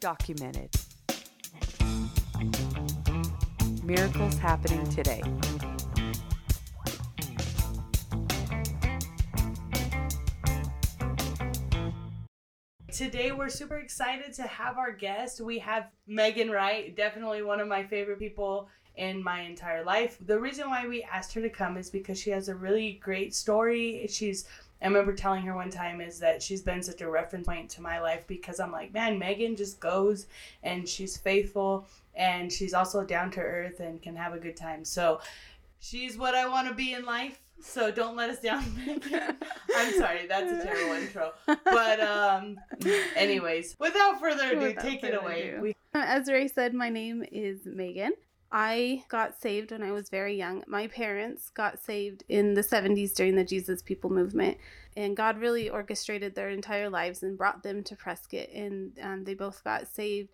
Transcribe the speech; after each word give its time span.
documented. 0.00 0.70
Miracles 3.82 4.36
happening 4.38 4.86
today. 4.90 5.22
Today 12.92 13.30
we're 13.32 13.48
super 13.48 13.76
excited 13.76 14.32
to 14.34 14.42
have 14.42 14.76
our 14.76 14.92
guest. 14.92 15.40
We 15.40 15.58
have 15.60 15.86
Megan 16.06 16.50
Wright, 16.50 16.96
definitely 16.96 17.42
one 17.42 17.60
of 17.60 17.68
my 17.68 17.84
favorite 17.84 18.18
people 18.18 18.68
in 18.96 19.22
my 19.22 19.42
entire 19.42 19.84
life. 19.84 20.18
The 20.26 20.38
reason 20.38 20.68
why 20.68 20.86
we 20.86 21.04
asked 21.04 21.32
her 21.34 21.40
to 21.40 21.48
come 21.48 21.76
is 21.76 21.88
because 21.88 22.20
she 22.20 22.30
has 22.30 22.48
a 22.48 22.56
really 22.56 23.00
great 23.00 23.34
story. 23.34 24.06
She's 24.10 24.48
I 24.80 24.86
remember 24.86 25.12
telling 25.12 25.42
her 25.42 25.54
one 25.54 25.70
time 25.70 26.00
is 26.00 26.20
that 26.20 26.42
she's 26.42 26.62
been 26.62 26.82
such 26.82 27.00
a 27.00 27.10
reference 27.10 27.46
point 27.46 27.68
to 27.70 27.82
my 27.82 28.00
life 28.00 28.26
because 28.26 28.60
I'm 28.60 28.70
like, 28.70 28.92
man, 28.92 29.18
Megan 29.18 29.56
just 29.56 29.80
goes 29.80 30.26
and 30.62 30.88
she's 30.88 31.16
faithful 31.16 31.86
and 32.14 32.52
she's 32.52 32.74
also 32.74 33.04
down 33.04 33.30
to 33.32 33.40
earth 33.40 33.80
and 33.80 34.00
can 34.00 34.14
have 34.16 34.34
a 34.34 34.38
good 34.38 34.56
time. 34.56 34.84
So 34.84 35.20
she's 35.80 36.16
what 36.16 36.34
I 36.34 36.48
want 36.48 36.68
to 36.68 36.74
be 36.74 36.92
in 36.92 37.04
life. 37.04 37.40
So 37.60 37.90
don't 37.90 38.14
let 38.14 38.30
us 38.30 38.38
down, 38.40 38.64
Megan. 38.86 39.36
I'm 39.74 39.92
sorry, 39.94 40.28
that's 40.28 40.52
a 40.52 40.64
terrible 40.64 40.94
intro. 40.94 41.32
But 41.64 42.00
um 42.00 42.56
anyways, 43.16 43.74
without 43.80 44.20
further 44.20 44.52
ado, 44.52 44.60
Without 44.60 44.84
take 44.84 45.02
it 45.02 45.14
away. 45.20 45.48
ado. 45.50 45.62
We 45.62 45.74
As 45.92 46.28
Ray 46.28 46.46
said, 46.46 46.72
my 46.72 46.88
name 46.88 47.24
is 47.32 47.66
Megan. 47.66 48.12
I 48.50 49.04
got 49.08 49.40
saved 49.40 49.72
when 49.72 49.82
I 49.82 49.92
was 49.92 50.08
very 50.08 50.36
young. 50.36 50.64
My 50.66 50.86
parents 50.86 51.50
got 51.50 51.82
saved 51.82 52.24
in 52.28 52.54
the 52.54 52.62
70s 52.62 53.14
during 53.14 53.36
the 53.36 53.44
Jesus 53.44 53.82
People 53.82 54.10
movement, 54.10 54.56
and 54.96 55.16
God 55.16 55.38
really 55.38 55.68
orchestrated 55.68 56.34
their 56.34 56.48
entire 56.48 56.88
lives 56.88 57.22
and 57.22 57.36
brought 57.36 57.62
them 57.62 57.82
to 57.84 57.96
Prescott, 57.96 58.48
and 58.54 58.98
um, 59.02 59.24
they 59.24 59.34
both 59.34 59.62
got 59.64 59.86
saved. 59.86 60.30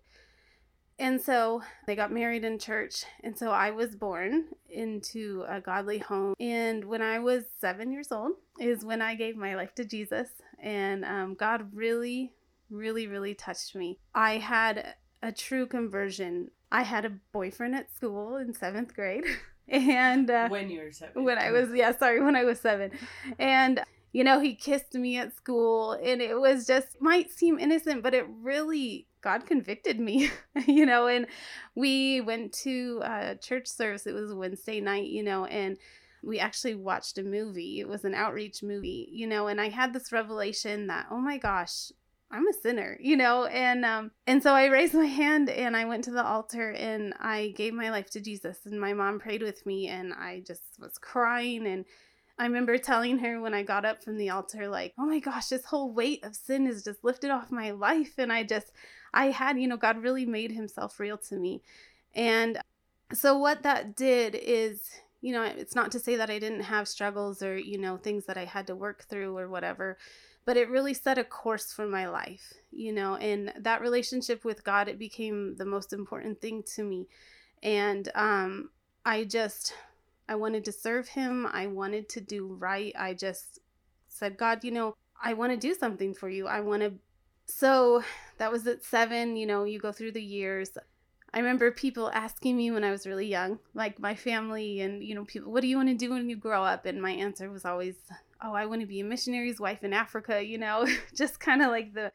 And 0.97 1.21
so 1.21 1.61
they 1.87 1.95
got 1.95 2.13
married 2.13 2.45
in 2.45 2.57
church, 2.57 3.03
and 3.21 3.37
so 3.37 3.51
I 3.51 3.71
was 3.71 3.97
born 3.97 4.45
into 4.69 5.43
a 5.49 5.59
godly 5.59 5.97
home. 5.97 6.35
And 6.39 6.85
when 6.85 7.01
I 7.01 7.19
was 7.19 7.43
seven 7.59 7.91
years 7.91 8.13
old, 8.13 8.33
is 8.61 8.85
when 8.85 9.01
I 9.01 9.15
gave 9.15 9.35
my 9.35 9.55
life 9.55 9.75
to 9.75 9.83
Jesus, 9.83 10.29
and 10.57 11.03
um, 11.03 11.33
God 11.33 11.67
really, 11.73 12.31
really, 12.69 13.07
really 13.07 13.33
touched 13.33 13.75
me. 13.75 13.99
I 14.13 14.37
had 14.37 14.95
a 15.25 15.31
true 15.31 15.65
conversion. 15.65 16.51
I 16.71 16.83
had 16.83 17.03
a 17.03 17.11
boyfriend 17.31 17.75
at 17.75 17.93
school 17.93 18.37
in 18.37 18.53
seventh 18.53 18.93
grade, 18.93 19.25
and 19.67 20.29
uh, 20.29 20.47
when 20.49 20.69
you're 20.69 20.91
seven. 20.91 21.23
when 21.23 21.37
I 21.37 21.51
was 21.51 21.69
yeah, 21.73 21.97
sorry, 21.97 22.21
when 22.21 22.35
I 22.35 22.43
was 22.43 22.59
seven, 22.59 22.91
and 23.39 23.81
you 24.13 24.23
know 24.23 24.39
he 24.39 24.53
kissed 24.53 24.93
me 24.93 25.17
at 25.17 25.35
school, 25.35 25.93
and 25.93 26.21
it 26.21 26.39
was 26.39 26.67
just 26.67 27.01
might 27.01 27.31
seem 27.31 27.57
innocent, 27.57 28.03
but 28.03 28.13
it 28.13 28.25
really 28.41 29.07
God 29.21 29.47
convicted 29.47 29.99
me, 29.99 30.29
you 30.67 30.85
know. 30.85 31.07
And 31.07 31.25
we 31.73 32.21
went 32.21 32.53
to 32.63 33.01
a 33.03 33.35
church 33.35 33.67
service. 33.67 34.05
It 34.05 34.13
was 34.13 34.29
a 34.29 34.35
Wednesday 34.35 34.79
night, 34.79 35.07
you 35.07 35.23
know, 35.23 35.45
and 35.45 35.77
we 36.21 36.39
actually 36.39 36.75
watched 36.75 37.17
a 37.17 37.23
movie. 37.23 37.79
It 37.79 37.87
was 37.87 38.05
an 38.05 38.13
outreach 38.13 38.61
movie, 38.61 39.09
you 39.11 39.25
know, 39.25 39.47
and 39.47 39.59
I 39.59 39.69
had 39.69 39.91
this 39.91 40.11
revelation 40.11 40.87
that 40.87 41.07
oh 41.09 41.17
my 41.17 41.39
gosh, 41.39 41.91
I'm 42.35 42.47
a 42.47 42.53
sinner, 42.53 42.97
you 42.99 43.15
know, 43.15 43.45
and 43.45 43.85
um 43.85 44.11
and 44.27 44.43
so 44.43 44.53
I 44.53 44.65
raised 44.65 44.93
my 44.93 45.05
hand 45.05 45.49
and 45.49 45.75
I 45.75 45.85
went 45.85 46.03
to 46.05 46.11
the 46.11 46.25
altar 46.25 46.71
and 46.71 47.13
I 47.19 47.53
gave 47.55 47.73
my 47.73 47.89
life 47.89 48.09
to 48.11 48.21
Jesus 48.21 48.59
and 48.65 48.79
my 48.79 48.93
mom 48.93 49.19
prayed 49.19 49.41
with 49.41 49.65
me 49.65 49.87
and 49.87 50.13
I 50.13 50.43
just 50.45 50.63
was 50.79 50.97
crying 50.97 51.65
and 51.65 51.85
I 52.37 52.43
remember 52.43 52.77
telling 52.77 53.19
her 53.19 53.39
when 53.39 53.53
I 53.53 53.63
got 53.63 53.85
up 53.85 54.03
from 54.03 54.17
the 54.17 54.29
altar 54.31 54.67
like, 54.67 54.93
"Oh 54.99 55.05
my 55.05 55.19
gosh, 55.19 55.47
this 55.47 55.65
whole 55.65 55.93
weight 55.93 56.23
of 56.25 56.35
sin 56.35 56.67
is 56.67 56.83
just 56.83 57.03
lifted 57.03 57.31
off 57.31 57.51
my 57.51 57.71
life." 57.71 58.15
And 58.17 58.33
I 58.33 58.43
just 58.43 58.71
I 59.13 59.27
had, 59.27 59.57
you 59.57 59.67
know, 59.67 59.77
God 59.77 60.03
really 60.03 60.25
made 60.25 60.51
himself 60.51 60.99
real 60.99 61.17
to 61.29 61.35
me. 61.37 61.61
And 62.13 62.59
so 63.13 63.37
what 63.37 63.63
that 63.63 63.95
did 63.95 64.35
is 64.35 64.89
you 65.25 65.31
know, 65.31 65.41
it's 65.41 65.73
not 65.73 65.91
to 65.91 65.99
say 65.99 66.17
that 66.17 66.29
I 66.29 66.37
didn't 66.37 66.61
have 66.61 66.87
struggles 66.87 67.41
or, 67.41 67.57
you 67.57 67.79
know, 67.79 67.97
things 67.97 68.27
that 68.27 68.37
I 68.37 68.45
had 68.45 68.67
to 68.67 68.75
work 68.75 69.05
through 69.05 69.35
or 69.35 69.49
whatever, 69.49 69.97
but 70.45 70.57
it 70.57 70.69
really 70.69 70.93
set 70.93 71.17
a 71.17 71.23
course 71.23 71.73
for 71.73 71.87
my 71.87 72.07
life, 72.07 72.53
you 72.71 72.93
know, 72.93 73.15
and 73.15 73.51
that 73.59 73.81
relationship 73.81 74.45
with 74.45 74.63
God, 74.63 74.87
it 74.87 74.99
became 74.99 75.55
the 75.57 75.65
most 75.65 75.91
important 75.91 76.39
thing 76.39 76.63
to 76.75 76.83
me. 76.83 77.07
And 77.63 78.09
um, 78.13 78.69
I 79.03 79.23
just, 79.23 79.73
I 80.29 80.35
wanted 80.35 80.63
to 80.65 80.71
serve 80.71 81.07
Him. 81.07 81.47
I 81.51 81.65
wanted 81.65 82.07
to 82.09 82.21
do 82.21 82.45
right. 82.47 82.93
I 82.97 83.15
just 83.15 83.59
said, 84.07 84.37
God, 84.37 84.63
you 84.63 84.71
know, 84.71 84.95
I 85.21 85.33
want 85.33 85.51
to 85.51 85.57
do 85.57 85.73
something 85.73 86.13
for 86.13 86.29
you. 86.29 86.47
I 86.47 86.61
want 86.61 86.83
to. 86.83 86.93
So 87.47 88.03
that 88.37 88.51
was 88.51 88.67
at 88.67 88.83
seven, 88.83 89.35
you 89.35 89.47
know, 89.47 89.63
you 89.63 89.79
go 89.79 89.91
through 89.91 90.11
the 90.11 90.23
years. 90.23 90.77
I 91.33 91.39
remember 91.39 91.69
people 91.71 92.09
asking 92.11 92.55
me 92.55 92.71
when 92.71 92.83
I 92.83 92.91
was 92.91 93.05
really 93.05 93.27
young, 93.27 93.59
like 93.73 93.99
my 93.99 94.15
family 94.15 94.81
and, 94.81 95.03
you 95.03 95.15
know, 95.15 95.25
people, 95.25 95.51
what 95.51 95.61
do 95.61 95.67
you 95.67 95.75
want 95.75 95.89
to 95.89 95.95
do 95.95 96.11
when 96.11 96.29
you 96.29 96.37
grow 96.37 96.63
up? 96.63 96.85
And 96.85 97.01
my 97.01 97.11
answer 97.11 97.51
was 97.51 97.65
always, 97.65 97.95
oh, 98.45 98.53
I 98.53 98.65
want 98.65 98.81
to 98.81 98.87
be 98.87 98.99
a 98.99 99.03
missionary's 99.03 99.59
wife 99.59 99.83
in 99.83 99.93
Africa, 99.93 100.43
you 100.43 100.57
know, 100.57 100.85
just 101.15 101.39
kind 101.39 101.61
of 101.61 101.69
like 101.69 101.93
the, 101.93 102.11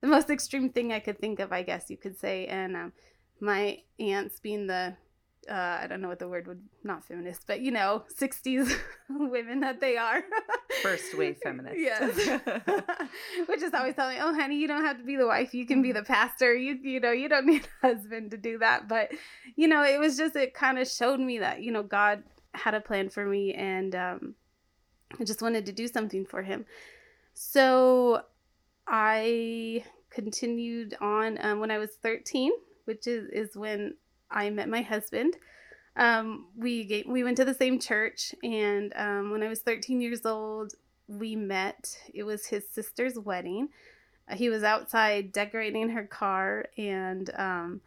the 0.00 0.08
most 0.08 0.30
extreme 0.30 0.70
thing 0.70 0.92
I 0.92 1.00
could 1.00 1.18
think 1.18 1.40
of, 1.40 1.52
I 1.52 1.62
guess 1.62 1.90
you 1.90 1.96
could 1.96 2.18
say. 2.18 2.46
And 2.46 2.76
um, 2.76 2.92
my 3.40 3.78
aunts 3.98 4.40
being 4.40 4.66
the, 4.66 4.96
uh, 5.48 5.78
I 5.82 5.86
don't 5.86 6.00
know 6.00 6.08
what 6.08 6.18
the 6.18 6.28
word 6.28 6.46
would, 6.46 6.62
not 6.84 7.04
feminist, 7.04 7.46
but, 7.46 7.60
you 7.60 7.70
know, 7.70 8.04
60s 8.18 8.74
women 9.10 9.60
that 9.60 9.80
they 9.80 9.98
are. 9.98 10.22
First 10.82 11.16
wave 11.18 11.36
feminist. 11.42 11.78
Yes. 11.78 12.16
Which 13.46 13.62
is 13.62 13.74
always 13.74 13.94
telling 13.94 14.16
me, 14.16 14.22
oh, 14.22 14.34
honey, 14.34 14.56
you 14.56 14.66
don't 14.66 14.84
have 14.84 14.98
to 14.98 15.04
be 15.04 15.16
the 15.16 15.26
wife. 15.26 15.52
You 15.52 15.66
can 15.66 15.82
be 15.82 15.92
the 15.92 16.02
pastor. 16.02 16.54
You, 16.54 16.78
you 16.82 17.00
know, 17.00 17.12
you 17.12 17.28
don't 17.28 17.46
need 17.46 17.68
a 17.82 17.88
husband 17.88 18.30
to 18.30 18.38
do 18.38 18.58
that. 18.58 18.88
But, 18.88 19.10
you 19.56 19.68
know, 19.68 19.84
it 19.84 20.00
was 20.00 20.16
just, 20.16 20.34
it 20.34 20.54
kind 20.54 20.78
of 20.78 20.88
showed 20.88 21.20
me 21.20 21.40
that, 21.40 21.62
you 21.62 21.72
know, 21.72 21.82
God 21.82 22.22
had 22.54 22.72
a 22.72 22.80
plan 22.80 23.10
for 23.10 23.26
me 23.26 23.52
and 23.52 23.94
um, 23.94 24.34
I 25.20 25.24
just 25.24 25.42
wanted 25.42 25.66
to 25.66 25.72
do 25.72 25.88
something 25.88 26.24
for 26.24 26.42
him. 26.42 26.64
So 27.34 28.22
I 28.86 29.84
continued 30.10 30.96
on 31.00 31.38
um, 31.40 31.60
when 31.60 31.70
I 31.70 31.78
was 31.78 31.90
13, 32.02 32.52
which 32.84 33.06
is, 33.06 33.28
is 33.30 33.56
when 33.56 33.94
I 34.30 34.50
met 34.50 34.68
my 34.68 34.82
husband. 34.82 35.36
Um, 35.96 36.46
we 36.56 36.84
ga- 36.84 37.04
we 37.06 37.22
went 37.22 37.36
to 37.36 37.44
the 37.44 37.54
same 37.54 37.78
church, 37.78 38.34
and 38.42 38.92
um, 38.96 39.30
when 39.30 39.42
I 39.44 39.48
was 39.48 39.60
13 39.60 40.00
years 40.00 40.26
old, 40.26 40.74
we 41.06 41.36
met. 41.36 41.96
It 42.12 42.24
was 42.24 42.46
his 42.46 42.68
sister's 42.68 43.18
wedding. 43.18 43.68
He 44.32 44.48
was 44.48 44.64
outside 44.64 45.32
decorating 45.32 45.90
her 45.90 46.04
car, 46.04 46.66
and 46.76 47.30
um, 47.36 47.80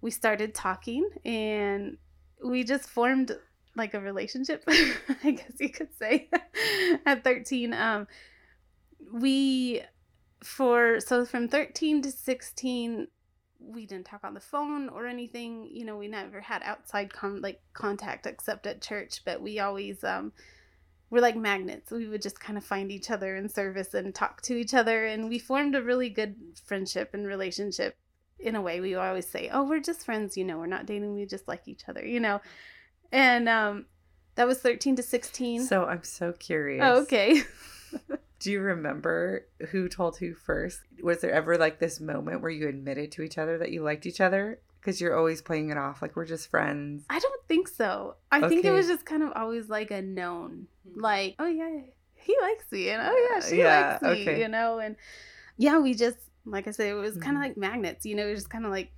we 0.00 0.10
started 0.10 0.54
talking, 0.54 1.08
and 1.24 1.98
we 2.44 2.64
just 2.64 2.88
formed 2.88 3.36
like 3.78 3.94
a 3.94 4.00
relationship, 4.00 4.64
I 4.68 5.30
guess 5.30 5.52
you 5.58 5.70
could 5.70 5.96
say, 5.98 6.28
at 7.06 7.24
13. 7.24 7.72
Um, 7.72 8.06
we 9.12 9.82
for 10.42 11.00
so 11.00 11.24
from 11.24 11.48
13 11.48 12.02
to 12.02 12.12
16 12.12 13.08
we 13.60 13.86
didn't 13.86 14.06
talk 14.06 14.22
on 14.22 14.34
the 14.34 14.40
phone 14.40 14.88
or 14.88 15.06
anything 15.06 15.68
you 15.72 15.84
know 15.84 15.96
we 15.96 16.06
never 16.06 16.40
had 16.40 16.62
outside 16.62 17.12
con- 17.12 17.42
like 17.42 17.60
contact 17.72 18.26
except 18.26 18.66
at 18.66 18.80
church 18.80 19.22
but 19.24 19.42
we 19.42 19.58
always 19.58 20.04
um 20.04 20.32
we're 21.10 21.20
like 21.20 21.36
magnets 21.36 21.90
we 21.90 22.06
would 22.06 22.22
just 22.22 22.38
kind 22.38 22.56
of 22.56 22.64
find 22.64 22.92
each 22.92 23.10
other 23.10 23.34
in 23.36 23.48
service 23.48 23.94
and 23.94 24.14
talk 24.14 24.40
to 24.40 24.54
each 24.54 24.74
other 24.74 25.06
and 25.06 25.28
we 25.28 25.38
formed 25.38 25.74
a 25.74 25.82
really 25.82 26.08
good 26.08 26.36
friendship 26.64 27.10
and 27.14 27.26
relationship 27.26 27.96
in 28.38 28.54
a 28.54 28.62
way 28.62 28.78
we 28.80 28.94
always 28.94 29.26
say 29.26 29.50
oh 29.52 29.64
we're 29.64 29.80
just 29.80 30.04
friends 30.04 30.36
you 30.36 30.44
know 30.44 30.58
we're 30.58 30.66
not 30.66 30.86
dating 30.86 31.14
we 31.14 31.26
just 31.26 31.48
like 31.48 31.66
each 31.66 31.88
other 31.88 32.06
you 32.06 32.20
know 32.20 32.40
and 33.12 33.48
um 33.48 33.86
that 34.34 34.46
was 34.46 34.58
13 34.60 34.96
to 34.96 35.02
16 35.02 35.62
So 35.62 35.84
I'm 35.86 36.02
so 36.04 36.32
curious. 36.32 36.82
oh 36.84 37.02
okay 37.02 37.42
Do 38.40 38.52
you 38.52 38.60
remember 38.60 39.46
who 39.70 39.88
told 39.88 40.18
who 40.18 40.32
first? 40.32 40.80
Was 41.02 41.20
there 41.20 41.32
ever 41.32 41.58
like 41.58 41.80
this 41.80 41.98
moment 41.98 42.40
where 42.40 42.50
you 42.52 42.68
admitted 42.68 43.10
to 43.12 43.22
each 43.22 43.36
other 43.36 43.58
that 43.58 43.72
you 43.72 43.82
liked 43.82 44.06
each 44.06 44.20
other? 44.20 44.60
Because 44.80 45.00
you're 45.00 45.16
always 45.16 45.42
playing 45.42 45.70
it 45.70 45.76
off 45.76 46.00
like 46.02 46.14
we're 46.14 46.24
just 46.24 46.48
friends. 46.48 47.04
I 47.10 47.18
don't 47.18 47.42
think 47.48 47.66
so. 47.66 48.14
I 48.30 48.48
think 48.48 48.64
it 48.64 48.70
was 48.70 48.86
just 48.86 49.04
kind 49.04 49.24
of 49.24 49.32
always 49.34 49.68
like 49.68 49.90
a 49.90 50.00
known, 50.02 50.68
like, 50.94 51.34
oh 51.40 51.46
yeah, 51.48 51.80
he 52.14 52.36
likes 52.40 52.70
me, 52.70 52.90
and 52.90 53.02
oh 53.04 53.28
yeah, 53.34 53.40
she 53.48 53.56
Yeah, 53.58 53.98
likes 53.98 54.02
me, 54.02 54.22
okay. 54.22 54.40
you 54.40 54.46
know, 54.48 54.78
and 54.78 54.94
yeah, 55.56 55.80
we 55.80 55.94
just, 55.94 56.18
like 56.44 56.68
I 56.68 56.70
said, 56.70 56.86
it 56.86 56.94
was 56.94 57.16
kind 57.18 57.36
of 57.36 57.42
like 57.42 57.56
magnets, 57.56 58.06
you 58.06 58.14
know, 58.14 58.26
we 58.26 58.34
just 58.34 58.50
kind 58.50 58.64
of 58.64 58.70
like 58.70 58.92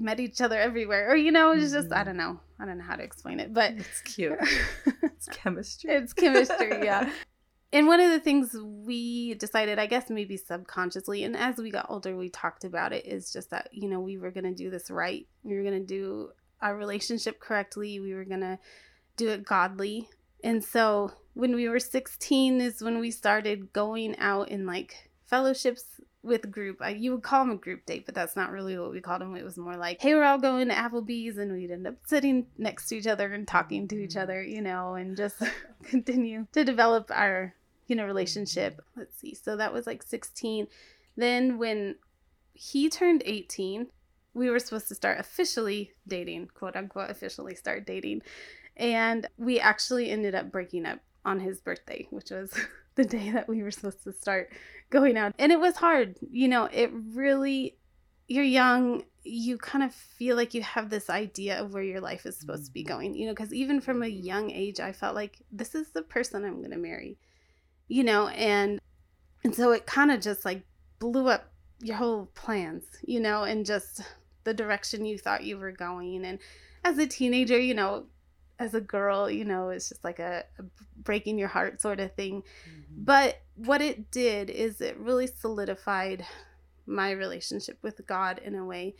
met 0.00 0.20
each 0.20 0.40
other 0.40 0.58
everywhere, 0.58 1.10
or 1.10 1.16
you 1.16 1.30
know, 1.30 1.52
it 1.52 1.56
was 1.58 1.72
just, 1.72 1.92
I 1.92 2.00
Mhm. 2.00 2.04
don't 2.06 2.16
know, 2.16 2.40
I 2.58 2.64
don't 2.64 2.78
know 2.78 2.84
how 2.84 2.96
to 2.96 3.02
explain 3.02 3.40
it, 3.40 3.52
but 3.52 3.72
It's 3.72 4.00
cute. 4.02 4.38
It's 5.02 5.28
chemistry. 5.28 5.90
it's 5.92 6.12
chemistry, 6.12 6.84
yeah. 6.84 7.10
And 7.72 7.88
one 7.88 8.00
of 8.00 8.10
the 8.10 8.20
things 8.20 8.56
we 8.62 9.34
decided, 9.34 9.78
I 9.78 9.86
guess 9.86 10.08
maybe 10.08 10.36
subconsciously, 10.36 11.24
and 11.24 11.36
as 11.36 11.56
we 11.58 11.70
got 11.70 11.86
older, 11.88 12.16
we 12.16 12.30
talked 12.30 12.64
about 12.64 12.92
it, 12.92 13.04
is 13.06 13.32
just 13.32 13.50
that, 13.50 13.68
you 13.72 13.88
know, 13.88 14.00
we 14.00 14.18
were 14.18 14.30
going 14.30 14.44
to 14.44 14.54
do 14.54 14.70
this 14.70 14.88
right. 14.88 15.26
We 15.42 15.56
were 15.56 15.62
going 15.62 15.80
to 15.80 15.84
do 15.84 16.30
our 16.62 16.76
relationship 16.76 17.40
correctly. 17.40 17.98
We 17.98 18.14
were 18.14 18.24
going 18.24 18.40
to 18.40 18.58
do 19.16 19.28
it 19.28 19.44
godly. 19.44 20.08
And 20.44 20.64
so 20.64 21.12
when 21.34 21.54
we 21.54 21.68
were 21.68 21.80
16 21.80 22.60
is 22.60 22.80
when 22.82 22.98
we 23.00 23.10
started 23.10 23.72
going 23.72 24.16
out 24.18 24.48
in 24.48 24.64
like 24.64 25.10
fellowships 25.26 26.00
with 26.26 26.50
group. 26.50 26.78
I, 26.80 26.90
you 26.90 27.12
would 27.12 27.22
call 27.22 27.44
them 27.44 27.54
a 27.54 27.58
group 27.58 27.86
date, 27.86 28.04
but 28.04 28.14
that's 28.14 28.36
not 28.36 28.50
really 28.50 28.76
what 28.78 28.90
we 28.90 29.00
called 29.00 29.20
them. 29.20 29.36
It 29.36 29.44
was 29.44 29.56
more 29.56 29.76
like, 29.76 30.00
hey, 30.00 30.14
we're 30.14 30.24
all 30.24 30.38
going 30.38 30.68
to 30.68 30.74
Applebee's, 30.74 31.38
and 31.38 31.52
we'd 31.52 31.70
end 31.70 31.86
up 31.86 31.94
sitting 32.04 32.46
next 32.58 32.88
to 32.88 32.96
each 32.96 33.06
other 33.06 33.32
and 33.32 33.46
talking 33.46 33.86
to 33.88 33.96
each 33.96 34.10
Mm-hmm. 34.10 34.20
other, 34.20 34.42
you 34.42 34.60
know, 34.60 34.94
and 34.94 35.16
just 35.16 35.42
continue 35.84 36.46
to 36.52 36.64
develop 36.64 37.10
our, 37.14 37.54
you 37.86 37.94
know, 37.96 38.04
relationship. 38.04 38.80
Let's 38.96 39.16
see. 39.18 39.34
So 39.34 39.56
that 39.56 39.72
was 39.72 39.86
like 39.86 40.02
16. 40.02 40.66
Then 41.16 41.58
when 41.58 41.96
he 42.54 42.88
turned 42.88 43.22
18, 43.24 43.86
we 44.34 44.50
were 44.50 44.58
supposed 44.58 44.88
to 44.88 44.94
start 44.94 45.20
officially 45.20 45.92
dating, 46.06 46.48
quote 46.54 46.76
unquote, 46.76 47.10
officially 47.10 47.54
start 47.54 47.86
dating. 47.86 48.22
And 48.76 49.28
we 49.38 49.58
actually 49.58 50.10
ended 50.10 50.34
up 50.34 50.50
breaking 50.50 50.86
up 50.86 51.00
on 51.24 51.40
his 51.40 51.60
birthday, 51.60 52.06
which 52.10 52.30
was 52.30 52.52
the 52.94 53.04
day 53.04 53.30
that 53.30 53.48
we 53.48 53.62
were 53.62 53.70
supposed 53.70 54.02
to 54.04 54.12
start 54.12 54.50
going 54.90 55.16
out. 55.16 55.34
And 55.38 55.52
it 55.52 55.60
was 55.60 55.76
hard. 55.76 56.16
You 56.20 56.48
know, 56.48 56.64
it 56.72 56.90
really, 56.92 57.76
you're 58.28 58.44
young, 58.44 59.04
you 59.22 59.58
kind 59.58 59.82
of 59.82 59.92
feel 59.92 60.36
like 60.36 60.54
you 60.54 60.62
have 60.62 60.88
this 60.88 61.10
idea 61.10 61.60
of 61.60 61.74
where 61.74 61.82
your 61.82 62.00
life 62.00 62.26
is 62.26 62.36
supposed 62.36 62.66
to 62.66 62.72
be 62.72 62.82
mm-hmm. 62.82 62.92
going, 62.92 63.14
you 63.14 63.26
know, 63.26 63.32
because 63.32 63.52
even 63.52 63.80
from 63.80 64.02
a 64.02 64.06
mm-hmm. 64.06 64.24
young 64.24 64.50
age, 64.50 64.80
I 64.80 64.92
felt 64.92 65.14
like 65.14 65.38
this 65.50 65.74
is 65.74 65.90
the 65.90 66.02
person 66.02 66.44
I'm 66.44 66.58
going 66.58 66.70
to 66.70 66.76
marry, 66.76 67.18
you 67.88 68.04
know, 68.04 68.28
and, 68.28 68.80
and 69.44 69.54
so 69.54 69.72
it 69.72 69.86
kind 69.86 70.10
of 70.10 70.20
just 70.20 70.44
like 70.44 70.64
blew 70.98 71.28
up 71.28 71.52
your 71.80 71.96
whole 71.96 72.26
plans, 72.34 72.84
you 73.02 73.20
know, 73.20 73.44
and 73.44 73.66
just 73.66 74.00
the 74.44 74.54
direction 74.54 75.04
you 75.04 75.18
thought 75.18 75.44
you 75.44 75.58
were 75.58 75.72
going. 75.72 76.24
And 76.24 76.38
as 76.84 76.98
a 76.98 77.06
teenager, 77.06 77.58
you 77.58 77.74
know, 77.74 78.06
as 78.58 78.74
a 78.74 78.80
girl, 78.80 79.30
you 79.30 79.44
know, 79.44 79.68
it's 79.68 79.88
just 79.88 80.04
like 80.04 80.18
a, 80.18 80.44
a 80.58 80.62
breaking 81.02 81.38
your 81.38 81.48
heart 81.48 81.80
sort 81.80 82.00
of 82.00 82.14
thing. 82.14 82.42
Mm-hmm. 82.42 83.04
But 83.04 83.42
what 83.54 83.80
it 83.80 84.10
did 84.10 84.50
is 84.50 84.80
it 84.80 84.98
really 84.98 85.26
solidified 85.26 86.24
my 86.86 87.10
relationship 87.10 87.78
with 87.82 88.06
God 88.06 88.40
in 88.44 88.54
a 88.54 88.64
way 88.64 88.94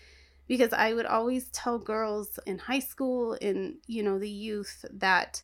because 0.48 0.72
I 0.72 0.92
would 0.92 1.06
always 1.06 1.48
tell 1.48 1.78
girls 1.78 2.38
in 2.46 2.58
high 2.58 2.80
school 2.80 3.34
in 3.34 3.78
you 3.86 4.02
know 4.02 4.18
the 4.18 4.30
youth 4.30 4.84
that 4.92 5.42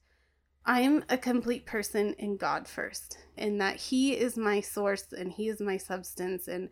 I'm 0.65 1.05
a 1.09 1.19
complete 1.19 1.67
person 1.67 2.15
in 2.19 2.37
God 2.37 2.69
first 2.69 3.19
and 3.37 3.61
that 3.61 3.77
he 3.77 4.13
is 4.13 4.37
my 4.37 4.61
source 4.61 5.13
and 5.13 5.33
he 5.33 5.49
is 5.49 5.61
my 5.61 5.77
substance 5.77 6.49
and 6.49 6.69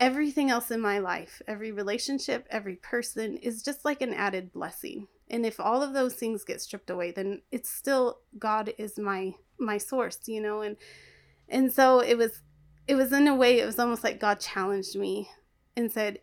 everything 0.00 0.50
else 0.50 0.70
in 0.70 0.80
my 0.80 0.98
life 0.98 1.40
every 1.46 1.72
relationship 1.72 2.46
every 2.50 2.76
person 2.76 3.36
is 3.36 3.62
just 3.62 3.84
like 3.84 4.02
an 4.02 4.12
added 4.14 4.52
blessing 4.52 5.06
and 5.32 5.46
if 5.46 5.58
all 5.58 5.82
of 5.82 5.94
those 5.94 6.14
things 6.14 6.44
get 6.44 6.60
stripped 6.60 6.90
away 6.90 7.10
then 7.10 7.40
it's 7.50 7.70
still 7.70 8.18
God 8.38 8.72
is 8.78 8.98
my 8.98 9.32
my 9.58 9.78
source 9.78 10.20
you 10.26 10.40
know? 10.40 10.60
And 10.60 10.76
and 11.48 11.72
so 11.72 12.00
it 12.00 12.16
was 12.16 12.42
it 12.86 12.94
was 12.94 13.12
in 13.12 13.26
a 13.26 13.34
way 13.34 13.58
it 13.58 13.66
was 13.66 13.78
almost 13.78 14.04
like 14.04 14.20
God 14.20 14.38
challenged 14.38 14.96
me 14.96 15.28
and 15.76 15.90
said 15.90 16.20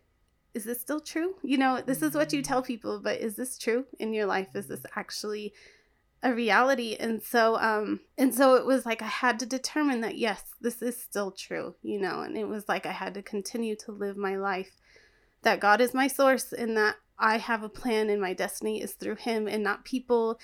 is 0.54 0.64
this 0.64 0.82
still 0.82 1.00
true? 1.00 1.36
You 1.42 1.58
know 1.58 1.82
this 1.82 2.02
is 2.02 2.14
what 2.14 2.32
you 2.32 2.42
tell 2.42 2.62
people 2.62 3.00
but 3.00 3.20
is 3.20 3.36
this 3.36 3.58
true 3.58 3.86
in 3.98 4.14
your 4.14 4.28
life? 4.28 4.50
Is 4.56 4.68
this 4.68 4.86
actually 4.96 5.54
a 6.22 6.34
reality? 6.34 6.96
And 7.00 7.22
so 7.22 7.56
um 7.58 8.02
and 8.18 8.34
so 8.34 8.56
it 8.56 8.66
was 8.66 8.86
like 8.86 9.02
i 9.02 9.08
had 9.08 9.40
to 9.40 9.46
determine 9.46 10.02
that 10.02 10.18
yes 10.18 10.44
this 10.62 10.82
is 10.82 11.02
still 11.02 11.32
true 11.32 11.76
you 11.82 12.00
know? 12.00 12.22
And 12.22 12.38
it 12.38 12.48
was 12.48 12.70
like 12.70 12.86
i 12.86 12.92
had 12.92 13.16
to 13.16 13.24
continue 13.24 13.76
to 13.78 13.92
live 13.92 14.18
my 14.18 14.36
life 14.36 14.72
that 15.42 15.60
god 15.60 15.80
is 15.82 15.94
my 15.94 16.08
source 16.08 16.52
and 16.52 16.76
that 16.76 16.96
i 17.20 17.38
have 17.38 17.64
a 17.64 17.70
plan 17.70 18.10
and 18.10 18.22
my 18.22 18.34
destiny 18.34 18.82
is 18.82 18.94
through 18.94 19.16
him 19.16 19.48
and 19.48 19.64
not 19.64 19.86
people. 19.86 20.40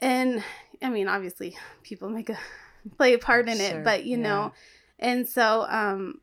And 0.00 0.42
i 0.82 0.88
mean 0.88 1.08
obviously 1.08 1.56
people 1.82 2.08
make 2.08 2.30
a 2.30 2.38
play 2.96 3.14
a 3.14 3.18
part 3.18 3.48
in 3.48 3.58
Sure, 3.58 3.80
it 3.80 3.84
but 3.84 4.04
you 4.04 4.16
yeah. 4.16 4.22
know 4.22 4.52
and 4.98 5.28
so 5.28 5.66
um 5.68 6.20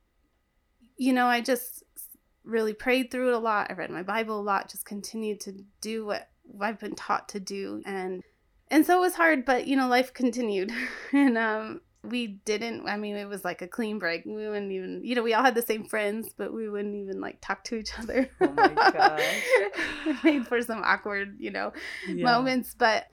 you 0.97 1.13
know 1.13 1.27
i 1.27 1.41
just 1.41 1.83
really 2.43 2.73
prayed 2.73 3.09
through 3.09 3.29
it 3.29 3.33
a 3.33 3.39
lot. 3.39 3.71
I 3.71 3.73
read 3.73 3.89
my 3.89 4.03
bible 4.03 4.39
a 4.39 4.41
lot 4.41 4.69
just 4.69 4.85
continued 4.85 5.39
to 5.41 5.51
do 5.81 6.05
what 6.05 6.29
i've 6.59 6.79
been 6.79 6.95
taught 6.95 7.27
to 7.29 7.39
do. 7.39 7.81
And 7.85 8.23
and 8.69 8.85
so 8.85 8.97
it 8.97 9.01
was 9.01 9.15
hard 9.15 9.45
but 9.45 9.67
you 9.67 9.75
know 9.75 9.87
life 9.87 10.13
continued. 10.13 10.71
And 11.11 11.37
um 11.37 11.81
we 12.09 12.27
didn't 12.45 12.87
i 12.87 12.97
mean 12.97 13.15
it 13.15 13.27
was 13.27 13.43
like 13.43 13.61
a 13.61 13.67
clean 13.67 13.99
break 13.99 14.23
we 14.25 14.33
wouldn't 14.47 14.71
even 14.71 15.01
you 15.03 15.15
know 15.15 15.23
we 15.23 15.33
all 15.33 15.43
had 15.43 15.55
the 15.55 15.61
same 15.61 15.83
friends 15.85 16.29
but 16.37 16.53
we 16.53 16.69
wouldn't 16.69 16.95
even 16.95 17.19
like 17.19 17.37
talk 17.41 17.63
to 17.63 17.75
each 17.75 17.97
other 17.99 18.29
Oh 18.41 18.51
my 18.51 18.75
gosh. 18.91 19.43
it 19.57 20.17
made 20.23 20.47
for 20.47 20.61
some 20.61 20.81
awkward 20.83 21.35
you 21.39 21.51
know 21.51 21.73
Yeah. 22.07 22.25
moments 22.25 22.75
but 22.77 23.07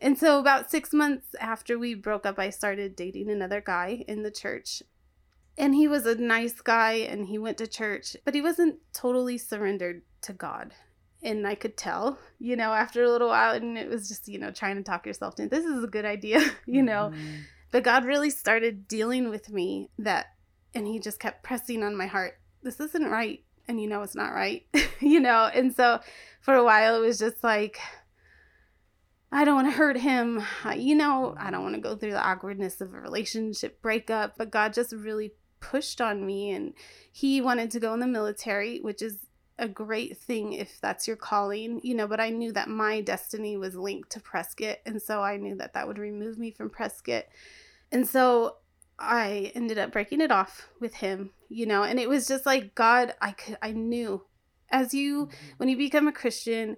and 0.00 0.16
so 0.18 0.38
about 0.38 0.70
six 0.70 0.92
months 0.92 1.34
after 1.40 1.78
we 1.78 1.94
broke 1.94 2.26
up 2.26 2.38
i 2.38 2.50
started 2.50 2.94
dating 2.96 3.30
another 3.30 3.60
guy 3.60 4.04
in 4.06 4.22
the 4.22 4.30
church 4.30 4.82
and 5.56 5.74
he 5.74 5.88
was 5.88 6.06
a 6.06 6.14
nice 6.14 6.60
guy 6.60 6.92
and 6.92 7.26
he 7.26 7.38
went 7.38 7.58
to 7.58 7.66
church 7.66 8.16
but 8.24 8.34
he 8.34 8.40
wasn't 8.40 8.76
totally 8.92 9.36
surrendered 9.38 10.02
to 10.22 10.32
god 10.32 10.72
and 11.22 11.46
i 11.46 11.54
could 11.54 11.76
tell 11.76 12.18
you 12.38 12.54
know 12.54 12.72
after 12.72 13.02
a 13.02 13.10
little 13.10 13.28
while 13.28 13.54
and 13.54 13.76
it 13.76 13.88
was 13.88 14.08
just 14.08 14.28
you 14.28 14.38
know 14.38 14.50
trying 14.52 14.76
to 14.76 14.82
talk 14.82 15.04
yourself 15.06 15.38
into 15.38 15.54
this 15.54 15.64
is 15.64 15.82
a 15.82 15.88
good 15.88 16.04
idea 16.04 16.40
you 16.66 16.82
know 16.82 17.10
Mhm. 17.12 17.44
But 17.70 17.82
god 17.82 18.04
really 18.04 18.30
started 18.30 18.88
dealing 18.88 19.30
with 19.30 19.50
me 19.50 19.88
that 19.98 20.26
and 20.74 20.86
he 20.86 20.98
just 20.98 21.20
kept 21.20 21.42
pressing 21.42 21.82
on 21.82 21.96
my 21.96 22.06
heart 22.06 22.34
this 22.62 22.80
isn't 22.80 23.10
right 23.10 23.44
and 23.66 23.80
you 23.80 23.88
know 23.88 24.02
it's 24.02 24.14
not 24.14 24.32
right 24.32 24.66
you 25.00 25.20
know 25.20 25.50
and 25.54 25.74
so 25.74 26.00
for 26.40 26.54
a 26.54 26.64
while 26.64 26.96
it 26.96 27.06
was 27.06 27.18
just 27.18 27.42
like 27.42 27.78
I 29.30 29.44
don't 29.44 29.56
want 29.56 29.68
to 29.68 29.76
hurt 29.76 29.98
him. 29.98 30.42
You 30.74 30.94
know, 30.94 31.36
I 31.38 31.50
don't 31.50 31.62
want 31.62 31.74
to 31.74 31.80
go 31.80 31.96
through 31.96 32.12
the 32.12 32.26
awkwardness 32.26 32.80
of 32.80 32.94
a 32.94 33.00
relationship 33.00 33.82
breakup, 33.82 34.38
but 34.38 34.50
God 34.50 34.72
just 34.72 34.92
really 34.92 35.32
pushed 35.60 36.00
on 36.00 36.24
me 36.24 36.50
and 36.50 36.72
he 37.12 37.40
wanted 37.40 37.70
to 37.72 37.80
go 37.80 37.92
in 37.92 38.00
the 38.00 38.06
military, 38.06 38.78
which 38.80 39.02
is 39.02 39.18
a 39.58 39.68
great 39.68 40.16
thing 40.16 40.52
if 40.52 40.80
that's 40.80 41.06
your 41.06 41.16
calling, 41.16 41.80
you 41.82 41.94
know, 41.94 42.06
but 42.06 42.20
I 42.20 42.30
knew 42.30 42.52
that 42.52 42.68
my 42.68 43.00
destiny 43.00 43.56
was 43.56 43.74
linked 43.74 44.10
to 44.10 44.20
Prescott, 44.20 44.78
and 44.86 45.00
so 45.02 45.22
I 45.22 45.36
knew 45.36 45.56
that 45.56 45.74
that 45.74 45.86
would 45.86 45.98
remove 45.98 46.38
me 46.38 46.50
from 46.50 46.70
Prescott. 46.70 47.24
And 47.90 48.06
so 48.06 48.56
I 48.98 49.52
ended 49.54 49.78
up 49.78 49.92
breaking 49.92 50.20
it 50.20 50.30
off 50.30 50.68
with 50.80 50.94
him, 50.94 51.30
you 51.48 51.66
know, 51.66 51.82
and 51.82 51.98
it 51.98 52.08
was 52.08 52.26
just 52.26 52.46
like 52.46 52.74
God, 52.74 53.14
I 53.20 53.32
could 53.32 53.58
I 53.62 53.72
knew 53.72 54.24
as 54.70 54.92
you 54.92 55.26
mm-hmm. 55.26 55.52
when 55.56 55.68
you 55.68 55.76
become 55.76 56.08
a 56.08 56.12
Christian 56.12 56.76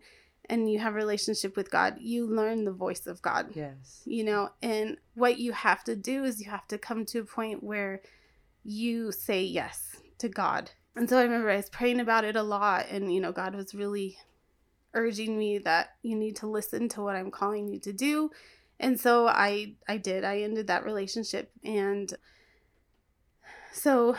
and 0.48 0.70
you 0.70 0.80
have 0.80 0.94
a 0.94 0.96
relationship 0.96 1.56
with 1.56 1.70
God, 1.70 1.96
you 2.00 2.26
learn 2.26 2.64
the 2.64 2.72
voice 2.72 3.06
of 3.06 3.22
God. 3.22 3.50
Yes. 3.54 4.02
You 4.04 4.24
know, 4.24 4.50
and 4.62 4.96
what 5.14 5.38
you 5.38 5.52
have 5.52 5.84
to 5.84 5.94
do 5.96 6.24
is 6.24 6.40
you 6.40 6.50
have 6.50 6.66
to 6.68 6.78
come 6.78 7.04
to 7.06 7.20
a 7.20 7.24
point 7.24 7.62
where 7.62 8.02
you 8.64 9.12
say 9.12 9.42
yes 9.42 9.96
to 10.18 10.28
God. 10.28 10.72
And 10.96 11.08
so 11.08 11.18
I 11.18 11.22
remember 11.22 11.50
I 11.50 11.56
was 11.56 11.70
praying 11.70 12.00
about 12.00 12.24
it 12.24 12.36
a 12.36 12.42
lot 12.42 12.86
and 12.90 13.12
you 13.12 13.20
know, 13.20 13.32
God 13.32 13.54
was 13.54 13.74
really 13.74 14.18
urging 14.92 15.38
me 15.38 15.58
that 15.58 15.90
you 16.02 16.16
need 16.16 16.36
to 16.36 16.46
listen 16.46 16.88
to 16.90 17.00
what 17.00 17.16
I'm 17.16 17.30
calling 17.30 17.68
you 17.68 17.78
to 17.80 17.92
do. 17.92 18.30
And 18.78 18.98
so 18.98 19.28
I 19.28 19.74
I 19.88 19.98
did. 19.98 20.24
I 20.24 20.40
ended 20.40 20.66
that 20.66 20.84
relationship 20.84 21.52
and 21.64 22.12
so 23.72 24.16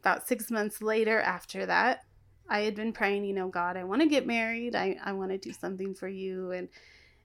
about 0.00 0.28
6 0.28 0.50
months 0.50 0.82
later 0.82 1.20
after 1.20 1.66
that, 1.66 2.04
I 2.48 2.60
had 2.60 2.74
been 2.74 2.92
praying, 2.92 3.24
you 3.24 3.34
know, 3.34 3.48
God, 3.48 3.76
I 3.76 3.84
want 3.84 4.02
to 4.02 4.08
get 4.08 4.26
married. 4.26 4.74
I, 4.74 4.96
I 5.04 5.12
want 5.12 5.30
to 5.30 5.38
do 5.38 5.52
something 5.52 5.94
for 5.94 6.08
you. 6.08 6.50
And 6.50 6.68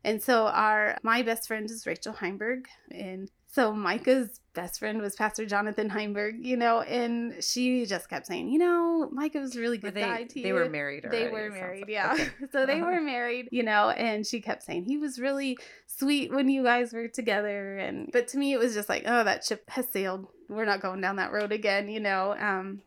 and 0.04 0.22
so 0.22 0.46
our 0.46 0.98
my 1.02 1.24
best 1.24 1.48
friend 1.48 1.70
is 1.70 1.88
Rachel 1.88 2.14
Heimberg. 2.14 2.66
And 2.92 3.32
so 3.56 3.72
Micah's 3.72 4.42
best 4.54 4.80
friend 4.80 5.02
was 5.02 5.16
Pastor 5.16 5.46
Jonathan 5.46 5.90
Heimberg, 5.90 6.44
you 6.44 6.58
know, 6.58 6.82
and 6.82 7.42
she 7.42 7.86
just 7.86 8.10
kept 8.10 8.28
saying, 8.28 8.50
you 8.50 8.60
know, 8.60 9.10
Micah 9.14 9.40
was 9.40 9.56
a 9.56 9.62
really 9.62 9.78
Were 9.78 9.84
good 9.84 9.94
they, 9.94 10.02
guy 10.02 10.24
to 10.24 10.42
they 10.42 10.50
you. 10.50 10.54
were 10.54 10.68
married 10.68 11.06
already. 11.06 11.24
They 11.24 11.32
were 11.32 11.50
married, 11.50 11.84
like. 11.84 11.90
yeah. 11.90 12.14
Okay. 12.16 12.30
so 12.52 12.66
they 12.66 12.82
were 12.82 13.00
married, 13.00 13.48
you 13.52 13.64
know, 13.64 13.92
and 13.92 14.28
she 14.28 14.42
kept 14.42 14.64
saying 14.64 14.84
he 14.84 14.98
was 14.98 15.20
really 15.20 15.58
sweet 15.88 16.34
when 16.34 16.50
you 16.50 16.64
guys 16.64 16.92
were 16.92 17.08
together. 17.08 17.78
And 17.78 18.10
but 18.12 18.28
to 18.30 18.38
me, 18.38 18.52
it 18.52 18.60
was 18.60 18.74
just 18.74 18.90
like, 18.90 19.04
oh, 19.06 19.24
that 19.24 19.46
ship 19.46 19.70
has 19.70 19.88
sailed. 19.88 20.28
We're 20.50 20.66
not 20.66 20.82
going 20.82 21.00
down 21.00 21.16
that 21.16 21.32
road 21.32 21.54
again, 21.54 21.88
you 21.88 22.02
know. 22.02 22.36
Um, 22.38 22.82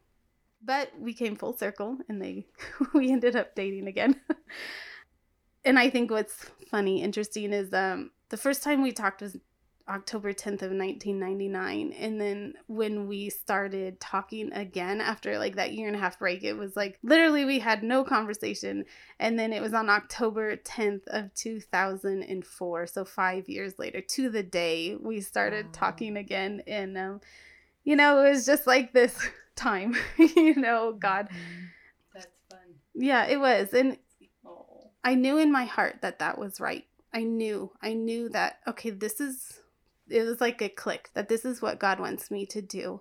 but 0.62 0.90
we 1.00 1.14
came 1.14 1.34
full 1.34 1.56
circle, 1.56 1.96
and 2.10 2.20
they 2.20 2.46
we 2.92 3.10
ended 3.10 3.37
up 3.37 3.54
dating 3.54 3.87
again. 3.88 4.20
and 5.64 5.78
I 5.78 5.88
think 5.88 6.10
what's 6.10 6.50
funny, 6.70 7.02
interesting 7.02 7.54
is 7.54 7.72
um 7.72 8.10
the 8.28 8.37
first 8.37 8.62
time 8.62 8.82
we 8.82 8.92
talked 8.92 9.22
was 9.22 9.38
October 9.88 10.33
10th 10.33 10.62
of 10.62 10.71
1999 10.73 11.92
and 11.92 12.21
then 12.21 12.54
when 12.66 13.07
we 13.07 13.30
started 13.30 13.99
talking 14.00 14.52
again 14.52 15.00
after 15.00 15.38
like 15.38 15.57
that 15.57 15.73
year 15.73 15.87
and 15.87 15.97
a 15.97 15.99
half 15.99 16.18
break 16.18 16.45
it 16.45 16.52
was 16.54 16.76
like 16.76 16.99
literally 17.02 17.45
we 17.45 17.59
had 17.59 17.83
no 17.83 18.04
conversation 18.04 18.85
and 19.18 19.38
then 19.38 19.52
it 19.52 19.62
was 19.62 19.73
on 19.75 19.88
October 19.88 20.57
10th 20.57 21.02
of 21.09 21.33
2004 21.35 22.87
so 22.87 23.04
5 23.04 23.49
years 23.49 23.78
later 23.78 24.00
to 24.00 24.28
the 24.28 24.42
day 24.42 24.95
we 25.00 25.21
started 25.21 25.66
Wow. 25.66 25.73
talking 25.73 26.16
again 26.16 26.62
and 26.66 26.97
um 26.99 27.21
you 27.85 27.97
know 27.97 28.25
it 28.25 28.30
was 28.30 28.47
just 28.47 28.66
like 28.66 28.92
this 28.92 29.18
time 29.57 29.97
you 30.18 30.54
know 30.54 30.92
god 30.92 31.28
That's 32.14 32.26
fun. 32.50 32.59
yeah 32.95 33.26
it 33.26 33.40
was 33.40 33.73
and 33.73 33.99
Oh. 34.47 34.90
I 35.04 35.14
knew 35.14 35.38
in 35.38 35.52
my 35.52 35.64
heart 35.64 35.99
that 36.02 36.18
that 36.21 36.38
was 36.38 36.61
right. 36.61 36.85
I 37.12 37.23
knew, 37.23 37.73
I 37.83 37.92
knew 37.95 38.28
that, 38.30 38.59
okay, 38.66 38.90
this 38.90 39.21
is, 39.21 39.61
it 40.11 40.23
was 40.23 40.41
like 40.41 40.62
a 40.62 40.69
click 40.69 41.11
that 41.15 41.29
this 41.29 41.45
is 41.45 41.62
what 41.62 41.81
God 41.81 42.00
wants 42.00 42.31
me 42.31 42.47
to 42.47 42.62
do, 42.62 43.00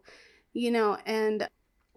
you 0.53 0.71
know, 0.71 0.97
and 1.05 1.47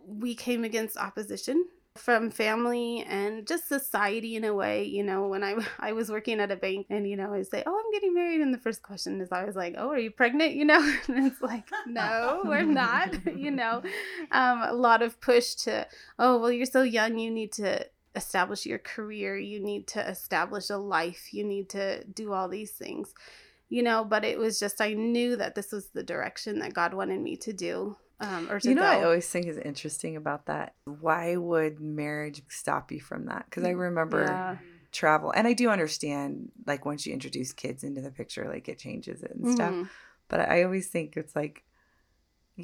we 0.07 0.35
came 0.35 0.65
against 0.65 0.97
opposition 0.97 1.65
from 1.97 2.31
family 2.31 3.05
and 3.09 3.47
just 3.49 3.69
society 3.69 4.37
in 4.37 4.45
a 4.45 4.55
way 4.55 4.85
you 4.85 5.03
know 5.03 5.27
when 5.27 5.43
i 5.43 5.57
i 5.81 5.93
was 5.93 6.09
working 6.09 6.39
at 6.39 6.51
a 6.51 6.57
bank 6.57 6.87
and 6.89 7.09
you 7.09 7.17
know 7.17 7.35
i 7.35 7.43
say 7.43 7.63
oh 7.67 7.83
i'm 7.85 7.93
getting 7.93 8.15
married 8.15 8.41
and 8.41 8.55
the 8.55 8.59
first 8.59 8.83
question 8.83 9.21
is 9.21 9.33
i 9.33 9.45
was 9.45 9.57
like 9.57 9.75
oh 9.77 9.89
are 9.89 9.99
you 9.99 10.11
pregnant? 10.11 10.53
You 10.53 10.65
know 10.65 10.79
and 11.09 11.27
it's 11.27 11.43
like 11.43 11.69
no 11.87 12.43
we're 12.45 12.63
not 12.63 13.15
you 13.37 13.51
know 13.51 13.83
um, 14.31 14.63
a 14.63 14.73
lot 14.73 15.03
of 15.03 15.21
push 15.21 15.55
to 15.57 15.87
oh 16.19 16.39
well 16.39 16.53
you're 16.53 16.65
so 16.65 16.83
young 16.83 17.19
you 17.19 17.31
need 17.31 17.53
to 17.53 17.85
establish 18.15 18.67
your 18.67 18.79
career 18.79 19.37
you 19.37 19.61
need 19.61 19.87
to 19.89 20.09
establish 20.09 20.71
a 20.71 20.77
life 20.77 21.33
you 21.33 21.45
need 21.45 21.69
to 21.71 22.05
do 22.05 22.33
all 22.33 22.49
these 22.49 22.73
things 22.73 23.15
you 23.71 23.83
know 23.83 24.05
but 24.05 24.25
it 24.25 24.39
was 24.39 24.61
just 24.61 24.81
i 24.81 24.93
knew 24.93 25.37
that 25.37 25.55
this 25.55 25.73
was 25.73 25.89
the 25.91 26.03
direction 26.03 26.59
that 26.59 26.75
god 26.75 26.93
wanted 26.93 27.21
me 27.21 27.37
to 27.37 27.53
do 27.53 27.97
um, 28.21 28.51
or 28.51 28.61
to 28.61 28.69
you 28.69 28.75
know, 28.75 28.83
go. 28.83 28.87
I 28.87 29.03
always 29.05 29.27
think 29.31 29.47
is 29.47 29.57
interesting 29.57 30.15
about 30.17 30.45
that. 30.45 30.75
Why 30.85 31.37
would 31.37 31.81
marriage 31.81 32.43
stop 32.51 32.93
you 32.93 33.01
from 33.01 33.25
that? 33.27 33.47
Because 33.47 33.65
I 33.65 33.71
remember 33.71 34.27
Yeah. 34.27 34.57
travel, 34.93 35.31
and 35.31 35.47
I 35.49 35.55
do 35.55 35.71
understand, 35.71 36.53
like 36.67 36.85
once 36.85 37.07
you 37.07 37.15
introduce 37.15 37.55
kids 37.55 37.83
into 37.83 38.03
the 38.03 38.11
picture, 38.11 38.47
like 38.47 38.69
it 38.69 38.79
changes 38.79 39.23
it 39.23 39.31
and 39.31 39.49
stuff. 39.49 39.73
Mhm. 39.73 39.89
But 40.29 40.41
I 40.41 40.65
always 40.65 40.89
think 40.89 41.17
it's 41.17 41.35
like 41.35 41.65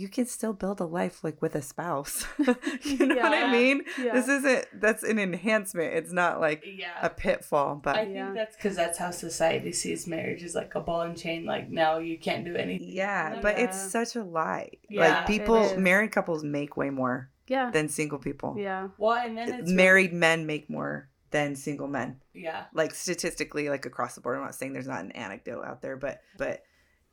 you 0.00 0.08
can 0.08 0.26
still 0.26 0.52
build 0.52 0.80
a 0.80 0.84
life 0.84 1.22
like 1.24 1.40
with 1.42 1.54
a 1.54 1.62
spouse. 1.62 2.26
you 2.82 3.06
know 3.06 3.16
what 3.16 3.32
I 3.34 3.50
mean? 3.50 3.82
Yeah. 3.98 4.12
This 4.14 4.28
isn't. 4.28 4.66
That's 4.80 5.02
an 5.02 5.18
enhancement. 5.18 5.94
It's 5.94 6.12
not 6.12 6.40
like 6.40 6.64
Yeah. 6.66 6.92
a 7.02 7.10
pitfall. 7.10 7.76
But 7.76 7.96
I 7.96 8.04
think 8.04 8.16
Yeah. 8.16 8.32
that's 8.34 8.56
because 8.56 8.76
that's 8.76 8.98
how 8.98 9.10
society 9.10 9.72
sees 9.72 10.06
marriage 10.06 10.42
is 10.42 10.54
like 10.54 10.74
a 10.74 10.80
ball 10.80 11.02
and 11.02 11.16
chain. 11.16 11.44
Like, 11.44 11.68
no, 11.70 11.98
you 11.98 12.18
can't 12.18 12.44
do 12.44 12.54
anything. 12.56 12.88
yeah, 12.90 13.40
but 13.40 13.58
it's 13.58 13.80
such 13.90 14.16
a 14.16 14.22
lie. 14.22 14.70
Yeah, 14.88 15.00
like 15.18 15.26
people, 15.26 15.76
married 15.78 16.12
couples 16.12 16.44
make 16.44 16.76
way 16.76 16.90
more 16.90 17.30
yeah 17.48 17.70
than 17.70 17.88
single 17.88 18.18
people. 18.18 18.56
yeah 18.58 18.88
Well, 18.98 19.16
and 19.16 19.38
then 19.38 19.52
uh, 19.52 19.56
it's 19.58 19.70
married 19.70 20.12
men 20.12 20.46
make 20.46 20.68
more 20.68 21.08
than 21.30 21.54
single 21.56 21.86
men 21.88 22.20
Yeah. 22.34 22.64
like 22.72 22.92
statistically 22.94 23.68
like 23.68 23.84
across 23.86 24.14
the 24.14 24.20
board 24.20 24.36
i'm 24.38 24.42
not 24.44 24.54
saying 24.54 24.72
there's 24.72 24.86
not 24.88 25.04
an 25.04 25.10
anecdote 25.12 25.62
out 25.64 25.82
there 25.82 25.96
but 25.96 26.20
but 26.38 26.62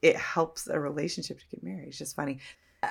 it 0.02 0.16
helps 0.16 0.68
a 0.68 0.80
relationship 0.80 1.40
to 1.40 1.46
get 1.48 1.64
married 1.64 1.88
it's 1.88 1.98
just 1.98 2.16
funny 2.16 2.40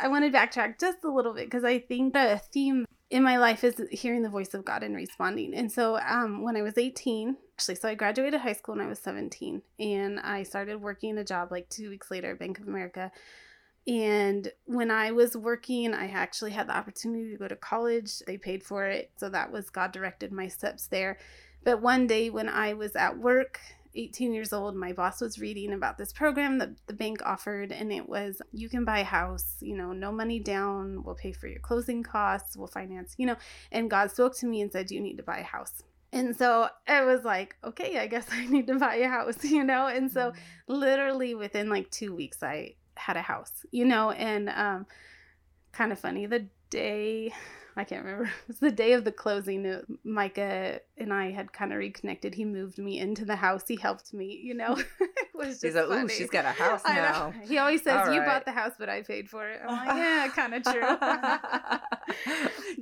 I 0.00 0.08
want 0.08 0.24
to 0.24 0.36
backtrack 0.36 0.78
just 0.80 1.04
a 1.04 1.10
little 1.10 1.34
bit 1.34 1.46
because 1.46 1.64
I 1.64 1.78
think 1.78 2.14
a 2.16 2.38
theme 2.38 2.86
in 3.10 3.22
my 3.22 3.36
life 3.36 3.62
is 3.62 3.80
hearing 3.90 4.22
the 4.22 4.30
voice 4.30 4.54
of 4.54 4.64
God 4.64 4.82
and 4.82 4.96
responding. 4.96 5.54
And 5.54 5.70
so 5.70 5.98
um, 5.98 6.42
when 6.42 6.56
I 6.56 6.62
was 6.62 6.78
18, 6.78 7.36
actually, 7.54 7.74
so 7.74 7.88
I 7.88 7.94
graduated 7.94 8.40
high 8.40 8.54
school 8.54 8.74
when 8.74 8.84
I 8.84 8.88
was 8.88 9.00
17 9.00 9.60
and 9.78 10.18
I 10.20 10.44
started 10.44 10.80
working 10.80 11.18
a 11.18 11.24
job 11.24 11.50
like 11.50 11.68
two 11.68 11.90
weeks 11.90 12.10
later 12.10 12.30
at 12.30 12.38
Bank 12.38 12.58
of 12.58 12.66
America. 12.66 13.12
And 13.86 14.50
when 14.64 14.90
I 14.90 15.10
was 15.10 15.36
working, 15.36 15.92
I 15.92 16.08
actually 16.08 16.52
had 16.52 16.68
the 16.68 16.76
opportunity 16.76 17.30
to 17.32 17.36
go 17.36 17.48
to 17.48 17.56
college. 17.56 18.20
They 18.20 18.38
paid 18.38 18.62
for 18.62 18.86
it. 18.86 19.10
So 19.16 19.28
that 19.28 19.52
was 19.52 19.68
God 19.70 19.92
directed 19.92 20.32
my 20.32 20.48
steps 20.48 20.86
there. 20.86 21.18
But 21.64 21.82
one 21.82 22.06
day 22.06 22.30
when 22.30 22.48
I 22.48 22.74
was 22.74 22.96
at 22.96 23.18
work, 23.18 23.60
18 23.94 24.32
years 24.32 24.52
old, 24.52 24.74
my 24.74 24.92
boss 24.92 25.20
was 25.20 25.38
reading 25.38 25.72
about 25.72 25.98
this 25.98 26.12
program 26.12 26.58
that 26.58 26.70
the 26.86 26.94
bank 26.94 27.20
offered, 27.24 27.72
and 27.72 27.92
it 27.92 28.08
was 28.08 28.40
you 28.52 28.68
can 28.68 28.84
buy 28.84 29.00
a 29.00 29.04
house, 29.04 29.56
you 29.60 29.76
know, 29.76 29.92
no 29.92 30.10
money 30.10 30.40
down, 30.40 31.02
we'll 31.04 31.14
pay 31.14 31.32
for 31.32 31.46
your 31.46 31.60
closing 31.60 32.02
costs, 32.02 32.56
we'll 32.56 32.66
finance, 32.66 33.14
you 33.18 33.26
know. 33.26 33.36
And 33.70 33.90
God 33.90 34.10
spoke 34.10 34.36
to 34.38 34.46
me 34.46 34.60
and 34.60 34.72
said, 34.72 34.90
You 34.90 35.00
need 35.00 35.16
to 35.16 35.22
buy 35.22 35.38
a 35.38 35.44
house. 35.44 35.82
And 36.12 36.36
so 36.36 36.68
I 36.86 37.04
was 37.04 37.24
like, 37.24 37.56
okay, 37.64 37.98
I 37.98 38.06
guess 38.06 38.26
I 38.30 38.46
need 38.46 38.66
to 38.66 38.78
buy 38.78 38.96
a 38.96 39.08
house, 39.08 39.42
you 39.44 39.64
know? 39.64 39.86
And 39.86 40.12
so 40.12 40.32
literally 40.66 41.34
within 41.34 41.70
like 41.70 41.90
two 41.90 42.14
weeks, 42.14 42.42
I 42.42 42.74
had 42.96 43.16
a 43.16 43.22
house, 43.22 43.64
you 43.70 43.84
know? 43.84 44.10
And 44.10 44.48
um, 44.50 44.86
kind 45.72 45.90
of 45.90 45.98
funny, 45.98 46.26
the 46.26 46.46
day, 46.70 47.32
I 47.76 47.84
can't 47.84 48.04
remember, 48.04 48.24
it 48.42 48.48
was 48.48 48.58
the 48.58 48.70
day 48.70 48.92
of 48.92 49.04
the 49.04 49.12
closing. 49.12 49.66
uh, 49.66 49.80
Micah 50.04 50.80
and 50.98 51.12
I 51.12 51.30
had 51.30 51.52
kind 51.52 51.72
of 51.72 51.78
reconnected. 51.78 52.34
He 52.34 52.44
moved 52.44 52.76
me 52.78 52.98
into 52.98 53.24
the 53.24 53.36
house, 53.36 53.64
he 53.66 53.76
helped 53.76 54.12
me, 54.12 54.38
you 54.42 54.52
know? 54.54 54.76
it 55.00 55.10
was 55.34 55.60
just 55.60 55.64
he's 55.64 55.74
like 55.74 55.86
ooh 55.88 56.08
she's 56.08 56.28
got 56.30 56.44
a 56.44 56.48
house 56.64 56.82
now 56.86 57.32
He 57.44 57.56
always 57.58 57.82
says, 57.82 58.12
You 58.14 58.20
bought 58.20 58.44
the 58.44 58.52
house, 58.52 58.72
but 58.78 58.88
I 58.88 59.02
paid 59.02 59.28
for 59.30 59.48
it. 59.48 59.60
I'm 59.66 59.86
like, 59.86 59.96
Yeah, 59.96 60.28
kind 60.28 60.54
of 60.54 60.62
true. 60.64 60.82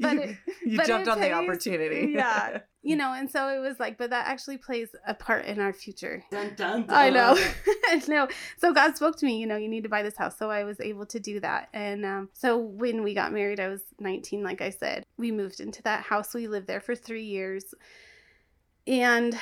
But 0.01 0.13
you, 0.15 0.21
it- 0.21 0.37
you 0.65 0.77
but 0.77 0.87
jumped 0.87 1.09
on 1.09 1.21
the 1.21 1.33
opportunity 1.33 2.13
yeah. 2.13 2.61
You 2.83 2.97
know, 2.97 3.13
and 3.13 3.31
so 3.31 3.49
it 3.49 3.59
was 3.59 3.79
like, 3.79 3.99
but 3.99 4.11
that 4.11 4.27
actually 4.27 4.57
plays 4.57 4.89
a 5.07 5.13
part 5.13 5.45
in 5.45 5.61
our 5.61 5.73
future. 5.73 6.25
Dun, 6.31 6.55
dun, 6.57 6.87
dun. 6.87 6.97
I 6.97 7.11
know. 7.11 7.37
no. 8.09 8.27
So 8.59 8.73
God 8.73 8.97
spoke 8.97 9.19
to 9.19 9.27
me, 9.27 9.39
you 9.39 9.47
know, 9.47 9.57
you 9.57 9.69
need 9.69 9.83
to 9.83 9.91
buy 9.91 10.03
this 10.03 10.17
house. 10.17 10.39
So 10.39 10.51
I 10.51 10.65
was 10.65 10.81
able 10.81 11.05
to 11.07 11.21
do 11.21 11.41
that. 11.41 11.69
And 11.75 12.07
um, 12.07 12.31
so 12.33 12.57
when 12.57 13.03
we 13.03 13.13
got 13.13 13.33
married, 13.35 13.61
I 13.61 13.69
was 13.69 13.83
19, 13.99 14.43
like 14.43 14.63
I 14.63 14.71
said. 14.71 15.05
We 15.19 15.31
moved 15.31 15.61
into 15.61 15.83
that 15.83 16.05
house. 16.05 16.33
We 16.33 16.49
lived 16.49 16.67
there 16.67 16.81
for 16.81 16.95
three 16.95 17.25
years. 17.25 17.75
And 18.87 19.39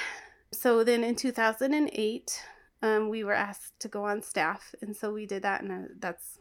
so 0.53 0.83
then 0.83 1.05
in 1.05 1.15
2008, 1.15 2.43
um, 2.83 3.09
we 3.09 3.23
were 3.23 3.35
asked 3.35 3.79
to 3.81 3.89
go 3.89 4.05
on 4.05 4.21
staff. 4.21 4.75
And 4.83 4.97
so 4.97 5.13
we 5.13 5.27
did 5.27 5.43
that. 5.43 5.63
And 5.63 5.71
uh, 5.71 5.89
that's 6.01 6.39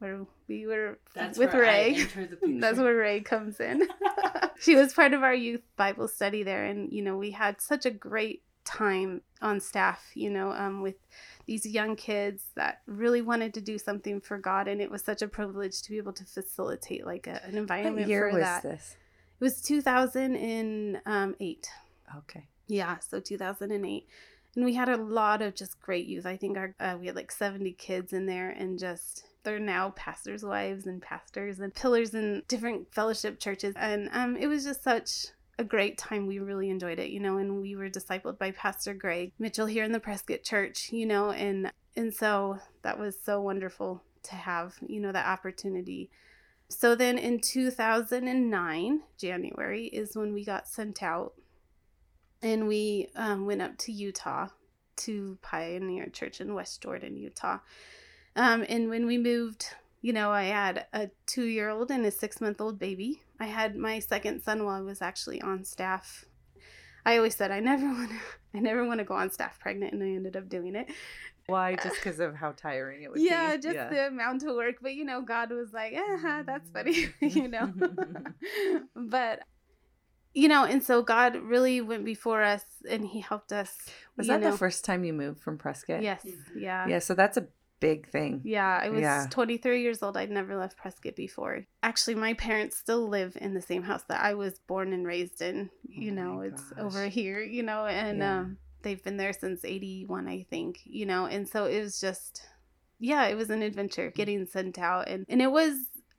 where 0.00 0.26
we 0.48 0.66
were 0.66 0.98
That's 1.14 1.38
with 1.38 1.52
where 1.52 1.62
Ray. 1.62 1.94
I 1.94 2.00
enter 2.00 2.26
the. 2.26 2.38
That's 2.60 2.78
where 2.78 2.96
Ray 2.96 3.20
comes 3.20 3.60
in. 3.60 3.86
she 4.58 4.74
was 4.74 4.92
part 4.92 5.14
of 5.14 5.22
our 5.22 5.34
youth 5.34 5.62
Bible 5.76 6.08
study 6.08 6.42
there, 6.42 6.64
and 6.64 6.92
you 6.92 7.02
know 7.02 7.16
we 7.16 7.30
had 7.30 7.60
such 7.60 7.86
a 7.86 7.90
great 7.90 8.42
time 8.64 9.22
on 9.40 9.60
staff. 9.60 10.10
You 10.14 10.30
know, 10.30 10.50
um, 10.52 10.82
with 10.82 10.96
these 11.46 11.66
young 11.66 11.96
kids 11.96 12.44
that 12.56 12.80
really 12.86 13.22
wanted 13.22 13.54
to 13.54 13.60
do 13.60 13.78
something 13.78 14.20
for 14.20 14.38
God, 14.38 14.68
and 14.68 14.80
it 14.80 14.90
was 14.90 15.02
such 15.02 15.22
a 15.22 15.28
privilege 15.28 15.82
to 15.82 15.90
be 15.90 15.98
able 15.98 16.12
to 16.14 16.24
facilitate 16.24 17.06
like 17.06 17.26
a, 17.26 17.44
an 17.44 17.56
environment 17.56 17.96
for 17.96 18.00
that. 18.00 18.02
what 18.02 18.08
year 18.08 18.30
for 18.30 18.36
was 18.36 18.44
that. 18.44 18.62
this 18.62 18.96
It 19.38 19.44
was 19.44 19.60
2008. 19.62 21.68
okay 22.16 22.48
Yeah, 22.68 22.98
so 22.98 23.20
2008. 23.20 24.06
And 24.56 24.64
we 24.64 24.74
had 24.74 24.88
a 24.88 24.96
lot 24.96 25.42
of 25.42 25.54
just 25.54 25.80
great 25.80 26.06
youth. 26.06 26.26
I 26.26 26.36
think 26.36 26.58
our 26.58 26.74
uh, 26.80 26.96
we 26.98 27.06
had 27.06 27.14
like 27.14 27.30
70 27.30 27.72
kids 27.74 28.12
in 28.12 28.26
there 28.26 28.50
and 28.50 28.78
just 28.78 29.24
they're 29.42 29.58
now 29.58 29.90
pastors' 29.90 30.44
wives 30.44 30.86
and 30.86 31.00
pastors 31.00 31.60
and 31.60 31.74
pillars 31.74 32.14
in 32.14 32.42
different 32.48 32.92
fellowship 32.92 33.40
churches. 33.40 33.74
And 33.76 34.08
um, 34.12 34.36
it 34.36 34.46
was 34.46 34.64
just 34.64 34.82
such 34.82 35.28
a 35.58 35.64
great 35.64 35.98
time. 35.98 36.26
We 36.26 36.38
really 36.38 36.70
enjoyed 36.70 36.98
it, 36.98 37.10
you 37.10 37.20
know, 37.20 37.36
and 37.38 37.60
we 37.60 37.76
were 37.76 37.90
discipled 37.90 38.38
by 38.38 38.50
Pastor 38.52 38.94
Greg 38.94 39.32
Mitchell 39.38 39.66
here 39.66 39.84
in 39.84 39.92
the 39.92 40.00
Prescott 40.00 40.42
Church, 40.42 40.90
you 40.92 41.06
know, 41.06 41.30
and 41.30 41.70
and 41.96 42.14
so 42.14 42.58
that 42.82 42.98
was 42.98 43.16
so 43.22 43.40
wonderful 43.40 44.02
to 44.24 44.34
have, 44.34 44.76
you 44.86 45.00
know, 45.00 45.12
that 45.12 45.26
opportunity. 45.26 46.10
So 46.68 46.94
then 46.94 47.18
in 47.18 47.40
2009, 47.40 49.02
January 49.18 49.86
is 49.86 50.16
when 50.16 50.32
we 50.32 50.44
got 50.44 50.68
sent 50.68 51.02
out 51.02 51.34
and 52.42 52.68
we 52.68 53.08
um, 53.16 53.44
went 53.44 53.60
up 53.60 53.76
to 53.78 53.92
Utah 53.92 54.48
to 54.98 55.38
Pioneer 55.42 56.06
Church 56.06 56.40
in 56.40 56.54
West 56.54 56.82
Jordan, 56.82 57.16
Utah. 57.16 57.58
Um, 58.36 58.64
and 58.68 58.88
when 58.88 59.06
we 59.06 59.18
moved, 59.18 59.66
you 60.02 60.12
know, 60.12 60.30
I 60.30 60.44
had 60.44 60.86
a 60.92 61.10
two 61.26 61.44
year 61.44 61.68
old 61.68 61.90
and 61.90 62.04
a 62.06 62.10
six 62.10 62.40
month 62.40 62.60
old 62.60 62.78
baby. 62.78 63.22
I 63.38 63.46
had 63.46 63.76
my 63.76 63.98
second 63.98 64.42
son 64.42 64.64
while 64.64 64.76
I 64.76 64.80
was 64.80 65.02
actually 65.02 65.40
on 65.40 65.64
staff. 65.64 66.24
I 67.04 67.16
always 67.16 67.34
said 67.34 67.50
I 67.50 67.60
never 67.60 67.86
want 67.92 68.10
to, 68.10 68.16
I 68.54 68.60
never 68.60 68.86
want 68.86 68.98
to 68.98 69.04
go 69.04 69.14
on 69.14 69.30
staff 69.30 69.58
pregnant, 69.58 69.92
and 69.92 70.02
I 70.02 70.08
ended 70.08 70.36
up 70.36 70.48
doing 70.48 70.76
it. 70.76 70.90
why 71.46 71.74
just 71.74 71.96
because 71.96 72.20
of 72.20 72.34
how 72.34 72.52
tiring 72.52 73.02
it 73.02 73.10
would 73.10 73.20
yeah, 73.20 73.56
be 73.56 73.62
just 73.62 73.90
the 73.90 74.06
amount 74.08 74.42
of 74.44 74.54
work. 74.54 74.76
But 74.80 74.94
you 74.94 75.04
know, 75.04 75.22
God 75.22 75.50
was 75.50 75.72
like, 75.72 75.94
eh, 75.94 76.42
that's 76.44 76.70
funny, 76.70 77.08
you 77.20 77.48
know. 77.48 77.72
but 78.94 79.40
you 80.32 80.46
know, 80.46 80.64
and 80.64 80.82
so 80.82 81.02
God 81.02 81.36
really 81.36 81.80
went 81.80 82.04
before 82.04 82.42
us, 82.42 82.64
and 82.88 83.04
He 83.06 83.20
helped 83.20 83.52
us. 83.52 83.76
was 84.16 84.28
that 84.28 84.40
know. 84.40 84.52
the 84.52 84.58
first 84.58 84.84
time 84.84 85.04
you 85.04 85.12
moved 85.12 85.40
from 85.40 85.58
prescott 85.58 86.02
Yes. 86.02 86.24
Yeah. 86.54 86.86
yeah 86.86 86.98
so 87.00 87.14
that's 87.14 87.36
a 87.36 87.48
big 87.80 88.08
thing 88.10 88.40
Yeah, 88.44 88.78
I 88.82 88.88
was 88.90 89.00
Yeah. 89.00 89.26
23 89.30 89.82
years 89.82 90.02
old. 90.02 90.16
I'd 90.16 90.30
never 90.30 90.56
left 90.56 90.76
Prescott 90.76 91.16
before. 91.16 91.66
Actually, 91.82 92.14
my 92.16 92.34
parents 92.34 92.76
still 92.76 93.08
live 93.08 93.36
in 93.40 93.54
the 93.54 93.62
same 93.62 93.82
house 93.82 94.02
that 94.08 94.22
I 94.22 94.34
was 94.34 94.58
born 94.66 94.92
and 94.92 95.06
raised 95.06 95.40
in. 95.42 95.70
You 95.88 96.12
Oh 96.12 96.14
know, 96.14 96.40
it's 96.42 96.62
gosh. 96.70 96.78
over 96.84 97.06
here, 97.08 97.40
you 97.40 97.62
know, 97.62 97.86
and 97.86 98.18
Yeah. 98.18 98.38
um, 98.40 98.58
they've 98.82 99.02
been 99.02 99.16
there 99.16 99.32
since 99.32 99.64
81, 99.64 100.28
I 100.28 100.46
think, 100.50 100.80
you 100.84 101.06
know, 101.06 101.26
and 101.26 101.48
so 101.48 101.64
it 101.64 101.80
was 101.80 101.98
just, 102.00 102.42
yeah, 102.98 103.24
it 103.26 103.34
was 103.34 103.50
an 103.50 103.62
adventure 103.62 104.10
getting 104.10 104.46
sent 104.46 104.78
out. 104.78 105.08
And, 105.08 105.24
and 105.28 105.40
it 105.42 105.50
was 105.50 105.74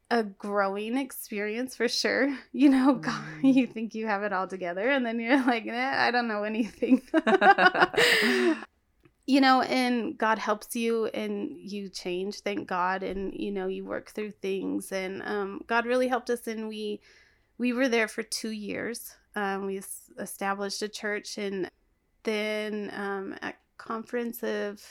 a 0.09 0.23
growing 0.23 0.97
experience 0.97 1.75
for 1.75 1.87
sure. 1.87 2.35
You 2.53 2.69
know, 2.69 2.95
God, 2.95 3.23
Mm. 3.43 3.53
you 3.55 3.65
think 3.67 3.95
you 3.95 4.07
have 4.07 4.23
it 4.23 4.33
all 4.33 4.47
together, 4.47 4.89
and 4.89 5.05
then 5.05 5.19
you're 5.19 5.43
like, 5.45 5.65
eh, 5.67 5.93
I 6.07 6.11
don't 6.11 6.27
know 6.27 6.43
anything. 6.43 7.01
you 9.31 9.39
know, 9.39 9.61
and 9.61 10.17
God 10.17 10.37
helps 10.39 10.75
you 10.75 11.05
and 11.05 11.55
you 11.57 11.87
change, 11.87 12.41
thank 12.41 12.67
God, 12.67 13.01
and 13.01 13.33
you 13.33 13.51
know, 13.51 13.67
you 13.67 13.85
work 13.85 14.09
through 14.11 14.31
things 14.31 14.91
and 14.91 15.21
um 15.23 15.61
God 15.67 15.85
really 15.85 16.09
helped 16.09 16.29
us 16.29 16.47
and 16.47 16.67
we 16.67 16.99
we 17.57 17.71
were 17.71 17.87
there 17.87 18.09
for 18.09 18.23
2 18.23 18.49
years. 18.49 19.15
Um 19.35 19.65
we 19.67 19.77
es- 19.77 20.11
established 20.19 20.81
a 20.81 20.89
church 20.89 21.37
and 21.37 21.71
then 22.23 22.91
um 22.93 23.35
at 23.41 23.55
conference 23.77 24.43
of 24.43 24.83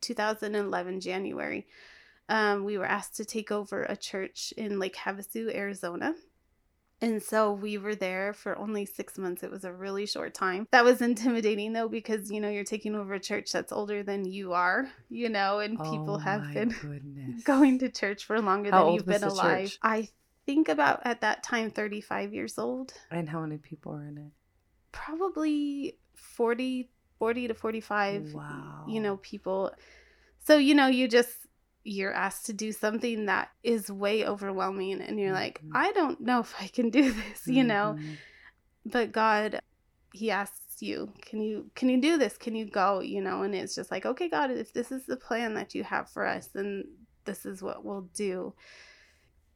2011 0.00 1.00
January 1.00 1.66
um, 2.28 2.64
we 2.64 2.78
were 2.78 2.86
asked 2.86 3.16
to 3.16 3.24
take 3.24 3.50
over 3.50 3.82
a 3.82 3.96
church 3.96 4.54
in 4.56 4.78
Lake 4.78 4.96
Havasu, 4.96 5.54
Arizona. 5.54 6.14
And 7.00 7.22
so 7.22 7.52
we 7.52 7.76
were 7.76 7.94
there 7.94 8.32
for 8.32 8.56
only 8.56 8.86
six 8.86 9.18
months. 9.18 9.42
It 9.42 9.50
was 9.50 9.64
a 9.64 9.72
really 9.72 10.06
short 10.06 10.32
time. 10.34 10.66
That 10.70 10.84
was 10.84 11.02
intimidating 11.10 11.72
though, 11.72 11.88
because 11.88 12.30
you 12.30 12.40
know, 12.40 12.48
you're 12.48 12.64
taking 12.64 12.94
over 12.94 13.14
a 13.14 13.20
church 13.20 13.52
that's 13.52 13.72
older 13.72 14.02
than 14.02 14.24
you 14.24 14.52
are, 14.54 14.88
you 15.10 15.28
know, 15.28 15.58
and 15.58 15.78
people 15.82 16.14
Oh 16.14 16.18
have 16.18 16.52
been 16.54 16.68
goodness. 16.80 17.42
going 17.44 17.78
to 17.80 17.90
church 17.90 18.24
for 18.24 18.40
longer 18.40 18.70
How 18.70 18.84
than 18.84 18.94
you've 18.94 19.06
been 19.06 19.22
alive. 19.24 19.68
church? 19.68 19.78
I 19.82 20.08
think 20.46 20.68
about 20.68 21.00
at 21.04 21.20
that 21.22 21.42
time 21.42 21.70
35 21.70 22.32
years 22.32 22.58
old. 22.58 22.94
And 23.10 23.28
how 23.28 23.40
many 23.40 23.58
people 23.58 23.92
are 23.92 24.02
in 24.06 24.18
it? 24.18 24.32
Probably 24.92 25.98
40 26.14 26.90
40 27.18 27.48
to 27.48 27.54
45 27.54 28.34
Wow. 28.34 28.84
you 28.88 29.00
know 29.00 29.16
people 29.18 29.72
so 30.44 30.56
you 30.56 30.74
know 30.74 30.86
you 30.86 31.08
just 31.08 31.30
you're 31.84 32.12
asked 32.12 32.46
to 32.46 32.52
do 32.52 32.72
something 32.72 33.26
that 33.26 33.50
is 33.62 33.90
way 33.90 34.26
overwhelming 34.26 35.00
and 35.02 35.20
you're 35.20 35.32
like 35.34 35.60
Mhm. 35.62 35.70
i 35.74 35.92
don't 35.92 36.20
know 36.20 36.40
if 36.40 36.54
i 36.60 36.66
can 36.66 36.90
do 36.90 37.12
this 37.12 37.46
you 37.46 37.62
know? 37.62 37.96
Mhm. 37.98 38.16
but 38.86 39.12
god 39.12 39.60
he 40.12 40.30
asks 40.30 40.80
you 40.80 41.12
can 41.22 41.40
you 41.40 41.70
can 41.74 41.88
you 41.88 42.00
do 42.00 42.18
this? 42.18 42.36
Can 42.36 42.54
you 42.56 42.66
go? 42.66 43.00
you 43.00 43.20
know? 43.20 43.42
And 43.42 43.54
it's 43.54 43.74
just 43.74 43.90
like 43.90 44.06
okay 44.06 44.28
god 44.28 44.50
if 44.50 44.72
this 44.72 44.90
is 44.90 45.04
the 45.06 45.16
plan 45.16 45.54
that 45.54 45.74
you 45.74 45.84
have 45.84 46.08
for 46.10 46.26
us 46.26 46.48
then 46.48 46.84
this 47.24 47.46
is 47.46 47.62
what 47.62 47.84
we'll 47.84 48.08
do. 48.14 48.54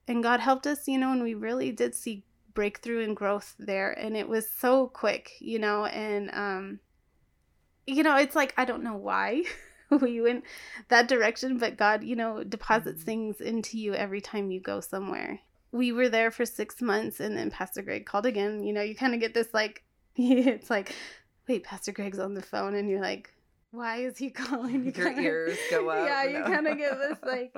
And 0.07 0.23
god 0.23 0.41
helped 0.41 0.67
us 0.67 0.87
you 0.89 0.99
know 0.99 1.13
and 1.13 1.23
we 1.23 1.35
really 1.35 1.71
did 1.73 1.95
see 1.95 2.25
breakthrough 2.55 3.05
and 3.05 3.17
growth 3.17 3.55
there 3.59 3.93
and 3.93 4.17
it 4.17 4.29
was 4.29 4.49
so 4.51 4.87
quick 4.89 5.33
you 5.41 5.59
know? 5.59 5.87
And 5.87 6.31
um 6.33 6.81
you 7.87 8.03
know 8.03 8.17
it's 8.17 8.37
like 8.37 8.53
i 8.59 8.65
don't 8.67 8.83
know 8.83 8.97
why 8.97 9.43
we 10.01 10.21
went 10.21 10.45
that 10.89 11.09
direction 11.09 11.59
but 11.59 11.77
god 11.77 12.03
you 12.03 12.17
know 12.17 12.45
deposits 12.45 13.03
things 13.03 13.41
into 13.41 13.79
you 13.79 13.95
every 13.95 14.21
time 14.21 14.51
you 14.51 14.61
go 14.61 14.81
somewhere. 14.81 15.41
We 15.71 15.93
were 15.93 16.09
there 16.09 16.31
for 16.31 16.47
six 16.47 16.81
months 16.81 17.21
and 17.21 17.37
then 17.37 17.51
pastor 17.51 17.83
greg 17.83 18.07
called 18.07 18.27
again. 18.27 18.63
You 18.63 18.73
know 18.73 18.83
you 18.83 18.95
kind 18.95 19.15
of 19.15 19.21
get 19.21 19.35
this 19.35 19.49
like 19.53 19.85
it's 20.17 20.71
like 20.71 20.95
wait 21.47 21.65
pastor 21.65 21.93
greg's 21.93 22.19
on 22.19 22.35
the 22.35 22.43
phone 22.43 22.75
and 22.75 22.89
you're 22.89 23.01
like 23.01 23.33
why 23.71 23.99
is 23.99 24.17
he 24.17 24.31
calling? 24.31 24.85
You 24.87 24.93
Your 24.93 25.07
kinda- 25.09 25.23
ears 25.23 25.59
go 25.71 25.89
up. 25.91 26.07
yeah 26.07 26.25
you 26.25 26.39
no. 26.39 26.45
kind 26.47 26.67
of 26.67 26.79
get 26.79 26.99
this 26.99 27.19
like 27.23 27.55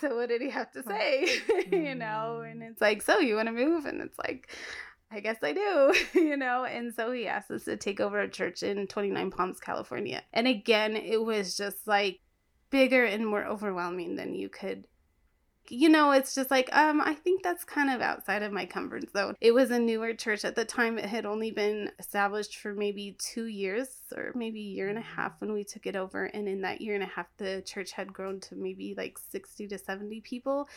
so 0.00 0.16
what 0.16 0.28
did 0.28 0.40
he 0.40 0.50
have 0.50 0.70
to 0.72 0.82
say? 0.82 1.28
You 1.70 1.94
know 1.94 2.44
and 2.46 2.62
mm. 2.62 2.70
it's 2.70 2.80
like 2.80 3.02
so 3.02 3.18
you 3.18 3.36
want 3.36 3.48
to 3.48 3.52
move? 3.52 3.84
And 3.84 4.00
it's 4.00 4.18
like 4.18 4.48
i 5.10 5.20
guess 5.20 5.38
i 5.42 5.52
do 5.52 5.94
you 6.20 6.36
know 6.36 6.64
and 6.64 6.94
so 6.94 7.12
he 7.12 7.26
asked 7.26 7.50
us 7.50 7.64
to 7.64 7.76
take 7.76 8.00
over 8.00 8.20
a 8.20 8.30
church 8.30 8.62
in 8.62 8.86
29 8.86 9.30
palms 9.30 9.60
california. 9.60 10.22
And 10.32 10.46
again 10.46 10.96
it 10.96 11.22
was 11.22 11.56
just 11.56 11.86
like 11.86 12.20
bigger 12.70 13.04
and 13.04 13.26
more 13.26 13.44
overwhelming 13.44 14.16
than 14.16 14.34
you 14.34 14.48
could 14.48 14.86
you 15.70 15.88
know 15.88 16.12
it's 16.12 16.34
just 16.34 16.50
like 16.50 16.74
um 16.74 17.00
i 17.00 17.14
think 17.14 17.42
that's 17.42 17.64
kind 17.64 17.90
of 17.90 18.00
outside 18.00 18.42
of 18.42 18.52
my 18.52 18.64
comfort 18.64 19.10
zone. 19.12 19.34
It 19.40 19.52
was 19.52 19.70
a 19.70 19.78
newer 19.78 20.14
church. 20.14 20.44
At 20.44 20.56
the 20.56 20.64
time 20.64 20.98
it 20.98 21.04
had 21.04 21.26
only 21.26 21.50
been 21.50 21.90
established 21.98 22.58
for 22.58 22.74
maybe 22.74 23.16
two 23.18 23.46
years 23.46 23.88
or 24.16 24.32
maybe 24.34 24.60
a 24.60 24.74
year 24.74 24.88
and 24.88 24.98
a 24.98 25.02
half 25.02 25.32
when 25.40 25.52
we 25.52 25.64
took 25.64 25.86
it 25.86 25.96
over. 25.96 26.24
And 26.24 26.48
in 26.48 26.62
that 26.62 26.80
year 26.80 26.94
and 26.94 27.02
a 27.02 27.06
half 27.06 27.26
the 27.36 27.62
church 27.66 27.92
had 27.92 28.12
grown 28.12 28.40
to 28.40 28.56
maybe 28.56 28.94
like 28.96 29.18
60 29.18 29.68
to 29.68 29.78
70 29.78 30.20
people 30.22 30.68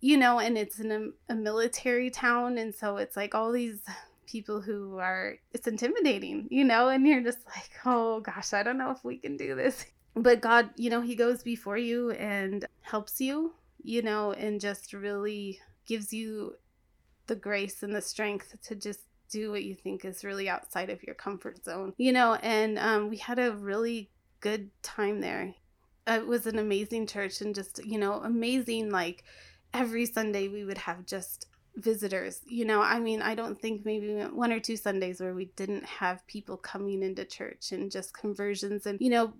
you 0.00 0.16
know 0.16 0.38
and 0.38 0.56
it's 0.56 0.78
in 0.78 1.12
a, 1.28 1.34
military 1.34 2.10
town 2.10 2.58
and 2.58 2.74
so 2.74 2.96
it's 2.96 3.16
like 3.16 3.34
all 3.34 3.52
these 3.52 3.80
people 4.26 4.60
who 4.60 4.98
are 4.98 5.36
it's 5.52 5.66
intimidating 5.66 6.46
you 6.50 6.64
know 6.64 6.88
and 6.88 7.06
you're 7.06 7.22
just 7.22 7.44
like 7.46 7.70
oh 7.86 8.20
gosh 8.20 8.52
i 8.52 8.62
don't 8.62 8.78
know 8.78 8.90
if 8.90 9.02
we 9.04 9.16
can 9.16 9.36
do 9.36 9.54
this. 9.54 9.86
But 10.14 10.40
god 10.40 10.70
you 10.76 10.90
know 10.90 11.00
he 11.00 11.14
goes 11.14 11.42
before 11.42 11.78
you 11.78 12.10
and 12.12 12.66
helps 12.80 13.20
you 13.20 13.54
you 13.82 14.02
know 14.02 14.32
and 14.32 14.60
just 14.60 14.92
really 14.92 15.60
gives 15.86 16.12
you 16.12 16.56
the 17.26 17.36
grace 17.36 17.82
and 17.82 17.94
the 17.94 18.02
strength 18.02 18.56
to 18.64 18.74
just 18.74 19.00
do 19.30 19.50
what 19.50 19.62
you 19.62 19.74
think 19.74 20.04
is 20.04 20.24
really 20.24 20.48
outside 20.48 20.90
of 20.90 21.02
your 21.04 21.14
comfort 21.14 21.64
zone 21.64 21.92
you 21.98 22.12
know 22.12 22.34
and 22.42 22.78
um, 22.78 23.08
we 23.08 23.16
had 23.16 23.38
a 23.38 23.52
really 23.52 24.10
good 24.40 24.70
time 24.82 25.20
there. 25.20 25.54
It 26.06 26.26
was 26.26 26.46
an 26.46 26.58
amazing 26.58 27.06
church 27.06 27.40
and 27.40 27.54
just 27.54 27.84
you 27.84 27.98
know 27.98 28.14
amazing 28.14 28.90
like 28.90 29.24
every 29.74 30.06
sunday 30.06 30.48
we 30.48 30.64
would 30.64 30.78
have 30.78 31.04
just 31.06 31.46
visitors. 31.76 32.40
You 32.46 32.64
know 32.64 32.80
i 32.82 32.98
mean 32.98 33.22
i 33.22 33.34
don't 33.36 33.60
think 33.60 33.84
maybe 33.84 34.12
one 34.32 34.52
or 34.52 34.58
two 34.58 34.76
sundays 34.76 35.20
where 35.20 35.34
we 35.34 35.46
didn't 35.56 35.84
have 35.84 36.26
people 36.26 36.56
coming 36.56 37.02
into 37.02 37.24
church 37.24 37.70
and 37.72 37.90
just 37.90 38.12
conversions 38.12 38.86
and 38.86 39.00
you 39.00 39.10
know 39.10 39.32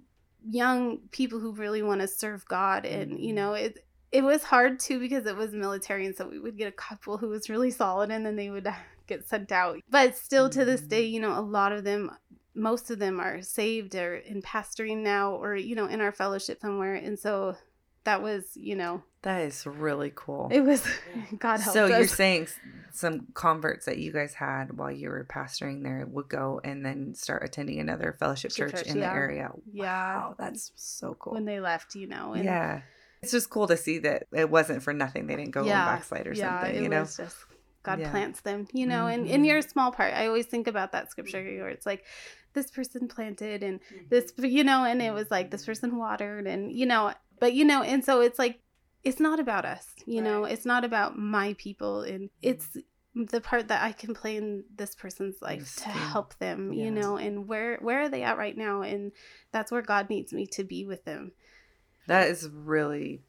young 0.49 0.99
people 1.11 1.41
who 1.41 1.53
really 1.53 1.83
want 1.83 2.01
to 2.01 2.07
serve 2.07 2.45
god 2.47 2.87
and 2.87 3.19
you 3.19 3.33
Mhm. 3.33 3.37
know 3.37 3.53
it 3.55 3.85
it 4.12 4.23
was 4.23 4.43
hard 4.45 4.79
too 4.79 4.99
because 5.01 5.27
it 5.27 5.37
was 5.37 5.53
military 5.53 6.07
and 6.07 6.17
so 6.17 6.29
we 6.29 6.38
would 6.38 6.57
get 6.57 6.69
a 6.69 6.73
couple 6.73 7.19
who 7.19 7.29
was 7.29 7.51
really 7.51 7.71
solid 7.71 8.11
and 8.11 8.25
then 8.25 8.37
they 8.37 8.49
would 8.51 8.67
get 9.07 9.27
sent 9.27 9.51
out. 9.53 9.79
But 9.91 10.17
still 10.17 10.49
to 10.51 10.64
this 10.64 10.83
day 10.83 11.03
you 11.03 11.21
know 11.21 11.38
a 11.38 11.43
lot 11.43 11.73
of 11.73 11.83
them 11.85 12.11
most 12.55 12.91
of 12.91 12.99
them 12.99 13.21
are 13.21 13.43
saved 13.43 13.95
or 13.95 14.17
in 14.17 14.43
pastoring 14.43 14.99
now 14.99 15.33
or 15.33 15.57
you 15.57 15.75
know 15.75 15.87
in 15.87 16.01
our 16.01 16.12
fellowship 16.12 16.61
somewhere. 16.61 16.95
And 16.95 17.19
so 17.19 17.57
that 18.05 18.23
was 18.23 18.53
you 18.55 18.77
know 18.77 19.03
That 19.22 19.42
is 19.42 19.66
really 19.66 20.12
cool. 20.14 20.48
it 20.50 20.61
was 20.61 20.85
god 21.38 21.61
help 21.61 21.74
so 21.74 21.85
us 21.85 21.90
you're 21.90 22.07
saying 22.07 22.48
some 22.92 23.26
converts 23.35 23.87
that 23.87 23.98
you 23.98 24.12
guys 24.12 24.35
had 24.35 24.76
while 24.76 24.90
you 24.90 25.09
were 25.09 25.26
pastoring 25.28 25.83
there 25.83 26.07
would 26.11 26.28
go 26.28 26.61
and 26.64 26.85
then 26.85 27.14
start 27.14 27.44
attending 27.44 27.78
another 27.81 28.16
fellowship 28.18 28.52
Church, 28.52 28.72
church, 28.72 28.87
in 28.87 28.98
yeah. 28.98 29.11
the 29.11 29.14
area. 29.14 29.50
Yeah. 29.72 30.16
Wow, 30.16 30.35
that's 30.38 30.72
so 30.76 31.14
cool. 31.18 31.35
when 31.35 31.44
they 31.44 31.61
left 31.61 31.94
you 31.94 32.07
know 32.07 32.33
and 32.33 32.44
yeah. 32.44 32.83
It's 33.20 33.33
just 33.33 33.50
cool 33.50 33.66
to 33.66 33.76
see 33.76 33.98
that 33.98 34.28
it 34.33 34.48
wasn't 34.48 34.81
for 34.85 34.92
nothing. 34.92 35.26
They 35.26 35.35
didn't 35.35 35.50
go 35.50 35.64
Yeah, 35.64 35.88
and 35.88 35.96
backslide 35.96 36.28
or 36.28 36.33
yeah 36.35 36.61
something, 36.61 36.76
it 36.76 36.83
you 36.83 36.88
know? 36.88 37.00
was 37.00 37.16
just 37.16 37.37
god 37.83 38.00
Yeah. 38.00 38.11
plants 38.11 38.40
them 38.40 38.66
you 38.72 38.87
know 38.87 39.07
and 39.07 39.26
in 39.26 39.37
mm-hmm. 39.37 39.44
your 39.44 39.62
small 39.62 39.92
part 39.92 40.12
i 40.12 40.26
always 40.26 40.46
think 40.46 40.66
about 40.66 40.92
that 40.92 41.11
scripture 41.11 41.38
mm-hmm. 41.42 41.61
where 41.61 41.70
it's 41.70 41.87
like 41.87 42.04
this 42.52 42.70
person 42.70 43.09
planted 43.09 43.62
and 43.62 43.81
Mm-hmm. 43.81 44.04
this 44.11 44.33
you 44.38 44.64
know 44.64 44.85
and 44.85 45.00
it 45.00 45.07
mm-hmm. 45.07 45.14
was 45.14 45.31
like 45.31 45.50
this 45.50 45.64
person 45.64 45.96
watered 45.96 46.46
and 46.46 46.72
you 46.72 46.87
know 46.87 47.12
but 47.40 47.54
you 47.54 47.64
know 47.64 47.83
and 47.83 48.04
so 48.04 48.20
it's 48.20 48.38
like 48.38 48.61
it's 49.04 49.20
not 49.20 49.38
about 49.40 49.64
us 49.64 49.87
you 50.06 50.20
know 50.20 50.44
it's 50.44 50.66
not 50.66 50.84
about 50.84 51.18
my 51.18 51.54
people 51.58 52.02
and 52.02 52.30
it's 52.42 52.76
the 53.14 53.40
part 53.40 53.68
that 53.68 53.82
i 53.82 53.92
can 53.92 54.14
play 54.14 54.37
in 54.37 54.64
this 54.76 54.94
person's 54.94 55.40
life 55.42 55.76
to 55.76 55.88
help 55.88 56.37
them 56.38 56.72
you 56.72 56.90
know 56.90 57.16
and 57.16 57.46
where 57.48 57.78
where 57.80 58.02
are 58.02 58.08
they 58.08 58.22
at 58.22 58.38
right 58.38 58.56
now 58.56 58.82
and 58.82 59.12
that's 59.52 59.70
where 59.72 59.82
god 59.82 60.08
needs 60.11 60.32
me 60.32 60.46
to 60.46 60.64
be 60.64 60.84
with 60.84 61.04
them 61.04 61.32
That 62.06 62.28
is 62.28 62.48
really, 62.48 63.22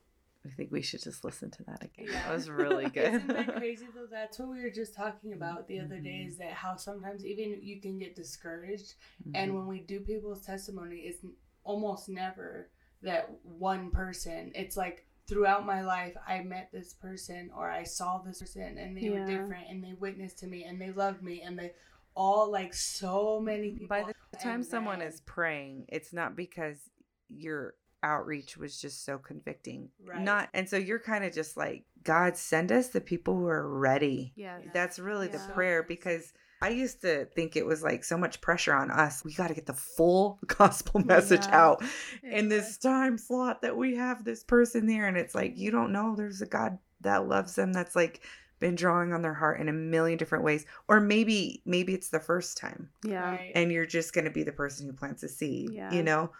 I 0.46 0.50
think 0.50 0.72
we 0.72 0.82
should 0.82 1.04
just 1.04 1.24
listen 1.26 1.52
to 1.52 1.64
that 1.66 1.84
again. 1.84 2.08
Yeah. 2.08 2.24
That 2.28 2.34
was 2.34 2.50
really 2.50 2.88
good. 2.90 3.14
Isn't 3.16 3.28
that 3.28 3.56
crazy 3.58 3.88
though? 3.94 4.08
That's 4.10 4.40
what 4.40 4.48
we 4.50 4.62
were 4.64 4.70
just 4.70 4.96
talking 4.96 5.34
about 5.34 5.68
the 5.68 5.80
other 5.82 6.00
day. 6.00 6.22
Mhm. 6.24 6.28
Is 6.30 6.38
that 6.38 6.54
how 6.54 6.78
sometimes 6.78 7.26
even 7.26 7.60
you 7.62 7.82
can 7.82 8.00
get 8.00 8.16
discouraged, 8.16 8.94
Mm-hmm. 9.22 9.32
and 9.36 9.54
when 9.54 9.68
we 9.68 9.80
do 9.82 10.00
people's 10.00 10.46
testimony, 10.46 11.00
it's 11.10 11.26
almost 11.66 12.08
never 12.08 12.70
that 13.02 13.30
one 13.44 13.92
person. 13.92 14.52
It's 14.56 14.78
like 14.78 15.06
throughout 15.30 15.66
my 15.66 15.82
life, 15.82 16.16
I 16.28 16.42
met 16.42 16.70
this 16.74 16.94
person 16.94 17.52
or 17.56 17.70
I 17.70 17.84
saw 17.84 18.18
this 18.18 18.40
person, 18.40 18.78
and 18.78 18.98
they 18.98 19.02
Yeah. 19.02 19.12
were 19.22 19.26
different, 19.26 19.70
and 19.70 19.84
they 19.84 19.94
witnessed 19.94 20.40
to 20.40 20.48
me, 20.48 20.64
and 20.66 20.82
they 20.82 20.92
loved 20.92 21.22
me, 21.22 21.42
and 21.42 21.58
they 21.58 21.74
all 22.16 22.52
like 22.52 22.74
so 22.74 23.40
many 23.40 23.72
people. 23.72 23.88
By 23.88 24.04
the 24.04 24.38
time 24.38 24.56
And 24.56 24.66
someone 24.66 25.00
then- 25.00 25.08
is 25.08 25.22
praying, 25.22 25.86
it's 25.90 26.12
not 26.12 26.36
because 26.36 26.90
your 27.30 27.76
outreach 28.02 28.58
was 28.58 28.80
just 28.82 29.04
so 29.06 29.18
convicting. 29.18 29.92
Right. 30.04 30.22
Not 30.22 30.50
and 30.54 30.68
so 30.70 30.78
you're 30.78 31.00
kind 31.00 31.24
of 31.24 31.34
just 31.34 31.56
like, 31.58 31.86
God 32.04 32.36
send 32.38 32.72
us 32.72 32.90
the 32.90 33.02
people 33.02 33.36
who 33.38 33.48
are 33.48 33.68
ready. 33.68 34.32
yeah 34.36 34.60
That's 34.74 35.00
really 35.00 35.28
Yeah. 35.28 35.46
the 35.46 35.54
prayer 35.54 35.84
because 35.84 36.34
I 36.62 36.70
used 36.70 37.02
to 37.02 37.26
think 37.26 37.56
it 37.56 37.66
was 37.66 37.82
like 37.84 38.04
so 38.04 38.18
much 38.18 38.42
pressure 38.42 38.74
on 38.74 38.92
us. 38.92 39.24
We 39.24 39.34
got 39.34 39.48
to 39.48 39.54
get 39.54 39.66
the 39.66 39.74
full 39.74 40.40
gospel 40.48 41.00
message 41.02 41.46
Yeah. 41.48 41.58
out 41.66 41.84
in 42.24 42.50
this 42.50 42.78
time 42.78 43.18
slot 43.18 43.62
that 43.62 43.78
we 43.78 43.96
have 43.96 44.24
this 44.24 44.44
person 44.44 44.86
there. 44.88 45.08
And 45.08 45.18
it's 45.18 45.36
like, 45.36 45.58
you 45.58 45.72
don't 45.72 45.92
know 45.92 46.16
there's 46.16 46.42
a 46.42 46.46
God 46.46 46.78
that 47.02 47.28
loves 47.28 47.56
them 47.56 47.72
that's 47.72 47.96
like 47.96 48.22
been 48.60 48.76
drawing 48.76 49.14
on 49.14 49.22
their 49.22 49.34
heart 49.34 49.62
in 49.62 49.70
a 49.70 49.74
million 49.74 50.18
different 50.18 50.44
ways. 50.44 50.66
Or 50.90 51.00
maybe, 51.00 51.62
maybe 51.66 51.94
it's 51.94 52.10
the 52.10 52.20
first 52.20 52.58
time 52.58 52.90
yeah 53.06 53.32
Right. 53.32 53.52
and 53.56 53.72
you're 53.72 53.86
just 53.86 54.14
going 54.14 54.26
to 54.26 54.32
be 54.32 54.44
the 54.44 54.52
person 54.52 54.86
who 54.86 54.92
plants 54.94 55.24
a 55.24 55.30
seed, 55.30 55.70
Yeah. 55.72 55.94
you 55.94 56.04
know? 56.04 56.32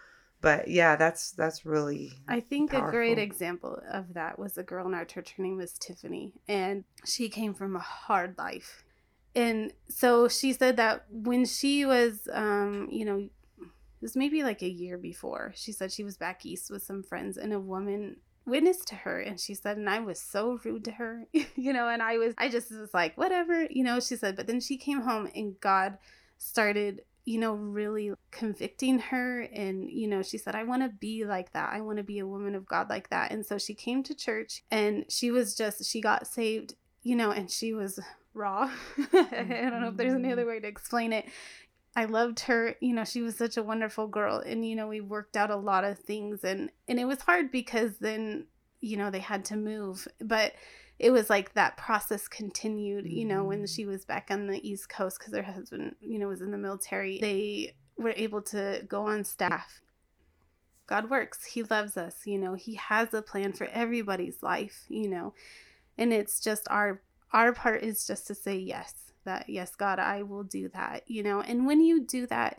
But 0.42 0.68
yeah, 0.68 0.96
that's, 0.96 1.32
that's 1.32 1.64
really, 1.66 2.12
I 2.28 2.40
think 2.40 2.72
a 2.72 2.80
great 2.90 3.18
example 3.18 3.78
of 3.90 4.14
that 4.14 4.38
was 4.38 4.56
a 4.56 4.62
girl 4.62 4.86
in 4.86 4.94
our 4.94 5.04
church. 5.04 5.34
Her 5.36 5.42
name 5.42 5.58
was 5.58 5.72
Tiffany, 5.74 6.32
and 6.48 6.84
she 7.04 7.28
came 7.28 7.52
from 7.52 7.76
a 7.76 7.80
hard 7.80 8.36
life. 8.38 8.82
And 9.34 9.72
so 9.88 10.28
she 10.28 10.52
said 10.52 10.76
that 10.78 11.06
when 11.10 11.44
she 11.44 11.84
was, 11.84 12.28
um, 12.32 12.88
you 12.90 13.04
know, 13.04 13.18
it 13.18 14.02
was 14.02 14.16
maybe 14.16 14.42
like 14.42 14.62
a 14.62 14.68
year 14.68 14.98
before, 14.98 15.52
she 15.54 15.72
said 15.72 15.92
she 15.92 16.04
was 16.04 16.16
back 16.16 16.44
east 16.44 16.70
with 16.70 16.82
some 16.82 17.02
friends, 17.02 17.36
and 17.36 17.52
a 17.52 17.60
woman 17.60 18.16
witnessed 18.46 18.88
to 18.88 18.94
her 18.94 19.20
and 19.20 19.38
she 19.38 19.54
said 19.54 19.76
and 19.76 19.88
i 19.88 20.00
was 20.00 20.20
so 20.20 20.58
rude 20.64 20.84
to 20.84 20.90
her 20.92 21.24
you 21.32 21.72
know 21.72 21.88
and 21.88 22.02
i 22.02 22.16
was 22.16 22.34
i 22.38 22.48
just 22.48 22.70
was 22.70 22.92
like 22.94 23.16
whatever 23.16 23.66
you 23.70 23.84
know 23.84 24.00
she 24.00 24.16
said. 24.16 24.36
But 24.36 24.46
then 24.46 24.60
she 24.60 24.76
came 24.76 25.02
home 25.02 25.28
and 25.34 25.58
god 25.60 25.98
started 26.38 27.02
you 27.24 27.38
know 27.38 27.54
really 27.54 28.12
convicting 28.30 28.98
her 28.98 29.42
and 29.42 29.90
you 29.90 30.08
know 30.08 30.22
she 30.22 30.38
said 30.38 30.54
i 30.54 30.64
want 30.64 30.82
to 30.82 30.88
be 30.88 31.24
like 31.24 31.52
that. 31.52 31.72
I 31.72 31.80
want 31.80 31.98
to 31.98 32.04
be 32.04 32.18
a 32.18 32.26
woman 32.26 32.54
of 32.54 32.66
god 32.66 32.88
like 32.88 33.10
that. 33.10 33.30
And 33.30 33.44
so 33.44 33.58
she 33.58 33.74
came 33.74 34.02
to 34.04 34.14
church 34.14 34.64
and 34.70 35.04
she 35.08 35.30
was 35.30 35.54
just 35.54 35.84
she 35.84 36.00
got 36.00 36.26
saved 36.26 36.74
you 37.02 37.14
know 37.14 37.30
and 37.30 37.50
she 37.50 37.72
was 37.72 38.00
raw. 38.34 38.70
I 39.12 39.68
don't 39.70 39.80
know 39.80 39.88
if 39.88 39.96
there's 39.96 40.12
any 40.12 40.24
mm-hmm. 40.24 40.32
other 40.32 40.46
way 40.46 40.60
to 40.60 40.68
explain 40.68 41.12
it. 41.12 41.26
I 41.96 42.04
loved 42.04 42.40
her. 42.40 42.76
You 42.80 42.94
know, 42.94 43.04
she 43.04 43.22
was 43.22 43.36
such 43.36 43.56
a 43.56 43.62
wonderful 43.62 44.06
girl, 44.06 44.38
and 44.38 44.64
you 44.64 44.76
know, 44.76 44.88
we 44.88 45.00
worked 45.00 45.36
out 45.36 45.50
a 45.50 45.56
lot 45.56 45.84
of 45.84 45.98
things, 45.98 46.44
and 46.44 46.70
and 46.86 47.00
it 47.00 47.04
was 47.04 47.20
hard 47.20 47.50
because 47.50 47.98
then 47.98 48.46
you 48.80 48.96
know 48.96 49.10
they 49.10 49.20
had 49.20 49.44
to 49.46 49.56
move, 49.56 50.06
but 50.20 50.52
it 50.98 51.10
was 51.10 51.28
like 51.28 51.54
that 51.54 51.76
process 51.76 52.28
continued. 52.28 53.06
You 53.10 53.24
know, 53.24 53.42
when 53.42 53.58
mm-hmm. 53.58 53.74
she 53.74 53.86
was 53.86 54.04
back 54.04 54.28
on 54.30 54.46
the 54.46 54.68
East 54.68 54.88
Coast 54.88 55.18
because 55.18 55.34
her 55.34 55.42
husband, 55.42 55.96
you 56.00 56.18
know, 56.18 56.28
was 56.28 56.42
in 56.42 56.52
the 56.52 56.58
military, 56.58 57.18
they 57.20 57.74
were 57.98 58.14
able 58.16 58.42
to 58.42 58.84
go 58.88 59.06
on 59.08 59.24
staff. 59.24 59.80
God 60.86 61.10
works. 61.10 61.44
He 61.44 61.62
loves 61.64 61.96
us. 61.96 62.24
You 62.24 62.38
know, 62.38 62.54
He 62.54 62.74
has 62.74 63.12
a 63.14 63.22
plan 63.22 63.52
for 63.52 63.66
everybody's 63.66 64.42
life. 64.44 64.84
You 64.88 65.08
know, 65.08 65.34
and 65.98 66.12
it's 66.12 66.38
just 66.40 66.68
our 66.70 67.02
our 67.32 67.52
part 67.52 67.82
is 67.82 68.06
just 68.06 68.26
to 68.26 68.34
say 68.34 68.56
yes 68.56 68.94
that 69.24 69.48
yes 69.48 69.74
god 69.76 69.98
i 69.98 70.22
will 70.22 70.42
do 70.44 70.68
that 70.68 71.02
you 71.06 71.22
know? 71.22 71.40
And 71.40 71.66
when 71.66 71.80
you 71.80 72.04
do 72.04 72.26
that 72.26 72.58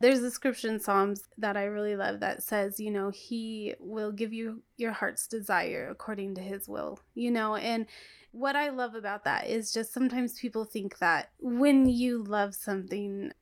there's 0.00 0.20
a 0.20 0.30
scripture 0.30 0.68
in 0.68 0.80
psalms 0.80 1.22
that 1.38 1.56
i 1.56 1.64
really 1.64 1.96
love 1.96 2.20
that 2.20 2.42
says 2.42 2.80
you 2.80 2.90
know 2.90 3.10
he 3.10 3.74
will 3.78 4.12
give 4.12 4.32
you 4.32 4.62
your 4.76 4.92
heart's 4.92 5.26
desire 5.26 5.88
according 5.90 6.34
to 6.34 6.40
his 6.40 6.68
will 6.68 6.98
you 7.14 7.30
know? 7.30 7.56
And 7.56 7.86
what 8.32 8.56
i 8.56 8.70
love 8.70 8.94
about 8.94 9.24
that 9.24 9.46
is 9.46 9.72
just 9.72 9.92
sometimes 9.92 10.38
people 10.38 10.64
think 10.64 10.98
that 10.98 11.30
when 11.38 11.86
you 11.86 12.22
love 12.24 12.54
something 12.54 13.32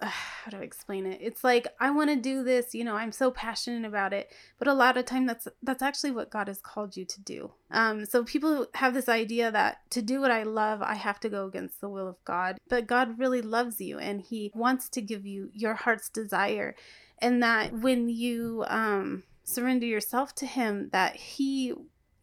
how 0.08 0.50
do 0.50 0.58
I 0.58 0.62
explain 0.62 1.06
it? 1.06 1.18
It's 1.20 1.44
like 1.44 1.66
I 1.78 1.90
want 1.90 2.10
to 2.10 2.16
do 2.16 2.42
this, 2.42 2.74
you 2.74 2.84
know, 2.84 2.96
I'm 2.96 3.12
so 3.12 3.30
passionate 3.30 3.86
about 3.86 4.12
it, 4.12 4.30
but 4.58 4.68
a 4.68 4.74
lot 4.74 4.96
of 4.96 5.04
time 5.04 5.26
that's 5.26 5.48
that's 5.62 5.82
actually 5.82 6.12
what 6.12 6.30
God 6.30 6.48
has 6.48 6.60
called 6.60 6.96
you 6.96 7.04
to 7.04 7.20
do. 7.20 7.52
Um 7.70 8.06
so 8.06 8.24
people 8.24 8.66
have 8.74 8.94
this 8.94 9.08
idea 9.08 9.50
that 9.50 9.78
to 9.90 10.02
do 10.02 10.20
what 10.20 10.30
I 10.30 10.42
love, 10.42 10.82
I 10.82 10.94
have 10.94 11.20
to 11.20 11.28
go 11.28 11.46
against 11.46 11.80
the 11.80 11.88
will 11.88 12.08
of 12.08 12.24
God, 12.24 12.58
but 12.68 12.86
God 12.86 13.18
really 13.18 13.42
loves 13.42 13.80
you 13.80 13.98
and 13.98 14.20
he 14.20 14.50
wants 14.54 14.88
to 14.90 15.02
give 15.02 15.26
you 15.26 15.50
your 15.52 15.74
heart's 15.74 16.08
desire 16.08 16.74
and 17.18 17.42
that 17.42 17.72
when 17.72 18.08
you 18.08 18.64
um 18.68 19.24
surrender 19.44 19.86
yourself 19.86 20.34
to 20.36 20.46
him 20.46 20.88
that 20.92 21.16
he 21.16 21.74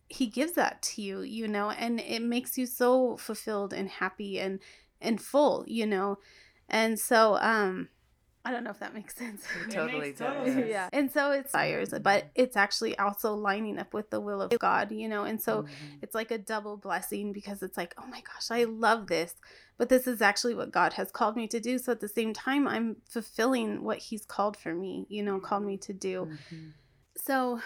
he 0.09 0.27
gives 0.27 0.53
that 0.53 0.81
to 0.81 1.01
you, 1.01 1.21
you 1.21 1.47
know, 1.47 1.69
and 1.69 1.99
it 1.99 2.21
makes 2.21 2.57
you 2.57 2.65
so 2.65 3.17
fulfilled 3.17 3.73
and 3.73 3.89
happy 3.89 4.39
and 4.39 4.59
and 5.01 5.21
full, 5.21 5.63
you 5.67 5.85
know. 5.85 6.17
And 6.69 6.99
so, 6.99 7.37
um, 7.39 7.89
I 8.45 8.51
don't 8.51 8.63
know 8.63 8.69
if 8.71 8.79
that 8.79 8.93
makes 8.93 9.13
sense. 9.15 9.43
It 9.61 9.71
totally 9.71 9.99
makes 10.07 10.19
total 10.19 10.45
does. 10.45 10.55
yeah. 10.69 10.87
And 10.93 11.11
so 11.11 11.31
it's 11.31 11.51
fires, 11.51 11.93
but 12.01 12.29
it's 12.33 12.55
actually 12.55 12.97
also 12.97 13.33
lining 13.33 13.77
up 13.77 13.93
with 13.93 14.09
the 14.09 14.21
will 14.21 14.41
of 14.41 14.57
God, 14.57 14.91
you 14.93 15.09
know. 15.09 15.25
And 15.25 15.41
so 15.41 15.63
Mhm. 15.63 15.67
it's 16.01 16.15
like 16.15 16.31
a 16.31 16.37
double 16.37 16.77
blessing 16.77 17.33
because 17.33 17.61
it's 17.61 17.75
like, 17.75 17.93
oh 17.97 18.07
my 18.07 18.21
gosh, 18.21 18.49
I 18.49 18.63
love 18.63 19.07
this, 19.07 19.35
but 19.77 19.89
this 19.89 20.07
is 20.07 20.21
actually 20.21 20.55
what 20.55 20.71
God 20.71 20.93
has 20.93 21.11
called 21.11 21.35
me 21.35 21.47
to 21.49 21.59
do. 21.59 21.77
So 21.77 21.91
at 21.91 21.99
the 21.99 22.07
same 22.07 22.31
time, 22.33 22.69
I'm 22.69 22.97
fulfilling 23.09 23.83
what 23.83 23.97
He's 23.97 24.25
called 24.25 24.55
for 24.55 24.73
me, 24.73 25.05
you 25.09 25.23
know, 25.23 25.41
called 25.41 25.63
me 25.65 25.75
to 25.79 25.91
do. 25.91 26.29
Mhm. 26.51 26.71
So 27.17 27.59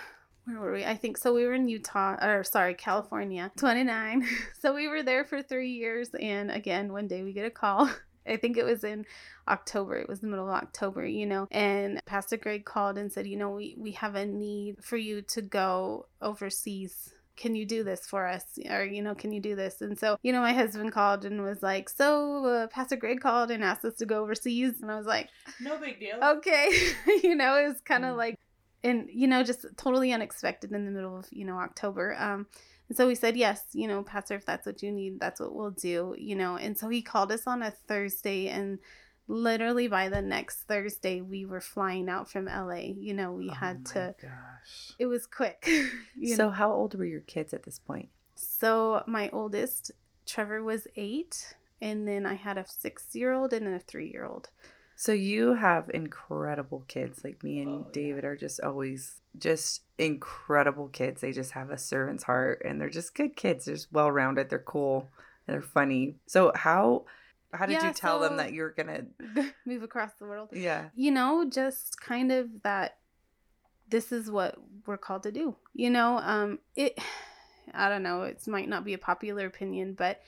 where 0.46 0.60
were 0.60 0.72
we? 0.74 0.84
I 0.84 0.96
think 0.96 1.18
so. 1.20 1.32
We 1.32 1.46
were 1.46 1.54
in 1.54 1.68
Utah, 1.68 2.16
or 2.20 2.44
sorry, 2.44 2.74
California, 2.74 3.52
29. 3.56 4.26
so 4.60 4.74
we 4.74 4.88
were 4.88 5.04
there 5.04 5.26
for 5.26 5.44
three 5.44 5.70
years. 5.74 6.10
And 6.20 6.50
again, 6.50 6.92
one 6.92 7.08
day 7.08 7.22
we 7.22 7.34
get 7.34 7.46
a 7.46 7.52
call. 7.52 7.88
I 8.28 8.38
think 8.38 8.58
it 8.58 8.64
was 8.66 8.84
in 8.84 9.06
October. 9.48 9.98
It 9.98 10.08
was 10.10 10.20
the 10.22 10.28
middle 10.28 10.48
of 10.48 10.54
October, 10.54 11.06
you 11.06 11.26
know. 11.26 11.48
And 11.52 12.00
Pastor 12.06 12.38
Greg 12.38 12.66
called 12.66 12.98
and 12.98 13.12
said, 13.12 13.28
you 13.28 13.38
know, 13.38 13.50
we, 13.50 13.76
we 13.78 13.92
have 13.94 14.16
a 14.16 14.26
need 14.26 14.84
for 14.84 14.98
you 14.98 15.22
to 15.34 15.42
go 15.42 16.08
overseas. 16.22 17.14
Can 17.38 17.56
you 17.56 17.66
do 17.66 17.84
this 17.84 18.06
for 18.06 18.28
us? 18.28 18.44
Or, 18.70 18.84
you 18.84 19.02
know, 19.02 19.16
can 19.16 19.32
you 19.32 19.40
do 19.40 19.56
this? 19.56 19.82
And 19.82 19.98
so, 19.98 20.18
you 20.22 20.32
know, 20.34 20.42
my 20.42 20.54
husband 20.54 20.92
called 20.92 21.26
and 21.26 21.42
was 21.42 21.64
like, 21.64 21.90
so 21.90 22.46
uh, 22.46 22.68
Pastor 22.68 22.96
Greg 22.98 23.20
called 23.22 23.50
and 23.52 23.64
asked 23.64 23.86
us 23.86 23.96
to 23.96 24.06
go 24.06 24.22
overseas. 24.22 24.82
And 24.82 24.92
I 24.92 24.98
was 24.98 25.08
like, 25.08 25.30
No 25.60 25.80
big 25.80 26.00
deal. 26.00 26.18
okay 26.22 26.70
you 27.24 27.36
know 27.36 27.56
it 27.58 27.68
was 27.68 27.82
kind 27.82 28.06
of 28.06 28.16
Mm. 28.16 28.18
like 28.18 28.36
and 28.84 29.10
you 29.12 29.28
know 29.28 29.44
just 29.44 29.66
totally 29.78 30.12
unexpected 30.12 30.72
in 30.72 30.86
the 30.86 30.92
middle 30.92 31.16
of 31.18 31.26
you 31.32 31.46
know 31.46 31.58
october 31.58 32.16
um 32.20 32.48
and 32.92 32.98
so 32.98 33.08
we 33.08 33.16
said 33.16 33.38
yes 33.38 33.64
you 33.72 33.88
know 33.88 34.04
pastor 34.04 34.36
if 34.36 34.46
that's 34.46 34.66
what 34.66 34.84
you 34.84 34.92
need 34.92 35.18
that's 35.18 35.40
what 35.40 35.56
we'll 35.56 35.72
do 35.72 36.14
you 36.18 36.36
know 36.36 36.58
and 36.58 36.78
so 36.78 36.90
he 36.90 37.02
called 37.02 37.32
us 37.32 37.48
on 37.48 37.64
a 37.64 37.72
thursday 37.72 38.50
and 38.50 38.80
literally 39.30 39.88
by 39.88 40.10
the 40.10 40.22
next 40.22 40.64
thursday 40.64 41.22
we 41.22 41.46
were 41.46 41.62
flying 41.62 42.10
out 42.10 42.30
from 42.30 42.48
la 42.48 42.74
you 42.76 43.14
know 43.14 43.32
we 43.32 43.50
Oh 43.50 43.54
had 43.54 43.78
my 43.86 43.92
to 43.94 44.16
Gosh. 44.22 44.92
it 45.00 45.06
was 45.06 45.26
quick 45.26 45.64
you 46.18 46.36
So, 46.36 46.44
know 46.44 46.50
how 46.52 46.70
old 46.74 46.96
were 47.00 47.06
your 47.06 47.22
kids 47.22 47.54
at 47.54 47.64
this 47.64 47.80
point? 47.80 48.10
so 48.36 49.04
my 49.08 49.30
oldest 49.32 49.92
trevor 50.26 50.62
was 50.62 50.86
eight 50.98 51.56
and 51.80 52.06
then 52.06 52.26
i 52.26 52.34
had 52.34 52.58
a 52.58 52.66
six 52.68 53.16
year 53.16 53.32
old 53.32 53.54
and 53.54 53.66
a 53.74 53.80
three 53.80 54.10
year 54.12 54.26
old 54.26 54.50
So 55.02 55.14
you 55.14 55.56
have 55.56 55.90
incredible 55.96 56.84
kids. 56.88 57.24
Like 57.24 57.44
me 57.44 57.60
and 57.60 57.72
Oh, 57.72 57.86
yeah. 57.88 57.92
David 57.92 58.24
are 58.24 58.36
just 58.36 58.62
always 58.62 59.20
just 59.36 59.82
incredible 59.98 60.90
kids. 60.90 61.22
They 61.22 61.32
just 61.32 61.54
have 61.54 61.72
a 61.72 61.78
servant's 61.80 62.22
heart 62.26 62.62
and 62.64 62.80
they're 62.80 62.88
just 62.88 63.16
good 63.16 63.36
kids. 63.36 63.66
They're 63.66 63.74
just 63.74 63.92
well 63.92 64.12
rounded. 64.12 64.52
They're 64.52 64.60
cool. 64.60 65.10
They're 65.48 65.64
funny. 65.64 66.18
So 66.28 66.52
how 66.54 67.06
how 67.52 67.66
did 67.66 67.82
Yeah, 67.82 67.88
you 67.88 67.94
tell 67.96 68.20
them 68.20 68.38
that 68.38 68.54
you're 68.54 68.70
gonna 68.70 69.06
move 69.66 69.82
across 69.82 70.12
the 70.20 70.26
world 70.26 70.50
Yeah. 70.52 70.90
you 70.94 71.10
know 71.10 71.50
just 71.50 72.00
kind 72.00 72.32
of 72.32 72.62
that 72.62 72.98
this 73.90 74.12
is 74.12 74.30
what 74.30 74.56
we're 74.86 74.98
called 74.98 75.24
to 75.24 75.32
do 75.32 75.56
you 75.74 75.90
know 75.90 76.20
um 76.20 76.60
it 76.76 76.98
i 77.74 77.90
don't 77.90 78.04
know 78.04 78.22
it 78.22 78.48
might 78.48 78.70
not 78.70 78.86
be 78.86 78.94
a 78.94 78.98
popular 78.98 79.48
opinion 79.48 79.96
but 79.96 80.22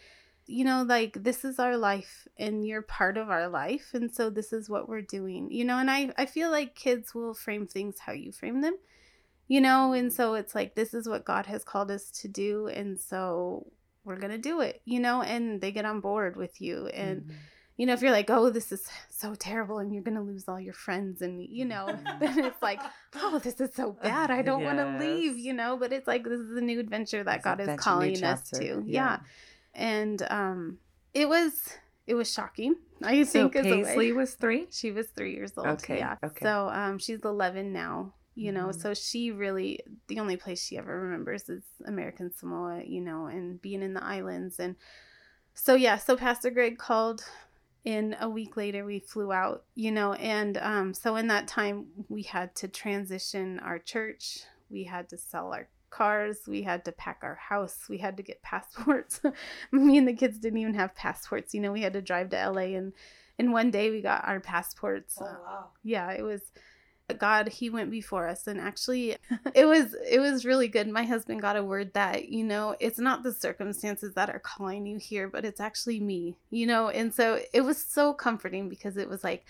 you 0.45 0.65
know 0.65 0.83
like 0.83 1.23
this 1.23 1.45
is 1.45 1.59
our 1.59 1.77
life 1.77 2.27
and 2.37 2.65
you're 2.67 2.81
part 2.81 3.17
of 3.17 3.29
our 3.29 3.47
life 3.47 3.91
and 3.93 4.13
so 4.13 4.29
this 4.29 4.51
is 4.51 4.69
what 4.69 4.89
we're 4.89 5.01
doing 5.01 5.49
you 5.51 5.63
know 5.63 5.77
and 5.77 5.89
i 5.89 6.11
i 6.17 6.25
feel 6.25 6.51
like 6.51 6.75
kids 6.75 7.15
will 7.15 7.33
frame 7.33 7.65
things 7.65 7.99
how 7.99 8.11
you 8.11 8.31
frame 8.31 8.61
them 8.61 8.75
you 9.47 9.61
know 9.61 9.93
and 9.93 10.11
so 10.11 10.33
it's 10.33 10.53
like 10.53 10.75
this 10.75 10.93
is 10.93 11.07
what 11.07 11.25
god 11.25 11.45
has 11.45 11.63
called 11.63 11.89
us 11.91 12.11
to 12.11 12.27
do 12.27 12.67
and 12.67 12.99
so 12.99 13.65
we're 14.03 14.17
gonna 14.19 14.37
do 14.37 14.59
it 14.61 14.81
you 14.85 14.99
know 14.99 15.21
and 15.21 15.61
they 15.61 15.71
get 15.71 15.85
on 15.85 15.99
board 16.01 16.35
with 16.35 16.59
you 16.61 16.87
and 16.87 17.21
Mhm. 17.21 17.33
you 17.75 17.87
know, 17.87 17.93
if 17.93 18.03
you're 18.03 18.11
like, 18.11 18.29
oh, 18.29 18.51
this 18.51 18.71
is 18.71 18.87
so 19.09 19.33
terrible 19.33 19.79
and 19.79 19.91
you're 19.91 20.03
going 20.03 20.13
to 20.15 20.21
lose 20.21 20.47
all 20.47 20.59
your 20.59 20.75
friends, 20.75 21.23
and, 21.23 21.41
you 21.41 21.65
know, 21.65 21.97
then 22.19 22.37
it's 22.45 22.61
like, 22.61 22.79
oh, 23.15 23.39
this 23.39 23.59
is 23.59 23.73
so 23.73 23.97
bad. 23.99 24.29
I 24.29 24.41
don't 24.47 24.63
want 24.63 24.77
to 24.77 24.99
leave, 24.99 25.39
you 25.39 25.53
know, 25.53 25.75
but 25.75 25.91
it's 25.91 26.05
like, 26.05 26.23
this 26.23 26.39
is 26.39 26.55
a 26.55 26.61
new 26.61 26.79
adventure 26.79 27.23
that 27.23 27.37
It's 27.37 27.43
God 27.43 27.59
is 27.61 27.75
calling 27.79 28.23
us 28.23 28.47
to. 28.51 28.83
Yeah. 28.85 29.17
And 29.73 30.21
um, 30.29 30.77
it 31.13 31.27
was, 31.27 31.69
it 32.07 32.13
was 32.13 32.31
shocking. 32.31 32.75
I 33.03 33.23
So 33.23 33.49
think. 33.49 33.53
Paisley 33.53 34.11
was 34.11 34.35
three? 34.35 34.67
She 34.71 34.91
was 34.91 35.07
three 35.07 35.33
years 35.33 35.57
old. 35.57 35.67
Okay, 35.67 35.99
Yeah. 35.99 36.17
okay. 36.23 36.45
So 36.45 36.69
um, 36.69 36.97
she's 36.99 37.19
11 37.23 37.73
now, 37.73 38.13
you 38.35 38.51
know, 38.51 38.67
Mhm. 38.67 38.81
so 38.81 38.93
she 38.93 39.31
really, 39.31 39.79
the 40.07 40.19
only 40.19 40.37
place 40.37 40.63
she 40.63 40.77
ever 40.77 41.01
remembers 41.01 41.49
is 41.49 41.63
American 41.85 42.31
Samoa, 42.33 42.83
you 42.85 43.01
know, 43.01 43.25
and 43.27 43.61
being 43.61 43.81
in 43.81 43.93
the 43.93 44.03
islands. 44.03 44.59
And 44.59 44.75
so, 45.53 45.75
yeah, 45.75 45.97
so 45.97 46.15
Pastor 46.17 46.49
Greg 46.49 46.77
called 46.77 47.23
in 47.85 48.15
a 48.21 48.29
week 48.29 48.55
later 48.55 48.85
we 48.85 48.97
flew 48.99 49.33
out 49.33 49.65
you 49.75 49.91
know 49.91 50.13
and 50.13 50.57
um 50.59 50.93
so 50.93 51.17
in 51.17 51.27
that 51.27 51.49
time 51.49 51.85
we 52.07 52.23
had 52.23 52.55
to 52.55 52.65
transition 52.65 53.59
our 53.59 53.77
church 53.77 54.39
we 54.69 54.85
had 54.85 55.09
to 55.09 55.17
sell 55.17 55.53
our 55.53 55.67
cars 55.93 56.39
we 56.47 56.63
had 56.63 56.83
to 56.83 56.91
pack 56.91 57.19
our 57.21 57.35
house 57.35 57.85
we 57.87 57.99
had 57.99 58.17
to 58.17 58.23
get 58.23 58.41
passports. 58.51 59.21
Me 59.71 59.97
and 59.97 60.07
the 60.07 60.13
kids 60.13 60.39
didn't 60.39 60.59
even 60.59 60.73
have 60.73 60.95
passports 60.95 61.53
you 61.53 61.61
know 61.61 61.71
we 61.71 61.81
had 61.81 61.93
to 61.93 62.01
drive 62.01 62.29
to 62.31 62.49
la 62.49 62.61
and 62.61 62.93
in 63.37 63.51
one 63.51 63.71
day 63.71 63.91
we 63.91 64.01
got 64.01 64.27
our 64.27 64.39
passports. 64.39 65.17
Oh 65.21 65.25
wow. 65.25 65.57
Um, 65.57 65.63
yeah 65.83 66.11
it 66.11 66.23
was 66.23 66.41
god 67.19 67.49
he 67.49 67.69
went 67.69 67.91
before 67.91 68.27
us 68.27 68.47
and 68.47 68.59
actually 68.59 69.17
it 69.53 69.65
was 69.65 69.93
it 70.09 70.19
was 70.19 70.45
really 70.45 70.67
good. 70.67 70.87
My 70.87 71.03
husband 71.03 71.41
got 71.41 71.57
a 71.57 71.63
word 71.63 71.93
that 71.93 72.29
you 72.29 72.43
know 72.43 72.75
it's 72.79 72.99
not 72.99 73.21
the 73.21 73.33
circumstances 73.33 74.15
that 74.15 74.29
are 74.29 74.39
calling 74.39 74.87
you 74.87 74.97
here 74.97 75.27
but 75.27 75.45
it's 75.45 75.59
actually 75.59 75.99
me 75.99 76.35
you 76.49 76.65
know? 76.65 76.89
And 76.89 77.13
so 77.13 77.39
it 77.53 77.61
was 77.61 77.77
so 77.77 78.13
comforting 78.13 78.67
because 78.67 78.97
it 78.97 79.09
was 79.09 79.23
like 79.23 79.45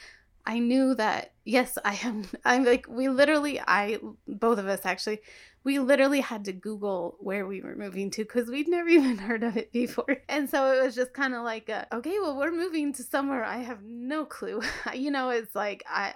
i 0.45 0.59
knew 0.59 0.93
that 0.95 1.33
yes 1.45 1.77
i 1.85 1.97
am 2.03 2.23
i'm 2.45 2.63
like 2.63 2.85
we 2.89 3.09
literally 3.09 3.59
i 3.61 3.97
both 4.27 4.59
of 4.59 4.67
us 4.67 4.81
actually 4.85 5.19
we 5.63 5.79
literally 5.79 6.19
had 6.19 6.43
to 6.45 6.51
google 6.51 7.15
where 7.19 7.47
we 7.47 7.61
were 7.61 7.75
moving 7.75 8.09
to 8.11 8.23
because 8.23 8.49
we'd 8.49 8.67
never 8.67 8.89
even 8.97 9.17
heard 9.17 9.43
of 9.43 9.57
it 9.57 9.71
before 9.71 10.17
and 10.29 10.49
so 10.49 10.71
it 10.73 10.83
was 10.83 10.95
just 10.95 11.13
kind 11.13 11.33
of 11.33 11.43
like 11.43 11.69
a, 11.69 11.87
okay 11.93 12.17
well 12.21 12.37
we're 12.37 12.51
moving 12.51 12.93
to 12.93 13.03
somewhere 13.03 13.43
i 13.43 13.57
have 13.57 13.83
no 13.83 14.25
clue 14.25 14.61
you 14.93 15.11
know 15.11 15.29
it's 15.29 15.55
like 15.55 15.83
i 15.87 16.13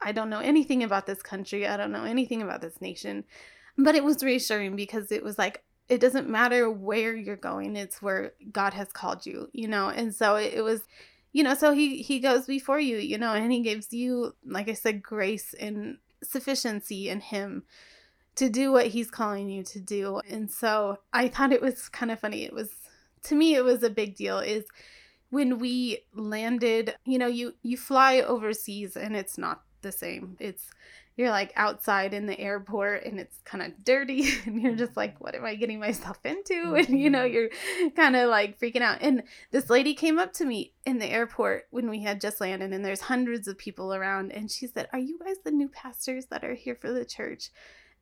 I 0.00 0.12
don't 0.12 0.30
know 0.30 0.40
anything 0.40 0.82
about 0.82 1.06
this 1.06 1.22
country. 1.22 1.66
I 1.66 1.76
don't 1.76 1.92
know 1.92 2.04
anything 2.04 2.42
about 2.42 2.60
this 2.60 2.80
nation. 2.80 3.24
But 3.76 3.94
it 3.94 4.04
was 4.04 4.22
reassuring 4.22 4.76
because 4.76 5.12
it 5.12 5.22
was 5.22 5.38
like, 5.38 5.62
it 5.88 6.00
doesn't 6.00 6.28
matter 6.28 6.70
where 6.70 7.16
you're 7.16 7.36
going, 7.36 7.76
it's 7.76 8.02
where 8.02 8.32
God 8.52 8.74
has 8.74 8.92
called 8.92 9.24
you, 9.24 9.48
you 9.52 9.68
know? 9.68 9.88
And 9.88 10.14
so 10.14 10.36
it, 10.36 10.54
it 10.54 10.62
was, 10.62 10.82
you 11.38 11.44
know, 11.44 11.54
so 11.54 11.72
he, 11.72 12.02
he 12.02 12.18
goes 12.18 12.46
before 12.46 12.80
you, 12.80 12.96
you 12.96 13.16
know, 13.16 13.32
and 13.32 13.52
he 13.52 13.60
gives 13.60 13.92
you, 13.92 14.34
like 14.44 14.68
I 14.68 14.72
said, 14.72 15.04
grace 15.04 15.54
and 15.54 15.98
sufficiency 16.20 17.08
in 17.08 17.20
him 17.20 17.62
to 18.34 18.48
do 18.48 18.72
what 18.72 18.88
he's 18.88 19.08
calling 19.08 19.48
you 19.48 19.62
to 19.62 19.78
do. 19.78 20.20
And 20.28 20.50
so 20.50 20.98
I 21.12 21.28
thought 21.28 21.52
it 21.52 21.62
was 21.62 21.88
kind 21.88 22.10
of 22.10 22.18
funny. 22.18 22.42
It 22.42 22.52
was 22.52 22.70
to 23.22 23.36
me 23.36 23.54
it 23.54 23.62
was 23.62 23.84
a 23.84 23.88
big 23.90 24.16
deal 24.16 24.40
is 24.40 24.64
when 25.30 25.60
we 25.60 26.00
landed, 26.12 26.96
you 27.04 27.18
know, 27.18 27.28
you 27.28 27.54
you 27.62 27.76
fly 27.76 28.18
overseas 28.18 28.96
and 28.96 29.14
it's 29.14 29.38
not 29.38 29.62
the 29.82 29.92
same. 29.92 30.36
It's 30.40 30.72
you're 31.18 31.28
like 31.30 31.52
outside 31.56 32.14
in 32.14 32.26
the 32.26 32.38
airport 32.38 33.04
and 33.04 33.18
it's 33.18 33.38
kind 33.44 33.62
of 33.62 33.84
dirty 33.84 34.28
and 34.46 34.62
you're 34.62 34.76
just 34.76 34.96
like 34.96 35.20
what 35.20 35.34
am 35.34 35.44
i 35.44 35.54
getting 35.56 35.80
myself 35.80 36.18
into? 36.24 36.74
And 36.78 36.98
you 36.98 37.10
know 37.10 37.26
Mhm. 37.28 37.32
you're 37.32 37.90
kind 37.96 38.14
of 38.16 38.30
like 38.30 38.58
freaking 38.60 38.82
out. 38.82 38.98
And 39.02 39.24
this 39.50 39.68
lady 39.68 39.94
came 39.94 40.18
up 40.18 40.32
to 40.34 40.44
me 40.46 40.72
in 40.86 40.98
the 40.98 41.06
airport 41.10 41.66
when 41.70 41.90
we 41.90 42.00
had 42.02 42.20
just 42.20 42.40
landed 42.40 42.72
and 42.72 42.84
there's 42.84 43.00
hundreds 43.02 43.48
of 43.48 43.58
people 43.58 43.92
around 43.92 44.30
and 44.32 44.50
she 44.50 44.66
said 44.68 44.88
are 44.92 44.98
you 44.98 45.18
guys 45.18 45.36
the 45.44 45.50
new 45.50 45.68
pastors 45.68 46.26
that 46.26 46.44
are 46.44 46.54
here 46.54 46.76
for 46.80 46.92
the 46.92 47.04
church? 47.04 47.50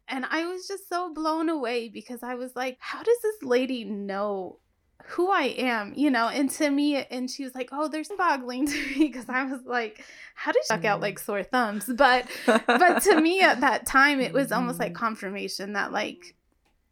And 0.08 0.24
i 0.30 0.44
was 0.46 0.68
just 0.68 0.88
so 0.88 1.12
blown 1.12 1.48
away 1.48 1.88
because 1.88 2.22
i 2.22 2.34
was 2.36 2.54
like 2.54 2.76
how 2.78 3.02
does 3.02 3.18
this 3.22 3.42
lady 3.42 3.82
know 3.84 4.60
who 5.04 5.30
I 5.30 5.54
am, 5.58 5.92
you 5.94 6.10
know, 6.10 6.28
and 6.28 6.50
to 6.52 6.70
me, 6.70 6.96
and 6.96 7.30
she 7.30 7.44
was 7.44 7.54
like, 7.54 7.68
"Oh, 7.72 7.88
there's 7.88 8.08
boggling 8.08 8.66
to 8.66 8.72
me," 8.74 9.06
because 9.08 9.28
I 9.28 9.44
was 9.44 9.60
like, 9.64 10.04
"How 10.34 10.52
did 10.52 10.62
she 10.64 10.68
suck 10.68 10.84
out 10.84 10.98
Mm. 10.98 11.02
like 11.02 11.18
sore 11.18 11.42
thumbs?" 11.42 11.90
But 11.94 12.26
but 12.66 13.02
to 13.02 13.20
me 13.20 13.40
at 13.40 13.60
that 13.60 13.86
time 13.86 14.20
it 14.20 14.32
was 14.32 14.50
almost 14.52 14.80
like 14.80 14.92
Mhm. 14.92 14.96
confirmation 14.96 15.74
that 15.74 15.92
like 15.92 16.34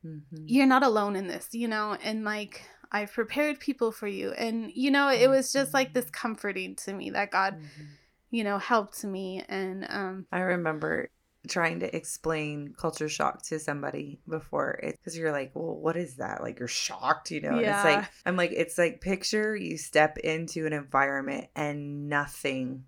Mhm. 0.04 0.22
you're 0.46 0.66
not 0.66 0.82
alone 0.82 1.16
in 1.16 1.26
this 1.26 1.48
you 1.52 1.66
know 1.66 1.96
and 2.04 2.24
like 2.24 2.62
i've 2.92 3.10
prepared 3.12 3.58
people 3.58 3.90
for 3.90 4.06
you 4.06 4.32
and 4.32 4.70
you 4.74 4.90
know 4.90 5.08
it 5.08 5.28
was 5.30 5.50
just 5.50 5.72
like 5.72 5.94
this 5.94 6.10
comforting 6.10 6.74
to 6.76 6.92
me 6.92 7.08
that 7.08 7.30
god 7.30 7.54
Mhm. 7.56 7.86
you 8.30 8.44
know 8.44 8.58
helped 8.58 9.02
me 9.02 9.42
and 9.48 9.86
um 9.88 10.26
I 10.30 10.40
remember 10.40 11.08
trying 11.48 11.80
to 11.80 11.94
explain 11.96 12.74
culture 12.78 13.08
shock 13.08 13.42
to 13.42 13.58
somebody 13.58 14.18
before 14.28 14.80
it 14.82 14.96
because 14.98 15.16
you're 15.16 15.32
like, 15.32 15.50
well, 15.54 15.74
what 15.76 15.96
is 15.96 16.16
that? 16.16 16.42
Like 16.42 16.58
you're 16.58 16.68
shocked, 16.68 17.30
you 17.30 17.40
know? 17.40 17.50
And 17.50 17.60
it's 17.60 17.84
like 17.84 18.04
I'm 18.26 18.36
like, 18.36 18.52
it's 18.52 18.78
like 18.78 19.00
picture 19.00 19.54
you 19.54 19.76
step 19.76 20.18
into 20.18 20.66
an 20.66 20.72
environment 20.72 21.48
and 21.54 22.08
nothing 22.08 22.84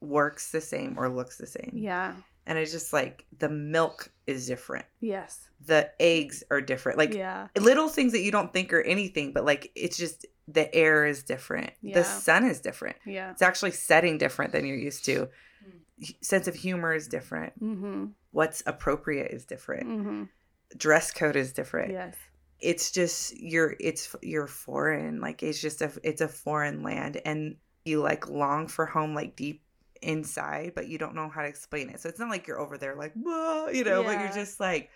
works 0.00 0.50
the 0.50 0.60
same 0.60 0.96
or 0.98 1.08
looks 1.08 1.38
the 1.38 1.46
same. 1.46 1.70
yeah 1.74 2.14
And 2.46 2.58
it's 2.58 2.72
just 2.72 2.92
like 2.92 3.24
the 3.38 3.48
milk 3.48 4.10
is 4.26 4.46
different. 4.46 4.84
yes 5.00 5.48
The 5.66 5.90
eggs 6.00 6.44
are 6.50 6.60
different. 6.60 6.98
Like 6.98 7.14
yeah 7.14 7.48
little 7.58 7.88
things 7.88 8.12
that 8.12 8.20
you 8.20 8.30
don't 8.30 8.52
think 8.52 8.72
are 8.72 8.82
anything, 8.82 9.32
but 9.32 9.44
like 9.44 9.72
it's 9.74 9.96
just 9.96 10.26
the 10.46 10.72
air 10.74 11.06
is 11.06 11.22
different. 11.22 11.70
Yeah. 11.80 11.94
The 11.94 12.04
sun 12.04 12.44
is 12.44 12.60
different. 12.60 12.96
yeah 13.06 13.30
It's 13.30 13.40
actually 13.40 13.70
setting 13.70 14.18
different 14.18 14.52
than 14.52 14.66
you're 14.66 14.76
used 14.76 15.06
to. 15.06 15.28
Sense 16.22 16.48
of 16.48 16.54
humor 16.54 16.92
is 16.94 17.08
different. 17.08 17.58
mm-hmm 17.62 18.06
What's 18.32 18.62
appropriate 18.66 19.30
is 19.30 19.44
different. 19.44 19.88
mm-hmm 19.88 20.22
Dress 20.76 21.12
code 21.12 21.36
is 21.36 21.52
different. 21.52 21.92
yes 21.92 22.16
It's 22.60 22.90
just 22.90 23.36
you're 23.38 23.76
it's 23.78 24.14
you're 24.22 24.46
foreign. 24.48 25.20
Like 25.20 25.42
it's 25.42 25.60
just 25.60 25.82
a 25.82 25.92
it's 26.02 26.20
a 26.20 26.28
foreign 26.28 26.82
land 26.82 27.20
and 27.24 27.56
you 27.84 28.00
like 28.00 28.28
long 28.28 28.66
for 28.66 28.86
home 28.86 29.14
like 29.14 29.36
deep 29.36 29.62
inside, 30.02 30.72
but 30.74 30.88
you 30.88 30.98
don't 30.98 31.14
know 31.14 31.28
how 31.28 31.42
to 31.42 31.48
explain 31.48 31.90
it. 31.90 32.00
So 32.00 32.08
it's 32.08 32.18
not 32.18 32.28
like 32.30 32.46
you're 32.46 32.58
over 32.60 32.76
there 32.76 32.94
like, 32.96 33.12
whoa, 33.14 33.68
you 33.68 33.84
know, 33.84 34.02
but 34.02 34.18
you're 34.18 34.32
just 34.32 34.58
like, 34.58 34.90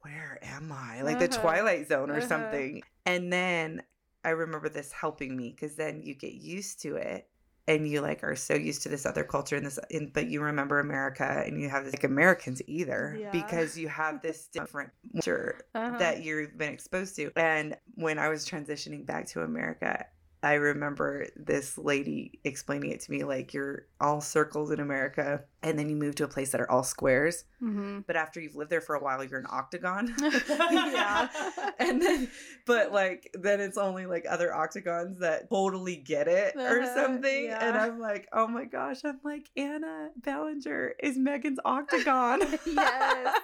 where 0.00 0.38
am 0.42 0.70
I? 0.72 1.02
Like 1.02 1.18
the 1.18 1.28
Uh-huh. 1.28 1.40
Twilight 1.40 1.88
Zone 1.88 2.10
or 2.10 2.18
Uh-huh. 2.18 2.28
something. 2.28 2.82
And 3.06 3.32
then 3.32 3.82
I 4.24 4.30
remember 4.30 4.68
this 4.68 4.92
helping 4.92 5.36
me 5.36 5.50
because 5.50 5.76
then 5.76 6.02
you 6.02 6.14
get 6.14 6.34
used 6.34 6.80
to 6.82 6.96
it 6.96 7.28
and 7.66 7.88
you 7.88 8.00
like 8.00 8.22
are 8.22 8.36
so 8.36 8.54
used 8.54 8.82
to 8.82 8.88
this 8.88 9.06
other 9.06 9.24
culture 9.24 9.56
and 9.56 9.64
this 9.64 9.78
in, 9.90 10.10
but 10.12 10.28
you 10.28 10.42
remember 10.42 10.80
America 10.80 11.42
and 11.46 11.60
you 11.60 11.68
have 11.68 11.84
this 11.84 11.94
like 11.94 12.04
Americans 12.04 12.60
either 12.66 13.16
Yeah. 13.18 13.30
because 13.30 13.78
you 13.78 13.88
have 13.88 14.20
this 14.22 14.46
different 14.48 14.90
culture 15.12 15.60
uh-huh. 15.74 15.98
that 15.98 16.22
you've 16.22 16.58
been 16.58 16.72
exposed 16.72 17.16
to. 17.16 17.30
And 17.36 17.76
when 17.94 18.18
I 18.18 18.28
was 18.28 18.46
transitioning 18.48 19.06
back 19.06 19.26
to 19.28 19.42
America, 19.42 20.06
I 20.44 20.54
remember 20.54 21.26
this 21.36 21.78
lady 21.78 22.38
explaining 22.44 22.90
it 22.90 23.00
to 23.00 23.10
me 23.10 23.24
like 23.24 23.54
you're 23.54 23.86
all 24.00 24.20
circles 24.20 24.70
in 24.70 24.78
America 24.78 25.42
and 25.62 25.78
then 25.78 25.88
you 25.88 25.96
move 25.96 26.14
to 26.16 26.24
a 26.24 26.28
place 26.28 26.50
that 26.52 26.60
are 26.60 26.70
all 26.70 26.82
squares. 26.82 27.44
mm-hmm. 27.62 28.00
But 28.06 28.16
after 28.16 28.40
you've 28.40 28.54
lived 28.54 28.70
there 28.70 28.82
for 28.82 28.94
a 28.94 29.02
while, 29.02 29.24
you're 29.24 29.40
an 29.40 29.46
octagon. 29.50 30.14
Yeah. 30.60 31.28
and 31.78 32.00
then, 32.02 32.28
but 32.66 32.92
like, 32.92 33.30
then 33.34 33.60
it's 33.60 33.78
only 33.78 34.04
like 34.06 34.26
other 34.28 34.54
octagons 34.54 35.18
that 35.20 35.48
totally 35.48 35.96
get 35.96 36.28
it 36.28 36.54
or 36.56 36.80
Uh-huh, 36.82 36.94
something. 36.94 37.48
And. 37.50 37.76
I'm 37.76 37.98
like, 37.98 38.28
oh 38.32 38.46
my 38.46 38.64
gosh, 38.66 38.98
I'm 39.04 39.20
like, 39.24 39.48
Anna 39.56 40.10
Ballinger 40.22 40.94
is 41.02 41.16
Megan's 41.16 41.58
octagon. 41.64 42.40
Yes. 42.66 43.40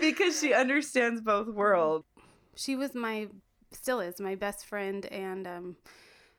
because 0.00 0.38
she 0.40 0.54
understands 0.54 1.20
both 1.20 1.48
worlds. 1.48 2.06
she 2.54 2.76
was 2.76 2.94
my 2.94 3.28
still 3.72 4.00
is 4.00 4.20
my 4.20 4.34
best 4.34 4.66
friend 4.66 5.06
and 5.06 5.46
um 5.46 5.76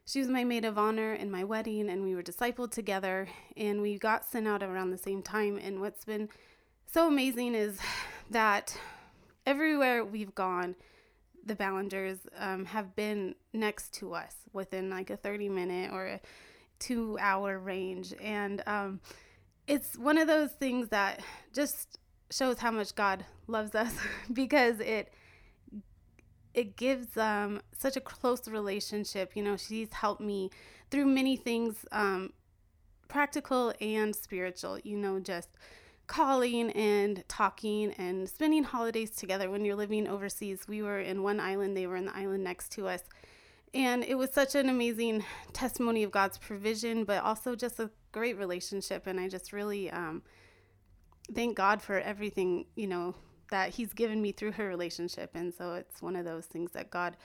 she 0.06 0.20
was 0.20 0.28
my 0.28 0.44
maid 0.44 0.66
of 0.66 0.78
honor 0.78 1.14
in 1.14 1.32
my 1.32 1.44
wedding 1.44 1.90
and 1.90 2.04
we 2.04 2.16
were 2.16 2.24
discipled 2.24 2.72
together 2.72 3.28
and 3.56 3.82
we 3.82 3.98
got 3.98 4.26
sent 4.26 4.48
out 4.48 4.62
around 4.62 4.92
the 4.92 4.98
same 4.98 5.22
time. 5.22 5.58
And 5.58 5.80
what's 5.80 6.04
been 6.04 6.30
so 6.92 7.08
amazing 7.08 7.56
is 7.56 7.80
that 8.30 8.78
everywhere 9.46 10.04
we've 10.04 10.36
gone 10.36 10.76
the 11.46 11.56
Ballingers 11.56 12.20
um, 12.38 12.66
have 12.66 12.96
been 12.96 13.36
next 13.52 13.94
to 13.96 14.14
us 14.14 14.36
within 14.54 14.90
like 14.90 15.10
a 15.10 15.18
30 15.18 15.50
minute 15.50 15.92
or 15.92 16.06
a 16.06 16.22
two 16.80 17.18
hour 17.20 17.58
range. 17.58 18.14
And 18.22 18.62
um, 18.68 19.00
it's 19.68 19.98
one 19.98 20.18
of 20.18 20.28
those 20.28 20.52
things 20.52 20.90
that 20.90 21.22
just 21.54 22.00
shows 22.30 22.58
how 22.60 22.72
much 22.72 22.96
god 22.96 23.26
loves 23.48 23.76
us 23.76 23.94
because 24.34 24.80
it 24.80 25.14
it 26.54 26.76
gives 26.76 27.18
um 27.18 27.62
such 27.78 27.96
a 27.96 28.02
close 28.02 28.48
relationship. 28.48 29.32
You 29.36 29.44
know 29.44 29.58
she's 29.58 29.92
helped 29.94 30.22
me 30.22 30.50
through 30.92 31.06
many 31.06 31.36
things 31.36 31.86
um 31.92 32.34
practical 33.08 33.74
and 33.80 34.16
spiritual 34.16 34.80
you 34.84 34.98
know 34.98 35.20
just 35.20 35.50
calling 36.08 36.72
and 36.72 37.24
talking 37.28 37.92
and 37.94 38.30
spending 38.30 38.64
holidays 38.64 39.12
together. 39.12 39.50
When 39.50 39.66
you're 39.66 39.76
living 39.76 40.08
overseas 40.08 40.68
we 40.68 40.82
were 40.82 41.00
in 41.00 41.24
one 41.24 41.40
island 41.40 41.76
they 41.76 41.88
were 41.88 41.96
in 41.96 42.06
the 42.06 42.16
island 42.16 42.44
next 42.44 42.72
to 42.74 42.88
us. 42.88 43.02
And 43.74 44.04
it 44.04 44.16
was 44.16 44.32
such 44.32 44.54
an 44.54 44.70
amazing 44.70 45.26
testimony 45.54 46.04
of 46.04 46.12
god's 46.12 46.38
provision 46.38 47.04
but 47.06 47.24
also 47.24 47.56
just 47.56 47.80
a 47.80 47.90
great 48.12 48.38
relationship. 48.38 49.08
And 49.08 49.20
i 49.20 49.28
just 49.28 49.52
really 49.54 49.90
um 49.90 50.22
thank 51.34 51.56
god 51.56 51.82
for 51.82 52.00
everything 52.00 52.66
you 52.76 52.86
know 52.88 53.16
that 53.54 53.70
he's 53.70 53.94
given 53.94 54.20
me 54.20 54.32
through 54.32 54.54
her 54.54 54.68
relationship. 54.68 55.30
And 55.36 55.54
so 55.54 55.76
it's 55.76 56.02
one 56.02 56.16
of 56.16 56.26
those 56.26 56.48
things 56.48 56.72
that 56.72 56.90
god 56.90 57.16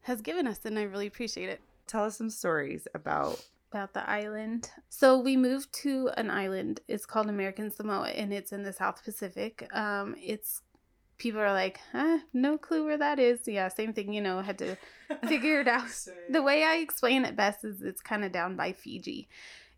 has 0.00 0.22
given 0.22 0.46
us 0.46 0.60
and 0.64 0.78
i 0.78 0.82
really 0.82 1.06
appreciate 1.06 1.50
it. 1.50 1.60
Tell 1.86 2.04
us 2.04 2.16
some 2.16 2.30
stories 2.30 2.88
about 2.94 3.44
about 3.70 3.92
the 3.92 4.08
island. 4.08 4.70
So 4.88 5.18
we 5.18 5.36
moved 5.36 5.74
to 5.82 6.08
an 6.16 6.30
island. 6.30 6.80
It's 6.88 7.04
called 7.04 7.28
american 7.28 7.70
samoa 7.70 8.08
and 8.08 8.32
it's 8.32 8.50
in 8.50 8.62
the 8.62 8.72
south 8.72 9.04
pacific. 9.04 9.68
Um 9.74 10.16
it's 10.18 10.62
people 11.18 11.40
are 11.40 11.52
like 11.52 11.80
huh, 11.92 12.20
no 12.32 12.56
clue 12.56 12.86
where 12.86 12.96
that 12.96 13.18
is. 13.18 13.40
Yeah 13.46 13.68
same 13.68 13.92
thing 13.92 14.14
you 14.14 14.22
know 14.22 14.40
had 14.40 14.56
to 14.60 14.78
figure 15.28 15.60
it 15.60 15.68
out. 15.68 15.90
The 16.30 16.42
way 16.42 16.64
I 16.64 16.76
explain 16.76 17.26
it 17.26 17.36
best 17.36 17.62
is 17.62 17.82
it's 17.82 18.00
kind 18.00 18.24
of 18.24 18.32
down 18.32 18.56
by 18.56 18.72
Fiji, 18.72 19.28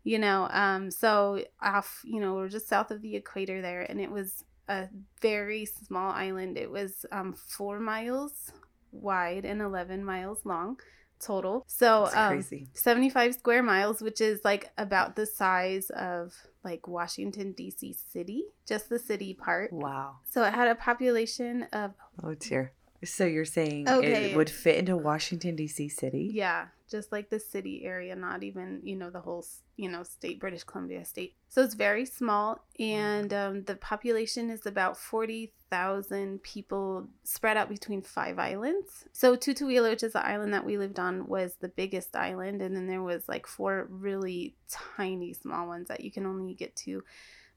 you 0.05 0.19
know. 0.19 0.47
Um, 0.51 0.89
so 0.89 1.43
off, 1.61 2.01
you 2.05 2.21
know, 2.21 2.35
we're 2.35 2.47
just 2.47 2.69
south 2.69 2.91
of 2.91 3.01
the 3.01 3.17
equator 3.17 3.61
there, 3.61 3.81
and 3.81 3.99
it 3.99 4.09
was 4.09 4.45
a 4.69 4.87
very 5.21 5.65
small 5.65 6.11
island. 6.11 6.57
It 6.57 6.71
was 6.71 7.05
um, 7.11 7.33
four 7.33 7.79
miles 7.79 8.51
wide 8.91 9.43
and 9.43 9.61
eleven 9.61 10.05
miles 10.05 10.45
long 10.45 10.77
total. 11.19 11.65
So 11.67 12.09
um, 12.13 12.35
crazy. 12.35 12.67
75 12.73 13.35
square 13.35 13.61
miles, 13.61 14.01
which 14.01 14.21
is 14.21 14.41
like 14.45 14.71
about 14.77 15.15
the 15.15 15.25
size 15.25 15.89
of 15.91 16.33
like 16.63 16.87
Washington 16.87 17.51
D.C. 17.51 17.93
city, 18.11 18.43
just 18.67 18.89
the 18.89 18.99
city 18.99 19.33
part. 19.33 19.71
Wow. 19.73 20.17
So 20.23 20.43
it 20.43 20.53
had 20.53 20.69
a 20.69 20.75
population 20.75 21.63
of 21.73 21.91
Oh 22.23 22.35
dear. 22.35 22.73
So 23.03 23.25
you're 23.25 23.45
saying 23.45 23.87
Okay. 23.87 24.31
it 24.31 24.35
would 24.35 24.49
fit 24.49 24.77
into 24.77 24.97
Washington 24.97 25.55
D.C. 25.55 25.89
city? 25.89 26.31
Yeah, 26.33 26.67
just 26.89 27.11
like 27.11 27.29
the 27.29 27.39
city 27.39 27.83
area, 27.85 28.15
not 28.15 28.43
even, 28.43 28.81
you 28.83 28.95
know, 28.95 29.09
the 29.09 29.19
whole, 29.19 29.45
you 29.77 29.89
know, 29.89 30.03
state, 30.03 30.39
British 30.39 30.63
Columbia 30.63 31.05
state. 31.05 31.35
So 31.47 31.61
it's 31.63 31.73
very 31.73 32.05
small, 32.05 32.59
and 32.79 33.33
um, 33.33 33.63
the 33.63 33.75
population 33.75 34.49
is 34.49 34.65
about 34.65 34.97
40,000 34.97 36.41
people 36.43 37.07
spread 37.23 37.57
out 37.57 37.69
between 37.69 38.01
five 38.01 38.37
islands. 38.39 39.05
So 39.13 39.35
Tutuila, 39.35 39.89
which 39.89 40.03
is 40.03 40.13
the 40.13 40.25
island 40.25 40.53
that 40.53 40.65
we 40.65 40.77
lived 40.77 40.99
on, 40.99 41.27
was 41.27 41.55
the 41.59 41.69
biggest 41.69 42.15
island, 42.15 42.61
and 42.61 42.75
then 42.75 42.87
there 42.87 43.03
was 43.03 43.27
like 43.27 43.47
four 43.47 43.87
really 43.89 44.55
tiny 44.97 45.33
small 45.33 45.67
ones 45.67 45.87
that 45.87 46.01
you 46.01 46.11
can 46.11 46.25
only 46.25 46.53
get 46.53 46.75
to 46.77 47.03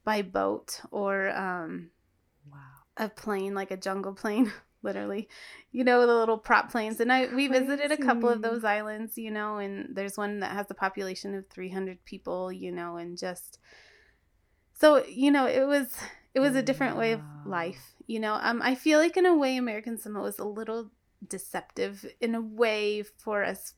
by 0.05 0.23
boat 0.23 0.81
or 0.90 1.31
um, 1.31 1.90
Wow. 2.51 2.59
a 2.97 3.09
plane, 3.09 3.55
like 3.55 3.71
a 3.71 3.77
jungle 3.77 4.14
plane, 4.14 4.53
literally. 4.83 5.29
You 5.71 5.85
know, 5.85 6.07
the 6.07 6.14
little 6.14 6.38
prop 6.38 6.71
planes. 6.71 7.01
And 7.01 7.12
I 7.12 7.27
we 7.35 7.49
visited 7.49 7.92
a 7.92 7.97
couple 7.97 8.29
of 8.29 8.42
those 8.42 8.64
islands, 8.64 9.16
you 9.16 9.31
know, 9.31 9.59
and 9.59 9.95
there's 9.95 10.16
one 10.16 10.40
that 10.40 10.53
has 10.53 10.66
a 10.71 10.75
population 10.75 11.35
of 11.35 11.49
300 11.49 12.05
people, 12.05 12.53
you 12.53 12.73
know, 12.73 12.97
and 12.97 13.16
just 13.16 13.59
so, 14.75 15.05
you 15.07 15.31
know, 15.31 15.47
it 15.47 15.66
was 15.66 15.97
it 16.35 16.40
was 16.40 16.57
a 16.57 16.62
different 16.62 16.97
way 16.97 17.12
of 17.12 17.23
life, 17.45 17.95
you 18.07 18.21
know. 18.21 18.38
Um 18.40 18.61
I 18.62 18.75
feel 18.75 18.99
like 18.99 19.16
in 19.16 19.27
a 19.27 19.37
way 19.37 19.57
American 19.57 19.99
Samoa 19.99 20.29
is 20.29 20.38
a 20.38 20.45
little 20.45 20.90
deceptive 21.29 22.05
in 22.21 22.35
a 22.35 22.40
way 22.40 23.03
for 23.03 23.45
us. 23.45 23.75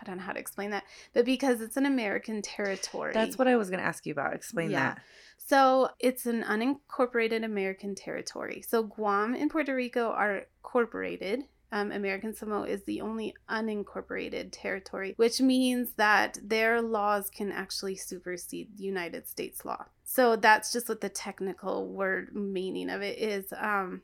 I 0.00 0.04
don't 0.04 0.18
know 0.18 0.22
how 0.22 0.32
to 0.32 0.38
explain 0.38 0.70
that, 0.70 0.84
but 1.14 1.24
because 1.24 1.60
it's 1.60 1.76
an 1.76 1.86
American 1.86 2.42
territory. 2.42 3.12
That's 3.12 3.38
what 3.38 3.48
I 3.48 3.56
was 3.56 3.70
going 3.70 3.80
to 3.80 3.86
ask 3.86 4.06
you 4.06 4.12
about. 4.12 4.34
Explain 4.34 4.70
Yeah. 4.70 4.94
that. 4.94 5.02
So 5.36 5.90
it's 6.00 6.26
an 6.26 6.42
unincorporated 6.42 7.44
American 7.44 7.94
territory. 7.94 8.62
So 8.66 8.82
Guam 8.82 9.34
and 9.34 9.50
Puerto 9.50 9.74
Rico 9.74 10.10
are 10.10 10.46
incorporated. 10.58 11.44
Um, 11.72 11.90
American 11.90 12.34
Samoa 12.34 12.66
is 12.68 12.84
the 12.84 13.00
only 13.00 13.34
unincorporated 13.50 14.48
territory, 14.52 15.14
which 15.16 15.40
means 15.40 15.90
that 15.96 16.38
their 16.42 16.80
laws 16.80 17.28
can 17.28 17.50
actually 17.50 17.96
supersede 17.96 18.78
United 18.78 19.26
States 19.26 19.64
law. 19.64 19.84
So 20.04 20.36
that's 20.36 20.72
just 20.72 20.88
what 20.88 21.00
the 21.00 21.08
technical 21.08 21.88
word 21.88 22.34
meaning 22.34 22.88
of 22.88 23.02
it 23.02 23.18
is. 23.18 23.52
Um, 23.56 24.02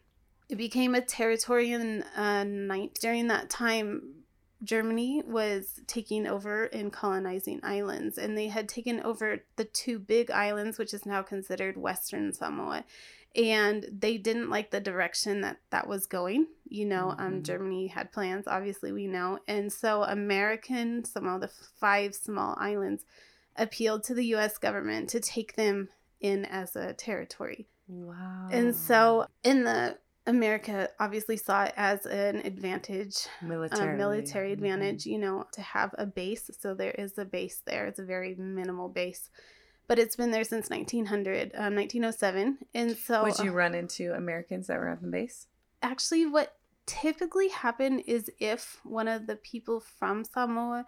it 0.49 0.57
became 0.57 0.95
a 0.95 1.01
territory 1.01 1.73
in 1.73 2.03
uh, 2.17 2.45
night 2.45 2.99
during 3.01 3.29
that 3.29 3.49
time. 3.49 4.22
Germany 4.63 5.23
was 5.27 5.81
taking 5.87 6.27
over 6.27 6.65
and 6.65 6.93
colonizing 6.93 7.61
islands, 7.63 8.17
and 8.19 8.37
they 8.37 8.49
had 8.49 8.69
taken 8.69 9.01
over 9.01 9.45
the 9.57 9.65
two 9.65 9.99
big 9.99 10.31
islands, 10.31 10.79
which 10.79 10.95
is 10.95 11.05
now 11.05 11.23
considered 11.23 11.77
Western 11.77 12.33
Samoa. 12.33 12.85
And 13.35 13.87
they 13.91 14.19
didn't 14.19 14.51
like 14.51 14.71
the 14.71 14.81
direction 14.81 15.41
that 15.41 15.59
that 15.71 15.89
was 15.89 16.07
going. 16.07 16.49
You 16.69 16.85
know, 16.85 17.15
um, 17.19 17.41
Mhm. 17.41 17.43
Germany 17.43 17.87
had 17.87 18.13
plans, 18.13 18.47
obviously, 18.47 18.93
we 18.93 19.07
know. 19.07 19.39
And 19.49 19.73
so, 19.73 20.03
American 20.05 21.05
Samoa, 21.05 21.41
the 21.41 21.49
five 21.49 22.15
small 22.15 22.55
islands, 22.59 23.05
appealed 23.57 24.05
to 24.05 24.15
the 24.15 24.27
US 24.27 24.59
government 24.59 25.09
to 25.11 25.21
take 25.21 25.57
them 25.57 25.89
in 26.21 26.45
as 26.45 26.77
a 26.77 26.93
territory. 26.93 27.69
Wow. 27.89 28.49
And 28.51 28.77
so, 28.77 29.27
in 29.43 29.65
the 29.65 29.99
America 30.27 30.89
obviously 31.01 31.37
saw 31.37 31.65
it 31.65 31.75
as 31.77 32.07
an 32.07 32.37
advantage 32.47 33.17
military 33.43 33.95
a 33.95 33.97
military 33.97 34.51
Mhm. 34.51 34.53
advantage, 34.53 35.07
you 35.07 35.19
know, 35.19 35.47
to 35.53 35.61
have 35.61 35.95
a 35.99 36.07
base. 36.07 36.51
So 36.61 36.75
there 36.75 36.93
is 36.93 37.19
a 37.19 37.25
base 37.25 37.61
there. 37.67 37.87
It's 37.87 37.99
a 37.99 38.05
very 38.05 38.35
minimal 38.37 38.89
base, 38.89 39.31
but 39.89 39.99
it's 39.99 40.15
been 40.17 40.31
there 40.31 40.45
since 40.45 40.71
1900, 40.71 41.51
um, 41.55 41.75
1907. 41.75 42.59
And 42.73 42.97
so, 42.97 43.25
Would 43.25 43.39
you 43.41 43.51
run 43.53 43.75
into 43.75 44.15
Americans 44.15 44.69
that 44.69 44.79
were 44.79 44.89
on 44.89 44.99
the 45.03 45.09
base? 45.09 45.49
actually, 45.83 46.25
what 46.25 46.57
typically 46.87 47.49
happened 47.49 48.03
is 48.07 48.31
if 48.39 48.79
one 48.85 49.09
of 49.09 49.27
the 49.27 49.35
people 49.35 49.81
from 49.81 50.25
Samoa 50.25 50.87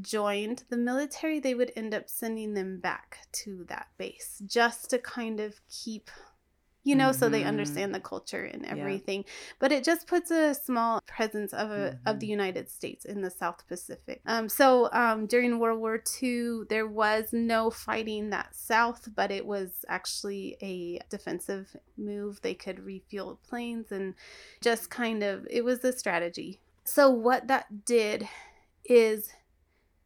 joined 0.00 0.64
the 0.70 0.76
military, 0.78 1.38
they 1.38 1.54
would 1.54 1.72
end 1.76 1.92
up 1.94 2.08
sending 2.08 2.54
them 2.54 2.80
back 2.80 3.18
to 3.32 3.64
that 3.64 3.88
base 3.98 4.42
just 4.46 4.88
to 4.90 4.98
kind 4.98 5.38
of 5.40 5.60
keep. 5.68 6.10
You 6.86 6.94
know, 6.94 7.10
so 7.10 7.28
they 7.28 7.42
Mhm. 7.42 7.48
understand 7.48 7.92
the 7.92 8.00
culture 8.00 8.44
and 8.44 8.62
Yeah. 8.62 8.70
everything, 8.70 9.24
but 9.58 9.72
it 9.72 9.82
just 9.82 10.06
puts 10.06 10.30
a 10.30 10.54
small 10.54 11.00
presence 11.06 11.52
of 11.52 11.70
a, 11.72 11.98
of 12.06 12.20
the 12.20 12.28
Mhm. 12.28 12.38
United 12.38 12.70
States 12.70 13.04
in 13.04 13.22
the 13.22 13.30
South 13.30 13.66
Pacific. 13.66 14.20
Um, 14.24 14.48
so 14.48 14.88
um, 14.92 15.26
during 15.26 15.58
World 15.58 15.80
War 15.80 15.98
II, 15.98 16.64
there 16.68 16.86
was 16.86 17.32
no 17.32 17.70
fighting 17.70 18.30
that 18.30 18.54
south, 18.54 19.08
but 19.16 19.32
it 19.32 19.44
was 19.44 19.84
actually 19.88 20.56
a 20.62 21.00
defensive 21.10 21.76
move. 21.96 22.40
They 22.42 22.54
could 22.54 22.78
refuel 22.78 23.40
planes 23.48 23.90
and 23.90 24.14
just 24.60 24.88
kind 24.88 25.24
of 25.24 25.44
it 25.50 25.64
was 25.64 25.84
a 25.84 25.92
strategy. 25.92 26.60
So 26.84 27.10
what 27.10 27.48
that 27.48 27.84
did 27.84 28.28
is 28.84 29.32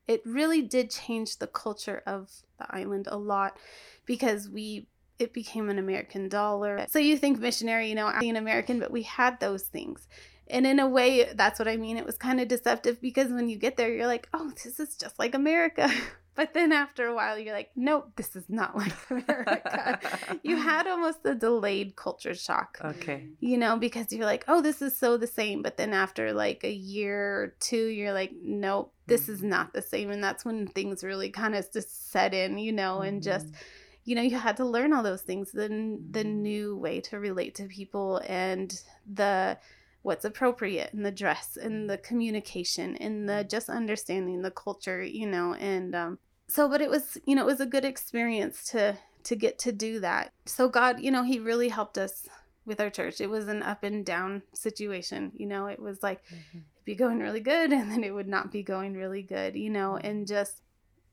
it 0.09 0.23
really 0.25 0.62
did 0.62 0.90
change 0.90 1.37
the 1.37 1.47
culture 1.47 2.03
of 2.07 2.31
the 2.59 2.66
island 2.75 3.07
a 3.11 3.19
lot 3.19 3.59
because 4.07 4.49
we 4.49 4.87
it 5.21 5.33
became 5.33 5.69
an 5.69 5.79
American 5.79 6.29
dollar. 6.29 6.87
So 6.91 6.99
you 6.99 7.17
think 7.19 7.39
missionary, 7.39 7.89
you 7.89 7.95
know, 7.95 8.13
being 8.21 8.37
American, 8.37 8.79
but 8.81 8.91
we 8.91 9.03
had 9.03 9.39
those 9.41 9.65
things. 9.65 10.07
And 10.49 10.67
in 10.67 10.81
a 10.81 10.89
way, 10.89 11.31
that's 11.35 11.59
what 11.61 11.69
I 11.69 11.77
mean. 11.77 11.97
It 11.97 12.05
was 12.05 12.17
kind 12.19 12.41
of 12.41 12.49
deceptive 12.49 13.01
because 13.01 13.29
when 13.31 13.49
you 13.49 13.57
get 13.57 13.77
there, 13.77 13.93
you're 13.95 14.09
like, 14.09 14.29
oh, 14.35 14.51
this 14.65 14.81
is 14.81 14.97
just 14.97 15.19
like 15.19 15.35
America. 15.35 15.91
But 16.37 16.55
then 16.55 16.73
after 16.73 17.07
a 17.07 17.15
while, 17.15 17.39
you're 17.39 17.53
like, 17.53 17.71
nope, 17.77 18.13
this 18.17 18.35
is 18.35 18.45
not 18.49 18.75
like 18.75 18.95
America. 19.11 19.99
you 20.43 20.57
had 20.71 20.87
almost 20.87 21.19
a 21.25 21.35
delayed 21.35 21.97
culture 21.97 22.35
shock 22.35 22.79
Okay. 22.83 23.27
you 23.41 23.59
know, 23.59 23.77
because 23.77 24.11
you're 24.11 24.25
like, 24.25 24.45
oh, 24.49 24.63
this 24.63 24.81
is 24.81 24.97
so 24.97 25.17
the 25.19 25.27
same. 25.27 25.61
But 25.61 25.77
then 25.77 25.93
after 25.93 26.33
like 26.33 26.65
a 26.65 26.71
year 26.73 27.19
or 27.43 27.55
two, 27.61 27.87
you're 27.89 28.15
like, 28.15 28.31
nope, 28.43 28.95
this 29.07 29.29
is 29.29 29.41
Mhm. 29.43 29.49
not 29.49 29.75
the 29.75 29.83
same. 29.83 30.11
And 30.11 30.23
that's 30.25 30.45
when 30.45 30.67
things 30.69 31.05
really 31.05 31.31
kind 31.31 31.55
of 31.55 31.71
just 31.73 32.11
set 32.11 32.33
in, 32.33 32.59
you 32.59 32.73
know, 32.73 33.01
and 33.03 33.23
just, 33.23 33.49
Mhm. 33.49 33.57
You 34.05 34.15
know, 34.15 34.23
you 34.23 34.39
had 34.39 34.57
to 34.57 34.65
learn 34.65 34.93
all 34.93 35.03
those 35.03 35.23
things, 35.23 35.53
the, 35.53 35.69
the 35.69 36.25
Mhm. 36.25 36.35
new 36.37 36.77
way 36.77 37.01
to 37.03 37.19
relate 37.19 37.55
to 37.57 37.67
people 37.67 38.21
and 38.27 38.83
the, 39.07 39.59
what's 40.03 40.25
appropriate 40.25 40.93
and 40.93 41.05
the 41.05 41.11
dress 41.13 41.57
and 41.57 41.89
the 41.91 41.99
communication 41.99 42.97
and 42.97 43.29
the 43.29 43.45
just 43.45 43.69
understanding 43.69 44.43
the 44.43 44.51
culture, 44.51 45.03
you 45.03 45.27
know, 45.27 45.55
and, 45.55 45.95
um, 45.95 46.19
so, 46.49 46.69
but 46.69 46.81
it 46.81 46.91
was, 46.91 47.17
you 47.27 47.37
know, 47.37 47.43
it 47.43 47.47
was 47.47 47.61
a 47.61 47.67
good 47.67 47.85
experience 47.85 48.65
to, 48.71 48.99
to 49.23 49.37
get 49.37 49.59
to 49.61 49.71
do 49.73 50.01
that. 50.01 50.33
So 50.47 50.69
God, 50.69 51.01
you 51.01 51.11
know, 51.11 51.23
he 51.23 51.39
really 51.39 51.69
helped 51.69 51.97
us 51.99 52.27
with 52.65 52.81
our 52.81 52.91
church. 52.91 53.21
It 53.21 53.31
was 53.31 53.49
an 53.49 53.63
up 53.63 53.85
and 53.85 54.05
down 54.05 54.43
situation. 54.55 55.33
You 55.37 55.47
know, 55.47 55.67
it 55.67 55.79
was 55.79 56.03
like 56.03 56.23
Mhm. 56.33 56.63
it'd 56.75 56.85
be 56.85 56.95
going 56.95 57.19
really 57.21 57.41
good 57.41 57.73
and 57.79 57.91
then 57.91 58.03
it 58.03 58.13
would 58.15 58.27
not 58.29 58.51
be 58.51 58.63
going 58.63 58.95
really 58.95 59.23
good, 59.23 59.55
you 59.55 59.71
know, 59.71 59.97
and 59.97 60.27
just 60.27 60.63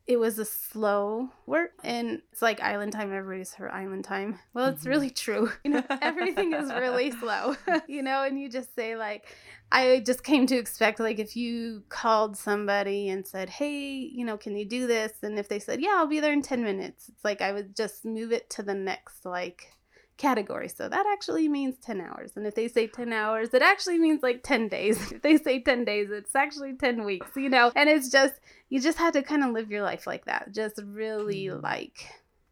it 0.08 0.18
was 0.18 0.40
a 0.40 0.46
slow 0.46 1.30
work 1.46 1.72
and 1.84 2.22
it's 2.32 2.42
like 2.42 2.62
island 2.62 2.94
time 2.94 3.12
everybody's 3.14 3.54
her 3.56 3.70
island 3.74 4.06
time. 4.06 4.40
Well 4.54 4.68
it's 4.68 4.84
Mhm. 4.86 4.90
really 4.90 5.10
true. 5.10 5.52
You 5.66 5.72
know 5.72 5.84
everything 6.02 6.54
is 6.54 6.72
really 6.72 7.12
slow 7.20 7.56
you 7.88 8.02
know 8.04 8.24
and 8.24 8.40
you 8.40 8.50
just 8.50 8.74
say 8.74 8.96
like 8.96 9.26
i 9.72 10.02
just 10.06 10.24
came 10.24 10.48
to 10.48 10.56
expect 10.56 11.00
like 11.02 11.20
if 11.20 11.36
you 11.36 11.84
called 11.90 12.38
somebody 12.38 13.10
and 13.10 13.28
said 13.28 13.50
hey 13.50 13.90
you 14.18 14.24
know 14.26 14.38
can 14.38 14.56
you 14.56 14.64
do 14.66 14.88
this? 14.88 15.12
And 15.24 15.38
if 15.38 15.50
they 15.50 15.60
said 15.60 15.82
yeah 15.82 15.96
i'll 15.98 16.08
be 16.08 16.22
there 16.22 16.32
in 16.32 16.42
10 16.42 16.64
minutes 16.64 17.10
it's 17.10 17.24
like 17.26 17.42
i 17.42 17.52
would 17.52 17.76
just 17.76 18.06
move 18.06 18.32
it 18.32 18.50
to 18.52 18.64
the 18.64 18.74
next 18.76 19.26
like 19.26 19.74
category. 20.18 20.68
So 20.70 20.90
that 20.90 21.06
actually 21.12 21.48
means 21.48 21.76
10 21.78 22.02
hours. 22.02 22.32
And 22.36 22.46
if 22.46 22.56
they 22.56 22.68
say 22.68 22.88
10 22.88 23.14
hours, 23.14 23.54
it 23.54 23.62
actually 23.62 24.00
means 24.00 24.24
like 24.24 24.42
10 24.44 24.68
days. 24.68 24.98
If 25.12 25.22
they 25.22 25.38
say 25.38 25.62
10 25.62 25.86
days, 25.86 26.10
it's 26.12 26.36
actually 26.36 26.76
10 26.76 27.06
weeks, 27.06 27.32
you 27.36 27.50
know? 27.50 27.72
And 27.76 27.90
it's 27.90 28.10
just, 28.10 28.36
you 28.70 28.80
just 28.82 28.98
had 28.98 29.14
to 29.14 29.24
kind 29.24 29.44
of 29.44 29.52
live 29.52 29.70
your 29.72 29.84
life 29.84 30.08
like 30.08 30.26
that. 30.26 30.52
Just 30.52 30.82
really 30.86 31.46
Mhm. 31.46 31.64
like 31.64 31.98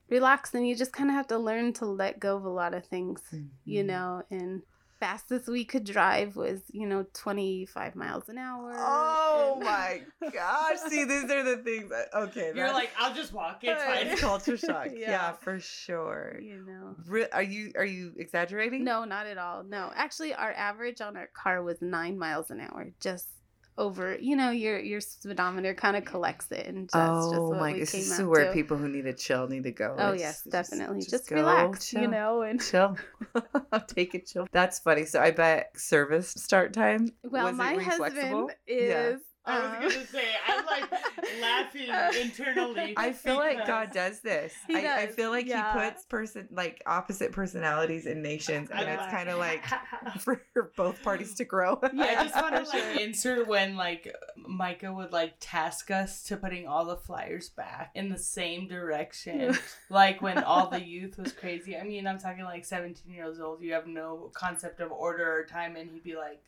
relax. 0.09 0.53
And 0.53 0.67
you 0.67 0.75
just 0.75 0.93
kind 0.93 1.09
of 1.09 1.15
have 1.15 1.27
to 1.27 1.37
learn 1.37 1.73
to 1.73 1.85
let 1.85 2.19
go 2.19 2.37
of 2.37 2.45
a 2.45 2.49
lot 2.49 2.73
of 2.73 2.85
things, 2.85 3.21
you 3.65 3.83
Mhm. 3.83 3.87
know? 3.87 4.23
And 4.29 4.61
fastest 5.05 5.47
we 5.47 5.63
could 5.65 5.83
drive 5.83 6.35
was, 6.35 6.61
you 6.71 6.87
know, 6.87 7.05
25 7.13 7.95
miles 7.95 8.27
an 8.29 8.37
hour. 8.37 8.73
Oh 8.75 9.53
and- 9.57 9.63
my 9.63 10.01
gosh! 10.31 10.77
See, 10.89 11.03
these 11.11 11.25
are 11.25 11.43
the 11.43 11.57
things. 11.63 11.89
That, 11.89 12.07
okay, 12.13 12.47
You're 12.55 12.67
that's- 12.67 12.73
like, 12.73 12.89
I'll 12.99 13.13
just 13.13 13.31
walk. 13.33 13.59
It's 13.63 13.83
fine. 13.83 14.07
It's 14.07 14.21
culture 14.21 14.57
shock. 14.57 14.87
yeah. 14.93 15.09
Yeah. 15.11 15.31
for 15.33 15.59
sure. 15.59 16.39
you 16.41 16.63
know. 16.65 16.95
Re- 17.07 17.27
are 17.31 17.43
you 17.43 17.71
are 17.75 17.85
you 17.85 18.13
exaggerating? 18.17 18.83
No, 18.83 19.05
not 19.05 19.25
at 19.27 19.37
all. 19.37 19.63
No, 19.63 19.91
actually, 19.95 20.33
our 20.33 20.51
average 20.53 21.01
on 21.01 21.15
our 21.17 21.29
car 21.33 21.61
was 21.63 21.77
nine 21.81 22.17
miles 22.17 22.49
an 22.51 22.59
hour, 22.61 22.91
just 22.99 23.27
over. 23.77 24.17
You 24.19 24.35
know, 24.35 24.51
your 24.51 24.79
your 24.79 25.01
speedometer 25.01 25.73
kind 25.73 25.95
of 25.97 26.05
collects 26.05 26.51
it, 26.51 26.65
and 26.67 26.89
that's 26.89 26.93
just 26.93 27.35
Oh 27.35 27.49
what 27.49 27.59
my! 27.59 27.73
we 27.73 27.79
This 27.79 27.91
came 27.91 28.01
is 28.01 28.21
where 28.23 28.45
to. 28.47 28.53
people 28.53 28.77
who 28.77 28.87
need 28.87 29.03
to 29.03 29.13
chill 29.13 29.47
need 29.47 29.63
to 29.63 29.71
go. 29.71 29.95
oh 29.97 30.11
It's 30.11 30.21
yes, 30.21 30.43
just- 30.43 30.51
definitely. 30.51 31.01
Just, 31.01 31.27
go, 31.29 31.35
relax, 31.35 31.93
you 31.93 32.07
know. 32.07 32.41
And 32.41 32.61
chill. 32.61 32.97
Take 33.87 34.13
a 34.13 34.19
chill. 34.19 34.47
That's 34.51 34.79
funny. 34.79 35.05
So 35.05 35.19
I 35.21 35.31
bet 35.31 35.71
service 35.79 36.29
start 36.31 36.73
time. 36.73 37.09
well, 37.23 37.51
my 37.53 37.75
were 37.75 37.81
you 37.81 37.91
flexible? 37.91 38.49
husband 38.49 38.51
Yeah. 38.67 39.15
Is. 39.47 39.53
I 39.53 39.77
um, 39.77 39.83
was 39.83 39.93
gonna 39.93 40.07
say, 40.07 40.25
I'm 40.47 40.65
like 40.65 40.91
laughing 41.41 41.89
internally. 42.21 42.93
I 42.97 43.11
feel 43.11 43.35
like 43.35 43.65
God 43.65 43.91
does 43.91 44.19
this. 44.21 44.53
He 44.67 44.75
I, 44.75 45.03
I 45.03 45.07
feel 45.07 45.29
like 45.29 45.47
yeah. 45.47 45.73
He 45.73 45.89
puts 45.89 46.05
person 46.05 46.47
like 46.51 46.81
opposite 46.85 47.31
personalities 47.31 48.05
in 48.05 48.21
nations, 48.21 48.69
and 48.71 48.81
I'm 48.81 48.99
it's 48.99 49.11
kind 49.11 49.29
of 49.29 49.39
like 49.39 49.65
for 50.19 50.41
both 50.75 51.01
parties 51.03 51.33
to 51.35 51.45
grow. 51.45 51.79
Yeah, 51.93 52.03
I 52.03 52.23
just 52.23 52.35
want 52.35 52.55
to 52.55 52.65
for 52.65 52.77
like 52.77 53.01
insert 53.01 53.47
when 53.47 53.75
like 53.75 54.13
Micah 54.37 54.93
would 54.93 55.11
like 55.11 55.35
task 55.39 55.91
us 55.91 56.23
to 56.23 56.37
putting 56.37 56.67
all 56.67 56.85
the 56.85 56.97
flyers 56.97 57.49
back 57.49 57.91
in 57.95 58.09
the 58.09 58.17
same 58.17 58.67
direction, 58.67 59.57
like 59.89 60.21
when 60.21 60.39
all 60.43 60.69
the 60.69 60.83
youth 60.83 61.17
was 61.17 61.31
crazy. 61.31 61.77
I 61.77 61.83
mean, 61.83 62.07
I'm 62.07 62.19
talking 62.19 62.43
like 62.43 62.65
17 62.65 63.11
years 63.13 63.39
old. 63.39 63.61
You 63.61 63.73
have 63.73 63.87
no 63.87 64.31
concept 64.33 64.79
of 64.79 64.91
order 64.91 65.39
or 65.39 65.45
time, 65.45 65.75
and 65.75 65.89
he'd 65.91 66.03
be 66.03 66.15
like. 66.15 66.41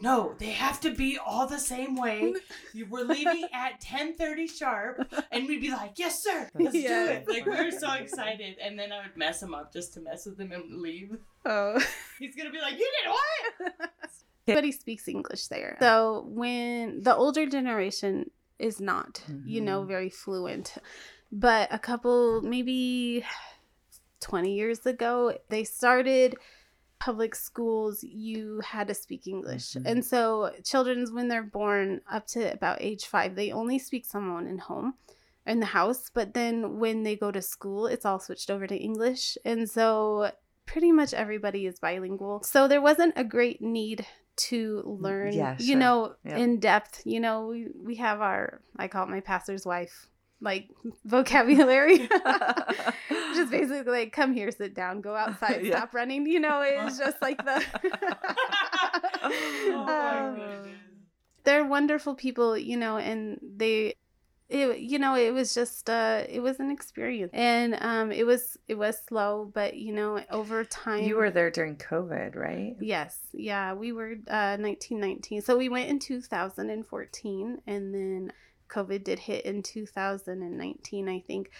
No, 0.00 0.34
they 0.38 0.50
have 0.50 0.80
to 0.80 0.94
be 0.94 1.18
all 1.18 1.46
the 1.46 1.58
same 1.58 1.94
way. 1.96 2.32
You 2.72 2.86
were 2.86 3.02
leaving 3.02 3.48
at 3.52 3.80
10:30 3.80 4.46
sharp, 4.48 5.12
and 5.32 5.46
we'd 5.48 5.60
be 5.60 5.70
like, 5.70 5.98
"Yes, 5.98 6.22
sir, 6.22 6.48
let's 6.54 6.72
do 6.72 6.86
it!" 6.86 7.24
Like 7.28 7.44
we 7.46 7.56
were 7.64 7.70
so 7.72 7.92
excited, 7.94 8.58
and 8.62 8.78
then 8.78 8.92
I 8.92 8.98
would 9.02 9.16
mess 9.16 9.42
him 9.42 9.54
up 9.54 9.72
just 9.72 9.92
to 9.94 10.00
mess 10.00 10.24
with 10.26 10.38
him 10.40 10.52
and 10.52 10.80
leave. 10.80 11.18
oh. 11.44 11.80
He's 12.20 12.36
gonna 12.36 12.50
be 12.50 12.60
like, 12.60 12.78
"You 12.78 12.88
did 13.02 13.10
what?" 13.10 13.90
Everybody 14.48 14.72
speaks 14.72 15.06
English 15.08 15.48
there. 15.48 15.76
So 15.80 16.24
when 16.28 17.02
the 17.02 17.14
older 17.14 17.46
generation 17.46 18.30
is 18.58 18.80
not, 18.80 19.22
you 19.44 19.60
know, 19.60 19.82
Mhm. 19.82 19.88
very 19.88 20.10
fluent, 20.10 20.74
but 21.32 21.68
a 21.72 21.78
couple, 21.78 22.40
maybe 22.42 23.24
20 24.20 24.54
years 24.54 24.84
ago, 24.86 25.36
they 25.48 25.64
started 25.64 26.36
public 27.00 27.34
schools, 27.34 28.04
you 28.04 28.60
had 28.64 28.86
to 28.86 28.94
speak 28.94 29.26
English. 29.26 29.72
Mhm. 29.72 29.82
And 29.86 30.04
so, 30.04 30.52
children's, 30.62 31.10
when 31.10 31.26
they're 31.28 31.42
born 31.42 32.02
up 32.08 32.26
to 32.28 32.52
about 32.52 32.80
age 32.80 33.06
five, 33.06 33.34
they 33.34 33.50
only 33.50 33.78
speak 33.80 34.04
Samoan 34.04 34.46
in 34.46 34.58
home, 34.58 34.94
in 35.46 35.58
the 35.60 35.66
house. 35.66 36.10
But 36.12 36.34
then 36.34 36.78
when 36.78 37.02
they 37.02 37.16
go 37.16 37.32
to 37.32 37.42
school, 37.42 37.86
it's 37.86 38.04
all 38.04 38.20
switched 38.20 38.50
over 38.50 38.66
to 38.68 38.76
English. 38.76 39.36
And 39.44 39.68
so, 39.68 40.30
pretty 40.66 40.92
much 40.92 41.12
everybody 41.14 41.66
is 41.66 41.80
bilingual. 41.80 42.42
So, 42.44 42.68
there 42.68 42.82
wasn't 42.82 43.14
a 43.16 43.24
great 43.24 43.60
need 43.62 44.06
to 44.36 44.82
learn, 44.86 45.32
Yeah, 45.32 45.56
you 45.58 45.76
know, 45.76 46.14
Yep. 46.24 46.38
in 46.38 46.60
depth. 46.60 47.02
You 47.06 47.20
know, 47.20 47.46
we, 47.48 47.68
we 47.74 47.94
have 47.96 48.20
our, 48.20 48.60
I 48.76 48.88
call 48.88 49.04
it 49.04 49.10
my 49.10 49.20
pastor's 49.20 49.66
wife, 49.66 50.06
like 50.40 50.68
vocabulary. 51.04 52.08
just 53.34 53.50
basically 53.50 53.82
like 53.82 54.12
come 54.12 54.32
here 54.32 54.50
sit 54.50 54.74
down 54.74 55.00
go 55.00 55.14
outside 55.14 55.60
Yeah. 55.64 55.76
stop 55.76 55.94
running 55.94 56.26
you 56.26 56.40
know 56.40 56.62
it's 56.64 56.98
just 56.98 57.20
like 57.22 57.36
the 57.44 57.64
oh 59.22 59.84
my 59.86 60.60
Um, 60.62 60.74
they're 61.44 61.64
wonderful 61.64 62.14
people 62.14 62.56
you 62.56 62.76
know 62.76 62.98
and 62.98 63.38
they 63.56 63.94
it, 64.48 64.78
you 64.78 64.98
know 64.98 65.14
it 65.14 65.32
was 65.32 65.54
just 65.54 65.88
uh 65.88 66.24
it 66.28 66.40
was 66.40 66.58
an 66.58 66.70
experience 66.70 67.30
and 67.32 67.76
um 67.80 68.10
it 68.10 68.26
was 68.26 68.56
it 68.66 68.74
was 68.74 68.98
slow 69.08 69.50
but 69.54 69.76
you 69.76 69.92
know 69.92 70.20
over 70.30 70.64
time 70.64 71.04
you 71.04 71.16
were 71.16 71.30
there 71.30 71.50
during 71.50 71.76
COVID, 71.76 72.34
right? 72.34 72.74
yes 72.80 73.18
yeah 73.32 73.72
we 73.74 73.92
were 73.92 74.12
uh 74.28 74.56
1919 74.58 75.40
so 75.42 75.56
we 75.56 75.68
went 75.68 75.88
in 75.88 75.98
2014 76.00 77.62
and 77.66 77.94
then 77.94 78.32
covid 78.70 79.04
did 79.04 79.18
hit 79.18 79.44
in 79.44 79.62
2019 79.62 81.08
i 81.08 81.20
think. 81.26 81.50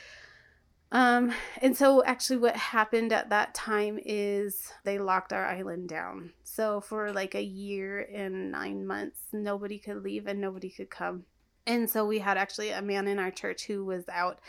Um 0.92 1.32
and 1.62 1.76
so 1.76 2.02
actually 2.04 2.38
what 2.38 2.56
happened 2.56 3.12
at 3.12 3.30
that 3.30 3.54
time 3.54 3.98
is 4.04 4.72
they 4.84 4.98
locked 4.98 5.32
our 5.32 5.46
island 5.46 5.88
down. 5.88 6.32
So 6.42 6.80
for 6.80 7.12
like 7.12 7.34
a 7.36 7.42
year 7.42 8.00
and 8.12 8.50
nine 8.50 8.86
months 8.86 9.20
nobody 9.32 9.78
could 9.78 10.02
leave 10.02 10.26
and 10.26 10.40
nobody 10.40 10.68
could 10.68 10.90
come. 10.90 11.24
And 11.66 11.88
so 11.88 12.04
we 12.06 12.18
had 12.18 12.36
actually 12.36 12.70
a 12.70 12.82
man 12.82 13.06
in 13.06 13.18
our 13.20 13.30
church 13.30 13.66
who 13.66 13.84
was 13.84 14.08
out 14.08 14.40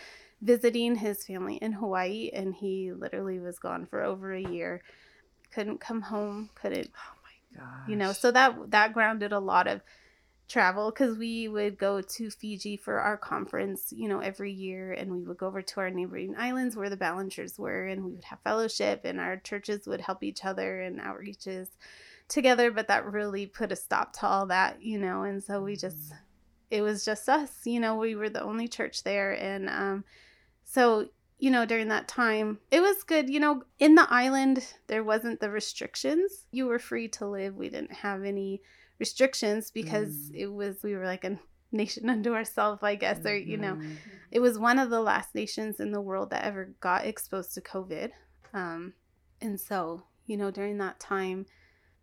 visiting 0.41 0.95
his 0.95 1.23
family 1.23 1.57
in 1.57 1.73
hawaii 1.73 2.31
and 2.33 2.55
he 2.55 2.91
literally 2.91 3.37
was 3.39 3.59
gone 3.59 3.85
for 3.85 4.01
over 4.01 4.33
a 4.33 4.41
year. 4.41 4.81
Couldn't 5.53 5.79
come 5.79 6.01
home 6.01 6.49
couldn't 6.55 6.89
Oh 6.95 7.15
my 7.23 7.59
god. 7.59 7.89
you 7.89 7.95
know 7.95 8.13
so 8.13 8.31
that 8.31 8.71
that 8.71 8.93
grounded 8.93 9.31
a 9.31 9.39
lot 9.39 9.67
of 9.67 9.81
travel 10.51 10.91
because 10.91 11.17
we 11.17 11.47
would 11.47 11.77
go 11.77 12.01
to 12.01 12.29
fiji 12.29 12.75
for 12.75 12.99
our 12.99 13.15
conference 13.15 13.93
you 13.95 14.09
know 14.09 14.19
every 14.19 14.51
year 14.51 14.91
and 14.91 15.09
we 15.09 15.23
would 15.23 15.37
go 15.37 15.47
over 15.47 15.61
to 15.61 15.79
our 15.79 15.89
neighboring 15.89 16.35
islands 16.37 16.75
where 16.75 16.89
the 16.89 16.97
balancers 16.97 17.57
were 17.57 17.85
and 17.85 18.03
we 18.03 18.11
would 18.11 18.23
have 18.25 18.39
fellowship 18.43 19.01
and 19.05 19.19
our 19.19 19.37
churches 19.37 19.87
would 19.87 20.01
help 20.01 20.23
each 20.23 20.43
other 20.43 20.81
and 20.81 20.99
outreaches 20.99 21.67
together 22.27 22.69
but 22.69 22.89
that 22.89 23.05
really 23.05 23.45
put 23.45 23.71
a 23.71 23.75
stop 23.75 24.11
to 24.11 24.25
all 24.25 24.45
that 24.45 24.81
you 24.83 24.99
know 24.99 25.23
and 25.23 25.41
so 25.41 25.61
we 25.61 25.75
just 25.75 26.13
it 26.69 26.81
was 26.81 27.05
just 27.05 27.29
us 27.29 27.65
you 27.65 27.79
know 27.79 27.95
we 27.95 28.13
were 28.13 28.29
the 28.29 28.43
only 28.43 28.67
church 28.67 29.03
there 29.03 29.31
and 29.31 29.69
um 29.69 30.03
so 30.65 31.07
you 31.39 31.49
know 31.49 31.65
during 31.65 31.87
that 31.87 32.09
time 32.09 32.59
it 32.71 32.81
was 32.81 33.03
good 33.03 33.29
you 33.29 33.39
know 33.39 33.63
in 33.79 33.95
the 33.95 34.07
island 34.09 34.65
there 34.87 35.03
wasn't 35.03 35.39
the 35.39 35.49
restrictions. 35.49 36.45
You 36.51 36.65
were 36.65 36.77
free 36.77 37.07
to 37.07 37.25
live. 37.25 37.55
We 37.55 37.69
didn't 37.69 37.93
have 37.93 38.25
any 38.25 38.61
restrictions 39.01 39.71
because 39.71 40.11
Mm. 40.31 40.41
it 40.43 40.47
was 40.59 40.73
we 40.83 40.95
were 40.95 41.05
like 41.13 41.25
a 41.25 41.37
nation 41.73 42.09
unto 42.15 42.31
ourselves 42.33 42.81
i 42.83 42.95
guess 42.95 43.25
or 43.25 43.35
you 43.35 43.57
know 43.57 43.75
Mhm. 43.75 43.81
it 44.31 44.39
was 44.39 44.57
one 44.69 44.79
of 44.79 44.89
the 44.89 45.01
last 45.01 45.35
nations 45.35 45.79
in 45.79 45.91
the 45.91 46.05
world 46.09 46.29
that 46.29 46.45
ever 46.45 46.63
got 46.79 47.05
exposed 47.05 47.53
to 47.55 47.61
covid 47.73 48.09
um 48.53 48.93
and 49.41 49.59
so 49.59 50.03
you 50.29 50.37
know 50.37 50.51
during 50.51 50.77
that 50.77 50.99
time 50.99 51.45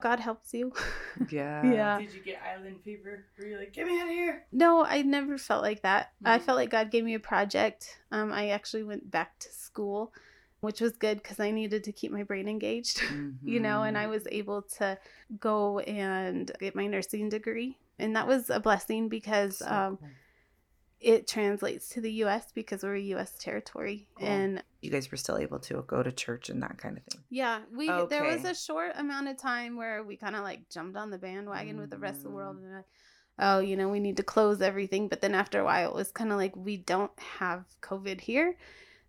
god 0.02 0.20
helps 0.20 0.52
you 0.52 0.72
Yeah. 1.30 1.62
Yeah. 1.72 1.98
Did 1.98 2.12
you 2.14 2.22
get 2.22 2.38
island 2.54 2.76
fever? 2.84 3.26
Were 3.36 3.46
you 3.50 3.58
like, 3.58 3.72
get 3.72 3.86
me 3.86 3.98
out 4.00 4.06
of 4.06 4.14
here? 4.14 4.46
No, 4.52 4.84
I 4.84 5.02
never 5.02 5.36
felt 5.38 5.62
like 5.68 5.82
that. 5.82 6.12
I 6.24 6.38
Mhm. 6.38 6.42
felt 6.44 6.56
like 6.60 6.70
God 6.70 6.90
gave 6.92 7.04
me 7.04 7.14
a 7.14 7.20
project. 7.32 7.98
Um, 8.12 8.32
I 8.32 8.50
actually 8.50 8.84
went 8.84 9.10
back 9.10 9.30
to 9.40 9.48
school, 9.52 10.12
which 10.60 10.80
was 10.80 10.92
good 10.96 11.18
because 11.22 11.38
I 11.40 11.50
needed 11.50 11.84
to 11.84 11.92
keep 11.92 12.10
my 12.12 12.22
brain 12.24 12.48
engaged, 12.48 13.00
you 13.44 13.60
know, 13.60 13.82
and 13.82 13.96
I 13.98 14.06
Mhm. 14.06 14.10
was 14.10 14.26
able 14.30 14.62
to 14.78 14.98
go 15.38 15.78
and 15.80 16.50
get 16.60 16.74
my 16.74 16.86
nursing 16.86 17.28
degree. 17.28 17.78
And 17.98 18.14
that 18.16 18.26
was 18.26 18.50
a 18.50 18.60
blessing 18.60 19.08
because 19.08 19.58
So 19.58 19.66
um, 19.66 19.96
cool. 19.98 20.08
it 21.00 21.26
translates 21.28 21.88
to 21.90 22.00
the 22.00 22.12
U.S. 22.24 22.50
because 22.52 22.82
we're 22.82 22.96
a 22.96 23.00
U.S. 23.14 23.32
territory. 23.38 24.08
Cool. 24.14 24.26
And 24.28 24.62
you 24.82 24.90
guys 24.90 25.10
were 25.10 25.16
still 25.16 25.38
able 25.38 25.58
to 25.60 25.82
go 25.86 26.02
to 26.02 26.10
church 26.12 26.48
and 26.48 26.62
that 26.62 26.78
kind 26.78 26.96
of 26.96 27.04
thing. 27.04 27.22
yeah, 27.30 27.60
we 27.74 27.86
there 28.06 28.24
was 28.24 28.44
a 28.44 28.54
short 28.54 28.92
amount 28.96 29.28
of 29.28 29.36
time 29.36 29.76
where 29.76 30.02
we 30.02 30.16
kind 30.16 30.34
of 30.36 30.42
like 30.42 30.68
jumped 30.70 30.96
on 30.96 31.10
the 31.10 31.18
bandwagon 31.18 31.78
with 31.78 31.90
the 31.90 31.98
rest 31.98 32.18
of 32.18 32.24
the 32.24 32.30
world 32.30 32.56
Mm. 32.56 32.64
and 32.64 32.72
like, 32.76 32.84
oh, 33.40 33.58
you 33.60 33.76
know, 33.76 33.88
we 33.88 34.00
need 34.00 34.16
to 34.16 34.22
close 34.24 34.60
everything. 34.60 35.06
But 35.08 35.20
then 35.20 35.34
after 35.34 35.60
a 35.60 35.64
while, 35.64 35.90
it 35.90 35.94
was 35.94 36.10
kind 36.10 36.32
of 36.32 36.38
like 36.38 36.54
we 36.56 36.76
don't 36.76 37.12
have 37.38 37.64
COVID 37.82 38.20
here, 38.20 38.56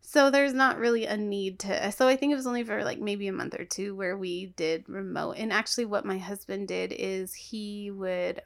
so 0.02 0.32
there's 0.32 0.54
not 0.54 0.80
really 0.80 1.06
a 1.06 1.18
need 1.18 1.60
to. 1.60 1.88
Uh, 1.88 1.92
so 1.92 2.08
I 2.08 2.16
think 2.16 2.32
it 2.32 2.36
was 2.36 2.48
only 2.48 2.64
for 2.64 2.84
like 2.84 3.00
maybe 3.00 3.28
a 3.28 3.34
month 3.34 3.60
or 3.60 3.66
two 3.66 3.96
where 3.96 4.18
we 4.18 4.48
did 4.56 4.88
remote. 4.88 5.36
And 5.38 5.54
actually, 5.54 5.86
what 5.86 6.06
my 6.06 6.18
husband 6.18 6.68
did 6.68 6.92
is 6.92 7.34
he 7.34 7.92
would 7.92 8.42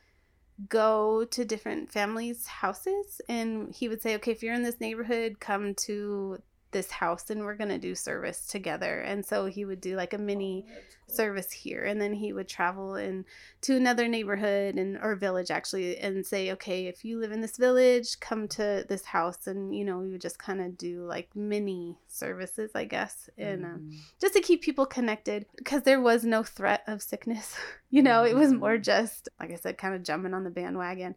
go 0.69 1.25
to 1.25 1.45
different 1.45 1.91
families' 1.91 2.47
houses 2.47 3.21
and 3.27 3.73
he 3.73 3.87
would 3.87 4.01
say, 4.01 4.15
okay, 4.15 4.31
if 4.31 4.43
you're 4.43 4.53
in 4.53 4.63
this 4.63 4.79
neighborhood, 4.79 5.39
come 5.39 5.73
to 5.75 6.41
this 6.73 6.91
house 6.91 7.29
and 7.29 7.41
we're 7.41 7.55
going 7.55 7.69
to 7.69 7.77
do 7.77 7.95
service 7.95 8.45
together. 8.47 8.99
And 9.01 9.25
so 9.25 9.45
he 9.45 9.63
would 9.65 9.79
do 9.81 9.95
like 9.95 10.13
a 10.13 10.17
mini 10.17 10.65
Oh, 10.67 10.73
cool. 11.07 11.15
service 11.15 11.51
here 11.51 11.83
and 11.83 12.01
then 12.01 12.13
he 12.13 12.33
would 12.33 12.47
travel 12.47 12.95
in 12.95 13.25
to 13.61 13.75
another 13.75 14.07
neighborhood 14.07 14.75
and 14.75 14.97
or 15.01 15.15
village 15.15 15.51
actually 15.51 15.97
and 15.97 16.25
say 16.25 16.51
okay 16.51 16.87
if 16.87 17.03
you 17.05 17.19
live 17.19 17.31
in 17.31 17.41
this 17.41 17.57
village 17.57 18.19
come 18.19 18.47
to 18.47 18.83
this 18.89 19.05
house 19.05 19.45
and 19.45 19.75
you 19.75 19.83
know 19.85 19.99
we 19.99 20.09
would 20.11 20.21
just 20.21 20.39
kind 20.39 20.59
of 20.61 20.77
do 20.77 21.03
like 21.05 21.29
mini 21.35 21.97
services 22.07 22.71
i 22.73 22.85
guess 22.85 23.29
and 23.37 23.65
um, 23.65 23.79
Mhm. 23.81 23.97
just 24.21 24.33
to 24.33 24.39
keep 24.41 24.61
people 24.63 24.85
connected 24.85 25.45
because 25.57 25.83
there 25.83 26.01
was 26.01 26.23
no 26.23 26.41
threat 26.41 26.83
of 26.87 27.01
sickness 27.03 27.57
you 27.91 28.01
know 28.01 28.23
it 28.23 28.35
was 28.35 28.51
more 28.53 28.77
Mhm. 28.77 28.83
just 28.83 29.29
like 29.39 29.51
i 29.51 29.55
said 29.55 29.77
kind 29.77 29.93
of 29.93 30.03
jumping 30.03 30.33
on 30.33 30.43
the 30.45 30.49
bandwagon 30.49 31.15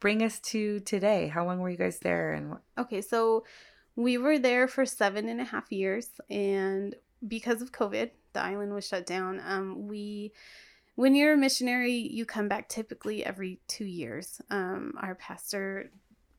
Bring 0.00 0.20
us 0.24 0.40
to 0.40 0.80
today. 0.80 1.28
How 1.28 1.44
long 1.46 1.60
were 1.60 1.70
you 1.70 1.76
guys 1.76 2.00
there? 2.00 2.32
And 2.32 2.50
what? 2.50 2.62
Okay, 2.76 3.00
so 3.02 3.44
we 3.96 4.18
were 4.18 4.38
there 4.38 4.66
for 4.68 4.86
seven 4.86 5.28
and 5.28 5.40
a 5.40 5.44
half 5.44 5.70
years, 5.70 6.08
and 6.30 6.94
because 7.26 7.62
of 7.62 7.72
COVID, 7.72 8.10
the 8.32 8.40
island 8.40 8.72
was 8.72 8.86
shut 8.86 9.06
down. 9.06 9.40
Um, 9.46 9.86
we, 9.86 10.32
when 10.94 11.14
you're 11.14 11.34
a 11.34 11.36
missionary, 11.36 11.92
you 11.92 12.24
come 12.24 12.48
back 12.48 12.68
typically 12.68 13.24
every 13.24 13.60
two 13.68 13.84
years. 13.84 14.40
Um, 14.50 14.94
our 15.00 15.14
pastor 15.14 15.90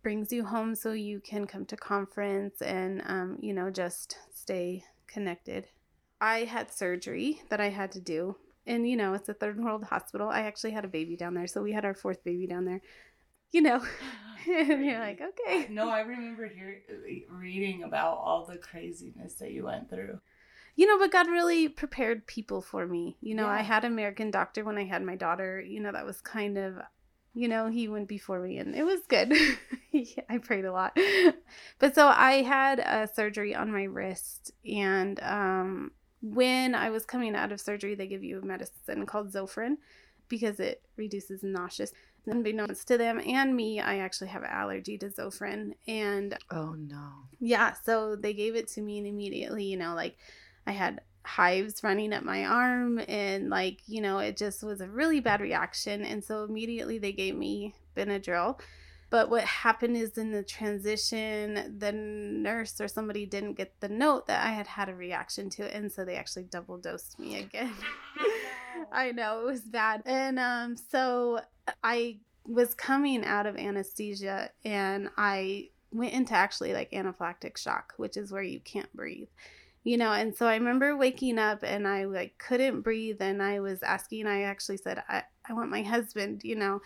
brings 0.02 0.34
you 0.34 0.44
home 0.44 0.76
so 0.76 0.92
you 0.92 1.22
can 1.22 1.48
come 1.48 1.66
to 1.66 1.78
conference 1.78 2.62
and 2.62 3.02
um, 3.06 3.38
you 3.42 3.54
know 3.54 3.70
just 3.70 4.18
stay 4.34 4.84
connected. 5.08 5.68
I 6.20 6.40
had 6.40 6.72
surgery 6.72 7.42
that 7.50 7.60
I 7.60 7.70
had 7.70 7.92
to 7.94 8.02
do, 8.02 8.36
and 8.66 8.88
you 8.88 8.98
know 8.98 9.14
it's 9.14 9.30
a 9.30 9.34
third 9.34 9.60
world 9.60 9.84
hospital. 9.86 10.30
I 10.30 10.42
actually 10.42 10.72
had 10.72 10.86
a 10.86 10.90
baby 10.90 11.16
down 11.16 11.34
there, 11.34 11.48
so 11.48 11.62
we 11.62 11.72
had 11.72 11.86
our 11.86 11.94
fourth 11.94 12.24
baby 12.24 12.48
down 12.48 12.66
there. 12.66 12.82
You 13.54 13.62
know, 13.62 13.82
and 14.48 14.86
you're 14.86 15.00
like, 15.00 15.22
okay. 15.22 15.68
No, 15.70 15.90
I 15.90 16.02
remember 16.02 16.48
hearing, 16.50 16.82
reading 17.30 17.84
about 17.84 18.18
all 18.18 18.46
the 18.46 18.58
craziness 18.58 19.36
that 19.36 19.52
you 19.52 19.64
went 19.66 19.90
through. 19.90 20.20
you 20.76 20.88
know 20.88 21.00
but 21.00 21.12
god 21.12 21.28
really 21.30 21.70
prepared 21.70 22.28
people 22.28 22.62
for 22.62 22.88
me. 22.88 23.18
You 23.22 23.36
know 23.36 23.48
i 23.48 23.62
had 23.62 23.86
american 23.86 24.32
doctor 24.32 24.64
when 24.66 24.78
i 24.78 24.86
had 24.86 25.04
my 25.04 25.16
daughter. 25.16 25.62
You 25.62 25.82
know 25.82 25.92
that 25.94 26.06
was 26.06 26.22
kind 26.22 26.58
of 26.58 26.80
you 27.36 27.48
know 27.48 27.68
he 27.70 27.88
went 27.88 28.08
before 28.10 28.40
me 28.42 28.58
and 28.60 28.76
it 28.76 28.84
was 28.86 29.02
good. 29.08 29.34
I 30.30 30.38
prayed 30.40 30.66
a 30.66 30.74
lot. 30.74 30.98
But 31.80 31.96
so 31.96 32.08
i 32.08 32.42
had 32.42 32.80
a 32.80 33.08
surgery 33.14 33.56
on 33.56 33.72
my 33.72 33.84
wrist 33.84 34.52
and 34.66 35.20
um 35.24 35.92
when 36.22 36.74
i 36.76 36.90
was 36.90 37.06
coming 37.06 37.36
out 37.36 37.52
of 37.52 37.60
surgery 37.62 37.96
they 37.96 38.08
give 38.08 38.24
you 38.24 38.40
a 38.42 38.46
medicine 38.46 39.06
called 39.06 39.32
zofran 39.34 39.76
because 40.30 40.60
it 40.60 40.82
reduces 40.98 41.44
nauseous 41.44 41.92
unbeknownst 42.28 42.88
to 42.88 42.98
them 42.98 43.20
and 43.26 43.56
me 43.56 43.80
i 43.80 43.98
actually 43.98 44.28
have 44.30 44.44
an 44.44 44.50
allergy 44.50 44.98
to 44.98 45.10
zofran 45.10 45.74
and 45.88 46.38
Oh 46.52 46.74
no. 46.78 47.10
yeah, 47.40 47.74
so 47.84 48.16
they 48.16 48.34
gave 48.34 48.56
it 48.56 48.68
to 48.70 48.82
me 48.82 48.98
and 49.00 49.08
immediately, 49.08 49.66
you 49.66 49.78
know, 49.78 49.94
like 49.96 50.16
I 50.66 50.72
had 50.72 51.02
hives 51.26 51.84
running 51.84 52.14
up 52.14 52.24
my 52.24 52.46
arm 52.46 53.00
and 53.08 53.50
like, 53.50 53.80
you 53.88 54.02
know, 54.02 54.20
it 54.20 54.38
just 54.38 54.64
was 54.64 54.82
a 54.82 54.88
really 54.88 55.20
bad 55.20 55.42
reaction 55.42 56.04
and 56.06 56.24
so 56.24 56.44
immediately 56.44 56.98
they 57.00 57.12
gave 57.12 57.36
me 57.36 57.74
Benadryl. 57.96 58.60
But 59.10 59.30
what 59.30 59.44
happened 59.44 59.96
is 59.98 60.18
in 60.18 60.32
the 60.32 60.44
transition, 60.44 61.76
the 61.78 61.92
nurse 61.92 62.80
or 62.82 62.88
somebody 62.88 63.26
didn't 63.26 63.54
get 63.54 63.74
the 63.80 63.90
note 63.90 64.28
that 64.28 64.46
I 64.46 64.52
had 64.52 64.68
had 64.68 64.90
a 64.90 64.96
reaction 64.96 65.50
to 65.52 65.64
it 65.66 65.74
and 65.74 65.92
so 65.92 66.04
they 66.06 66.16
actually 66.16 66.44
double 66.44 66.78
dosed 66.78 67.20
me 67.20 67.40
again. 67.40 67.74
I 68.92 69.12
know 69.12 69.42
it 69.42 69.46
was 69.46 69.62
bad. 69.62 70.02
And 70.06 70.40
um 70.40 70.76
so 70.78 71.42
I 71.84 72.20
was 72.46 72.74
coming 72.74 73.24
out 73.26 73.46
of 73.46 73.56
anesthesia 73.58 74.52
and 74.66 75.10
I 75.18 75.70
went 75.92 76.14
into 76.14 76.34
actually 76.34 76.74
like 76.74 76.92
anaphylactic 76.92 77.58
shock, 77.58 77.94
which 77.98 78.18
is 78.18 78.32
where 78.32 78.44
you 78.44 78.60
can't 78.60 78.94
breathe. 78.96 79.30
you 79.84 79.98
know 79.98 80.12
and 80.14 80.36
so 80.36 80.48
i 80.48 80.56
remember 80.56 80.96
waking 80.98 81.38
up 81.40 81.62
and 81.64 81.88
i 81.88 82.06
like 82.06 82.38
couldn't 82.38 82.82
breathe 82.82 83.22
and 83.22 83.44
i 83.44 83.60
was 83.60 83.84
asking 83.84 84.28
i 84.28 84.44
actually 84.44 84.78
said 84.78 85.04
i, 85.10 85.24
I 85.50 85.54
want 85.54 85.70
my 85.72 85.84
husband 85.84 86.42
you 86.44 86.56
know 86.56 86.82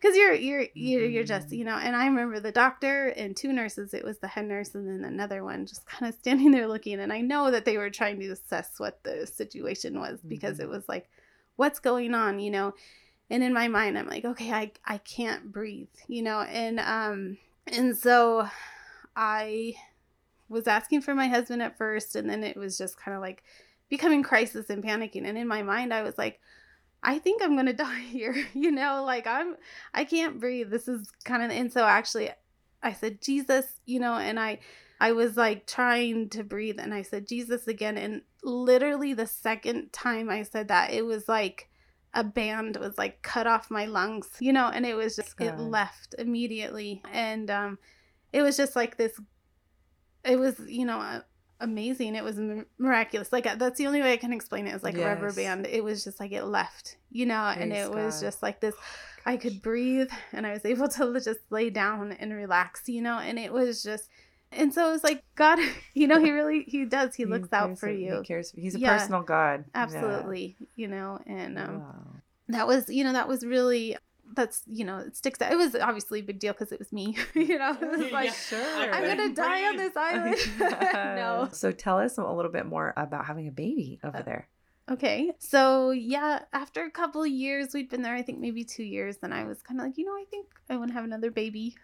because 0.00 0.16
you're 0.16 0.34
you're 0.34 0.66
you're, 0.74 1.06
you're 1.06 1.24
just 1.24 1.50
Mhm. 1.50 1.58
you 1.58 1.64
know 1.64 1.76
and 1.76 1.96
i 1.96 2.06
remember 2.06 2.40
the 2.40 2.52
doctor 2.52 3.08
and 3.08 3.36
two 3.36 3.52
nurses 3.52 3.94
it 3.94 4.04
was 4.04 4.18
the 4.18 4.28
head 4.28 4.46
nurse 4.46 4.74
and 4.74 4.86
then 4.88 5.04
another 5.10 5.44
one 5.44 5.66
just 5.66 5.86
kind 5.86 6.12
of 6.12 6.18
standing 6.20 6.50
there 6.52 6.68
looking 6.68 7.00
and 7.00 7.12
i 7.12 7.20
know 7.20 7.50
that 7.50 7.64
they 7.64 7.78
were 7.78 7.90
trying 7.90 8.20
to 8.20 8.28
assess 8.30 8.78
what 8.78 9.02
the 9.04 9.26
situation 9.26 9.98
was 9.98 10.20
because 10.28 10.58
Mhm. 10.58 10.62
it 10.64 10.68
was 10.68 10.88
like 10.88 11.08
what's 11.56 11.78
going 11.80 12.14
on 12.14 12.38
you 12.38 12.50
know 12.50 12.74
and 13.30 13.42
in 13.42 13.52
my 13.52 13.68
mind 13.68 13.98
i'm 13.98 14.08
like 14.08 14.24
okay 14.24 14.52
i 14.52 14.70
i 14.86 14.98
can't 14.98 15.52
breathe 15.52 15.88
you 16.06 16.22
know? 16.22 16.40
And 16.40 16.78
um 16.80 17.38
and 17.66 17.96
so 17.96 18.48
i 19.16 19.74
was 20.48 20.66
asking 20.66 21.00
for 21.00 21.14
my 21.14 21.28
husband 21.28 21.62
at 21.62 21.78
first 21.78 22.14
and 22.14 22.28
then 22.28 22.44
it 22.44 22.56
was 22.56 22.76
just 22.76 22.98
kind 22.98 23.14
of 23.16 23.22
like 23.22 23.42
becoming 23.88 24.22
crisis 24.22 24.70
and 24.70 24.84
panicking. 24.84 25.26
And 25.26 25.38
in 25.38 25.48
my 25.48 25.62
mind 25.62 25.92
i 25.92 26.02
was 26.02 26.18
like 26.18 26.40
i 27.02 27.18
think 27.18 27.42
i'm 27.42 27.56
gonna 27.56 27.72
die 27.88 28.00
here 28.00 28.36
you 28.54 28.70
know? 28.70 29.04
Like 29.04 29.26
i'm 29.26 29.56
i 29.94 30.04
can't 30.04 30.40
breathe. 30.40 30.70
This 30.70 30.88
is 30.88 31.10
kind 31.24 31.42
of 31.42 31.50
and 31.50 31.72
so 31.72 31.84
actually 31.84 32.30
i 32.82 32.92
said 32.92 33.22
jesus 33.22 33.66
you 33.86 34.00
know? 34.00 34.14
And 34.14 34.38
i 34.38 34.58
i 35.00 35.12
was 35.12 35.36
like 35.36 35.66
trying 35.66 36.28
to 36.30 36.44
breathe 36.44 36.78
and 36.78 36.92
i 36.92 37.02
said 37.02 37.26
jesus 37.26 37.66
again. 37.66 37.96
And 37.96 38.22
literally 38.44 39.14
the 39.14 39.26
second 39.26 39.92
time 39.92 40.28
i 40.28 40.42
said 40.42 40.68
that 40.68 40.92
it 40.92 41.06
was 41.06 41.28
like 41.28 41.68
a 42.14 42.22
band 42.24 42.76
was 42.76 42.98
like 42.98 43.22
cut 43.22 43.46
off 43.46 43.70
my 43.70 43.86
lungs 43.86 44.28
you 44.38 44.52
know 44.52 44.68
and 44.68 44.84
it 44.84 44.94
was 44.94 45.16
just 45.16 45.34
it 45.40 45.58
left 45.58 46.14
immediately. 46.18 47.02
And 47.12 47.50
um 47.50 47.78
it 48.32 48.42
was 48.42 48.56
just 48.56 48.76
like 48.76 48.96
this 48.96 49.18
it 50.24 50.38
was 50.38 50.58
you 50.66 50.84
know 50.84 51.22
amazing. 51.60 52.16
It 52.16 52.24
was 52.24 52.40
miraculous. 52.78 53.32
Like 53.32 53.46
uh, 53.46 53.54
that's 53.54 53.78
the 53.78 53.86
only 53.86 54.00
way 54.00 54.12
i 54.12 54.16
can 54.16 54.32
explain 54.32 54.66
it. 54.66 54.74
is 54.74 54.82
like 54.82 54.96
a 54.96 55.04
rubber 55.04 55.32
band. 55.32 55.66
It 55.66 55.84
was 55.84 56.04
just 56.04 56.18
like 56.20 56.32
it 56.32 56.44
left 56.44 56.96
you 57.12 57.26
know 57.26 57.34
and 57.34 57.70
Praise 57.70 57.86
it 57.86 57.90
was 57.92 58.20
just 58.20 58.42
like 58.42 58.60
this 58.60 58.74
i 59.26 59.36
could 59.36 59.62
breathe 59.62 60.10
and 60.32 60.46
i 60.46 60.52
was 60.52 60.64
able 60.64 60.88
to 60.88 61.20
just 61.20 61.40
lay 61.50 61.70
down 61.70 62.12
and 62.12 62.32
relax 62.32 62.88
you 62.88 63.02
know 63.02 63.18
and 63.18 63.38
it 63.38 63.52
was 63.52 63.82
just 63.82 64.08
and 64.52 64.72
so 64.74 64.88
it 64.88 64.92
was 64.92 65.04
like 65.04 65.22
god 65.34 65.58
you 65.94 66.06
know 66.06 66.20
he 66.20 66.30
really 66.30 66.62
he 66.64 66.84
does 66.84 67.14
he 67.14 67.24
looks 67.24 67.52
out 67.52 67.78
for 67.78 67.88
you 67.90 68.18
He 68.20 68.22
cares. 68.26 68.50
He's 68.52 68.74
a 68.74 68.78
Yeah. 68.78 68.96
personal 68.98 69.22
God. 69.22 69.64
Yeah. 69.74 69.82
absolutely 69.82 70.56
you 70.76 70.88
know 70.88 71.18
and 71.26 71.58
um 71.58 71.80
Wow. 71.80 72.04
that 72.48 72.66
was 72.66 72.88
you 72.88 73.04
know 73.04 73.12
that 73.12 73.28
was 73.28 73.44
really 73.44 73.96
that's 74.34 74.62
you 74.66 74.84
know 74.84 74.98
it 74.98 75.14
sticks 75.16 75.40
out 75.42 75.52
it 75.52 75.56
was 75.56 75.74
obviously 75.74 76.20
a 76.20 76.22
big 76.22 76.38
deal 76.38 76.52
because 76.54 76.72
it 76.72 76.78
was 76.78 76.90
me 76.92 77.16
you 77.34 77.58
know 77.58 77.76
it 77.80 77.90
was 77.98 78.10
like 78.12 78.26
Yeah. 78.26 78.32
Sure. 78.32 78.92
i'm 78.94 79.04
gonna 79.04 79.34
die 79.34 79.68
on 79.68 79.76
this 79.76 79.94
island 79.96 80.36
no 81.16 81.48
So 81.52 81.70
tell 81.72 81.98
us 81.98 82.16
a 82.18 82.24
little 82.24 82.50
bit 82.52 82.66
more 82.66 82.92
about 82.96 83.26
having 83.26 83.48
a 83.48 83.52
baby 83.52 84.00
over 84.04 84.18
Uh, 84.18 84.22
there. 84.22 84.48
Okay. 84.90 85.32
So, 85.38 85.90
yeah, 85.92 86.40
after 86.52 86.84
a 86.84 86.90
couple 86.90 87.22
of 87.22 87.28
years, 87.28 87.72
we'd 87.72 87.88
been 87.88 88.02
there, 88.02 88.16
I 88.16 88.22
think 88.22 88.40
maybe 88.40 88.64
two 88.64 88.82
years, 88.82 89.18
then 89.18 89.32
I 89.32 89.44
was 89.44 89.62
kind 89.62 89.78
of 89.80 89.86
like, 89.86 89.96
you 89.96 90.04
know, 90.04 90.12
I 90.12 90.24
think 90.28 90.46
I 90.68 90.76
want 90.76 90.90
to 90.90 90.94
have 90.94 91.04
another 91.04 91.30
baby. 91.30 91.76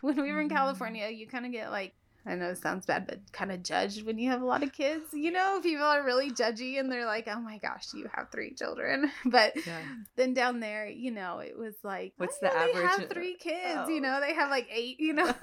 when 0.00 0.16
we 0.20 0.32
were 0.32 0.40
in 0.40 0.48
Mhm. 0.48 0.52
California, 0.56 1.08
you 1.10 1.26
kind 1.26 1.44
of 1.44 1.52
get 1.52 1.70
like, 1.70 1.92
I 2.28 2.34
know 2.34 2.48
it 2.50 2.58
sounds 2.58 2.86
bad, 2.86 3.06
but 3.06 3.20
kind 3.32 3.52
of 3.52 3.62
judged 3.62 4.04
when 4.04 4.18
you 4.18 4.30
have 4.30 4.42
a 4.42 4.44
lot 4.44 4.62
of 4.64 4.72
kids. 4.72 5.04
You 5.12 5.30
know, 5.30 5.60
people 5.62 5.84
are 5.84 6.02
really 6.04 6.30
judgy 6.32 6.80
and 6.80 6.90
they're 6.90 7.06
like, 7.06 7.28
oh 7.28 7.38
my 7.40 7.58
gosh, 7.58 7.86
you 7.94 8.08
have 8.14 8.30
three 8.32 8.52
children. 8.54 9.10
But 9.24 9.54
Yeah. 9.66 9.82
then 10.16 10.34
down 10.34 10.60
there, 10.60 10.88
you 10.88 11.10
know, 11.12 11.38
it 11.38 11.56
was 11.56 11.74
like, 11.84 12.14
What's 12.16 12.36
"Oh, 12.42 12.46
the 12.48 12.56
average? 12.56 12.74
They 12.74 12.82
have 12.82 13.08
three 13.10 13.34
kids, 13.36 13.78
Oh. 13.84 13.88
you 13.88 14.00
know, 14.00 14.20
they 14.20 14.34
have 14.34 14.50
like 14.50 14.66
eight, 14.72 14.98
you 14.98 15.12
know. 15.18 15.26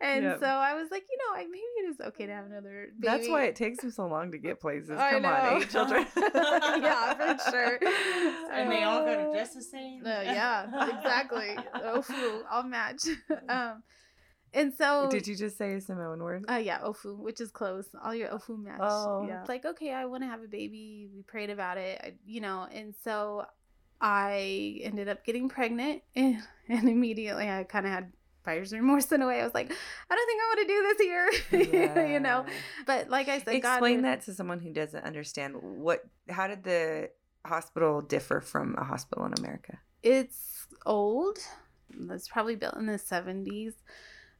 and 0.00 0.24
Yep. 0.24 0.40
so 0.40 0.46
I 0.46 0.74
was 0.74 0.90
like, 0.90 1.04
you 1.10 1.16
know, 1.18 1.34
I, 1.40 1.44
maybe 1.44 1.58
it 1.58 1.90
is 1.90 2.00
okay 2.08 2.26
to 2.26 2.32
have 2.32 2.46
another 2.46 2.88
baby. 2.98 3.06
That's 3.16 3.28
why 3.28 3.44
it 3.44 3.56
takes 3.56 3.82
him 3.84 3.90
so 3.90 4.06
long 4.06 4.32
to 4.32 4.38
get 4.38 4.60
places. 4.60 4.90
I 4.90 5.12
Come 5.12 5.22
know. 5.22 5.28
on, 5.30 5.62
eight 5.62 5.70
children. 5.70 6.06
Yeah, 6.16 7.14
for 7.36 7.50
sure. 7.50 7.78
and 8.52 8.70
they 8.70 8.82
all 8.82 9.04
go 9.04 9.16
to 9.16 9.30
dress 9.32 9.54
the 9.54 9.62
same. 9.62 10.02
Uh, 10.04 10.08
yeah, 10.22 10.66
exactly. 10.98 11.56
Ofu, 11.76 12.42
I'll 12.50 12.62
match. 12.64 13.02
um, 13.48 13.82
and 14.54 14.72
so 14.74 15.08
Did 15.10 15.26
you 15.26 15.36
just 15.36 15.56
say 15.58 15.74
a 15.74 15.80
Samoan 15.80 16.22
word? 16.22 16.44
Uh, 16.48 16.56
yeah, 16.56 16.80
Ofu, 16.80 17.16
which 17.16 17.40
is 17.40 17.50
close. 17.50 17.86
All 18.02 18.14
your 18.14 18.28
Ofu 18.28 18.62
match. 18.62 18.80
Oh. 18.80 19.26
Yeah. 19.26 19.40
It's 19.40 19.48
like, 19.48 19.64
okay, 19.64 19.92
I 19.92 20.04
want 20.06 20.22
to 20.22 20.28
have 20.28 20.42
a 20.42 20.48
baby. 20.48 21.08
We 21.14 21.22
prayed 21.22 21.50
about 21.50 21.78
it, 21.78 22.00
I, 22.02 22.14
you 22.26 22.40
know, 22.40 22.66
and 22.72 22.94
so 23.04 23.46
I 24.00 24.80
ended 24.82 25.08
up 25.08 25.24
getting 25.24 25.48
pregnant, 25.48 26.02
and, 26.16 26.38
and 26.68 26.88
immediately 26.88 27.48
I 27.48 27.64
kind 27.64 27.86
of 27.86 27.92
had 27.92 28.12
buyer's 28.44 28.72
remorse 28.72 29.12
in 29.12 29.20
a 29.22 29.26
way. 29.26 29.40
I 29.40 29.44
was 29.44 29.54
like, 29.54 29.70
I 30.10 30.14
don't 30.14 30.26
think 30.26 30.40
I 30.42 30.46
want 30.46 30.60
to 30.60 30.66
do 30.66 30.82
this 31.50 31.90
here, 31.90 32.06
you 32.12 32.20
know. 32.20 32.46
But 32.86 33.10
like 33.10 33.28
I 33.28 33.38
said, 33.38 33.54
Explain 33.54 33.96
was- 33.96 34.02
that 34.04 34.22
to 34.22 34.34
someone 34.34 34.60
who 34.60 34.72
doesn't 34.72 35.04
understand 35.04 35.56
what. 35.60 36.02
How 36.28 36.46
did 36.46 36.64
the 36.64 37.10
hospital 37.44 38.00
differ 38.02 38.40
from 38.40 38.74
a 38.78 38.84
hospital 38.84 39.26
in 39.26 39.34
America? 39.38 39.78
it's 40.02 40.66
old. 40.86 41.38
It's 42.10 42.28
probably 42.28 42.56
built 42.56 42.76
in 42.76 42.86
the 42.86 42.94
70s. 42.94 43.74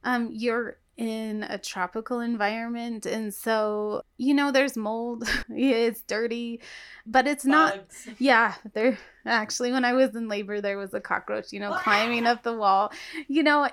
Um, 0.03 0.29
you're 0.31 0.77
in 0.97 1.43
a 1.43 1.57
tropical 1.57 2.19
environment, 2.19 3.05
and 3.05 3.33
so 3.33 4.03
you 4.17 4.33
know 4.33 4.51
there's 4.51 4.77
mold. 4.77 5.27
Yeah, 5.49 5.75
it's 5.75 6.03
dirty, 6.03 6.61
but 7.05 7.27
it's 7.27 7.45
not. 7.45 7.79
Yeah, 8.19 8.53
there 8.73 8.97
actually 9.25 9.71
when 9.71 9.85
I 9.85 9.93
was 9.93 10.15
in 10.15 10.27
labor, 10.27 10.61
there 10.61 10.77
was 10.77 10.93
a 10.93 11.01
cockroach, 11.01 11.51
you 11.51 11.59
know, 11.59 11.73
climbing 11.83 12.25
up 12.25 12.43
the 12.43 12.53
wall, 12.53 12.91
you 13.27 13.43
know, 13.43 13.69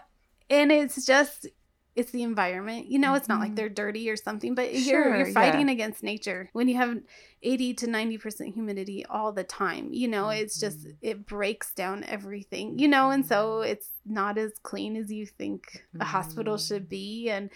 and 0.50 0.72
it's 0.72 1.04
just 1.04 1.46
it's 1.98 2.12
the 2.12 2.22
environment. 2.22 2.86
You 2.86 2.98
know, 2.98 3.14
it's 3.14 3.28
not 3.28 3.40
like 3.40 3.52
Mhm. 3.52 3.56
they're 3.56 3.68
dirty 3.68 4.08
or 4.08 4.16
something, 4.16 4.54
but 4.54 4.72
you're 4.72 5.16
you're 5.16 5.26
yeah. 5.28 5.34
fighting 5.34 5.68
against 5.68 6.02
nature 6.02 6.48
when 6.52 6.68
you 6.68 6.76
have 6.76 6.96
80 7.42 7.74
to 7.74 7.86
90% 7.86 8.54
humidity 8.54 9.04
all 9.06 9.32
the 9.32 9.44
time. 9.44 9.92
You 9.92 10.08
know, 10.08 10.30
it's 10.30 10.58
just 10.60 10.86
Mhm. 10.86 10.96
it 11.02 11.26
breaks 11.26 11.72
down 11.74 12.04
everything. 12.04 12.78
You 12.78 12.88
know, 12.88 13.10
and 13.10 13.26
so 13.26 13.60
it's 13.62 13.90
not 14.06 14.38
as 14.38 14.52
clean 14.62 14.96
as 14.96 15.10
you 15.12 15.26
think 15.26 15.84
a 16.00 16.04
hospital 16.04 16.56
should 16.56 16.88
be 16.88 17.28
and 17.30 17.50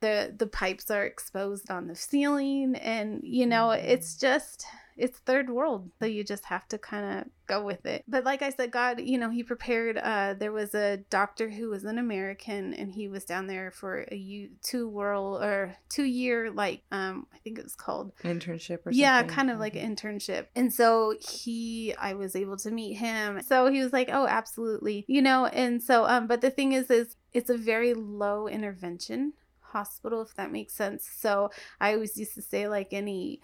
the 0.00 0.32
the 0.38 0.46
pipes 0.46 0.90
are 0.92 1.04
exposed 1.04 1.70
on 1.70 1.88
the 1.88 1.94
ceiling 1.96 2.76
and 2.76 3.20
you 3.24 3.44
know 3.46 3.70
it's 3.72 4.16
just 4.16 4.64
it's 4.98 5.18
third 5.20 5.48
world 5.50 5.90
so 5.98 6.06
you 6.06 6.24
just 6.24 6.44
have 6.46 6.66
to 6.68 6.78
kind 6.78 7.20
of 7.20 7.26
go 7.46 7.64
with 7.64 7.86
it. 7.86 8.04
But 8.06 8.24
like 8.24 8.42
i 8.42 8.50
said 8.50 8.70
god 8.70 9.00
you 9.00 9.16
know 9.16 9.30
he 9.30 9.42
prepared 9.42 9.96
uh 9.96 10.34
there 10.34 10.52
was 10.52 10.74
a 10.74 10.98
doctor 11.08 11.48
who 11.48 11.70
was 11.70 11.84
an 11.84 11.96
american 11.98 12.74
and 12.74 12.92
he 12.92 13.08
was 13.08 13.24
down 13.24 13.46
there 13.46 13.70
for 13.70 14.04
a 14.10 14.16
u- 14.16 14.50
two 14.62 14.88
world 14.88 15.42
or 15.42 15.74
two 15.88 16.04
year 16.04 16.50
like 16.50 16.82
um 16.92 17.26
i 17.34 17.38
think 17.38 17.58
it 17.58 17.64
was 17.64 17.74
called 17.74 18.12
Internship 18.22 18.86
or 18.86 18.90
yeah 18.92 19.22
kind 19.22 19.50
of 19.50 19.58
like 19.58 19.76
an 19.76 19.96
internship. 19.96 20.46
And 20.54 20.72
so 20.72 21.14
he 21.20 21.94
i 21.98 22.12
was 22.14 22.36
able 22.36 22.56
to 22.58 22.70
meet 22.70 22.94
him. 22.94 23.40
So 23.42 23.70
he 23.70 23.82
was 23.82 23.92
like 23.92 24.10
oh 24.12 24.26
absolutely 24.26 25.04
you 25.08 25.22
know? 25.22 25.46
And 25.46 25.82
so 25.82 26.04
um 26.04 26.26
but 26.26 26.40
the 26.40 26.50
thing 26.50 26.72
is 26.72 26.90
is 26.90 27.16
it's 27.32 27.50
a 27.50 27.56
very 27.56 27.94
low 27.94 28.48
intervention 28.48 29.32
hospital 29.60 30.22
if 30.22 30.34
that 30.34 30.52
makes 30.52 30.74
sense. 30.74 31.08
So 31.16 31.50
i 31.80 31.94
always 31.94 32.16
used 32.18 32.34
to 32.34 32.42
say 32.42 32.68
like 32.68 32.88
any 32.92 33.40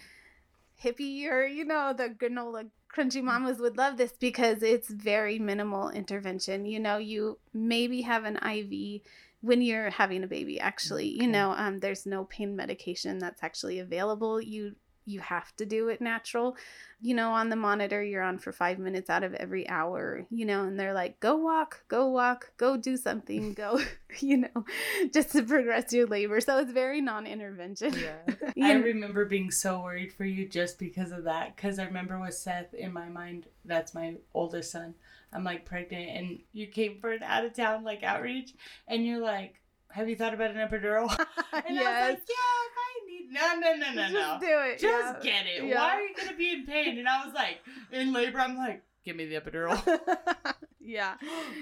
hippie 0.83 1.27
or 1.31 1.47
you 1.47 1.65
know 1.65 1.93
the 1.93 2.09
granola 2.11 2.69
crunchy 2.95 3.23
mamas 3.23 3.59
would 3.59 3.77
love 3.77 3.97
this 3.97 4.13
because 4.13 4.63
it's 4.63 4.89
very 4.89 5.39
minimal 5.39 5.91
intervention. 5.91 6.65
You 6.67 6.81
know 6.81 6.99
you 6.99 7.39
maybe 7.53 8.03
have 8.03 8.25
an 8.25 8.37
iv 8.45 9.01
when 9.41 9.61
you're 9.63 9.91
having 9.91 10.23
a 10.25 10.27
baby 10.29 10.61
actually. 10.61 11.09
You 11.09 11.27
Okay. 11.29 11.33
know 11.33 11.53
um, 11.53 11.79
there's 11.81 12.07
no 12.07 12.25
pain 12.25 12.57
medication 12.57 13.19
that's 13.19 13.43
actually 13.43 13.79
available. 13.79 14.41
You 14.41 14.77
you 15.07 15.21
have 15.21 15.55
to 15.57 15.67
do 15.67 15.89
it 15.89 16.01
natural 16.01 16.57
you 17.01 17.15
know 17.15 17.33
on 17.33 17.49
the 17.49 17.57
monitor 17.57 18.03
you're 18.03 18.23
on 18.23 18.39
for 18.39 18.53
five 18.53 18.79
minutes 18.79 19.11
out 19.11 19.23
of 19.23 19.35
every 19.35 19.69
hour 19.69 20.27
you 20.31 20.45
know 20.45 20.65
and 20.65 20.79
they're 20.79 20.95
like 20.95 21.21
go 21.21 21.37
walk 21.37 21.85
go 21.89 22.09
walk 22.09 22.53
go 22.57 22.77
do 22.77 22.97
something 22.97 23.53
go 23.53 23.81
you 24.21 24.37
know 24.39 24.65
just 25.13 25.33
to 25.33 25.43
progress 25.43 25.93
your 25.93 26.07
labor 26.07 26.41
so 26.41 26.59
it's 26.59 26.73
very 26.73 27.01
non-intervention 27.01 27.95
Yeah. 27.95 28.35
I 28.63 28.73
remember 28.73 29.25
being 29.25 29.51
so 29.51 29.81
worried 29.81 30.13
for 30.13 30.25
you 30.25 30.49
just 30.49 30.79
because 30.79 31.13
of 31.13 31.25
that. 31.25 31.57
Because 31.57 31.79
I 31.79 31.85
remember 31.85 32.19
with 32.21 32.35
Seth 32.35 32.73
in 32.75 32.93
my 32.93 33.09
mind, 33.09 33.47
that's 33.65 33.95
my 33.95 34.15
oldest 34.33 34.71
son. 34.71 34.95
I'm 35.33 35.45
like 35.45 35.65
pregnant, 35.65 36.11
and 36.11 36.39
you 36.53 36.69
came 36.69 36.99
for 37.01 37.13
an 37.13 37.23
out 37.23 37.45
of 37.45 37.55
town 37.55 37.83
like 37.83 38.03
outreach, 38.05 38.55
and 38.87 39.05
you're 39.05 39.21
like, 39.21 39.61
"Have 39.95 40.09
you 40.09 40.17
thought 40.17 40.35
about 40.35 40.51
an 40.51 40.57
epidural?" 40.57 41.09
And 41.53 41.79
I 41.79 42.11
was 42.11 42.19
like, 42.19 42.29
"Yeah, 42.29 42.55
if 42.67 42.77
I 42.79 43.07
need." 43.09 43.33
No, 43.33 43.55
no, 43.59 43.75
no, 43.75 43.93
no, 43.95 44.03
just 44.03 44.13
no. 44.13 44.39
do 44.41 44.47
it 44.71 44.79
Just 44.79 45.15
yeah. 45.25 45.33
get 45.33 45.47
it. 45.47 45.65
Yeah. 45.65 45.77
Why 45.77 45.97
are 45.97 46.03
you 46.03 46.15
gonna 46.17 46.37
be 46.37 46.51
in 46.53 46.67
pain? 46.67 46.99
And 46.99 47.09
I 47.09 47.25
was 47.25 47.35
like, 47.35 47.61
in 47.91 48.13
labor, 48.13 48.39
I'm 48.39 48.57
like, 48.57 48.83
give 49.05 49.17
me 49.17 49.27
the 49.27 49.35
epidural 49.41 49.77
yeah 50.81 51.15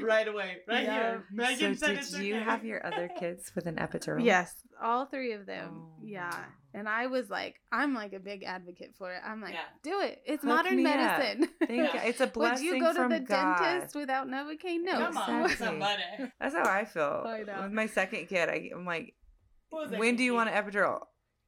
right 0.03 0.27
away, 0.29 0.59
right 0.69 0.85
Yeah. 0.85 0.95
here. 0.95 1.25
Megan 1.33 1.77
so 1.77 1.87
said 1.87 1.93
did 1.95 1.99
it's 2.01 2.19
you 2.19 2.37
okay. 2.37 2.45
have 2.45 2.65
your 2.65 2.85
other 2.87 3.09
kids 3.19 3.53
with 3.55 3.67
an 3.67 3.77
epidural? 3.77 4.25
Yes, 4.25 4.55
all 4.83 5.07
three 5.07 5.33
of 5.33 5.47
them. 5.47 5.71
Oh, 5.75 5.89
yeah. 6.03 6.45
Wow. 6.75 6.79
And 6.81 6.89
I 6.89 7.07
was 7.07 7.29
like, 7.31 7.61
I'm 7.71 7.95
like 7.95 8.13
a 8.13 8.19
big 8.19 8.43
advocate 8.45 8.95
for 8.97 9.13
it. 9.13 9.21
I'm 9.27 9.41
like, 9.41 9.55
Yeah. 9.55 9.61
do 9.83 10.01
it. 10.01 10.21
It's 10.27 10.43
Hook 10.43 10.49
modern 10.49 10.77
me 10.77 10.87
up. 10.87 10.97
medicine. 11.19 11.49
Thank 11.67 11.95
you. 11.95 12.01
It's 12.05 12.21
a 12.21 12.27
blessing. 12.27 12.69
Would 12.69 12.75
you 12.77 12.81
go 12.81 12.93
to 12.93 13.09
the 13.09 13.21
God. 13.21 13.59
dentist 13.59 13.95
without 13.95 14.27
Novocaine? 14.29 14.83
No. 14.85 14.93
Come 14.93 15.17
on, 15.19 15.43
Exactly. 15.45 15.67
somebody. 15.67 16.03
That's 16.41 16.55
how 16.55 16.65
I 16.65 16.85
feel. 16.85 17.25
I 17.27 17.43
know. 17.43 17.63
With 17.63 17.73
my 17.73 17.87
second 17.87 18.27
kid, 18.29 18.49
I, 18.49 18.71
I'm 18.75 18.85
like, 18.87 19.15
What 19.71 19.83
was 19.83 19.91
that 19.91 20.01
when 20.01 20.17
do 20.17 20.23
you 20.25 20.33
thinking? 20.33 20.37
want 20.37 20.51
an 20.51 20.73
epidural? 20.73 21.01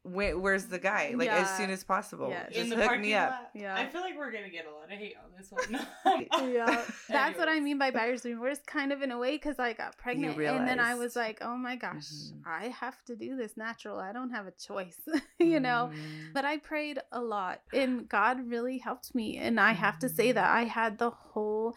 Where, 0.06 0.38
where's 0.38 0.66
the 0.66 0.78
guy? 0.78 1.14
Like 1.16 1.30
as 1.30 1.48
soon 1.56 1.70
as 1.70 1.82
possible. 1.82 2.28
Yes. 2.28 2.48
Just 2.52 2.60
in 2.60 2.68
the 2.68 2.76
hook 2.76 2.84
parking 2.84 3.02
me 3.02 3.14
up. 3.14 3.30
lot. 3.30 3.50
Yeah. 3.54 3.74
I 3.74 3.86
feel 3.86 4.02
like 4.02 4.16
we're 4.18 4.30
gonna 4.30 4.50
get 4.50 4.66
a 4.66 4.70
lot 4.70 4.84
of 4.92 4.98
hate 4.98 5.16
on 5.16 5.30
this 5.36 5.50
one. 5.50 5.86
yeah 6.52 6.84
that's 7.08 7.38
what 7.38 7.48
i 7.48 7.58
mean 7.58 7.78
by 7.78 7.90
buyer's 7.90 8.24
remorse 8.24 8.58
kind 8.66 8.92
of 8.92 9.00
in 9.02 9.10
a 9.10 9.18
way 9.18 9.32
because 9.32 9.58
i 9.58 9.72
got 9.72 9.96
pregnant 9.96 10.36
and 10.38 10.68
then 10.68 10.78
i 10.78 10.94
was 10.94 11.16
like 11.16 11.38
oh 11.40 11.56
my 11.56 11.74
gosh 11.76 12.06
Mhm. 12.06 12.42
i 12.46 12.68
have 12.68 13.02
to 13.06 13.16
do 13.16 13.34
this 13.36 13.56
natural 13.56 13.98
i 13.98 14.12
don't 14.12 14.30
have 14.30 14.46
a 14.46 14.50
choice 14.52 15.00
you 15.38 15.58
know 15.60 15.90
Mm. 15.92 16.32
but 16.34 16.44
i 16.44 16.58
prayed 16.58 16.98
a 17.12 17.20
lot 17.20 17.62
and 17.72 18.08
god 18.08 18.48
really 18.50 18.78
helped 18.78 19.14
me 19.14 19.38
and 19.38 19.58
i 19.58 19.72
have 19.72 19.98
to 20.00 20.08
say 20.08 20.32
that 20.32 20.50
i 20.50 20.64
had 20.64 20.98
the 20.98 21.10
whole 21.10 21.74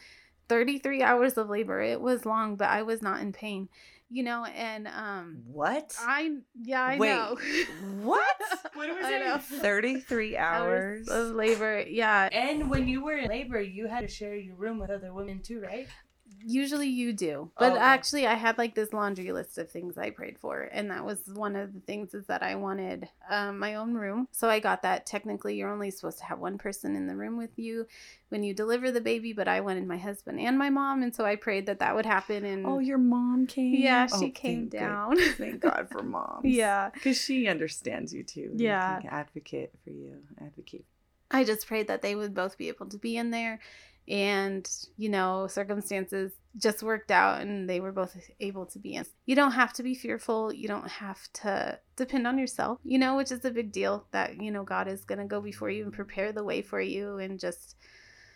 33 0.50 1.02
hours 1.04 1.38
of 1.38 1.50
labor 1.50 1.82
it 1.82 2.02
was 2.02 2.26
long 2.26 2.56
but 2.56 2.70
i 2.70 2.82
was 2.84 3.02
not 3.02 3.22
in 3.22 3.32
pain 3.32 3.70
you 4.10 4.24
know 4.24 4.46
and 4.46 4.88
um 4.88 5.44
What? 5.48 5.94
i 6.02 6.32
yeah 6.64 6.82
i 6.84 6.98
Wait, 6.98 7.10
know 7.10 7.38
what? 8.04 8.26
What 8.74 8.90
was 8.90 9.06
I 9.06 9.14
it? 9.16 9.26
know. 9.26 9.38
33 9.62 10.38
hours. 10.38 11.08
of 11.10 11.36
labor 11.36 11.84
yeah 11.88 12.30
And 12.32 12.70
when 12.70 12.88
you 12.88 13.04
were 13.04 13.18
in 13.18 13.28
labor, 13.30 13.60
you 13.62 13.88
had 13.88 14.02
to 14.02 14.08
share 14.08 14.36
your 14.36 14.56
room 14.56 14.80
with 14.80 14.90
other 14.90 15.14
women 15.14 15.42
too, 15.42 15.60
right? 15.60 15.88
Usually 16.46 16.88
you 16.88 17.14
do. 17.14 17.52
But 17.58 17.74
Okay. 17.74 17.82
actually 17.82 18.28
I 18.28 18.36
had 18.36 18.58
like 18.58 18.76
this 18.76 18.94
laundry 18.94 19.32
list 19.32 19.58
of 19.58 19.70
things 19.72 19.98
I 19.98 20.10
prayed 20.12 20.38
for 20.40 20.62
and 20.72 20.92
that 20.92 21.06
was 21.06 21.20
one 21.34 21.56
of 21.56 21.74
the 21.74 21.80
things 21.82 22.14
is 22.14 22.26
that 22.28 22.44
I 22.44 22.56
wanted 22.56 23.10
um, 23.30 23.60
my 23.60 23.76
own 23.76 23.94
room. 23.96 24.28
So 24.32 24.50
I 24.50 24.60
got 24.60 24.82
that 24.84 25.06
technically 25.06 25.56
you're 25.56 25.72
only 25.72 25.92
supposed 25.92 26.20
to 26.20 26.26
have 26.26 26.40
one 26.40 26.58
person 26.58 26.96
in 26.96 27.08
the 27.08 27.16
room 27.16 27.38
with 27.38 27.58
you 27.58 27.88
when 28.30 28.44
you 28.44 28.54
deliver 28.54 28.92
the 28.92 29.02
baby, 29.02 29.34
but 29.34 29.48
I 29.48 29.62
wanted 29.62 29.88
my 29.88 29.98
husband 29.98 30.40
and 30.40 30.58
my 30.58 30.70
mom 30.70 31.02
and 31.04 31.16
so 31.16 31.26
I 31.26 31.36
prayed 31.36 31.66
that 31.68 31.80
that 31.80 31.96
would 31.96 32.06
happen 32.06 32.46
and 32.46 32.66
Oh, 32.66 32.80
your 32.80 32.98
mom 32.98 33.48
came? 33.48 33.74
yeah, 33.76 34.08
Oh, 34.12 34.20
she 34.20 34.30
came 34.30 34.70
thank 34.70 34.72
good- 34.72 34.78
down. 34.80 35.18
Thank 35.38 35.60
God 35.62 35.88
for 35.92 36.04
mom 36.18 36.42
yeah. 36.44 36.90
Because 36.94 37.20
she 37.20 37.48
understands 37.48 38.14
you 38.14 38.24
too. 38.24 38.52
Yeah. 38.56 39.00
can 39.02 39.10
advocate 39.12 39.72
for 39.84 39.90
you. 39.92 40.18
Advocate. 40.42 40.86
I 41.30 41.44
just 41.44 41.68
prayed 41.68 41.88
that 41.88 42.02
they 42.02 42.16
would 42.16 42.34
both 42.34 42.58
be 42.58 42.70
able 42.70 42.86
to 42.88 42.98
be 42.98 43.18
in 43.18 43.32
there 43.32 43.60
and 44.08 44.70
you 44.98 45.10
know 45.10 45.48
circumstances 45.48 46.32
just 46.58 46.82
worked 46.82 47.12
out 47.12 47.42
and 47.42 47.70
they 47.70 47.80
were 47.80 47.92
both 47.92 48.16
able 48.40 48.66
to 48.66 48.80
be 48.80 48.96
in. 48.96 49.06
You 49.26 49.36
don't 49.36 49.52
have 49.52 49.74
to 49.74 49.84
be 49.84 49.94
fearful. 49.94 50.52
You 50.52 50.68
don't 50.68 50.88
have 50.88 51.20
to 51.34 51.80
depend 51.96 52.28
on 52.28 52.38
yourself 52.38 52.80
you 52.84 52.98
know 53.00 53.18
which 53.18 53.32
is 53.32 53.44
a 53.44 53.52
big 53.52 53.72
deal 53.72 54.06
that 54.12 54.42
you 54.42 54.52
know 54.52 54.64
god 54.64 54.88
is 54.88 55.04
going 55.04 55.20
to 55.20 55.26
go 55.26 55.42
before 55.42 55.70
you 55.70 55.84
and 55.84 55.92
prepare 55.94 56.32
the 56.32 56.44
way 56.44 56.62
for 56.62 56.80
you 56.80 57.18
and 57.18 57.40
just 57.40 57.76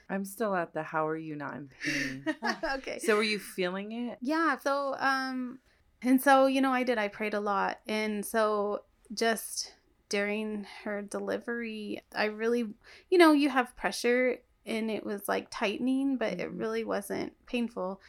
I'm 0.09 0.25
still 0.25 0.53
at 0.55 0.73
the 0.73 0.83
how 0.83 1.07
are 1.07 1.15
you 1.15 1.35
not 1.35 1.55
in 1.55 1.69
pain? 1.81 2.25
okay. 2.75 2.99
So 2.99 3.15
were 3.15 3.23
you 3.23 3.39
feeling 3.39 3.91
it? 3.91 4.17
yeah 4.21 4.57
so 4.57 4.95
um 4.99 5.59
and 6.01 6.21
so 6.21 6.47
you 6.47 6.59
know 6.61 6.71
i 6.71 6.83
did. 6.83 6.97
I 6.97 7.07
prayed 7.07 7.33
a 7.33 7.39
lot. 7.39 7.79
And 7.87 8.25
so 8.25 8.83
just 9.13 9.73
during 10.09 10.65
her 10.83 11.01
delivery 11.01 12.01
i 12.13 12.25
really 12.25 12.67
you 13.09 13.17
know 13.17 13.31
you 13.31 13.47
have 13.49 13.73
pressure 13.77 14.37
and 14.65 14.89
it 14.91 15.05
was 15.05 15.27
like 15.27 15.47
tightening 15.49 16.17
but 16.17 16.33
it 16.39 16.49
Mhm. 16.51 16.59
really 16.59 16.83
wasn't 16.83 17.33
painful. 17.45 18.01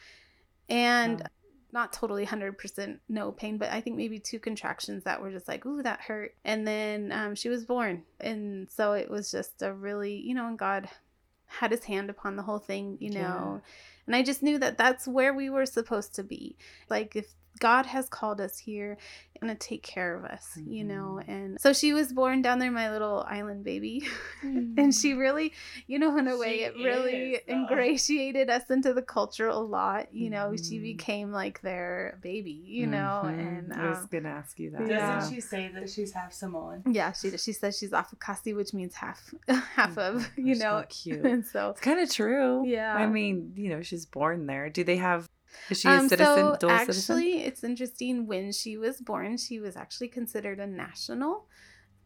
And 0.69 1.27
not 1.71 1.91
totally 1.91 2.23
100% 2.23 2.99
no 3.09 3.31
pain 3.31 3.57
but 3.57 3.71
i 3.71 3.81
think 3.81 3.97
maybe 3.97 4.19
two 4.19 4.37
contractions 4.39 5.03
that 5.05 5.19
were 5.19 5.31
just 5.31 5.47
like 5.47 5.65
ooh 5.65 5.81
that 5.81 6.01
hurt. 6.01 6.35
And 6.45 6.67
then 6.67 7.11
um, 7.11 7.33
she 7.35 7.49
was 7.49 7.65
born. 7.65 8.03
And 8.19 8.69
so 8.69 8.93
it 8.93 9.09
was 9.09 9.31
just 9.31 9.61
a 9.63 9.73
really 9.73 10.15
you 10.15 10.35
know 10.35 10.47
and 10.47 10.59
god 10.59 10.87
had 11.47 11.71
his 11.71 11.83
hand 11.83 12.09
upon 12.09 12.35
the 12.35 12.43
whole 12.43 12.59
thing 12.59 12.97
you 12.99 13.09
know? 13.09 13.61
And 14.05 14.15
I 14.15 14.21
just 14.23 14.43
knew 14.43 14.57
that 14.59 14.77
that's 14.77 15.07
where 15.07 15.33
we 15.33 15.49
were 15.49 15.65
supposed 15.65 16.15
to 16.15 16.23
be. 16.23 16.57
Like, 16.89 17.15
if 17.15 17.27
God 17.59 17.85
has 17.85 18.09
called 18.09 18.41
us 18.41 18.57
here, 18.57 18.97
and 19.41 19.49
to 19.49 19.55
take 19.55 19.83
care 19.83 20.15
of 20.15 20.23
us, 20.25 20.57
you 20.65 20.83
know? 20.83 21.19
Mhm. 21.21 21.27
And 21.27 21.61
so 21.61 21.73
she 21.73 21.93
was 21.93 22.11
born 22.13 22.41
down 22.41 22.59
there, 22.59 22.71
my 22.71 22.91
little 22.91 23.25
island 23.27 23.63
baby. 23.63 24.03
and 24.41 24.93
she 24.93 25.13
really, 25.13 25.53
you 25.87 25.99
know, 25.99 26.17
in 26.17 26.27
a 26.27 26.37
way, 26.37 26.57
She 26.59 26.63
it 26.63 26.73
really 26.75 27.31
is, 27.33 27.41
ingratiated 27.49 28.49
us 28.49 28.69
into 28.69 28.93
the 28.93 29.01
culture 29.01 29.47
a 29.47 29.57
lot. 29.57 30.13
You 30.13 30.29
know, 30.29 30.55
she 30.55 30.77
Mhm. 30.79 30.83
became 30.83 31.31
like 31.31 31.61
their 31.61 32.19
baby, 32.21 32.51
you 32.65 32.87
know? 32.87 33.21
Mhm. 33.25 33.39
And 33.39 33.73
I 33.73 33.89
was 33.89 33.99
um, 33.99 34.09
gonna 34.11 34.29
ask 34.29 34.59
you 34.59 34.71
that. 34.71 34.79
Doesn't 34.79 34.89
Yeah. 34.97 35.29
she 35.29 35.41
say 35.41 35.69
that 35.73 35.89
she's 35.89 36.11
half 36.13 36.33
Samoan? 36.33 36.83
yeah, 36.89 37.11
she 37.11 37.37
she 37.37 37.51
says 37.53 37.77
she's 37.77 37.91
Afakasi, 37.91 38.55
which 38.55 38.73
means 38.73 38.95
half, 38.95 39.33
half 39.75 39.97
of, 39.97 40.29
you 40.37 40.55
Gosh, 40.55 40.61
know. 40.63 40.69
how 40.77 40.83
cute. 40.89 41.25
and 41.25 41.45
so 41.45 41.69
It's 41.71 41.81
kind 41.81 41.99
of 41.99 42.09
true. 42.09 42.65
Yeah. 42.65 42.95
I 42.95 43.07
mean, 43.07 43.53
you 43.55 43.69
know, 43.69 43.81
she's 43.81 44.05
born 44.05 44.45
there. 44.47 44.69
Do 44.69 44.83
they 44.83 44.97
have? 44.97 45.29
Is 45.69 45.79
she 45.79 45.87
a 45.87 45.91
Um, 45.91 46.09
citizen? 46.09 46.57
so 46.59 46.69
actually, 46.69 46.93
citizen? 46.93 47.23
it's 47.47 47.63
interesting. 47.63 48.27
When 48.27 48.51
she 48.51 48.77
was 48.77 49.01
born, 49.01 49.37
she 49.37 49.59
was 49.59 49.75
actually 49.75 50.09
considered 50.09 50.59
a 50.59 50.67
national. 50.67 51.47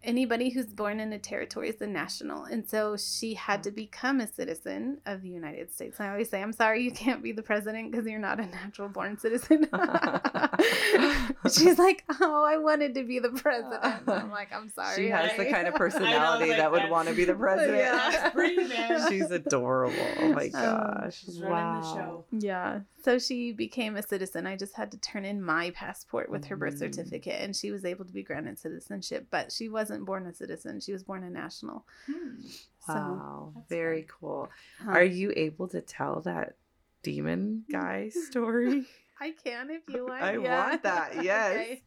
Anybody 0.08 0.50
who's 0.50 0.68
born 0.68 1.02
in 1.02 1.12
a 1.12 1.20
territory 1.20 1.68
is 1.70 1.82
a 1.82 1.86
national, 1.86 2.46
and 2.46 2.68
so 2.68 2.96
she 2.96 3.34
had 3.34 3.62
to 3.64 3.72
become 3.72 4.22
a 4.22 4.28
citizen 4.34 5.00
of 5.06 5.22
the 5.22 5.28
United 5.28 5.70
States. 5.74 6.00
I 6.00 6.10
always 6.10 6.30
say, 6.30 6.42
"I'm 6.42 6.54
sorry, 6.54 6.82
you 6.82 6.92
can't 6.92 7.22
be 7.22 7.34
the 7.34 7.44
president 7.44 7.92
because 7.92 8.08
you're 8.08 8.18
not 8.18 8.40
a 8.40 8.46
natural 8.46 8.88
born 8.88 9.18
citizen." 9.20 9.68
She's 11.52 11.78
like, 11.78 12.04
"Oh, 12.22 12.44
I 12.46 12.58
wanted 12.58 12.96
to 12.96 13.04
be 13.04 13.20
the 13.20 13.30
president." 13.32 13.84
I'm 14.08 14.32
like, 14.32 14.52
"I'm 14.54 14.70
sorry." 14.70 14.96
She 14.96 15.10
has 15.10 15.36
the 15.38 15.46
kind 15.46 15.68
of 15.68 15.76
personality 15.84 16.50
like 16.52 16.58
that 16.58 16.72
would 16.72 16.90
want 16.90 17.10
to 17.10 17.14
be 17.14 17.26
the 17.26 17.36
president. 17.46 17.78
Yeah. 17.78 18.10
That's 18.12 18.34
pretty, 18.34 18.66
man. 18.68 19.10
She's 19.10 19.30
adorable. 19.30 19.96
Oh 20.22 20.34
my 20.34 20.46
Um, 20.46 20.52
gosh. 20.52 21.24
She's 21.26 21.42
running 21.42 21.82
the 21.82 21.94
show. 21.94 22.26
Yeah. 22.32 22.80
So 23.04 23.20
she 23.20 23.54
became 23.54 23.96
a 23.96 24.04
citizen. 24.04 24.46
I 24.48 24.56
just 24.58 24.76
had 24.76 24.92
to 24.92 24.98
turn 25.00 25.24
in 25.24 25.42
my 25.42 25.70
passport 25.72 26.30
with 26.30 26.46
her 26.46 26.58
birth 26.58 26.76
Mhm. 26.76 26.80
certificate, 26.80 27.42
and 27.42 27.56
she 27.56 27.72
was 27.72 27.86
able 27.86 28.04
to 28.06 28.12
be 28.14 28.24
granted 28.24 28.60
citizenship. 28.60 29.28
But 29.32 29.52
she 29.52 29.70
wasn't 29.70 29.97
born 30.06 30.26
a 30.28 30.34
citizen; 30.34 30.80
she 30.80 30.94
was 30.94 31.04
born 31.04 31.24
a 31.24 31.30
national. 31.30 31.86
Hmm. 32.06 32.42
So, 32.86 32.94
Wow. 32.94 33.52
That's 33.56 33.70
Very 33.70 34.02
fun. 34.04 34.12
cool. 34.20 34.50
huh. 34.84 34.92
Are 34.92 35.04
you 35.04 35.34
able 35.36 35.68
to 35.70 35.82
tell 35.82 36.22
that 36.22 36.56
demon 37.04 37.66
guy 37.72 38.10
story? 38.10 38.86
I 39.20 39.32
can 39.44 39.70
if 39.72 39.82
you 39.90 40.06
want. 40.08 40.22
I 40.24 40.38
yeah. 40.38 40.70
want 40.70 40.84
that, 40.84 41.24
yes. 41.24 41.80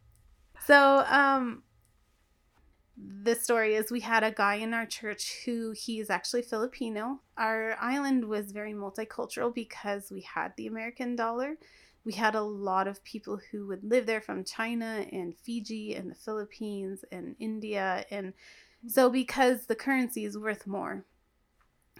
So, 0.66 1.04
um, 1.08 1.62
the 3.22 3.34
story 3.34 3.76
is 3.76 3.90
we 3.90 4.00
had 4.00 4.22
a 4.24 4.30
guy 4.30 4.56
in 4.56 4.74
our 4.74 4.84
church 4.84 5.42
who 5.46 5.70
he 5.70 6.00
is 6.00 6.10
actually 6.10 6.42
Filipino. 6.42 7.20
Our 7.38 7.76
island 7.80 8.26
was 8.28 8.52
very 8.52 8.74
multicultural 8.74 9.54
because 9.54 10.10
we 10.10 10.20
had 10.20 10.52
the 10.56 10.66
American 10.66 11.16
dollar. 11.16 11.56
We 12.10 12.16
had 12.16 12.34
a 12.34 12.42
lot 12.42 12.88
of 12.88 13.04
people 13.04 13.38
who 13.52 13.68
would 13.68 13.84
live 13.84 14.04
there 14.04 14.20
from 14.20 14.42
China 14.42 15.06
and 15.12 15.32
Fiji 15.38 15.94
and 15.94 16.10
the 16.10 16.16
Philippines 16.16 17.04
and 17.12 17.36
India. 17.38 18.04
And 18.10 18.32
so, 18.88 19.08
because 19.10 19.66
the 19.66 19.76
currency 19.76 20.24
is 20.24 20.36
worth 20.36 20.66
more, 20.66 21.04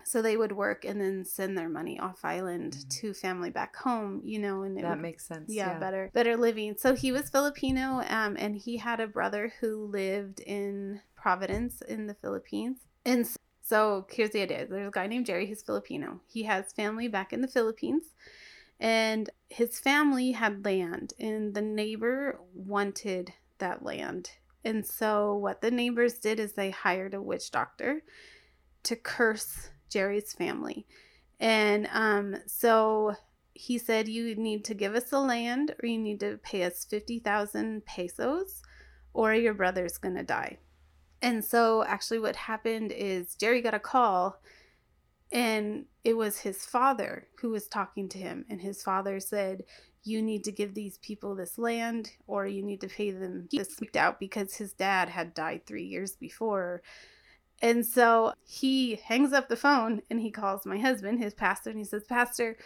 so 0.03 0.21
they 0.21 0.37
would 0.37 0.51
work 0.51 0.85
and 0.85 1.01
then 1.01 1.25
send 1.25 1.57
their 1.57 1.69
money 1.69 1.97
off 2.01 2.25
island 2.25 2.73
Mhm. 2.73 2.91
to 3.03 3.15
family 3.15 3.51
back 3.51 3.77
home, 3.77 4.21
you 4.25 4.41
know, 4.41 4.63
and 4.63 4.77
it 4.77 4.83
That 4.83 4.91
would 4.97 5.03
makes 5.03 5.29
sense. 5.29 5.49
yeah, 5.49 5.79
better 5.79 6.11
better 6.13 6.37
living 6.37 6.75
so 6.77 6.95
he 6.97 7.13
was 7.13 7.31
filipino 7.31 8.03
um 8.09 8.37
and 8.37 8.57
he 8.57 8.79
had 8.79 8.99
a 8.99 9.07
brother 9.07 9.53
who 9.61 9.85
lived 9.87 10.41
in 10.41 11.01
providence 11.15 11.83
in 11.83 12.09
the 12.09 12.15
philippines 12.15 12.79
and 13.05 13.21
s- 13.27 13.37
so 13.63 14.07
here's 14.11 14.31
the 14.31 14.43
idea 14.43 14.67
there's 14.67 14.89
a 14.89 14.91
guy 14.91 15.07
named 15.07 15.27
jerry 15.27 15.47
who's 15.47 15.63
filipino 15.63 16.21
he 16.27 16.43
has 16.45 16.73
family 16.73 17.07
back 17.07 17.33
in 17.33 17.41
the 17.43 17.49
philippines 17.49 18.15
and 18.81 19.31
his 19.49 19.79
family 19.79 20.33
had 20.33 20.65
land 20.65 21.13
and 21.21 21.55
the 21.55 21.63
neighbor 21.63 22.41
wanted 22.55 23.33
that 23.59 23.85
land 23.85 24.31
and 24.65 24.87
so 24.87 25.35
what 25.35 25.61
the 25.61 25.71
neighbors 25.71 26.15
did 26.15 26.41
is 26.41 26.53
they 26.53 26.71
hired 26.71 27.15
a 27.15 27.23
witch 27.23 27.51
doctor 27.51 28.03
to 28.83 28.97
curse 28.97 29.71
jerry's 29.89 30.33
family 30.33 30.87
and 31.39 31.89
um 31.93 32.35
so 32.47 33.15
he 33.61 33.77
said 33.77 34.09
you 34.09 34.35
need 34.37 34.65
to 34.65 34.75
give 34.75 34.95
us 34.95 35.11
the 35.11 35.21
land 35.21 35.75
or 35.83 35.87
you 35.87 35.99
need 35.99 36.19
to 36.21 36.39
pay 36.43 36.63
us 36.63 36.87
50,000 36.87 37.85
pesos 37.85 38.63
or 39.13 39.35
your 39.35 39.53
brother's 39.53 39.99
to 40.17 40.23
die. 40.23 40.57
And 41.21 41.45
so 41.45 41.85
actually 41.85 42.21
what 42.21 42.37
happened 42.37 42.91
is 42.91 43.35
Jerry 43.35 43.61
got 43.61 43.75
a 43.75 43.79
call 43.79 44.41
and 45.33 45.85
it 46.05 46.17
was 46.17 46.39
his 46.39 46.65
father 46.65 47.27
who 47.41 47.51
was 47.51 47.69
talking 47.69 48.09
to 48.09 48.19
him 48.19 48.45
and 48.49 48.61
his 48.61 48.83
father 48.83 49.21
said 49.21 49.63
you 50.03 50.23
need 50.23 50.45
to 50.45 50.53
give 50.53 50.75
these 50.75 50.99
people 50.99 51.35
this 51.35 51.59
land 51.59 52.11
or 52.27 52.47
you 52.47 52.63
need 52.63 52.81
to 52.81 52.89
pay 52.89 53.11
them 53.11 53.47
he 53.51 53.63
freaked 53.63 53.97
out 53.97 54.19
because 54.19 54.57
his 54.57 54.73
dad 54.73 55.09
had 55.09 55.35
died 55.35 55.65
3 55.67 55.85
years 55.85 56.17
before 56.17 56.83
and 57.63 57.85
so 57.85 58.33
he 58.45 58.97
hangs 59.05 59.33
up 59.33 59.49
the 59.49 59.57
phone 59.57 60.01
and 60.11 60.21
he 60.21 60.31
calls 60.31 60.67
my 60.67 60.79
husband 60.79 61.19
his 61.21 61.35
pastor 61.35 61.71
and 61.71 61.79
he 61.79 61.85
says 61.85 62.05
pastor 62.09 62.57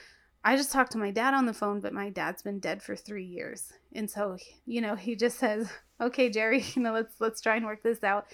I 0.45 0.57
just 0.57 0.73
talked 0.73 0.93
to 0.93 0.99
my 0.99 1.11
dad 1.11 1.33
on 1.33 1.47
the 1.47 1.55
phone, 1.55 1.81
but 1.81 1.95
my 1.95 2.11
dad's 2.11 2.43
been 2.43 2.59
dead 2.59 2.83
for 2.83 2.95
three 2.95 3.25
years, 3.25 3.73
and 3.95 4.11
so 4.11 4.37
you 4.67 4.83
know 4.83 4.95
he 4.95 5.17
just 5.17 5.39
says, 5.39 5.71
"Okay, 6.01 6.29
Jerry, 6.29 6.63
you 6.75 6.83
know 6.83 6.93
let's 6.93 7.15
let's 7.19 7.41
try 7.41 7.57
and 7.57 7.65
work 7.65 7.83
this 7.83 8.05
out." 8.05 8.27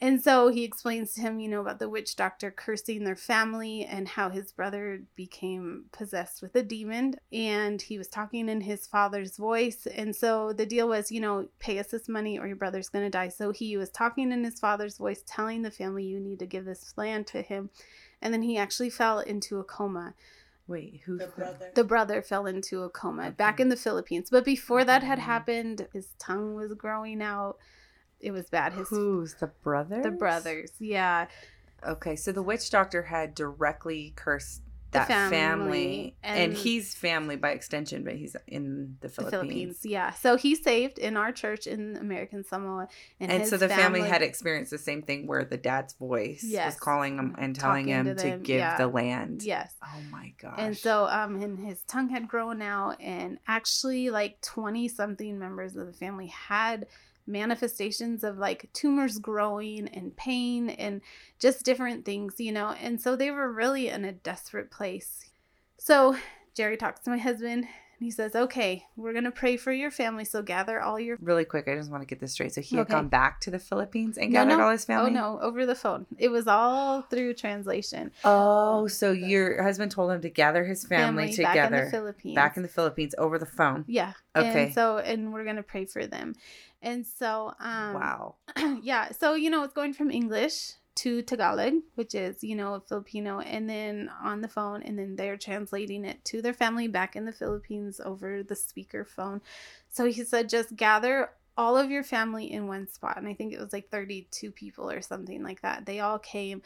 And 0.00 0.22
so 0.22 0.48
he 0.48 0.62
explains 0.62 1.12
to 1.14 1.20
him, 1.20 1.40
you 1.40 1.48
know, 1.48 1.60
about 1.60 1.80
the 1.80 1.88
witch 1.88 2.14
doctor 2.14 2.52
cursing 2.52 3.02
their 3.02 3.16
family 3.16 3.84
and 3.84 4.06
how 4.06 4.30
his 4.30 4.52
brother 4.52 5.02
became 5.16 5.86
possessed 5.90 6.40
with 6.40 6.54
a 6.54 6.62
demon. 6.62 7.16
And 7.32 7.82
he 7.82 7.98
was 7.98 8.06
talking 8.06 8.48
in 8.48 8.60
his 8.60 8.86
father's 8.86 9.36
voice. 9.36 9.86
And 9.86 10.14
so 10.14 10.52
the 10.52 10.66
deal 10.66 10.88
was, 10.88 11.10
you 11.10 11.20
know, 11.20 11.48
pay 11.58 11.80
us 11.80 11.88
this 11.88 12.08
money 12.08 12.38
or 12.38 12.46
your 12.46 12.54
brother's 12.54 12.88
going 12.88 13.04
to 13.06 13.10
die. 13.10 13.28
So 13.28 13.50
he 13.50 13.76
was 13.76 13.90
talking 13.90 14.30
in 14.30 14.44
his 14.44 14.60
father's 14.60 14.98
voice, 14.98 15.24
telling 15.26 15.62
the 15.62 15.70
family, 15.70 16.04
you 16.04 16.20
need 16.20 16.38
to 16.38 16.46
give 16.46 16.64
this 16.64 16.94
land 16.96 17.26
to 17.28 17.42
him. 17.42 17.70
And 18.22 18.32
then 18.32 18.42
he 18.42 18.56
actually 18.56 18.90
fell 18.90 19.18
into 19.18 19.58
a 19.58 19.64
coma. 19.64 20.14
Wait, 20.68 21.00
who? 21.06 21.18
The 21.18 21.26
brother. 21.26 21.70
The 21.74 21.84
brother 21.84 22.22
fell 22.22 22.46
into 22.46 22.82
a 22.84 22.90
coma 22.90 23.22
Okay. 23.22 23.30
back 23.30 23.58
in 23.58 23.68
the 23.68 23.76
Philippines. 23.76 24.28
But 24.30 24.44
before 24.44 24.84
that 24.84 25.02
had 25.02 25.18
Mhm. 25.18 25.22
happened, 25.22 25.88
his 25.92 26.14
tongue 26.18 26.54
was 26.54 26.74
growing 26.74 27.20
out. 27.20 27.56
It 28.20 28.32
was 28.32 28.48
bad. 28.50 28.72
His 28.72 28.88
Who's 28.88 29.34
the 29.34 29.46
brother? 29.48 30.02
the 30.02 30.10
brothers, 30.10 30.72
yeah. 30.78 31.26
Okay, 31.86 32.16
so 32.16 32.32
the 32.32 32.42
witch 32.42 32.70
doctor 32.70 33.02
had 33.02 33.34
directly 33.36 34.12
cursed 34.16 34.62
The 34.90 34.98
that 35.00 35.06
family, 35.08 35.36
family, 35.36 36.16
and, 36.24 36.40
and- 36.40 36.52
he's 36.54 36.94
family 36.96 37.36
by 37.36 37.50
extension, 37.50 38.02
but 38.02 38.14
he's 38.16 38.34
in 38.48 38.96
the 39.00 39.06
The 39.06 39.14
Philippines. 39.14 39.30
Philippines, 39.42 39.80
yeah. 39.84 40.10
So 40.14 40.36
he 40.36 40.56
saved 40.56 40.98
in 40.98 41.16
our 41.16 41.30
church 41.30 41.68
in 41.68 41.96
American 41.96 42.42
Samoa, 42.42 42.88
and, 43.20 43.30
And 43.30 43.46
so 43.46 43.56
the 43.58 43.68
family, 43.68 44.00
had 44.00 44.22
experienced 44.22 44.72
the 44.72 44.78
same 44.78 45.02
thing 45.02 45.28
where 45.28 45.44
the 45.44 45.56
dad's 45.58 45.92
voice 45.94 46.42
Yes. 46.42 46.72
was 46.74 46.80
calling 46.80 47.16
him 47.18 47.36
and 47.38 47.54
telling 47.54 47.84
Talking 47.86 48.06
him 48.06 48.16
to 48.16 48.30
to, 48.32 48.38
give 48.38 48.58
yeah. 48.58 48.76
the 48.78 48.88
land. 48.88 49.44
yes. 49.44 49.72
Oh 49.84 50.00
my 50.10 50.32
gosh. 50.42 50.54
And 50.58 50.76
so, 50.76 51.04
um, 51.06 51.40
and 51.40 51.58
his 51.60 51.80
tongue 51.82 52.08
had 52.08 52.26
grown 52.26 52.60
out, 52.62 53.00
and 53.00 53.38
actually, 53.46 54.10
like 54.10 54.40
twenty 54.40 54.88
something 54.88 55.38
members 55.38 55.76
of 55.76 55.86
the 55.86 55.92
family 55.92 56.26
had 56.26 56.86
manifestations 57.28 58.24
of 58.24 58.38
like 58.38 58.68
tumors 58.72 59.18
growing 59.18 59.88
and 59.88 60.16
pain 60.16 60.70
and 60.70 61.00
just 61.38 61.64
different 61.64 62.04
things, 62.04 62.34
you 62.38 62.52
know. 62.52 62.74
And 62.82 63.00
so 63.00 63.14
they 63.16 63.30
were 63.30 63.52
really 63.52 63.88
in 63.88 64.04
a 64.04 64.12
desperate 64.12 64.70
place. 64.70 65.30
So 65.76 66.16
Jerry 66.54 66.76
talks 66.76 67.00
to 67.00 67.10
my 67.10 67.18
husband, 67.18 67.64
and 68.00 68.04
he 68.04 68.10
says, 68.10 68.34
"Okay, 68.34 68.84
we're 68.96 69.12
gonna 69.12 69.30
pray 69.30 69.56
for 69.56 69.72
your 69.72 69.90
family. 69.90 70.24
So 70.24 70.40
gather 70.42 70.80
all 70.80 70.98
your 71.00 71.16
really 71.20 71.44
quick, 71.44 71.66
I 71.68 71.74
just 71.76 71.90
want 71.90 72.02
to 72.02 72.06
get 72.06 72.20
this 72.20 72.32
straight. 72.32 72.52
So 72.52 72.60
he 72.60 72.76
had 72.76 72.82
Okay. 72.82 72.92
gone 72.94 73.08
back 73.08 73.40
to 73.42 73.50
the 73.50 73.58
Philippines 73.58 74.16
and 74.18 74.32
No, 74.32 74.40
gathered 74.44 74.58
no. 74.58 74.64
all 74.66 74.70
his 74.70 74.84
oh, 74.84 74.86
family. 74.86 75.10
oh 75.10 75.14
no 75.14 75.40
over 75.40 75.66
the 75.66 75.74
phone. 75.74 76.06
It 76.16 76.28
was 76.28 76.46
all 76.48 77.02
through 77.02 77.34
translation. 77.34 78.10
Oh, 78.24 78.86
so 78.88 79.10
your 79.12 79.62
husband 79.62 79.90
told 79.92 80.10
him 80.12 80.20
to 80.22 80.30
gather 80.30 80.64
his 80.64 80.84
family, 80.84 81.24
family 81.24 81.36
together. 81.36 81.60
back 81.70 81.72
in 81.80 81.84
the 81.84 81.90
Philippines. 81.90 82.34
back 82.34 82.56
in 82.56 82.62
the 82.62 82.68
Philippines 82.68 83.14
over 83.18 83.38
the 83.38 83.46
phone. 83.46 83.84
Yeah. 83.88 84.12
Okay. 84.36 84.64
And 84.64 84.74
so 84.74 84.98
and 84.98 85.32
we're 85.32 85.44
gonna 85.44 85.62
pray 85.64 85.84
for 85.84 86.06
them. 86.06 86.34
And 86.82 87.06
so 87.06 87.54
um 87.60 87.94
wow. 87.94 88.36
yeah, 88.82 89.10
so 89.12 89.34
you 89.34 89.50
know 89.50 89.64
it's 89.64 89.74
going 89.74 89.94
from 89.94 90.10
English 90.10 90.72
to 90.98 91.22
Tagalog, 91.22 91.74
which 91.94 92.12
is, 92.16 92.42
you 92.42 92.56
know, 92.56 92.82
Filipino, 92.88 93.38
and 93.38 93.70
then 93.70 94.10
on 94.20 94.40
the 94.40 94.48
phone, 94.48 94.82
and 94.82 94.98
then 94.98 95.14
they're 95.14 95.36
translating 95.36 96.04
it 96.04 96.24
to 96.24 96.42
their 96.42 96.52
family 96.52 96.88
back 96.88 97.14
in 97.14 97.24
the 97.24 97.32
Philippines 97.32 98.00
over 98.04 98.42
the 98.42 98.56
speaker 98.56 99.04
phone. 99.04 99.40
So 99.90 100.06
he 100.06 100.24
said, 100.24 100.48
just 100.48 100.74
gather 100.74 101.30
all 101.56 101.76
of 101.76 101.92
your 101.92 102.02
family 102.02 102.50
in 102.50 102.66
one 102.66 102.88
spot. 102.88 103.16
And 103.16 103.28
I 103.28 103.34
think 103.34 103.52
it 103.52 103.60
was 103.60 103.72
like 103.72 103.90
32 103.90 104.50
people 104.50 104.90
or 104.90 105.00
something 105.00 105.44
like 105.44 105.62
that. 105.62 105.86
They 105.86 106.00
all 106.00 106.18
came. 106.18 106.62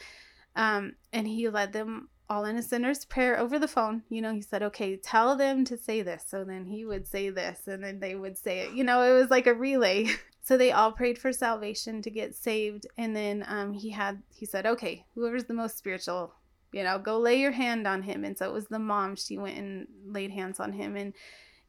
Um, 0.55 0.95
and 1.11 1.27
he 1.27 1.47
led 1.49 1.71
them 1.71 2.09
all 2.29 2.45
in 2.45 2.57
a 2.57 2.61
sinner's 2.61 3.05
prayer 3.05 3.37
over 3.39 3.59
the 3.59 3.67
phone. 3.67 4.03
You 4.09 4.21
know, 4.21 4.33
he 4.33 4.41
said, 4.41 4.63
okay, 4.63 4.95
tell 4.95 5.35
them 5.35 5.65
to 5.65 5.77
say 5.77 6.01
this. 6.01 6.23
So 6.27 6.43
then 6.43 6.65
he 6.65 6.85
would 6.85 7.07
say 7.07 7.29
this, 7.29 7.67
and 7.67 7.83
then 7.83 7.99
they 7.99 8.15
would 8.15 8.37
say 8.37 8.59
it. 8.59 8.73
You 8.73 8.83
know, 8.83 9.01
it 9.01 9.19
was 9.19 9.29
like 9.29 9.47
a 9.47 9.53
relay. 9.53 10.07
So 10.45 10.57
they 10.57 10.73
all 10.73 10.91
prayed 10.91 11.17
for 11.17 11.31
salvation 11.31 12.01
to 12.01 12.09
get 12.09 12.35
saved. 12.35 12.85
And 12.97 13.15
then 13.15 13.45
um, 13.47 13.71
he 13.71 13.89
had, 13.91 14.21
he 14.29 14.45
said, 14.45 14.65
okay, 14.65 15.05
whoever's 15.15 15.45
the 15.45 15.53
most 15.53 15.77
spiritual, 15.77 16.33
you 16.73 16.83
know, 16.83 16.99
go 16.99 17.17
lay 17.17 17.39
your 17.39 17.53
hand 17.53 17.87
on 17.87 18.01
him. 18.01 18.25
And 18.25 18.37
so 18.37 18.49
it 18.49 18.53
was 18.53 18.67
the 18.67 18.77
mom. 18.77 19.15
She 19.15 19.37
went 19.37 19.57
and 19.57 19.87
laid 20.05 20.31
hands 20.31 20.59
on 20.59 20.73
him. 20.73 20.97
And, 20.97 21.13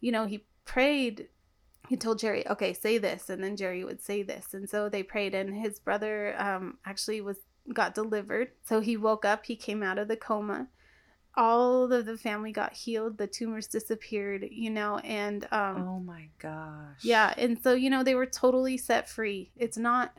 you 0.01 0.11
know, 0.11 0.27
he 0.27 0.45
prayed. 0.65 1.29
He 1.89 1.97
told 1.97 2.19
Jerry, 2.19 2.49
okay, 2.49 2.73
say 2.73 2.99
this. 2.99 3.31
And 3.31 3.45
then 3.45 3.57
Jerry 3.57 3.85
would 3.85 4.03
say 4.03 4.25
this. 4.25 4.55
And 4.55 4.69
so 4.69 4.89
they 4.89 5.05
prayed. 5.05 5.37
And 5.37 5.55
his 5.55 5.79
brother 5.79 6.35
um, 6.37 6.79
actually 6.85 7.21
was 7.21 7.37
got 7.73 7.95
delivered. 7.95 8.49
So 8.65 8.81
he 8.81 8.97
woke 8.97 9.25
up, 9.25 9.47
he 9.47 9.57
came 9.57 9.83
out 9.83 9.99
of 9.99 10.09
the 10.09 10.17
coma. 10.17 10.69
All 11.37 11.93
of 11.93 12.07
the 12.07 12.17
family 12.17 12.53
got 12.53 12.75
healed, 12.75 13.19
the 13.19 13.27
tumors 13.27 13.67
disappeared, 13.67 14.47
you 14.51 14.71
know, 14.71 14.99
and 14.99 15.47
um 15.51 15.83
oh 15.89 15.99
my 16.01 16.29
gosh. 16.39 16.99
yeah, 17.03 17.35
and 17.37 17.61
so 17.63 17.73
you 17.75 17.91
know 17.91 18.03
they 18.05 18.15
were 18.15 18.27
totally 18.27 18.77
set 18.77 19.09
free. 19.09 19.51
It's 19.57 19.77
not 19.77 20.13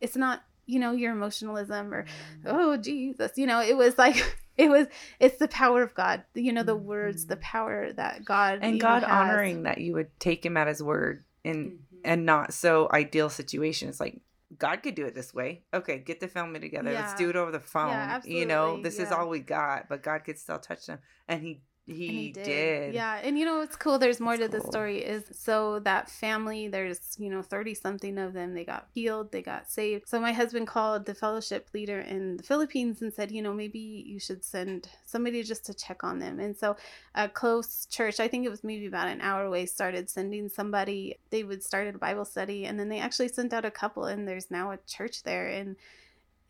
it's 0.00 0.16
not, 0.16 0.42
you 0.64 0.78
know, 0.78 0.92
your 0.92 1.12
emotionalism 1.12 1.92
or 1.92 2.06
oh 2.46 2.76
Jesus, 2.78 3.32
you 3.36 3.46
know, 3.46 3.60
it 3.60 3.76
was 3.76 3.98
like 3.98 4.16
it 4.56 4.70
was 4.70 4.86
it's 5.20 5.38
the 5.38 5.48
power 5.48 5.82
of 5.82 5.94
God. 5.94 6.24
You 6.34 6.52
know, 6.52 6.62
the 6.62 6.76
words, 6.76 7.26
the 7.26 7.36
Mhm. 7.36 7.40
power 7.40 7.92
that 7.92 8.24
God 8.24 8.60
and 8.62 8.80
God 8.80 9.04
honoring 9.04 9.64
that 9.64 9.78
you 9.78 9.92
would 9.94 10.18
take 10.18 10.46
him 10.46 10.56
at 10.56 10.66
his 10.68 10.82
word 10.82 11.24
in 11.44 11.72
Mhm. 11.72 11.78
and 12.04 12.24
not 12.24 12.54
so 12.54 12.88
ideal 12.92 13.28
situations 13.28 14.00
like 14.00 14.20
God 14.56 14.76
could 14.82 14.94
do 14.94 15.04
it 15.04 15.14
this 15.14 15.34
way. 15.34 15.64
Okay, 15.74 15.98
get 15.98 16.20
the 16.20 16.28
family 16.28 16.58
together. 16.60 16.90
Let's 17.00 17.14
do 17.14 17.28
it 17.28 17.36
over 17.36 17.50
the 17.50 17.60
phone. 17.60 17.90
you 18.24 18.46
know, 18.46 18.80
this 18.82 18.98
is 18.98 19.10
all 19.12 19.28
we 19.28 19.40
got, 19.40 19.88
but 19.88 20.02
God 20.02 20.24
could 20.24 20.38
still 20.38 20.58
touch 20.58 20.86
them. 20.86 21.00
And 21.28 21.42
he 21.42 21.60
he, 21.88 22.26
And 22.26 22.34
did. 22.34 22.94
Yeah, 22.94 23.20
and 23.22 23.38
you 23.38 23.44
know 23.44 23.58
what's 23.58 23.76
cool? 23.76 23.98
There's 23.98 24.20
more 24.20 24.36
to 24.36 24.48
the 24.48 24.60
story. 24.60 24.98
Is 24.98 25.24
so 25.32 25.78
that 25.80 26.10
family, 26.10 26.68
there's 26.68 27.16
you 27.18 27.30
know 27.30 27.42
thirty 27.42 27.74
something 27.74 28.18
of 28.18 28.32
them. 28.32 28.54
They 28.54 28.64
got 28.64 28.88
healed, 28.94 29.32
they 29.32 29.42
got 29.42 29.70
saved. 29.70 30.08
So 30.08 30.20
my 30.20 30.32
husband 30.32 30.66
called 30.66 31.06
the 31.06 31.14
fellowship 31.14 31.68
leader 31.72 32.00
in 32.00 32.36
the 32.36 32.42
Philippines 32.42 33.02
and 33.02 33.12
said, 33.12 33.30
you 33.30 33.42
know, 33.42 33.54
maybe 33.54 34.04
you 34.06 34.20
should 34.20 34.44
send 34.44 34.88
somebody 35.06 35.42
just 35.42 35.64
to 35.66 35.74
check 35.74 36.04
on 36.04 36.18
them. 36.18 36.40
And 36.40 36.56
so 36.56 36.76
a 37.14 37.28
close 37.28 37.86
church, 37.86 38.20
I 38.20 38.28
think 38.28 38.44
it 38.44 38.50
was 38.50 38.62
maybe 38.62 38.86
about 38.86 39.08
an 39.08 39.20
hour 39.20 39.44
away, 39.44 39.66
started 39.66 40.10
sending 40.10 40.48
somebody. 40.48 41.18
They 41.30 41.44
would 41.44 41.62
start 41.62 41.94
a 41.94 41.98
Bible 41.98 42.24
study, 42.24 42.66
and 42.66 42.78
then 42.78 42.88
they 42.88 43.00
actually 43.00 43.28
sent 43.28 43.52
out 43.52 43.64
a 43.64 43.70
couple, 43.70 44.04
and 44.04 44.28
there's 44.28 44.50
now 44.50 44.70
a 44.72 44.78
church 44.86 45.22
there, 45.22 45.48
and 45.48 45.76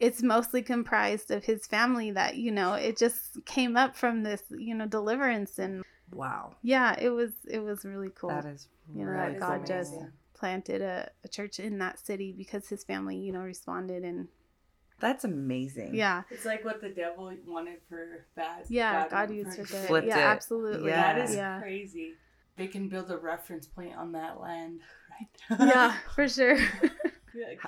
it's 0.01 0.22
mostly 0.22 0.62
comprised 0.62 1.30
of 1.30 1.44
his 1.44 1.66
family 1.66 2.11
that 2.12 2.36
you 2.36 2.51
know 2.53 2.74
it 2.74 2.96
just 2.96 3.44
came 3.46 3.76
up 3.76 3.96
from 3.96 4.22
this 4.22 4.42
you 4.51 4.74
know 4.74 4.86
deliverance 4.86 5.59
and 5.59 5.82
Wow. 6.12 6.57
yeah 6.62 6.96
it 6.99 7.11
was 7.11 7.32
it 7.46 7.59
was 7.59 7.84
really 7.84 8.11
cool 8.14 8.30
That 8.30 8.46
is 8.46 8.68
You 8.94 9.05
know, 9.05 9.11
really 9.11 9.32
that 9.34 9.40
God 9.40 9.57
cool. 9.59 9.66
just 9.66 9.94
planted 10.34 10.80
a, 10.80 11.11
a 11.24 11.28
church 11.28 11.59
in 11.61 11.78
that 11.78 11.99
city 11.99 12.32
because 12.32 12.68
his 12.68 12.84
family 12.84 13.16
you 13.16 13.32
know 13.32 13.40
responded 13.40 14.05
and 14.05 14.28
That's 15.01 15.24
amazing. 15.24 15.94
yeah 15.94 16.22
It's 16.30 16.44
like 16.46 16.64
what 16.64 16.80
the 16.80 16.88
devil 16.90 17.30
wanted 17.46 17.80
for 17.88 18.24
bad. 18.36 18.64
yeah 18.68 19.07
god, 19.11 19.28
wanted 19.30 19.34
used 19.36 19.51
for 19.51 19.64
for 19.64 19.70
good. 19.72 19.80
good 19.80 19.86
Flipped 19.88 20.07
yeah 20.09 20.18
it. 20.18 20.34
absolutely 20.36 20.88
Yeah. 20.90 21.12
That 21.14 21.24
is 21.28 21.34
yeah 21.36 21.59
crazy. 21.61 22.14
They 22.57 22.66
can 22.68 22.88
build 22.88 23.11
a 23.11 23.16
reference 23.18 23.66
point 23.66 23.94
on 23.96 24.12
that 24.12 24.40
land, 24.40 24.80
right? 25.51 25.68
yeah 25.68 25.94
for 26.14 26.26
sure 26.28 26.57
How- 26.57 26.88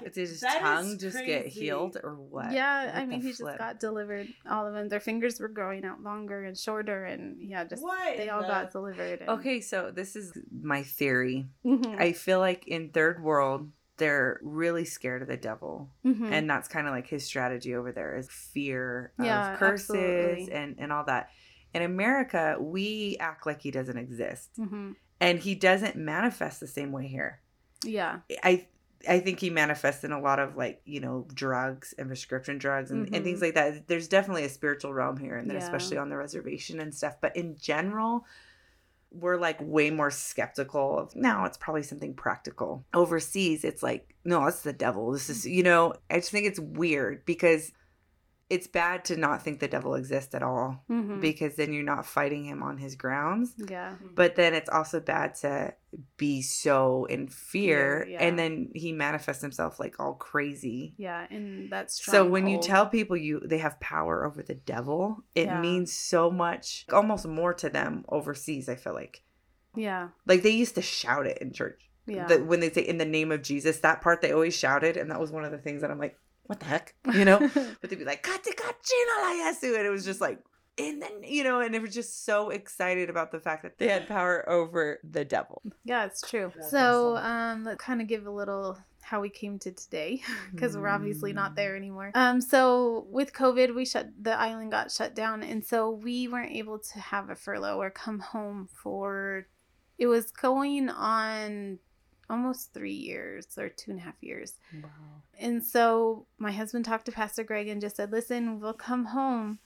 Did 0.05 0.14
his 0.14 0.41
That 0.41 0.57
is 0.57 0.61
tongue 0.61 0.99
just 0.99 1.25
get 1.25 1.47
healed 1.47 1.97
or 2.03 2.14
what? 2.14 2.53
yeah 2.53 2.93
i 2.95 3.05
mean 3.07 3.21
the 3.21 3.27
he 3.27 3.33
just 3.33 3.59
got 3.59 3.79
delivered 3.81 4.29
all 4.51 4.66
of 4.66 4.75
them 4.75 4.89
their 4.89 5.01
fingers 5.01 5.39
were 5.41 5.49
growing 5.49 5.85
out 5.85 6.03
longer 6.03 6.45
and 6.45 6.57
shorter 6.57 7.05
and 7.05 7.41
yeah 7.49 7.64
just 7.64 7.83
what? 7.83 8.16
they 8.16 8.29
all 8.29 8.43
the- 8.43 8.47
got 8.49 8.71
delivered 8.73 9.21
and, 9.21 9.31
Okay, 9.31 9.61
so 9.61 9.91
this 9.91 10.16
is 10.16 10.37
my 10.53 10.83
theory. 10.83 11.47
Mhm. 11.64 11.99
I 12.01 12.12
feel 12.12 12.39
like 12.41 12.66
in 12.66 12.91
third 12.91 13.23
world 13.23 13.71
they're 13.97 14.41
really 14.43 14.85
scared 14.87 15.21
of 15.21 15.29
the 15.29 15.37
devil. 15.37 15.91
Mhm. 16.07 16.31
And 16.33 16.49
that's 16.49 16.68
kind 16.68 16.87
of 16.87 16.93
like 16.95 17.07
his 17.07 17.23
strategy 17.25 17.75
over 17.75 17.93
there 17.93 18.16
is 18.16 18.31
fear 18.31 19.12
Yeah, 19.18 19.53
of 19.53 19.59
curses 19.59 19.91
absolutely. 19.91 20.53
and 20.53 20.77
and 20.79 20.93
all 20.93 21.05
that. 21.05 21.31
In 21.75 21.83
America, 21.83 22.57
we 22.59 23.16
act 23.21 23.45
like 23.47 23.61
he 23.61 23.71
doesn't 23.71 23.99
exist. 23.99 24.51
Mhm. 24.59 24.97
And 25.21 25.39
he 25.39 25.55
doesn't 25.55 25.97
manifest 25.97 26.61
the 26.61 26.66
same 26.66 26.93
way 26.93 27.07
here. 27.09 27.41
yeah 27.85 28.21
I 28.43 28.66
I 29.09 29.18
think 29.20 29.40
he 29.40 29.51
manifests 29.51 30.05
in 30.05 30.12
a 30.12 30.20
lot 30.20 30.38
of 30.38 30.57
like 30.57 30.82
you 30.84 31.01
know 31.01 31.26
drugs 31.32 31.94
and 31.98 32.07
prescription 32.09 32.59
drugs 32.59 32.90
and, 32.90 33.07
and 33.07 33.14
Mhm. 33.16 33.24
things 33.24 33.40
like 33.42 33.55
that. 33.55 33.86
There's 33.88 34.09
definitely 34.09 34.44
a 34.44 34.48
spiritual 34.48 34.92
realm 34.92 35.16
here, 35.16 35.36
and 35.36 35.48
then 35.48 35.57
Yeah. 35.57 35.62
especially 35.62 35.96
on 35.96 36.09
the 36.11 36.16
reservation 36.16 36.80
and 36.80 36.94
stuff. 36.94 37.16
But 37.20 37.36
in 37.36 37.57
general, 37.57 38.26
we're 39.12 39.36
like 39.36 39.57
way 39.61 39.90
more 39.90 40.11
skeptical 40.11 40.98
of 40.98 41.16
now. 41.16 41.44
It's 41.44 41.57
probably 41.59 41.82
something 41.82 42.14
practical. 42.14 42.84
Overseas, 42.94 43.64
it's 43.64 43.82
like 43.82 44.14
no, 44.24 44.46
it's 44.46 44.62
the 44.62 44.72
devil. 44.72 45.11
This 45.12 45.30
is 45.30 45.46
you 45.46 45.62
know. 45.62 45.94
I 46.11 46.16
just 46.16 46.30
think 46.30 46.46
it's 46.46 46.61
weird 46.61 47.24
because 47.24 47.72
it's 48.51 48.66
bad 48.66 49.05
to 49.05 49.16
not 49.16 49.42
think 49.42 49.61
the 49.61 49.68
devil 49.68 49.94
exists 49.94 50.34
at 50.34 50.42
all 50.42 50.84
Mhm. 50.90 51.20
because 51.20 51.55
then 51.55 51.72
you're 51.72 51.84
not 51.84 52.05
fighting 52.05 52.44
him 52.44 52.62
on 52.62 52.76
his 52.78 52.96
grounds. 52.96 53.55
Yeah. 53.68 53.94
But 54.14 54.34
then 54.34 54.55
it's 54.55 54.68
also 54.68 54.98
bad 54.98 55.36
to 55.36 55.72
be 56.16 56.42
so 56.42 57.05
in 57.07 57.28
fear 57.28 58.01
Fear, 58.03 58.07
yeah. 58.11 58.18
and 58.24 58.38
then 58.38 58.70
he 58.74 58.92
manifests 58.92 59.40
himself 59.42 59.78
like 59.80 59.98
all 60.01 60.14
crazy. 60.14 60.94
Yeah, 60.98 61.26
and 61.30 61.70
that's 61.70 62.05
so 62.05 62.28
when 62.28 62.46
you 62.48 62.59
tell 62.61 62.86
people 62.88 63.16
you 63.16 63.40
they 63.40 63.59
have 63.59 63.78
power 63.80 64.24
over 64.26 64.42
the 64.42 64.55
devil 64.55 65.24
it 65.34 65.46
Yeah. 65.46 65.61
means 65.61 65.92
so 65.92 66.30
much 66.30 66.86
almost 66.92 67.26
more 67.26 67.55
to 67.55 67.68
them 67.70 68.05
overseas 68.09 68.68
i 68.68 68.74
feel 68.74 68.94
like. 68.94 69.22
Yeah, 69.76 70.09
like 70.26 70.42
they 70.42 70.51
used 70.51 70.74
to 70.74 70.82
shout 70.82 71.26
it 71.26 71.38
in 71.38 71.53
church. 71.53 71.88
Yeah, 72.07 72.26
that 72.26 72.46
when 72.46 72.59
they 72.59 72.70
say 72.70 72.82
in 72.82 72.98
the 72.98 73.05
name 73.05 73.30
of 73.30 73.42
jesus 73.42 73.78
that 73.80 74.01
part 74.01 74.20
they 74.22 74.32
always 74.32 74.57
shouted 74.57 74.96
and 74.96 75.09
that 75.12 75.20
was 75.20 75.30
one 75.30 75.44
of 75.44 75.53
the 75.53 75.59
things 75.59 75.82
that 75.82 75.90
i'm 75.92 75.98
like 75.98 76.16
what 76.51 76.59
the 76.61 76.66
heck? 76.66 76.94
You 77.14 77.24
know? 77.24 77.38
but 77.80 77.88
they'd 77.88 77.98
be 77.98 78.05
like, 78.05 78.22
Katikachino 78.24 79.14
layasu. 79.24 79.76
And 79.78 79.86
it 79.86 79.90
was 79.90 80.05
just 80.05 80.20
like, 80.20 80.40
and 80.78 81.01
then, 81.01 81.22
you 81.22 81.44
know, 81.44 81.61
and 81.61 81.72
they 81.72 81.78
were 81.78 81.86
just 81.86 82.24
so 82.24 82.51
excited 82.51 83.09
about 83.09 83.30
the 83.30 83.38
fact 83.38 83.62
that 83.62 83.78
they 83.78 83.86
had 83.88 84.09
power 84.09 84.48
over 84.48 84.98
the 85.09 85.24
devil. 85.24 85.62
Yeah, 85.84 86.07
it's 86.07 86.22
true. 86.28 86.53
That's 86.57 86.70
so, 86.70 87.16
awesome. 87.16 87.26
um, 87.26 87.64
let's 87.64 87.80
kind 87.82 88.01
of 88.01 88.09
give 88.09 88.26
a 88.26 88.30
little 88.30 88.78
how 89.03 89.20
we 89.20 89.28
came 89.28 89.59
to 89.59 89.72
today 89.72 90.22
because 90.53 90.76
we're 90.76 90.88
obviously 90.88 91.32
Mm. 91.32 91.36
not 91.36 91.55
there 91.57 91.76
anymore. 91.76 92.11
Um, 92.14 92.40
so 92.40 93.07
with 93.11 93.32
COVID, 93.32 93.74
we 93.74 93.84
shut 93.84 94.09
the 94.20 94.38
island 94.38 94.70
got 94.70 94.90
shut 94.90 95.14
down, 95.14 95.42
and 95.42 95.64
so 95.64 95.90
we 95.90 96.28
weren't 96.28 96.53
able 96.53 96.78
to 96.78 96.98
have 96.98 97.28
a 97.30 97.34
furlough 97.36 97.78
or 97.80 97.90
come 97.90 98.18
home 98.20 98.68
for. 98.82 99.46
It 99.98 100.07
was 100.07 100.30
going 100.30 100.88
on 100.88 101.78
almost 102.31 102.72
three 102.72 102.95
years 102.95 103.47
or 103.59 103.68
two 103.68 103.91
and 103.91 104.01
a 104.01 104.03
half 104.03 104.14
years. 104.20 104.55
Wow. 104.83 104.89
And 105.39 105.64
so 105.64 106.26
my 106.39 106.53
husband 106.53 106.85
talked 106.85 107.07
to 107.07 107.12
Pastor 107.12 107.45
Greg 107.45 107.68
and 107.68 107.81
just 107.81 107.97
said, 107.97 108.12
listen, 108.12 108.61
we'll 108.61 108.72
come 108.72 109.07
home, 109.07 109.59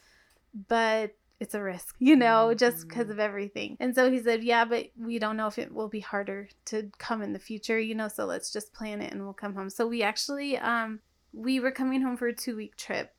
but 0.68 1.14
it's 1.40 1.54
a 1.54 1.62
risk, 1.62 1.96
you 1.98 2.16
know, 2.16 2.54
just 2.54 2.88
because 2.88 3.10
of 3.10 3.18
everything. 3.18 3.76
And 3.80 3.94
so 3.94 4.10
he 4.10 4.20
said, 4.20 4.44
yeah, 4.44 4.64
but 4.64 4.86
we 4.96 5.18
don't 5.18 5.36
know 5.36 5.46
if 5.46 5.58
it 5.58 5.72
will 5.72 5.88
be 5.88 6.00
harder 6.00 6.48
to 6.66 6.90
come 6.98 7.22
in 7.22 7.32
the 7.32 7.38
future, 7.38 7.78
you 7.78 7.94
know, 7.94 8.08
so 8.08 8.24
let's 8.24 8.52
just 8.52 8.72
plan 8.72 9.02
it 9.02 9.12
and 9.12 9.22
we'll 9.22 9.32
come 9.32 9.54
home. 9.54 9.68
So 9.68 9.86
we 9.86 10.02
actually, 10.02 10.56
um, 10.58 11.00
we 11.32 11.60
were 11.60 11.72
coming 11.72 12.00
home 12.02 12.16
for 12.16 12.28
a 12.28 12.34
two 12.34 12.56
week 12.56 12.76
trip 12.76 13.12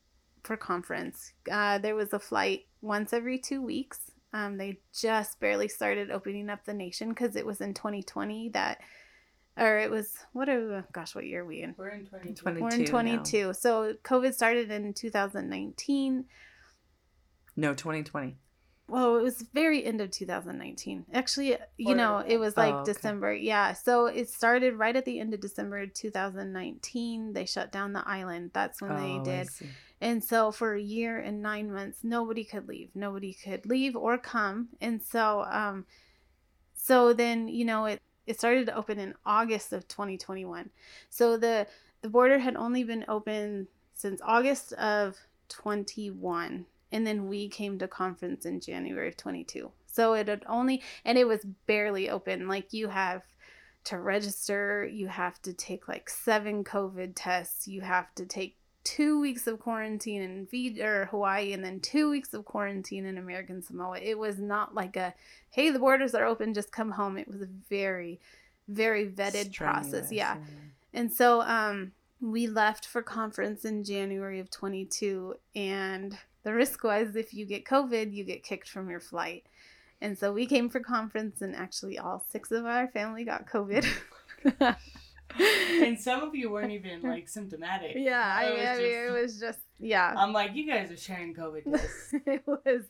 for 0.44 0.56
conference. 0.56 1.34
Uh, 1.52 1.78
there 1.78 1.96
was 1.96 2.14
a 2.14 2.20
flight 2.20 2.66
once 2.82 3.14
every 3.14 3.38
two 3.38 3.62
weeks. 3.62 4.12
Um, 4.34 4.58
they 4.58 4.80
just 4.94 5.40
barely 5.40 5.68
started 5.68 6.12
opening 6.12 6.50
up 6.50 6.66
the 6.66 6.74
nation 6.74 7.10
because 7.10 7.36
it 7.36 7.46
was 7.46 7.62
in 7.62 7.74
2020 7.74 8.50
that, 8.50 8.82
or 9.58 9.78
it 9.78 9.90
was, 9.90 10.18
what 10.34 10.50
are, 10.50 10.86
gosh, 10.92 11.16
what 11.16 11.26
year 11.26 11.42
are 11.42 11.46
we 11.46 11.62
in? 11.62 11.76
We're 11.78 11.90
in 11.90 12.06
2020. 12.06 12.60
20. 12.60 12.62
We're 12.62 12.70
in 12.82 12.86
22 12.86 13.46
now. 13.48 13.52
So 13.54 13.94
COVID 14.04 14.34
started 14.34 14.72
in 14.72 14.94
2019. 14.94 16.26
No, 17.56 17.74
2020. 17.74 18.36
Well, 18.88 19.18
it 19.18 19.24
was 19.24 19.42
very 19.54 19.84
end 19.84 20.00
of 20.00 20.12
2019. 20.12 21.06
Actually, 21.12 21.58
you 21.78 21.96
know, 21.96 22.20
it 22.20 22.38
was 22.38 22.56
like 22.56 22.74
Oh, 22.74 22.78
okay. 22.80 22.94
December. 22.94 23.34
Yeah. 23.34 23.74
So 23.74 24.06
it 24.06 24.30
started 24.30 24.76
right 24.76 24.96
at 24.96 25.06
the 25.06 25.20
end 25.20 25.34
of 25.34 25.40
December 25.42 25.88
2019. 25.88 27.34
They 27.34 27.46
shut 27.46 27.72
down 27.72 27.94
the 27.94 28.08
island. 28.08 28.52
That's 28.54 28.82
when 28.82 28.92
Oh, 28.92 28.98
they 28.98 29.32
I 29.32 29.38
did. 29.38 29.50
see. 29.50 29.70
And 30.02 30.24
so 30.24 30.52
for 30.52 30.76
a 30.76 30.82
year 30.82 31.18
and 31.18 31.42
nine 31.42 31.72
months, 31.72 32.00
nobody 32.04 32.44
could 32.44 32.68
leave. 32.68 32.90
Nobody 32.94 33.34
could 33.34 33.66
leave 33.66 33.96
or 33.96 34.20
come. 34.20 34.70
And 34.80 35.02
so, 35.02 35.46
um, 35.50 35.86
so 36.76 37.12
then 37.14 37.48
you 37.48 37.66
know 37.66 37.86
it 37.86 38.02
it 38.26 38.38
started 38.38 38.66
to 38.68 38.76
open 38.76 39.00
in 39.00 39.14
August 39.26 39.74
of 39.74 39.88
2021. 39.88 40.70
So 41.10 41.38
the 41.38 41.68
the 42.02 42.10
border 42.10 42.40
had 42.40 42.56
only 42.56 42.84
been 42.84 43.06
open 43.08 43.68
since 43.94 44.22
August 44.24 44.74
of 44.74 45.18
21, 45.50 46.66
and 46.92 47.08
then 47.08 47.28
we 47.28 47.50
came 47.50 47.80
to 47.80 47.88
conference 47.88 48.46
in 48.46 48.60
January 48.60 49.08
of 49.08 49.18
22. 49.18 49.72
So 49.88 50.14
it 50.14 50.28
had 50.28 50.44
only 50.48 50.82
and 51.04 51.18
it 51.18 51.28
was 51.28 51.46
barely 51.66 52.10
open. 52.10 52.48
Like 52.48 52.74
you 52.74 52.90
have 52.90 53.24
to 53.86 54.00
register, 54.00 54.86
you 54.86 55.08
have 55.08 55.42
to 55.44 55.54
take 55.54 55.88
like 55.88 56.10
seven 56.10 56.64
COVID 56.64 57.14
tests, 57.16 57.68
you 57.68 57.82
have 57.82 58.14
to 58.16 58.26
take 58.26 58.58
two 58.86 59.20
weeks 59.20 59.48
of 59.48 59.60
quarantine 59.60 60.22
in 60.22 60.46
Fiji 60.46 60.82
or 60.82 61.06
Hawaii 61.08 61.52
and 61.52 61.66
then 61.66 61.82
two 61.82 62.10
weeks 62.10 62.34
of 62.34 62.46
quarantine 62.46 63.06
in 63.06 63.18
American 63.18 63.62
Samoa. 63.62 64.00
It 64.00 64.18
was 64.18 64.40
not 64.40 64.74
like 64.74 64.96
a 64.96 65.14
hey, 65.50 65.72
the 65.72 65.80
borders 65.80 66.16
are 66.16 66.26
open, 66.26 66.54
just 66.54 66.72
come 66.72 66.92
home. 66.92 67.18
It 67.18 67.28
was 67.28 67.42
a 67.42 67.48
very, 67.70 68.20
very 68.68 69.08
vetted 69.08 69.54
process. 69.54 70.08
Strenuous, 70.08 70.12
Yeah. 70.12 70.38
And 70.94 71.12
so 71.12 71.42
um 71.42 71.92
we 72.22 72.48
left 72.48 72.86
for 72.86 73.02
conference 73.02 73.66
in 73.66 73.84
January 73.84 74.40
of 74.40 74.50
22 74.50 75.36
and 75.56 76.18
the 76.44 76.54
risk 76.54 76.84
was 76.84 77.16
if 77.16 77.34
you 77.34 77.46
get 77.46 77.66
COVID, 77.66 78.14
you 78.14 78.24
get 78.24 78.44
kicked 78.44 78.70
from 78.70 78.90
your 78.90 79.00
flight. 79.00 79.46
And 80.00 80.18
so 80.18 80.32
we 80.32 80.46
came 80.46 80.70
for 80.70 80.80
conference 80.80 81.42
and 81.42 81.56
actually 81.56 81.98
all 81.98 82.24
six 82.30 82.52
of 82.52 82.66
our 82.66 82.88
family 82.88 83.24
got 83.26 83.48
COVID. 83.48 83.86
And 85.40 86.00
some 86.00 86.22
of 86.24 86.34
you 86.36 86.50
weren't 86.50 86.72
even 86.72 87.02
like 87.04 87.28
symptomatic. 87.28 87.94
yeah, 87.96 88.36
I, 88.38 88.44
It 88.46 88.52
was 88.58 88.60
I 88.68 88.74
mean, 88.78 88.82
just- 88.82 88.82
it 89.08 89.22
was 89.22 89.40
just 89.40 89.60
yeah. 89.80 90.14
I'm 90.18 90.32
like, 90.32 90.56
you 90.56 90.66
guys 90.66 90.90
are 90.92 90.98
sharing 90.98 91.34
COVID 91.34 91.64
tests. 91.72 92.14
it 92.26 92.44
was 92.48 92.84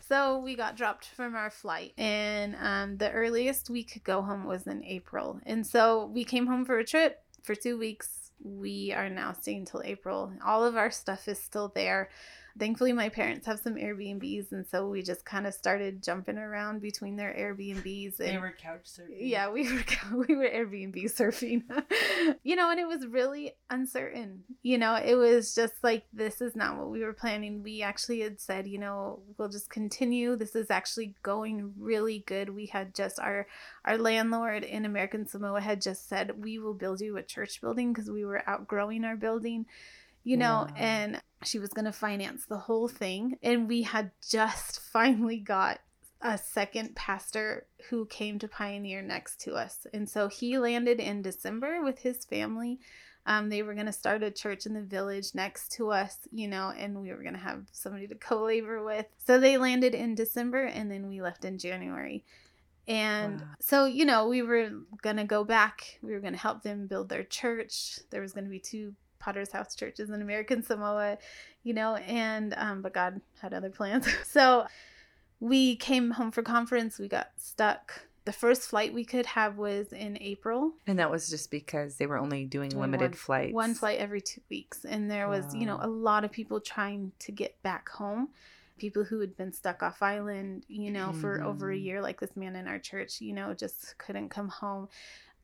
so 0.00 0.38
we 0.38 0.54
got 0.54 0.76
dropped 0.76 1.06
from 1.06 1.34
our 1.34 1.50
flight 1.50 1.92
and 1.98 2.54
um, 2.60 2.96
the 2.98 3.10
earliest 3.10 3.68
we 3.70 3.82
could 3.82 4.04
go 4.04 4.22
home 4.22 4.44
was 4.44 4.66
in 4.66 4.84
april 4.84 5.40
and 5.46 5.66
so 5.66 6.06
we 6.06 6.24
came 6.24 6.46
home 6.46 6.64
for 6.64 6.78
a 6.78 6.84
trip 6.84 7.22
for 7.42 7.54
two 7.54 7.78
weeks 7.78 8.30
we 8.42 8.92
are 8.92 9.08
now 9.08 9.32
staying 9.32 9.64
till 9.64 9.82
april 9.84 10.32
all 10.44 10.64
of 10.64 10.76
our 10.76 10.90
stuff 10.90 11.26
is 11.28 11.38
still 11.38 11.70
there 11.74 12.08
thankfully 12.58 12.92
my 12.92 13.08
parents 13.08 13.46
have 13.46 13.58
some 13.60 13.74
airbnbs 13.74 14.52
and 14.52 14.66
so 14.66 14.88
we 14.88 15.02
just 15.02 15.24
kind 15.24 15.46
of 15.46 15.54
started 15.54 16.02
jumping 16.02 16.38
around 16.38 16.80
between 16.80 17.16
their 17.16 17.32
airbnbs 17.32 18.18
and 18.20 18.28
They 18.28 18.38
were 18.38 18.52
couch 18.58 18.84
surfing. 18.84 19.16
yeah, 19.18 19.50
we 19.50 19.62
were 19.72 19.84
we 20.28 20.34
were 20.34 20.48
Airbnb 20.48 20.96
surfing. 21.14 21.62
you 22.42 22.56
know, 22.56 22.70
and 22.70 22.80
it 22.80 22.86
was 22.88 23.06
really 23.06 23.52
uncertain. 23.70 24.42
You 24.62 24.78
know, 24.78 24.94
it 24.94 25.14
was 25.14 25.54
just 25.54 25.74
like 25.82 26.04
this 26.12 26.40
is 26.40 26.56
not 26.56 26.76
what 26.76 26.90
we 26.90 27.04
were 27.04 27.12
planning. 27.12 27.62
We 27.62 27.82
actually 27.82 28.20
had 28.20 28.40
said, 28.40 28.66
you 28.66 28.78
know, 28.78 29.20
we'll 29.38 29.48
just 29.48 29.70
continue. 29.70 30.36
This 30.36 30.54
is 30.56 30.70
actually 30.70 31.14
going 31.22 31.72
really 31.78 32.24
good. 32.26 32.50
We 32.50 32.66
had 32.66 32.94
just 32.94 33.18
our 33.20 33.46
our 33.84 33.96
landlord 33.98 34.64
in 34.64 34.84
American 34.84 35.26
Samoa 35.26 35.60
had 35.60 35.80
just 35.80 36.08
said, 36.08 36.42
"We 36.42 36.58
will 36.58 36.74
build 36.74 37.00
you 37.00 37.16
a 37.16 37.22
church 37.22 37.60
building 37.60 37.92
because 37.92 38.10
we 38.10 38.24
were 38.24 38.42
outgrowing 38.48 39.04
our 39.04 39.16
building." 39.16 39.66
You 40.22 40.36
know, 40.36 40.66
Wow. 40.68 40.74
and 40.76 41.22
she 41.44 41.58
was 41.58 41.70
going 41.70 41.84
to 41.86 41.92
finance 41.92 42.44
the 42.46 42.58
whole 42.58 42.88
thing 42.88 43.38
and 43.42 43.68
we 43.68 43.82
had 43.82 44.10
just 44.28 44.80
finally 44.92 45.38
got 45.38 45.80
a 46.22 46.36
second 46.36 46.94
pastor 46.94 47.66
who 47.88 48.04
came 48.06 48.38
to 48.38 48.46
Pioneer 48.48 49.00
next 49.00 49.40
to 49.42 49.54
us. 49.54 49.86
And 49.94 50.08
so 50.08 50.28
he 50.28 50.58
landed 50.58 51.00
in 51.00 51.22
December 51.22 51.82
with 51.82 52.00
his 52.00 52.26
family. 52.26 52.78
Um, 53.26 53.48
they 53.48 53.62
were 53.62 53.74
going 53.74 53.86
to 53.86 53.92
start 53.92 54.22
a 54.22 54.30
church 54.30 54.66
in 54.66 54.74
the 54.74 54.82
village 54.82 55.34
next 55.34 55.72
to 55.72 55.90
us, 55.90 56.18
you 56.30 56.46
know, 56.48 56.72
and 56.76 57.00
we 57.00 57.10
were 57.10 57.22
going 57.22 57.34
to 57.34 57.40
have 57.40 57.64
somebody 57.72 58.06
to 58.08 58.14
co 58.14 58.44
labor 58.44 58.82
with. 58.84 59.06
So 59.26 59.38
they 59.38 59.56
landed 59.56 59.94
in 59.94 60.14
December 60.14 60.64
and 60.64 60.90
then 60.90 61.08
we 61.08 61.22
left 61.22 61.44
in 61.44 61.58
January. 61.58 62.24
And 62.88 63.40
Wow. 63.40 63.46
so, 63.60 63.84
you 63.84 64.04
know, 64.04 64.26
we 64.28 64.42
were 64.42 64.70
going 65.02 65.16
to 65.16 65.24
go 65.24 65.44
back. 65.44 65.98
We 66.02 66.12
were 66.12 66.20
going 66.20 66.32
to 66.32 66.38
help 66.38 66.62
them 66.62 66.86
build 66.86 67.08
their 67.08 67.24
church. 67.24 68.00
There 68.10 68.20
was 68.20 68.32
going 68.32 68.44
to 68.44 68.50
be 68.50 68.58
two 68.58 68.94
Potter's 69.20 69.52
House 69.52 69.76
churches 69.76 70.10
in 70.10 70.20
American 70.20 70.62
Samoa, 70.64 71.18
you 71.62 71.72
know, 71.74 71.94
and 71.96 72.52
um, 72.56 72.82
but 72.82 72.92
God 72.92 73.20
had 73.40 73.54
other 73.54 73.70
plans. 73.70 74.08
so 74.26 74.66
we 75.38 75.76
came 75.76 76.10
home 76.12 76.32
for 76.32 76.42
conference. 76.42 76.98
We 76.98 77.06
got 77.08 77.28
stuck. 77.36 78.06
The 78.26 78.32
first 78.32 78.62
flight 78.62 78.92
we 78.92 79.04
could 79.04 79.24
have 79.26 79.56
was 79.56 79.92
in 79.92 80.18
April. 80.20 80.72
And 80.86 80.98
that 80.98 81.10
was 81.10 81.30
just 81.30 81.50
because 81.50 81.96
they 81.96 82.06
were 82.06 82.18
only 82.18 82.44
doing 82.44 82.68
Doing 82.70 82.82
limited 82.82 83.12
one- 83.12 83.16
flights. 83.16 83.54
One 83.54 83.74
flight 83.74 83.98
every 83.98 84.20
two 84.20 84.42
weeks. 84.50 84.84
And 84.84 85.10
there 85.10 85.28
was, 85.28 85.54
you 85.54 85.64
know, 85.64 85.78
a 85.80 85.86
lot 85.88 86.24
of 86.24 86.30
people 86.30 86.60
trying 86.60 87.12
to 87.20 87.32
get 87.32 87.60
back 87.62 87.88
home. 87.88 88.28
People 88.76 89.04
who 89.04 89.20
had 89.20 89.36
been 89.36 89.52
stuck 89.52 89.82
off 89.82 90.02
island, 90.02 90.64
you 90.68 90.90
know, 90.90 91.12
for 91.14 91.42
over 91.42 91.70
a 91.70 91.76
Mhm. 91.76 91.82
year, 91.82 92.02
like 92.02 92.20
this 92.20 92.36
man 92.36 92.56
in 92.56 92.66
our 92.68 92.78
church, 92.78 93.20
you 93.22 93.32
know, 93.32 93.54
just 93.54 93.96
couldn't 93.98 94.28
come 94.28 94.48
home. 94.48 94.88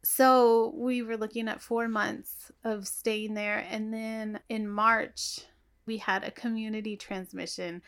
So 0.06 0.72
we 0.76 1.02
were 1.02 1.16
looking 1.16 1.48
at 1.48 1.60
four 1.60 1.88
months 1.88 2.52
of 2.62 2.86
staying 2.86 3.34
there. 3.34 3.66
And 3.68 3.92
then 3.92 4.38
in 4.48 4.68
March, 4.68 5.40
we 5.84 5.98
had 5.98 6.22
a 6.22 6.30
community 6.30 6.96
transmission 6.96 7.82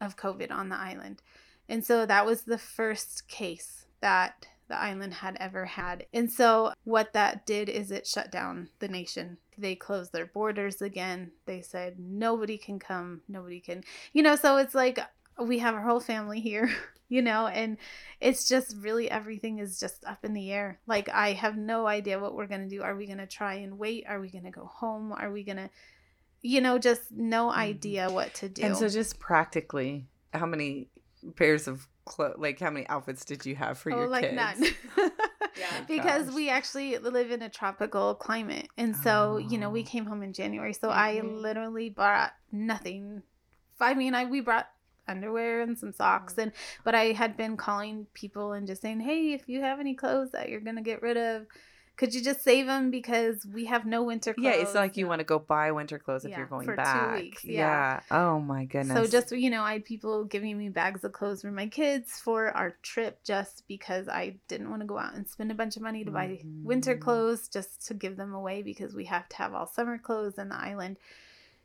of 0.00 0.16
COVID 0.16 0.52
on 0.52 0.68
the 0.68 0.76
island. 0.76 1.20
And 1.68 1.84
so 1.84 2.06
that 2.06 2.24
was 2.24 2.42
the 2.42 2.58
first 2.58 3.26
case 3.26 3.86
that 4.00 4.46
the 4.68 4.78
island 4.78 5.14
had 5.14 5.36
ever 5.40 5.64
had. 5.64 6.06
And 6.14 6.30
so 6.30 6.72
what 6.84 7.12
that 7.12 7.44
did 7.44 7.68
is 7.68 7.90
it 7.90 8.06
shut 8.06 8.30
down 8.30 8.68
the 8.78 8.88
nation. 8.88 9.38
They 9.58 9.74
closed 9.74 10.12
their 10.12 10.26
borders 10.26 10.80
again. 10.80 11.32
They 11.44 11.60
said 11.60 11.98
nobody 11.98 12.56
can 12.56 12.78
come, 12.78 13.22
nobody 13.28 13.58
can. 13.58 13.82
You 14.12 14.22
know, 14.22 14.36
so 14.36 14.58
it's 14.58 14.76
like 14.76 15.00
we 15.40 15.58
have 15.58 15.74
our 15.74 15.82
whole 15.82 16.00
family 16.00 16.40
here, 16.40 16.70
you 17.08 17.22
know, 17.22 17.46
and 17.46 17.76
it's 18.20 18.48
just 18.48 18.76
really 18.78 19.10
everything 19.10 19.58
is 19.58 19.78
just 19.80 20.04
up 20.04 20.24
in 20.24 20.32
the 20.34 20.50
air. 20.52 20.80
Like 20.86 21.08
I 21.08 21.32
have 21.32 21.56
no 21.56 21.86
idea 21.86 22.18
what 22.18 22.34
we're 22.34 22.46
going 22.46 22.68
to 22.68 22.74
do. 22.76 22.82
Are 22.82 22.96
we 22.96 23.06
going 23.06 23.18
to 23.18 23.26
try 23.26 23.54
and 23.54 23.78
wait? 23.78 24.04
Are 24.08 24.20
we 24.20 24.30
going 24.30 24.44
to 24.44 24.50
go 24.50 24.66
home? 24.66 25.12
Are 25.12 25.30
we 25.32 25.44
going 25.44 25.56
to 25.58 25.70
you 26.46 26.60
know, 26.60 26.76
just 26.78 27.10
no 27.10 27.48
Mhm. 27.48 27.54
idea 27.56 28.10
what 28.10 28.34
to 28.34 28.50
do. 28.50 28.62
And 28.64 28.76
so, 28.76 28.86
just 28.86 29.18
practically, 29.18 30.08
how 30.34 30.44
many 30.44 30.90
pairs 31.36 31.66
of 31.66 31.88
clothes, 32.04 32.34
like 32.36 32.60
how 32.60 32.68
many 32.68 32.86
outfits 32.88 33.24
did 33.24 33.46
you 33.46 33.56
have 33.56 33.78
for 33.78 33.90
oh, 33.90 33.96
your 33.96 34.08
like 34.08 34.24
kids? 34.24 34.34
none. 34.34 34.62
Yeah. 35.56 35.84
because 35.86 36.26
Gosh. 36.26 36.34
we 36.34 36.50
actually 36.50 36.98
live 36.98 37.30
in 37.30 37.40
a 37.40 37.48
tropical 37.48 38.14
climate. 38.16 38.68
And 38.76 38.94
so, 38.96 39.38
you 39.38 39.56
know, 39.56 39.70
we 39.70 39.82
Oh. 39.82 39.86
came 39.86 40.04
home 40.04 40.22
in 40.22 40.32
January. 40.32 40.72
So 40.74 40.90
I 40.90 41.14
Mhm. 41.14 41.40
literally 41.40 41.90
brought 41.90 42.32
nothing. 42.52 43.22
I 43.80 43.94
mean, 43.94 44.14
I 44.14 44.24
we 44.24 44.40
brought 44.40 44.68
underwear 45.08 45.60
and 45.60 45.78
some 45.78 45.92
socks 45.92 46.38
and 46.38 46.52
but 46.84 46.94
I 46.94 47.12
had 47.12 47.36
been 47.36 47.56
calling 47.56 48.06
people 48.14 48.52
and 48.52 48.66
just 48.66 48.82
saying, 48.82 49.00
"Hey, 49.00 49.32
if 49.32 49.48
you 49.48 49.60
have 49.62 49.80
any 49.80 49.94
clothes 49.94 50.30
that 50.32 50.48
you're 50.48 50.60
going 50.60 50.76
to 50.76 50.82
get 50.82 51.02
rid 51.02 51.16
of, 51.16 51.46
could 51.96 52.12
you 52.12 52.22
just 52.22 52.42
save 52.42 52.66
them 52.66 52.90
because 52.90 53.46
we 53.54 53.66
have 53.66 53.86
no 53.86 54.02
winter 54.02 54.34
clothes? 54.34 54.44
Yeah, 54.46 54.62
it's 54.62 54.74
not 54.74 54.80
like 54.80 54.96
you 54.96 55.06
want 55.06 55.20
to 55.20 55.24
go 55.24 55.38
buy 55.38 55.70
winter 55.70 55.98
clothes 55.98 56.24
if 56.24 56.32
Yeah, 56.32 56.38
you're 56.38 56.46
going 56.46 56.66
for 56.66 56.74
two 56.74 56.82
back. 56.82 57.14
weeks, 57.14 57.44
yeah. 57.44 58.00
Oh 58.10 58.40
my 58.40 58.64
goodness. 58.64 58.88
So 58.88 59.06
just 59.06 59.30
you 59.32 59.48
know, 59.50 59.62
I 59.62 59.74
had 59.74 59.84
people 59.84 60.24
giving 60.24 60.58
me 60.58 60.68
bags 60.70 61.04
of 61.04 61.12
clothes 61.12 61.42
for 61.42 61.52
my 61.52 61.68
kids 61.68 62.18
for 62.18 62.48
our 62.48 62.76
trip 62.82 63.22
just 63.24 63.62
because 63.68 64.08
I 64.08 64.36
didn't 64.48 64.70
want 64.70 64.82
to 64.82 64.86
go 64.86 64.98
out 64.98 65.14
and 65.14 65.28
spend 65.28 65.52
a 65.52 65.54
bunch 65.54 65.76
of 65.76 65.82
money 65.82 66.04
to 66.04 66.10
buy 66.10 66.40
winter 66.64 66.96
Mhm. 66.96 67.00
clothes 67.00 67.48
just 67.48 67.86
to 67.86 67.94
give 67.94 68.16
them 68.16 68.34
away 68.34 68.62
because 68.62 68.94
we 68.94 69.04
have 69.04 69.28
to 69.28 69.36
have 69.36 69.54
all 69.54 69.66
summer 69.68 69.98
clothes 69.98 70.36
in 70.38 70.48
the 70.48 70.56
island. 70.56 70.96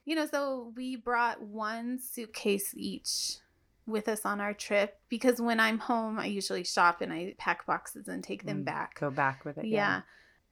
You 0.09 0.15
know, 0.15 0.25
so 0.25 0.73
we 0.75 0.95
brought 0.95 1.39
one 1.39 1.99
suitcase 1.99 2.73
each 2.75 3.37
with 3.85 4.07
us 4.07 4.25
on 4.25 4.41
our 4.41 4.55
trip 4.55 4.97
because 5.07 5.39
when 5.39 5.59
I'm 5.59 5.77
home, 5.77 6.17
I 6.17 6.25
usually 6.25 6.63
shop 6.63 7.01
and 7.01 7.13
I 7.13 7.35
pack 7.37 7.67
boxes 7.67 8.07
and 8.07 8.23
take 8.23 8.43
them 8.43 8.63
Mm, 8.63 8.65
back. 8.65 8.99
Go 8.99 9.11
back 9.11 9.45
with 9.45 9.59
it. 9.59 9.67
Yeah. 9.67 10.01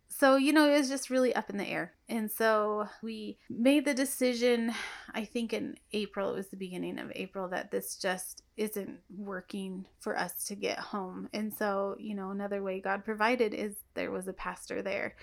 So, 0.10 0.36
you 0.36 0.54
know, 0.54 0.70
it 0.70 0.78
was 0.78 0.90
just 0.90 1.10
really 1.10 1.34
up 1.34 1.50
in 1.50 1.58
the 1.58 1.68
air. 1.68 1.94
And 2.08 2.30
so 2.30 2.88
we 3.02 3.40
made 3.50 3.84
the 3.84 3.96
decision, 3.96 4.76
I 5.16 5.26
think 5.26 5.54
in 5.54 5.78
April, 5.92 6.34
it 6.34 6.36
was 6.36 6.50
the 6.50 6.56
beginning 6.56 7.00
of 7.00 7.12
April, 7.16 7.48
that 7.48 7.72
this 7.72 7.96
just 7.96 8.44
isn't 8.58 9.00
working 9.10 9.88
for 9.98 10.16
us 10.16 10.46
to 10.46 10.56
get 10.56 10.78
home. 10.78 11.30
And 11.34 11.52
so, 11.52 11.96
you 11.98 12.14
know, 12.14 12.30
another 12.30 12.62
way 12.62 12.80
God 12.80 13.04
provided 13.04 13.56
is 13.56 13.74
there 13.96 14.12
was 14.12 14.28
a 14.28 14.34
pastor 14.34 14.84
there. 14.84 15.16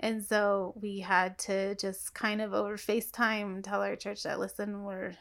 And 0.00 0.24
so 0.24 0.74
we 0.80 1.00
had 1.00 1.38
to 1.40 1.74
just 1.76 2.14
kind 2.14 2.40
of 2.40 2.54
over 2.54 2.76
FaceTime 2.76 3.62
tell 3.62 3.82
our 3.82 3.96
church 3.96 4.22
that, 4.22 4.40
listen, 4.40 4.82
we're 4.82 5.12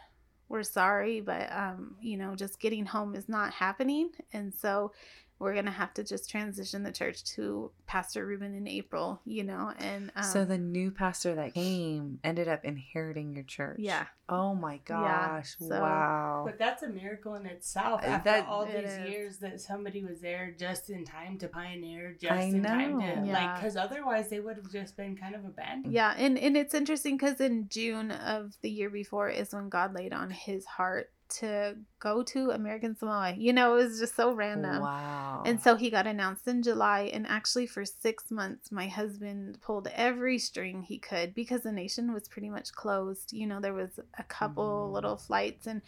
we're 0.48 0.64
sorry, 0.64 1.22
but 1.22 1.52
um, 1.52 1.96
you 2.02 2.18
know, 2.18 2.36
just 2.36 2.60
getting 2.60 2.86
home 2.86 3.14
is 3.14 3.30
not 3.30 3.54
happening. 3.54 4.10
And 4.34 4.54
so 4.54 4.94
we're 5.40 5.56
gonna 5.56 5.72
have 5.72 5.94
to 5.94 6.04
just 6.04 6.30
transition 6.30 6.84
the 6.84 6.92
church 6.92 7.24
to 7.24 7.72
Pastor 7.88 8.26
Ruben 8.26 8.54
in 8.54 8.68
April, 8.68 9.22
you 9.26 9.44
know, 9.44 9.72
and 9.80 10.12
um, 10.16 10.24
so 10.24 10.44
the 10.46 10.58
new 10.58 10.92
pastor 10.92 11.34
that 11.36 11.54
came 11.54 12.20
ended 12.24 12.48
up 12.50 12.66
inheriting 12.66 13.34
your 13.34 13.44
church. 13.46 13.78
yeah, 13.80 14.06
Oh 14.28 14.54
my 14.54 14.80
gosh. 14.86 15.56
so- 15.58 15.80
wow. 15.82 16.44
But 16.46 16.60
that's 16.60 16.84
a 16.84 16.90
miracle 16.90 17.34
in 17.36 17.46
itself. 17.48 18.02
After 18.04 18.30
that- 18.30 18.48
all 18.48 18.64
It 18.64 18.82
these 18.84 18.92
is. 18.92 19.10
years, 19.10 19.38
that 19.40 19.60
somebody 19.62 20.04
was 20.04 20.20
there 20.22 20.52
just 20.60 20.90
in 20.90 21.04
time 21.06 21.38
to 21.40 21.48
pioneer, 21.48 22.16
just 22.20 22.32
I 22.34 22.42
in 22.42 22.62
time 22.62 23.00
to 23.00 23.22
know. 23.26 23.32
like, 23.32 23.56
because 23.56 23.76
otherwise 23.78 24.30
they 24.30 24.40
would 24.40 24.58
have 24.58 24.72
just 24.72 24.96
been 24.98 25.16
kind 25.18 25.34
of 25.36 25.46
abandoned. 25.46 25.94
yeah, 25.94 26.14
and 26.18 26.38
and 26.38 26.56
it's 26.58 26.74
interesting 26.74 27.16
because 27.18 27.40
in 27.42 27.70
June 27.70 28.12
of 28.12 28.56
the 28.62 28.70
year 28.70 28.90
before 28.90 29.30
is 29.30 29.54
when 29.54 29.70
God 29.70 29.94
laid 29.96 30.14
on 30.14 30.30
His 30.32 30.66
heart 30.66 31.12
to 31.30 31.78
go 32.00 32.24
to 32.24 32.52
American 32.52 32.96
Samoa. 32.96 33.34
You 33.38 33.54
know, 33.54 33.76
it 33.76 33.84
was 33.86 34.00
just 34.00 34.16
so 34.16 34.34
random. 34.34 34.82
Wow. 34.82 35.44
And 35.46 35.62
so 35.62 35.76
he 35.76 35.90
got 35.90 36.08
announced 36.08 36.48
in 36.48 36.64
July. 36.64 37.10
And 37.14 37.26
actually, 37.28 37.68
for 37.68 37.86
six 37.86 38.30
months, 38.32 38.72
my 38.72 38.88
husband 38.88 39.60
pulled 39.62 39.88
every 39.96 40.38
string 40.40 40.82
he 40.82 40.98
could 40.98 41.34
because 41.34 41.62
the 41.62 41.72
nation 41.72 42.14
was 42.14 42.28
pretty 42.28 42.50
much 42.50 42.74
closed. 42.74 43.32
You 43.32 43.48
know, 43.48 43.60
there 43.60 43.74
was 43.74 44.00
a 44.18 44.24
couple 44.24 44.90
Mhm. 44.90 44.94
little 44.94 45.18
flights, 45.18 45.68
and 45.68 45.82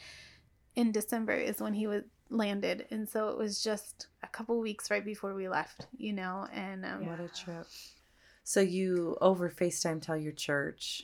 in 0.76 0.92
December 0.92 1.34
is 1.34 1.60
when 1.62 1.74
he 1.74 1.88
was 1.88 2.04
landed. 2.30 2.88
And 2.92 3.10
so 3.10 3.30
it 3.30 3.38
was 3.38 3.62
just 3.62 4.08
a 4.24 4.28
couple 4.28 4.60
weeks 4.60 4.90
right 4.90 5.04
before 5.04 5.34
we 5.34 5.50
left, 5.50 5.88
you 5.98 6.14
know, 6.14 6.48
and 6.54 6.86
um, 6.86 7.06
what 7.06 7.20
a 7.20 7.28
trip. 7.28 7.68
So 8.44 8.62
you 8.62 9.18
over 9.22 9.50
FaceTime 9.50 10.02
tell 10.02 10.18
your 10.18 10.32
church 10.32 11.04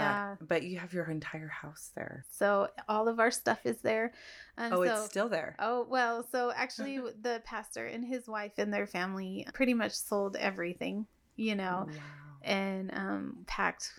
yeah. 0.00 0.36
but 0.40 0.62
you 0.62 0.78
have 0.78 0.92
your 0.92 1.10
entire 1.10 1.48
house 1.48 1.90
there. 1.94 2.24
So 2.30 2.68
all 2.88 3.08
of 3.08 3.20
our 3.20 3.30
stuff 3.30 3.60
is 3.64 3.80
there. 3.82 4.12
And 4.56 4.72
oh, 4.74 4.84
so, 4.84 4.92
it's 4.92 5.10
still 5.10 5.28
there. 5.28 5.56
Oh, 5.58 5.86
well, 5.88 6.26
so 6.30 6.52
actually, 6.54 6.98
the 7.22 7.42
pastor 7.44 7.86
and 7.86 8.04
his 8.04 8.26
wife 8.28 8.52
and 8.58 8.72
their 8.72 8.86
family 8.86 9.46
pretty 9.54 9.74
much 9.74 9.92
sold 9.92 10.36
everything, 10.36 11.06
you 11.36 11.54
know. 11.54 11.86
Wow. 11.88 11.94
and 12.42 12.90
um, 12.94 13.44
packed 13.46 13.90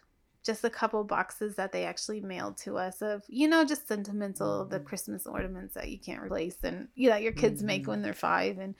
just 0.43 0.65
a 0.65 0.69
couple 0.69 1.01
boxes 1.05 1.55
that 1.55 1.71
they 1.71 1.85
actually 1.85 2.19
mailed 2.19 2.57
to 2.57 2.77
us 2.77 3.01
of 3.01 3.23
you 3.29 3.47
know 3.47 3.63
just 3.63 3.87
sentimental 3.87 4.65
the 4.65 4.79
Mhm. 4.79 4.83
christmas 4.83 5.25
ornaments 5.25 5.73
that 5.75 5.87
you 5.87 5.97
can't 5.97 6.21
replace 6.21 6.57
and 6.63 6.89
you 6.95 7.09
know 7.09 7.15
your 7.15 7.31
kids 7.31 7.63
make 7.63 7.83
Mhm. 7.83 7.87
when 7.87 8.01
they're 8.01 8.13
five 8.13 8.57
and 8.59 8.75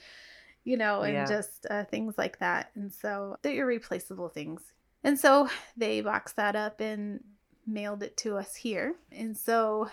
you 0.65 0.75
know 0.75 1.03
and 1.03 1.13
Yeah. 1.13 1.25
just 1.25 1.65
uh, 1.69 1.85
things 1.85 2.15
like 2.17 2.39
that 2.39 2.71
and 2.75 2.91
so 2.91 3.37
they're 3.41 3.61
irreplaceable 3.63 4.27
things 4.27 4.61
and 5.03 5.19
so 5.19 5.49
they 5.77 6.01
boxed 6.01 6.35
that 6.35 6.55
up 6.55 6.79
and 6.79 7.23
mailed 7.65 8.03
it 8.03 8.17
to 8.17 8.37
us 8.37 8.55
here 8.55 8.95
and 9.11 9.37
so 9.37 9.89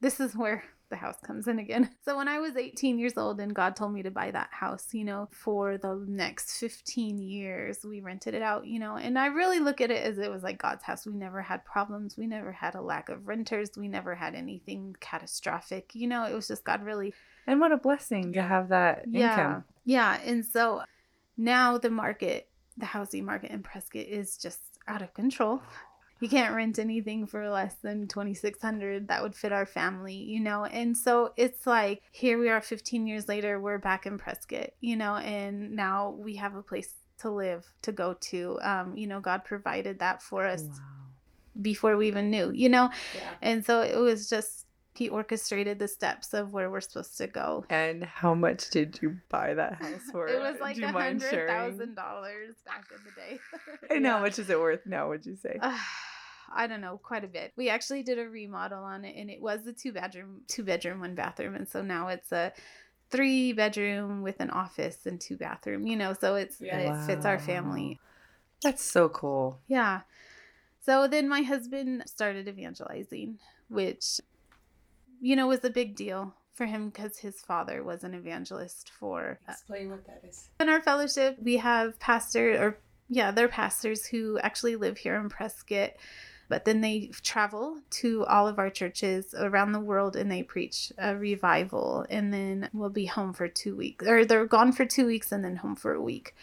this 0.00 0.20
is 0.20 0.34
where 0.34 0.62
the 0.88 0.96
house 0.96 1.16
comes 1.22 1.48
in 1.48 1.58
again. 1.58 1.90
So 2.04 2.16
when 2.16 2.28
I 2.28 2.38
was 2.38 2.56
18 2.56 3.00
years 3.00 3.16
old 3.16 3.40
and 3.40 3.52
God 3.52 3.74
told 3.74 3.92
me 3.92 4.04
to 4.04 4.12
buy 4.12 4.30
that 4.30 4.50
house, 4.52 4.94
you 4.94 5.04
know, 5.04 5.28
for 5.32 5.76
the 5.76 6.04
next 6.06 6.58
15 6.58 7.18
years, 7.18 7.78
we 7.84 8.00
rented 8.00 8.34
it 8.34 8.42
out, 8.42 8.64
you 8.64 8.78
know, 8.78 8.96
and 8.96 9.18
I 9.18 9.26
really 9.26 9.58
look 9.58 9.80
at 9.80 9.90
it 9.90 10.04
as 10.04 10.18
it 10.18 10.30
was 10.30 10.44
like 10.44 10.62
God's 10.62 10.84
house. 10.84 11.04
We 11.04 11.14
never 11.14 11.42
had 11.42 11.64
problems. 11.64 12.16
We 12.16 12.28
never 12.28 12.52
had 12.52 12.76
a 12.76 12.80
lack 12.80 13.08
of 13.08 13.26
renters. 13.26 13.70
We 13.76 13.88
never 13.88 14.14
had 14.14 14.36
anything 14.36 14.94
catastrophic. 15.00 15.96
You 15.96 16.06
know, 16.06 16.26
it 16.26 16.34
was 16.34 16.46
just 16.46 16.62
God 16.62 16.84
really 16.84 17.12
And 17.48 17.58
what 17.58 17.72
a 17.72 17.76
blessing 17.76 18.32
to 18.34 18.42
have 18.42 18.68
that 18.68 19.06
yeah. 19.08 19.30
income. 19.30 19.64
Yeah. 19.84 20.20
And 20.24 20.46
so 20.46 20.82
now 21.36 21.76
the 21.76 21.90
market, 21.90 22.48
the 22.76 22.86
housing 22.86 23.24
market 23.24 23.50
in 23.50 23.62
Prescott 23.62 24.02
is 24.06 24.36
just 24.36 24.60
out 24.88 25.02
of 25.02 25.12
control. 25.14 25.60
You 26.20 26.28
can't 26.30 26.54
rent 26.54 26.78
anything 26.78 27.26
for 27.26 27.48
less 27.50 27.74
than 27.82 28.08
2600 28.08 29.08
that 29.08 29.22
would 29.22 29.34
fit 29.34 29.52
our 29.52 29.66
family, 29.66 30.14
you 30.14 30.40
know. 30.40 30.64
And 30.64 30.96
so 30.96 31.32
it's 31.36 31.66
like 31.66 32.02
here 32.10 32.38
we 32.38 32.48
are 32.48 32.60
15 32.62 33.06
years 33.06 33.28
later, 33.28 33.60
we're 33.60 33.78
back 33.78 34.06
in 34.06 34.16
Prescott, 34.16 34.70
you 34.80 34.96
know, 34.96 35.16
and 35.16 35.72
now 35.76 36.10
we 36.18 36.36
have 36.36 36.54
a 36.54 36.62
place 36.62 36.94
to 37.18 37.30
live, 37.30 37.66
to 37.82 37.92
go 37.92 38.14
to. 38.14 38.58
Um, 38.62 38.96
you 38.96 39.06
know, 39.06 39.20
God 39.20 39.44
provided 39.44 39.98
that 39.98 40.22
for 40.22 40.46
us 40.46 40.62
Wow. 40.62 40.74
before 41.60 41.96
we 41.96 42.08
even 42.08 42.30
knew, 42.30 42.50
you 42.50 42.68
know. 42.68 42.90
Yeah. 43.14 43.30
And 43.42 43.64
so 43.64 43.82
it 43.82 43.96
was 43.98 44.28
just 44.28 44.65
he 44.98 45.08
orchestrated 45.08 45.78
the 45.78 45.88
steps 45.88 46.34
of 46.34 46.52
where 46.52 46.70
we're 46.70 46.80
supposed 46.80 47.16
to 47.18 47.26
go. 47.26 47.64
And 47.70 48.04
how 48.04 48.34
much 48.34 48.70
did 48.70 48.98
you 49.02 49.18
buy 49.28 49.54
that 49.54 49.74
house 49.82 50.02
for? 50.12 50.26
It 50.28 50.40
was 50.40 50.56
like 50.60 50.78
a 50.78 50.88
hundred 50.88 51.46
thousand 51.46 51.94
dollars 51.94 52.54
back 52.64 52.86
in 52.90 53.02
the 53.04 53.10
day. 53.20 53.38
And 53.94 54.06
how 54.06 54.20
much 54.20 54.38
is 54.38 54.50
it 54.50 54.58
worth 54.58 54.86
now? 54.86 55.08
Would 55.08 55.26
you 55.26 55.36
say? 55.36 55.58
Uh, 55.60 55.76
I 56.54 56.66
don't 56.68 56.80
know, 56.80 56.98
quite 57.02 57.24
a 57.24 57.28
bit. 57.28 57.52
We 57.56 57.68
actually 57.68 58.02
did 58.04 58.18
a 58.18 58.28
remodel 58.28 58.82
on 58.84 59.04
it, 59.04 59.16
and 59.16 59.28
it 59.28 59.42
was 59.42 59.66
a 59.66 59.72
two 59.72 59.92
bedroom, 59.92 60.42
two 60.46 60.62
bedroom, 60.62 61.00
one 61.00 61.14
bathroom, 61.14 61.54
and 61.56 61.68
so 61.68 61.82
now 61.82 62.08
it's 62.08 62.30
a 62.32 62.52
three 63.10 63.52
bedroom 63.52 64.22
with 64.22 64.40
an 64.40 64.50
office 64.50 65.06
and 65.06 65.20
two 65.20 65.36
bathroom. 65.36 65.86
You 65.86 65.96
know, 65.96 66.12
so 66.14 66.36
it's 66.36 66.60
Yeah. 66.60 66.78
it 66.78 67.06
fits 67.06 67.26
our 67.26 67.38
family. 67.38 67.98
That's 68.62 68.82
so 68.82 69.08
cool. 69.08 69.58
Yeah. 69.66 70.02
So 70.84 71.08
then 71.08 71.28
my 71.28 71.42
husband 71.42 72.04
started 72.06 72.46
evangelizing, 72.48 73.38
which, 73.68 74.20
you 75.26 75.34
know, 75.34 75.48
was 75.48 75.64
a 75.64 75.70
big 75.70 75.96
deal 75.96 76.32
for 76.54 76.66
him 76.66 76.88
because 76.88 77.18
his 77.18 77.40
father 77.40 77.82
was 77.82 78.04
an 78.04 78.14
evangelist 78.14 78.90
for 78.98 79.40
uh, 79.48 79.52
Explain 79.52 79.90
what 79.90 80.06
that 80.06 80.22
is. 80.26 80.48
in 80.60 80.68
our 80.68 80.80
fellowship, 80.80 81.36
we 81.42 81.56
have 81.56 81.98
pastor 81.98 82.52
or 82.62 82.78
yeah, 83.08 83.32
they're 83.32 83.48
pastors 83.48 84.06
who 84.06 84.38
actually 84.38 84.76
live 84.76 84.98
here 84.98 85.16
in 85.16 85.28
Prescott, 85.28 85.92
but 86.48 86.64
then 86.64 86.80
they 86.80 87.10
travel 87.22 87.80
to 87.90 88.24
all 88.26 88.46
of 88.46 88.58
our 88.58 88.70
churches 88.70 89.34
around 89.36 89.72
the 89.72 89.80
world 89.80 90.14
and 90.14 90.30
they 90.30 90.44
preach 90.44 90.92
a 90.96 91.16
revival 91.16 92.06
and 92.08 92.32
then 92.32 92.70
we'll 92.72 92.88
be 92.88 93.06
home 93.06 93.32
for 93.32 93.48
2 93.48 93.74
weeks 93.74 94.06
or 94.06 94.24
they're 94.24 94.46
gone 94.46 94.72
for 94.72 94.84
2 94.86 95.06
weeks 95.06 95.32
and 95.32 95.44
then 95.44 95.56
home 95.56 95.74
for 95.74 95.92
a 95.92 96.00
week. 96.00 96.36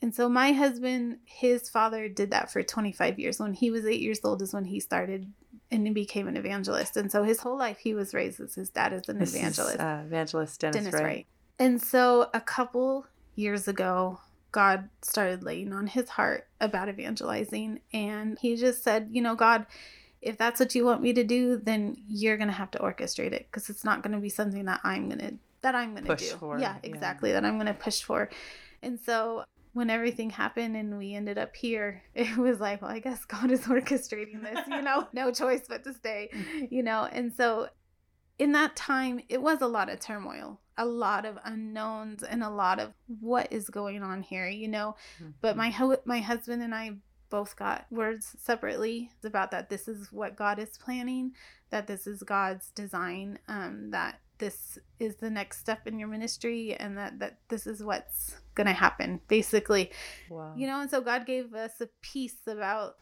And 0.00 0.14
so 0.14 0.28
my 0.28 0.52
husband, 0.52 1.18
his 1.24 1.68
father 1.68 2.08
did 2.08 2.30
that 2.30 2.50
for 2.50 2.62
25 2.62 3.18
years. 3.18 3.38
When 3.38 3.52
he 3.52 3.70
was 3.70 3.84
8 3.84 4.00
years 4.00 4.20
old 4.24 4.40
is 4.42 4.54
when 4.54 4.64
he 4.64 4.80
started 4.80 5.32
and 5.72 5.86
he 5.86 5.92
became 5.92 6.28
an 6.28 6.36
evangelist. 6.36 6.96
And 6.96 7.10
so 7.10 7.24
his 7.24 7.40
whole 7.40 7.58
life 7.58 7.78
he 7.78 7.94
was 7.94 8.14
raised 8.14 8.40
as 8.40 8.54
his 8.54 8.70
dad 8.70 8.92
is 8.92 9.08
an 9.08 9.18
This 9.18 9.30
is, 9.30 9.36
evangelist. 9.36 9.80
uh, 9.80 10.02
evangelist 10.06 10.60
Dennis, 10.60 10.76
Dennis 10.76 10.94
Wright. 10.94 11.04
Wright. 11.04 11.26
And 11.58 11.82
so 11.82 12.30
a 12.32 12.40
couple 12.40 13.06
years 13.34 13.66
ago, 13.66 14.20
God 14.52 14.90
started 15.00 15.42
laying 15.42 15.72
on 15.72 15.86
his 15.86 16.10
heart 16.10 16.46
about 16.60 16.88
evangelizing. 16.88 17.80
And 17.92 18.38
he 18.40 18.56
just 18.56 18.84
said, 18.84 19.08
you 19.10 19.22
know, 19.22 19.34
God, 19.34 19.66
if 20.20 20.36
that's 20.38 20.60
what 20.60 20.74
you 20.74 20.84
want 20.84 21.02
me 21.02 21.12
to 21.14 21.24
do, 21.24 21.56
then 21.56 21.96
you're 22.06 22.36
going 22.36 22.48
to 22.48 22.54
have 22.54 22.70
to 22.72 22.78
orchestrate 22.78 23.32
it 23.32 23.46
because 23.50 23.68
it's 23.70 23.84
not 23.84 24.02
going 24.02 24.12
to 24.12 24.20
be 24.20 24.28
something 24.28 24.66
that 24.66 24.80
I'm 24.84 25.08
going 25.08 25.18
to 25.20 25.34
that 25.62 25.74
I'm 25.76 25.92
going 25.92 26.04
to 26.04 26.10
Push 26.16 26.30
do. 26.30 26.36
for, 26.38 26.58
yeah, 26.58 26.74
yeah. 26.82 26.90
exactly. 26.90 27.32
That 27.32 27.44
I'm 27.44 27.54
going 27.54 27.66
to 27.68 27.74
push 27.74 28.02
for. 28.02 28.28
And 28.82 28.98
so 28.98 29.44
when 29.72 29.90
everything 29.90 30.30
happened 30.30 30.76
and 30.76 30.98
we 30.98 31.14
ended 31.14 31.38
up 31.38 31.56
here, 31.56 32.02
it 32.14 32.36
was 32.36 32.60
like, 32.60 32.82
well, 32.82 32.90
I 32.90 32.98
guess 32.98 33.24
God 33.24 33.50
is 33.50 33.60
orchestrating 33.66 34.42
this, 34.42 34.66
you 34.68 34.82
know, 34.82 35.06
no 35.12 35.30
choice 35.32 35.62
but 35.68 35.84
to 35.84 35.94
stay, 35.94 36.30
you 36.70 36.82
know. 36.82 37.08
And 37.10 37.32
so 37.32 37.68
in 38.38 38.52
that 38.52 38.76
time, 38.76 39.20
it 39.28 39.40
was 39.40 39.60
a 39.60 39.66
lot 39.66 39.88
of 39.88 40.00
turmoil, 40.00 40.60
a 40.76 40.84
lot 40.84 41.24
of 41.24 41.38
unknowns, 41.44 42.22
and 42.22 42.42
a 42.42 42.50
lot 42.50 42.80
of 42.80 42.92
what 43.20 43.52
is 43.52 43.68
going 43.68 44.02
on 44.02 44.22
here, 44.22 44.48
you 44.48 44.68
know. 44.68 44.96
But 45.40 45.56
my 45.56 45.70
hu- 45.70 45.98
my 46.04 46.18
husband 46.20 46.62
and 46.62 46.74
I 46.74 46.96
both 47.30 47.56
got 47.56 47.86
words 47.90 48.34
separately 48.38 49.10
about 49.24 49.50
that. 49.52 49.70
This 49.70 49.88
is 49.88 50.12
what 50.12 50.36
God 50.36 50.58
is 50.58 50.76
planning. 50.76 51.32
That 51.70 51.86
this 51.86 52.06
is 52.06 52.22
God's 52.22 52.70
design. 52.70 53.38
Um, 53.48 53.90
that 53.90 54.20
this 54.42 54.76
is 54.98 55.14
the 55.16 55.30
next 55.30 55.60
step 55.60 55.86
in 55.86 56.00
your 56.00 56.08
ministry 56.08 56.74
and 56.74 56.98
that 56.98 57.16
that 57.20 57.38
this 57.48 57.64
is 57.64 57.80
what's 57.80 58.34
going 58.56 58.66
to 58.66 58.72
happen 58.72 59.20
basically 59.28 59.88
Wow. 60.28 60.52
you 60.56 60.66
know 60.66 60.80
and 60.80 60.90
so 60.90 61.00
god 61.00 61.26
gave 61.26 61.54
us 61.54 61.80
a 61.80 61.88
peace 62.00 62.38
about 62.48 62.96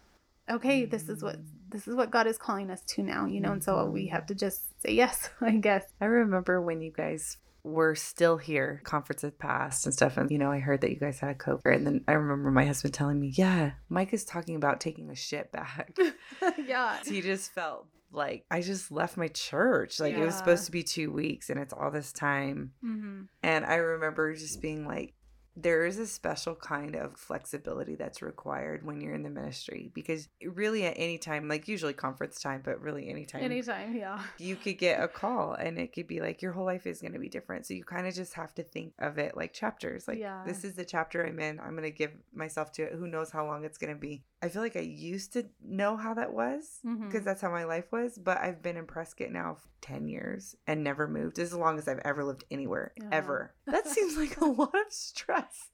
okay 0.50 0.84
this 0.84 1.08
is 1.08 1.22
what 1.22 1.36
mm. 1.36 1.46
this 1.70 1.88
is 1.88 1.94
what 1.94 2.10
god 2.10 2.26
is 2.26 2.36
calling 2.36 2.70
us 2.70 2.82
to 2.88 3.02
now 3.02 3.24
you 3.24 3.40
know 3.40 3.52
and 3.52 3.64
so 3.64 3.86
we 3.86 4.08
have 4.08 4.26
to 4.26 4.34
mm-hmm. 4.34 4.40
just 4.40 4.82
say 4.82 4.92
yes 4.92 5.30
i 5.40 5.52
guess 5.52 5.84
I 5.98 6.04
remember 6.04 6.60
when 6.60 6.82
you 6.82 6.92
guys 6.92 7.38
were 7.62 7.94
still 7.94 8.38
here, 8.38 8.80
conference 8.84 9.22
had 9.22 9.38
passed 9.38 9.84
and 9.84 9.94
stuff. 9.94 10.16
And, 10.16 10.30
you 10.30 10.38
know, 10.38 10.50
I 10.50 10.60
heard 10.60 10.80
that 10.80 10.90
you 10.90 10.96
guys 10.96 11.20
had 11.20 11.30
a 11.30 11.34
COVID. 11.34 11.76
And 11.76 11.86
then 11.86 12.04
I 12.08 12.12
remember 12.12 12.50
my 12.50 12.64
husband 12.64 12.94
telling 12.94 13.20
me, 13.20 13.34
yeah, 13.34 13.72
Mike 13.90 14.14
is 14.14 14.24
talking 14.24 14.56
about 14.56 14.80
taking 14.80 15.10
a 15.10 15.14
shit 15.14 15.52
back. 15.52 15.94
yeah 16.66 16.96
he 17.04 17.20
just 17.20 17.52
felt 17.52 17.86
like 18.12 18.44
I 18.50 18.60
just 18.60 18.90
left 18.90 19.16
my 19.16 19.28
church. 19.28 20.00
Like 20.00 20.14
it 20.14 20.24
was 20.24 20.36
supposed 20.36 20.66
to 20.66 20.72
be 20.72 20.82
two 20.82 21.12
weeks 21.12 21.50
and 21.50 21.58
it's 21.60 21.72
all 21.72 21.90
this 21.90 22.12
time. 22.12 22.72
hmm 22.80 23.22
And 23.42 23.64
I 23.64 23.76
remember 23.76 24.34
just 24.34 24.60
being 24.60 24.86
like, 24.86 25.14
there 25.56 25.84
is 25.84 25.98
a 25.98 26.06
special 26.06 26.54
kind 26.54 26.94
of 26.94 27.18
flexibility 27.18 27.96
that's 27.96 28.22
required 28.22 28.84
when 28.86 29.00
you're 29.00 29.14
in 29.14 29.24
the 29.24 29.30
ministry 29.30 29.90
because 29.94 30.28
really 30.42 30.86
at 30.86 30.94
any 30.96 31.18
time, 31.18 31.48
like 31.48 31.68
usually 31.68 31.92
conference 31.92 32.40
time, 32.40 32.62
but 32.64 32.80
really 32.80 33.08
anytime, 33.08 33.42
anytime 33.42 33.94
yeah 33.94 34.22
you 34.38 34.56
could 34.56 34.78
get 34.78 35.02
a 35.02 35.08
call 35.08 35.52
and 35.54 35.78
it 35.78 35.92
could 35.92 36.06
be 36.06 36.20
like 36.20 36.40
your 36.40 36.52
whole 36.52 36.64
life 36.64 36.86
is 36.86 37.00
going 37.00 37.12
to 37.12 37.18
be 37.18 37.28
different. 37.28 37.66
So 37.66 37.74
you 37.74 37.84
kind 37.84 38.06
of 38.06 38.14
just 38.14 38.34
have 38.34 38.54
to 38.54 38.62
think 38.62 38.94
of 38.98 39.18
it 39.18 39.36
like 39.36 39.52
chapters. 39.52 40.08
Like 40.08 40.18
Yeah. 40.18 40.44
this 40.46 40.64
is 40.64 40.74
the 40.74 40.84
chapter 40.84 41.26
I'm 41.26 41.38
in. 41.40 41.60
I'm 41.60 41.72
going 41.72 41.82
to 41.82 41.90
give 41.90 42.12
myself 42.32 42.72
to 42.72 42.82
it. 42.84 42.92
Who 42.94 43.06
knows 43.06 43.30
how 43.30 43.44
long 43.46 43.64
it's 43.64 43.78
going 43.78 43.92
to 43.92 44.00
be. 44.00 44.22
I 44.42 44.48
feel 44.48 44.62
like 44.62 44.76
I 44.76 44.80
used 44.80 45.34
to 45.34 45.46
know 45.62 45.96
how 45.96 46.14
that 46.14 46.32
was 46.32 46.78
because 46.82 47.22
Mhm. 47.22 47.24
that's 47.24 47.42
how 47.42 47.50
my 47.50 47.64
life 47.64 47.92
was, 47.92 48.16
but 48.18 48.38
I've 48.38 48.62
been 48.62 48.76
in 48.78 48.86
Prescott 48.86 49.30
now 49.30 49.54
for 49.54 49.68
10 49.82 50.08
years 50.08 50.56
and 50.66 50.82
never 50.84 51.06
moved 51.08 51.38
as 51.38 51.52
long 51.54 51.78
as 51.78 51.88
I've 51.88 52.00
ever 52.04 52.24
lived 52.24 52.44
anywhere 52.50 52.92
Yeah. 52.96 53.08
ever. 53.12 53.54
That 53.70 53.86
seems 53.86 54.16
like 54.16 54.40
a 54.40 54.46
lot 54.46 54.74
of 54.74 54.92
stress. 54.92 55.70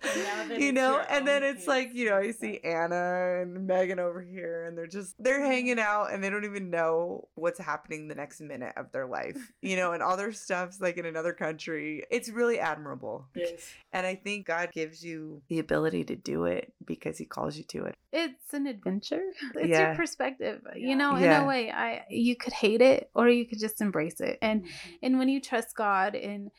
You 0.58 0.72
know, 0.72 0.98
and 1.08 1.26
then 1.26 1.42
it's 1.42 1.66
like, 1.66 1.94
you 1.94 2.10
know, 2.10 2.18
you 2.18 2.32
see 2.34 2.58
Anna 2.62 3.40
and 3.40 3.66
Megan 3.66 3.98
over 3.98 4.20
here 4.20 4.64
and 4.66 4.76
they're 4.76 4.86
just 4.86 5.14
they're 5.18 5.40
hanging 5.40 5.78
out 5.78 6.12
and 6.12 6.22
they 6.22 6.28
don't 6.28 6.44
even 6.44 6.68
know 6.70 7.28
what's 7.36 7.58
happening 7.58 8.08
the 8.08 8.14
next 8.14 8.40
minute 8.42 8.74
of 8.76 8.92
their 8.92 9.06
life. 9.06 9.52
You 9.62 9.76
know, 9.76 9.92
and 9.92 10.02
all 10.02 10.16
their 10.18 10.32
stuff's 10.32 10.78
like 10.80 10.98
in 10.98 11.06
another 11.06 11.32
country. 11.32 12.04
It's 12.10 12.28
really 12.28 12.58
admirable. 12.60 13.26
Yes. 13.34 13.72
And 13.92 14.06
I 14.06 14.14
think 14.14 14.46
God 14.46 14.72
gives 14.72 15.02
you 15.02 15.40
the 15.48 15.58
ability 15.58 16.04
to 16.04 16.16
do 16.16 16.44
it 16.44 16.74
because 16.84 17.16
he 17.18 17.24
calls 17.24 17.56
you 17.56 17.64
to 17.64 17.86
it. 17.86 17.96
it's 18.12 18.52
an 18.56 18.66
adventure 18.66 19.22
it's 19.54 19.68
Yeah. 19.68 19.86
your 19.88 19.94
perspective 20.02 20.58
Yeah. 20.66 20.88
you 20.88 20.96
know 20.96 21.14
in 21.16 21.22
Yeah. 21.24 21.42
a 21.44 21.46
way 21.46 21.62
i 21.70 22.04
you 22.10 22.34
could 22.42 22.52
hate 22.64 22.82
it 22.92 23.00
or 23.14 23.28
you 23.28 23.44
could 23.48 23.60
just 23.66 23.80
embrace 23.86 24.18
it 24.20 24.36
and 24.42 24.58
Mhm. 24.64 24.68
and 25.04 25.18
when 25.18 25.28
you 25.28 25.40
trust 25.40 25.70
god 25.76 26.14
and 26.30 26.50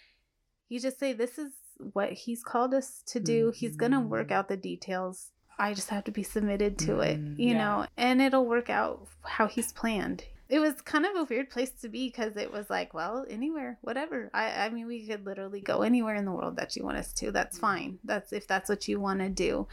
you 0.70 0.80
just 0.80 0.98
say 1.00 1.12
this 1.14 1.38
is 1.38 1.52
what 1.98 2.10
he's 2.24 2.44
called 2.52 2.74
us 2.74 3.04
to 3.12 3.20
do 3.20 3.52
he's 3.60 3.76
gonna 3.76 4.02
work 4.16 4.30
Mhm. 4.30 4.36
out 4.36 4.48
the 4.48 4.58
details 4.72 5.32
i 5.60 5.74
just 5.74 5.90
have 5.90 6.04
to 6.06 6.12
be 6.12 6.24
submitted 6.24 6.78
to 6.88 7.00
it 7.10 7.18
Mhm. 7.20 7.38
you 7.48 7.54
know 7.62 7.86
and 7.98 8.22
it'll 8.22 8.46
work 8.56 8.70
out 8.70 9.08
how 9.24 9.48
he's 9.48 9.72
planned 9.74 10.24
it 10.50 10.60
was 10.60 10.82
kind 10.82 11.06
of 11.06 11.14
a 11.18 11.26
weird 11.26 11.50
place 11.50 11.72
to 11.82 11.90
be 11.90 12.08
because 12.08 12.38
it 12.38 12.50
was 12.58 12.70
like 12.70 12.94
well 12.94 13.26
anywhere 13.30 13.78
whatever 13.82 14.30
i 14.34 14.46
i 14.66 14.70
mean 14.70 14.88
we 14.88 15.06
could 15.06 15.26
literally 15.26 15.60
go 15.60 15.82
anywhere 15.82 16.16
in 16.16 16.24
the 16.26 16.32
world 16.32 16.56
that 16.56 16.76
you 16.76 16.84
want 16.86 16.98
us 16.98 17.12
to 17.12 17.32
that's 17.32 17.58
fine 17.60 18.00
that's 18.06 18.32
if 18.32 18.48
that's 18.48 18.70
what 18.70 18.88
you 18.88 18.98
want 19.08 19.20
to 19.20 19.30
do 19.30 19.68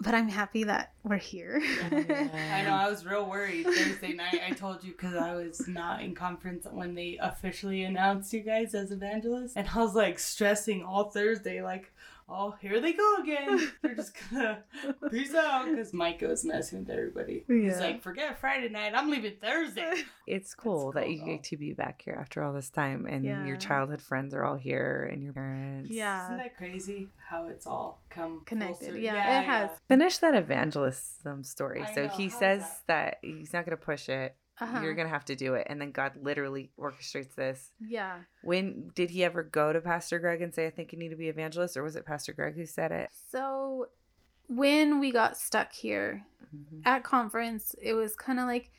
but 0.00 0.14
i'm 0.14 0.28
happy 0.28 0.64
that 0.64 0.92
we're 1.02 1.16
here 1.16 1.62
oh, 1.62 1.96
I 1.96 2.62
know. 2.62 2.74
I 2.74 2.88
was 2.88 3.06
real 3.06 3.28
worried 3.28 3.64
Thursday 3.64 4.12
night. 4.12 4.40
I 4.46 4.50
told 4.52 4.84
you 4.84 4.92
because 4.92 5.14
I 5.14 5.34
was 5.34 5.66
not 5.66 6.02
in 6.02 6.14
conference 6.14 6.66
when 6.70 6.94
they 6.94 7.18
officially 7.20 7.84
announced 7.84 8.32
you 8.32 8.40
guys 8.40 8.74
as 8.74 8.90
evangelists, 8.90 9.54
and 9.56 9.66
I 9.74 9.78
was 9.78 9.94
like 9.94 10.18
stressing 10.18 10.82
all 10.84 11.10
Thursday, 11.10 11.62
like, 11.62 11.92
"Oh, 12.30 12.54
here 12.60 12.80
they 12.80 12.92
go 12.92 13.16
again. 13.22 13.72
They're 13.82 13.94
just 13.94 14.12
gonna 14.30 14.62
peace 15.10 15.34
out." 15.34 15.66
Because 15.68 15.92
Mike 15.92 16.20
was 16.22 16.44
messing 16.44 16.80
with 16.80 16.90
everybody. 16.90 17.44
He's 17.48 17.78
like, 17.80 18.02
"Forget 18.02 18.38
Friday 18.38 18.68
night. 18.68 18.92
I'm 18.94 19.10
leaving 19.10 19.34
Thursday." 19.42 19.94
It's 20.26 20.54
cool 20.54 20.92
that 20.92 21.02
cool, 21.06 21.10
you 21.12 21.18
though. 21.18 21.26
get 21.26 21.42
to 21.44 21.56
be 21.56 21.72
back 21.72 22.02
here 22.02 22.16
after 22.20 22.44
all 22.44 22.52
this 22.52 22.70
time 22.70 23.04
and 23.10 23.24
Yeah. 23.24 23.44
your 23.44 23.56
childhood 23.56 24.00
friends 24.00 24.32
are 24.32 24.44
all 24.44 24.54
here 24.54 25.08
and 25.12 25.24
your 25.24 25.32
parents. 25.32 25.90
Yeah. 25.90 26.26
Isn't 26.26 26.36
that 26.36 26.56
crazy 26.56 27.08
how 27.28 27.48
it's 27.48 27.66
all 27.66 28.00
come 28.10 28.42
Connected. 28.46 28.84
circle? 28.84 29.00
Yeah, 29.00 29.40
it 29.40 29.44
has. 29.44 29.70
Finish 29.88 30.18
that 30.18 30.36
evangelism 30.36 31.42
story. 31.42 31.82
I 31.82 31.92
so 31.94 32.02
know, 32.04 32.08
he 32.10 32.28
how's 32.28 32.38
says 32.38 32.60
that? 32.86 32.86
that? 32.86 33.18
he's 33.22 33.52
not 33.52 33.64
going 33.66 33.76
to 33.76 33.84
push 33.84 34.08
it. 34.08 34.36
Uh-huh. 34.60 34.80
You're 34.82 34.94
going 34.94 35.06
to 35.08 35.12
have 35.12 35.24
to 35.26 35.36
do 35.36 35.54
it. 35.54 35.66
And 35.70 35.80
then 35.80 35.90
God 35.90 36.12
literally 36.20 36.70
orchestrates 36.78 37.34
this. 37.34 37.70
yeah 37.80 38.18
When 38.42 38.90
did 38.94 39.10
he 39.10 39.24
ever 39.24 39.42
go 39.42 39.72
to 39.72 39.80
Pastor 39.80 40.18
Greg 40.18 40.42
and 40.42 40.54
say, 40.54 40.66
I 40.66 40.70
think 40.70 40.92
you 40.92 40.98
need 40.98 41.08
to 41.10 41.16
be 41.16 41.28
evangelist? 41.28 41.76
Or 41.76 41.82
was 41.82 41.96
it 41.96 42.04
Pastor 42.04 42.32
Greg 42.32 42.54
who 42.56 42.66
said 42.66 42.92
it? 42.92 43.10
so 43.30 43.86
when 44.48 44.98
we 44.98 45.12
got 45.12 45.36
stuck 45.38 45.72
here 45.72 46.24
Mhm. 46.54 46.82
at 46.84 47.04
conference 47.04 47.74
it 47.80 47.94
was 47.94 48.16
kind 48.16 48.40
of 48.40 48.46
like 48.46 48.70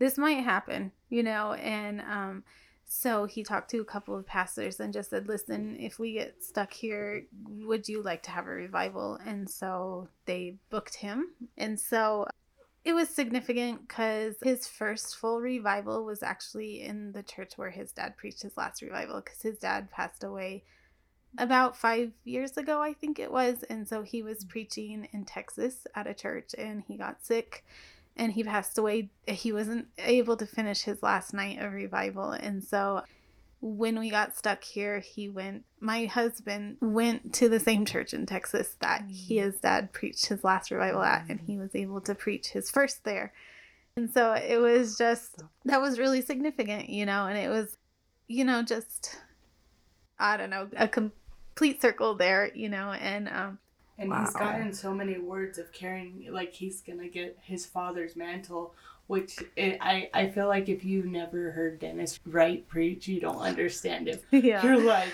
this 0.00 0.18
might 0.18 0.42
happen 0.42 0.90
you 1.08 1.22
know 1.22 1.52
and 1.52 2.00
um 2.00 2.42
so 2.84 3.24
he 3.26 3.44
talked 3.44 3.70
to 3.70 3.78
a 3.80 3.84
couple 3.84 4.16
of 4.16 4.26
pastors 4.26 4.80
and 4.80 4.92
just 4.92 5.10
said 5.10 5.28
listen 5.28 5.76
if 5.78 6.00
we 6.00 6.12
get 6.14 6.42
stuck 6.42 6.72
here 6.72 7.24
would 7.48 7.88
you 7.88 8.02
like 8.02 8.24
to 8.24 8.30
have 8.32 8.46
a 8.46 8.50
revival 8.50 9.16
and 9.24 9.48
so 9.48 10.08
they 10.26 10.56
booked 10.70 10.96
him 10.96 11.28
and 11.56 11.78
so 11.78 12.26
it 12.84 12.94
was 12.94 13.08
significant 13.08 13.86
because 13.86 14.34
his 14.42 14.66
first 14.66 15.16
full 15.16 15.40
revival 15.40 16.04
was 16.04 16.22
actually 16.22 16.82
in 16.82 17.12
the 17.12 17.22
church 17.22 17.52
where 17.56 17.70
his 17.70 17.92
dad 17.92 18.16
preached 18.16 18.42
his 18.42 18.56
last 18.56 18.82
revival 18.82 19.20
because 19.20 19.40
his 19.40 19.58
dad 19.58 19.90
passed 19.90 20.24
away 20.24 20.64
about 21.38 21.76
five 21.76 22.12
years 22.24 22.56
ago, 22.56 22.82
I 22.82 22.92
think 22.92 23.18
it 23.18 23.32
was. 23.32 23.62
And 23.64 23.88
so 23.88 24.02
he 24.02 24.22
was 24.22 24.44
mm. 24.44 24.48
preaching 24.48 25.08
in 25.12 25.24
Texas 25.24 25.86
at 25.94 26.06
a 26.06 26.14
church 26.14 26.54
and 26.58 26.82
he 26.86 26.96
got 26.96 27.24
sick 27.24 27.64
and 28.16 28.32
he 28.32 28.44
passed 28.44 28.76
away. 28.76 29.10
He 29.26 29.52
wasn't 29.52 29.86
able 29.98 30.36
to 30.36 30.46
finish 30.46 30.82
his 30.82 31.02
last 31.02 31.32
night 31.32 31.60
of 31.60 31.72
revival. 31.72 32.32
And 32.32 32.62
so 32.62 33.02
when 33.64 33.96
we 33.96 34.10
got 34.10 34.36
stuck 34.36 34.64
here, 34.64 34.98
he 34.98 35.28
went, 35.28 35.64
my 35.78 36.06
husband 36.06 36.78
went 36.80 37.32
to 37.34 37.48
the 37.48 37.60
same 37.60 37.84
church 37.84 38.12
in 38.12 38.26
Texas 38.26 38.74
that 38.80 39.04
he, 39.08 39.38
his 39.38 39.54
dad 39.60 39.92
preached 39.92 40.26
his 40.26 40.42
last 40.42 40.72
revival 40.72 41.02
at, 41.02 41.26
and 41.28 41.40
he 41.40 41.56
was 41.56 41.70
able 41.74 42.00
to 42.00 42.14
preach 42.14 42.48
his 42.48 42.68
first 42.70 43.04
there. 43.04 43.32
And 43.96 44.12
so 44.12 44.32
it 44.32 44.58
was 44.58 44.98
just, 44.98 45.44
that 45.64 45.80
was 45.80 46.00
really 46.00 46.22
significant, 46.22 46.88
you 46.88 47.06
know, 47.06 47.26
and 47.26 47.38
it 47.38 47.48
was, 47.48 47.78
you 48.26 48.44
know, 48.44 48.64
just, 48.64 49.16
I 50.18 50.36
don't 50.36 50.50
know, 50.50 50.68
a 50.76 50.88
complete 50.88 51.80
circle 51.80 52.16
there, 52.16 52.50
you 52.52 52.68
know, 52.68 52.90
and, 52.90 53.28
um, 53.28 53.58
And 53.96 54.12
he's 54.12 54.34
gotten 54.34 54.72
so 54.72 54.92
many 54.92 55.18
words 55.18 55.58
of 55.58 55.70
carrying, 55.72 56.26
like 56.32 56.52
he's 56.52 56.80
gonna 56.80 57.08
get 57.08 57.38
his 57.42 57.64
father's 57.64 58.16
mantle, 58.16 58.74
which 59.06 59.38
it, 59.56 59.78
I 59.80 60.08
I 60.14 60.28
feel 60.28 60.48
like 60.48 60.68
if 60.68 60.84
you've 60.84 61.06
never 61.06 61.50
heard 61.52 61.78
Dennis 61.80 62.18
Wright 62.26 62.66
preach, 62.68 63.08
you 63.08 63.20
don't 63.20 63.38
understand 63.38 64.08
it. 64.08 64.24
yeah. 64.30 64.64
You're 64.64 64.82
like, 64.82 65.08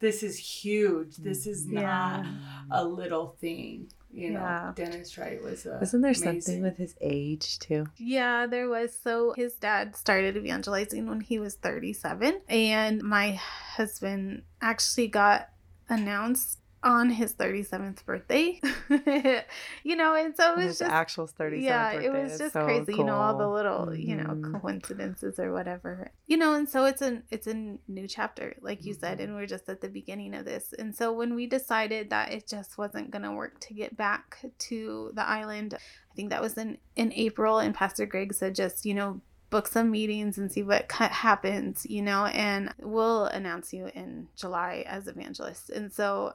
this 0.00 0.22
is 0.22 0.36
huge. 0.38 1.16
This 1.16 1.46
is 1.46 1.66
not 1.66 1.80
Yeah. 1.82 2.26
a 2.70 2.84
little 2.84 3.36
thing. 3.40 3.88
You 4.12 4.30
know, 4.30 4.40
Yeah. 4.40 4.72
Dennis 4.74 5.18
Wright 5.18 5.42
was 5.42 5.66
a. 5.66 5.76
Wasn't 5.78 6.02
there 6.02 6.14
something 6.14 6.62
with 6.62 6.78
his 6.78 6.94
age 7.02 7.58
too? 7.58 7.86
Yeah, 7.98 8.46
there 8.46 8.68
was. 8.68 8.96
So 8.98 9.34
his 9.36 9.54
dad 9.54 9.94
started 9.94 10.36
evangelizing 10.38 11.06
when 11.06 11.20
he 11.20 11.38
was 11.38 11.54
37, 11.56 12.40
and 12.48 13.02
my 13.02 13.32
husband 13.32 14.42
actually 14.62 15.08
got 15.08 15.50
announced 15.88 16.60
on 16.86 17.10
his 17.10 17.34
37th 17.34 18.04
birthday. 18.04 18.60
you 19.82 19.96
know, 19.96 20.14
and 20.14 20.36
so 20.36 20.52
it 20.52 20.56
was 20.56 20.64
his 20.66 20.78
just 20.80 20.90
actual 20.90 21.26
37th 21.28 21.62
yeah, 21.62 21.92
birthday. 21.92 22.06
it 22.06 22.12
was 22.12 22.38
just 22.38 22.52
so 22.52 22.64
crazy, 22.64 22.94
you 22.94 23.04
know, 23.04 23.16
all 23.16 23.36
the 23.36 23.44
cool. 23.44 23.52
little, 23.54 23.94
you 23.94 24.16
know, 24.16 24.24
Mhm. 24.34 24.60
coincidences 24.60 25.38
or 25.38 25.52
whatever. 25.52 26.10
You 26.26 26.36
know, 26.36 26.54
and 26.54 26.68
so 26.68 26.84
it's 26.84 27.02
a 27.02 27.22
it's 27.30 27.46
a 27.46 27.54
new 27.88 28.06
chapter, 28.08 28.56
like 28.60 28.84
you 28.84 28.94
said, 28.94 29.18
Mhm. 29.18 29.24
and 29.24 29.34
we're 29.34 29.46
just 29.46 29.68
at 29.68 29.80
the 29.80 29.88
beginning 29.88 30.34
of 30.34 30.44
this. 30.44 30.72
And 30.78 30.94
so 30.94 31.12
when 31.12 31.34
we 31.34 31.46
decided 31.46 32.10
that 32.10 32.32
it 32.32 32.46
just 32.46 32.78
wasn't 32.78 33.10
going 33.10 33.22
to 33.22 33.32
work 33.32 33.58
to 33.60 33.74
get 33.74 33.96
back 33.96 34.38
to 34.58 35.10
the 35.14 35.26
island, 35.26 35.74
I 35.74 36.14
think 36.14 36.30
that 36.30 36.40
was 36.42 36.54
in 36.54 36.78
in 36.94 37.12
April 37.12 37.58
and 37.58 37.74
Pastor 37.74 38.06
Greg 38.06 38.32
said 38.34 38.54
just, 38.54 38.86
you 38.86 38.94
know, 38.94 39.20
book 39.48 39.68
some 39.68 39.90
meetings 39.92 40.38
and 40.38 40.50
see 40.50 40.62
what 40.64 40.90
happens, 40.90 41.86
you 41.86 42.02
know, 42.02 42.26
and 42.26 42.74
we'll 42.80 43.26
announce 43.26 43.72
you 43.72 43.86
in 43.94 44.26
July 44.34 44.84
as 44.88 45.06
evangelists. 45.06 45.70
And 45.70 45.92
so 45.92 46.34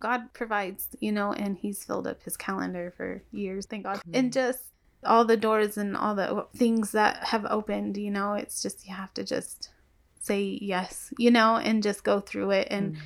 God 0.00 0.32
provides, 0.32 0.88
you 1.00 1.12
know, 1.12 1.32
and 1.32 1.56
He's 1.56 1.84
filled 1.84 2.06
up 2.06 2.22
His 2.22 2.36
calendar 2.36 2.92
for 2.96 3.22
years, 3.30 3.66
thank 3.66 3.84
God. 3.84 4.00
And 4.12 4.32
just 4.32 4.64
all 5.04 5.24
the 5.24 5.36
doors 5.36 5.78
and 5.78 5.96
all 5.96 6.14
the 6.14 6.46
things 6.56 6.92
that 6.92 7.24
have 7.24 7.46
opened, 7.48 7.96
you 7.96 8.10
know, 8.10 8.34
it's 8.34 8.60
just 8.62 8.86
you 8.86 8.94
have 8.94 9.14
to 9.14 9.24
just 9.24 9.70
say 10.20 10.58
yes, 10.60 11.12
you 11.18 11.30
know, 11.30 11.56
and 11.56 11.82
just 11.82 12.04
go 12.04 12.20
through 12.20 12.50
it. 12.50 12.68
And, 12.70 12.94
Mhm. 12.94 12.98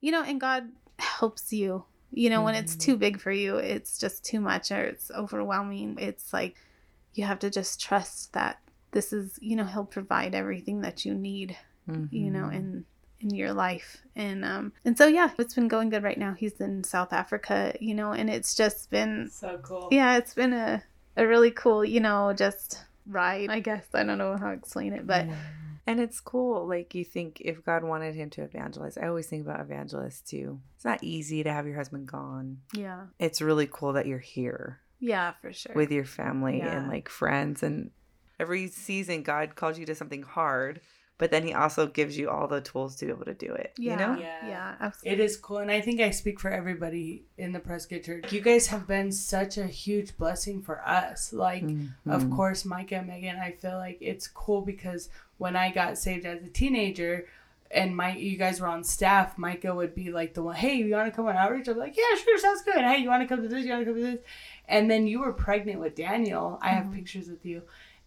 you 0.00 0.12
know, 0.12 0.22
and 0.22 0.40
God 0.40 0.70
helps 0.98 1.52
you. 1.52 1.84
You 2.10 2.30
know, 2.30 2.42
when 2.44 2.54
it's 2.54 2.76
too 2.76 2.96
big 2.96 3.20
for 3.20 3.32
you, 3.32 3.56
it's 3.56 3.98
just 3.98 4.24
too 4.24 4.40
much 4.40 4.70
or 4.70 4.82
it's 4.84 5.10
overwhelming. 5.10 5.98
It's 5.98 6.32
like 6.32 6.56
you 7.14 7.24
have 7.24 7.40
to 7.40 7.50
just 7.50 7.80
trust 7.80 8.32
that 8.32 8.60
this 8.92 9.12
is, 9.12 9.38
you 9.42 9.56
know, 9.56 9.64
He'll 9.64 9.84
provide 9.84 10.34
everything 10.34 10.80
that 10.82 11.04
you 11.04 11.12
need, 11.14 11.56
you 12.10 12.30
know, 12.30 12.46
Mhm. 12.46 12.56
and 12.56 12.84
in 13.24 13.34
your 13.34 13.52
life. 13.52 14.02
And 14.14 14.44
um 14.44 14.72
and 14.84 14.96
so 14.96 15.06
yeah, 15.06 15.30
it's 15.38 15.54
been 15.54 15.68
going 15.68 15.88
good 15.90 16.02
right 16.04 16.18
now. 16.18 16.34
He's 16.34 16.60
in 16.60 16.84
South 16.84 17.12
Africa, 17.12 17.74
you 17.80 17.94
know, 17.94 18.12
and 18.12 18.30
it's 18.30 18.54
just 18.54 18.90
been 18.90 19.28
So 19.32 19.58
cool. 19.62 19.88
yeah, 19.90 20.16
it's 20.18 20.34
been 20.34 20.52
a 20.52 20.82
a 21.16 21.26
really 21.26 21.50
cool, 21.50 21.84
you 21.84 22.00
know, 22.00 22.32
just 22.36 22.84
ride. 23.06 23.50
I 23.50 23.60
guess 23.60 23.84
I 23.94 24.04
don't 24.04 24.18
know 24.18 24.36
how 24.36 24.48
to 24.48 24.54
explain 24.54 24.92
it, 24.92 25.06
but 25.06 25.26
And 25.86 26.00
it's 26.00 26.18
cool. 26.20 26.66
Like 26.66 26.94
you 26.94 27.04
think 27.04 27.42
if 27.42 27.62
God 27.64 27.84
wanted 27.84 28.14
him 28.14 28.30
to 28.30 28.42
evangelize, 28.42 28.96
I 28.96 29.06
always 29.08 29.26
think 29.26 29.44
about 29.44 29.60
evangelists 29.60 30.22
too. 30.22 30.60
It's 30.76 30.84
not 30.84 31.02
easy 31.04 31.42
to 31.42 31.52
have 31.52 31.66
your 31.66 31.76
husband 31.76 32.06
gone. 32.08 32.58
yeah. 32.72 33.06
It's 33.18 33.42
really 33.42 33.68
cool 33.70 33.92
that 33.92 34.06
you're 34.06 34.18
here 34.18 34.80
Yeah, 34.98 35.32
for 35.42 35.52
sure. 35.52 35.74
with 35.74 35.90
your 35.92 36.06
family 36.06 36.58
Yeah. 36.58 36.74
and 36.78 36.88
like 36.88 37.10
friends. 37.10 37.62
And 37.62 37.90
every 38.40 38.68
season, 38.68 39.22
God 39.22 39.56
calls 39.56 39.78
you 39.78 39.84
to 39.86 39.94
something 39.94 40.22
hard, 40.22 40.80
but 41.24 41.30
then 41.30 41.46
He 41.46 41.54
also 41.54 41.86
gives 41.86 42.18
you 42.18 42.28
all 42.28 42.46
the 42.46 42.60
tools 42.60 42.96
to 42.96 43.06
be 43.06 43.10
able 43.10 43.24
to 43.24 43.32
do 43.32 43.50
it. 43.54 43.72
yeah, 43.78 43.92
You 43.92 43.96
know? 43.96 44.20
Yeah. 44.20 44.46
yeah, 44.46 44.74
absolutely. 44.78 45.22
It 45.22 45.24
is 45.24 45.38
cool, 45.38 45.56
and 45.56 45.70
I 45.70 45.80
think 45.80 46.02
I 46.02 46.10
speak 46.10 46.38
for 46.38 46.50
everybody 46.50 47.24
in 47.38 47.52
the 47.52 47.60
Prescott 47.60 48.02
Church. 48.02 48.30
You 48.30 48.42
guys 48.42 48.66
have 48.66 48.86
been 48.86 49.10
such 49.10 49.56
a 49.56 49.66
huge 49.66 50.18
blessing 50.18 50.60
for 50.60 50.86
us. 50.86 51.32
Like, 51.32 51.62
of 52.06 52.24
Mhm. 52.24 52.36
course, 52.36 52.66
Micah 52.66 52.96
and 52.96 53.06
Megan, 53.06 53.36
I 53.38 53.52
feel 53.52 53.78
like 53.78 53.96
it's 54.02 54.28
cool 54.28 54.60
because 54.60 55.08
when 55.38 55.56
I 55.56 55.70
got 55.70 55.96
saved 55.96 56.26
as 56.26 56.42
a 56.42 56.48
teenager, 56.48 57.26
and 57.70 57.96
my 57.96 58.14
you 58.14 58.36
guys 58.36 58.60
were 58.60 58.68
on 58.68 58.84
staff, 58.84 59.38
Micah 59.38 59.74
would 59.74 59.94
be 59.94 60.12
like 60.12 60.34
the 60.34 60.42
one, 60.42 60.54
hey, 60.56 60.74
you 60.76 60.94
want 60.94 61.10
to 61.10 61.16
come 61.16 61.26
on 61.26 61.36
outreach? 61.36 61.66
I'm 61.68 61.78
like, 61.78 61.96
yeah, 61.96 62.16
sure, 62.22 62.38
sounds 62.38 62.62
good. 62.62 62.76
Hey, 62.84 62.98
you 62.98 63.08
want 63.08 63.22
to 63.22 63.26
come 63.26 63.42
to 63.42 63.48
this? 63.48 63.64
You 63.64 63.72
want 63.72 63.86
to 63.86 63.90
come 63.92 64.00
to 64.00 64.10
this? 64.12 64.20
And 64.68 64.90
then 64.90 65.06
you 65.06 65.20
were 65.20 65.32
pregnant 65.32 65.80
with 65.80 65.94
Daniel. 65.96 66.58
I 66.62 66.68
have 66.68 66.86
Mhm. 66.86 66.94
pictures 66.94 67.28
with 67.28 67.44
you, 67.46 67.62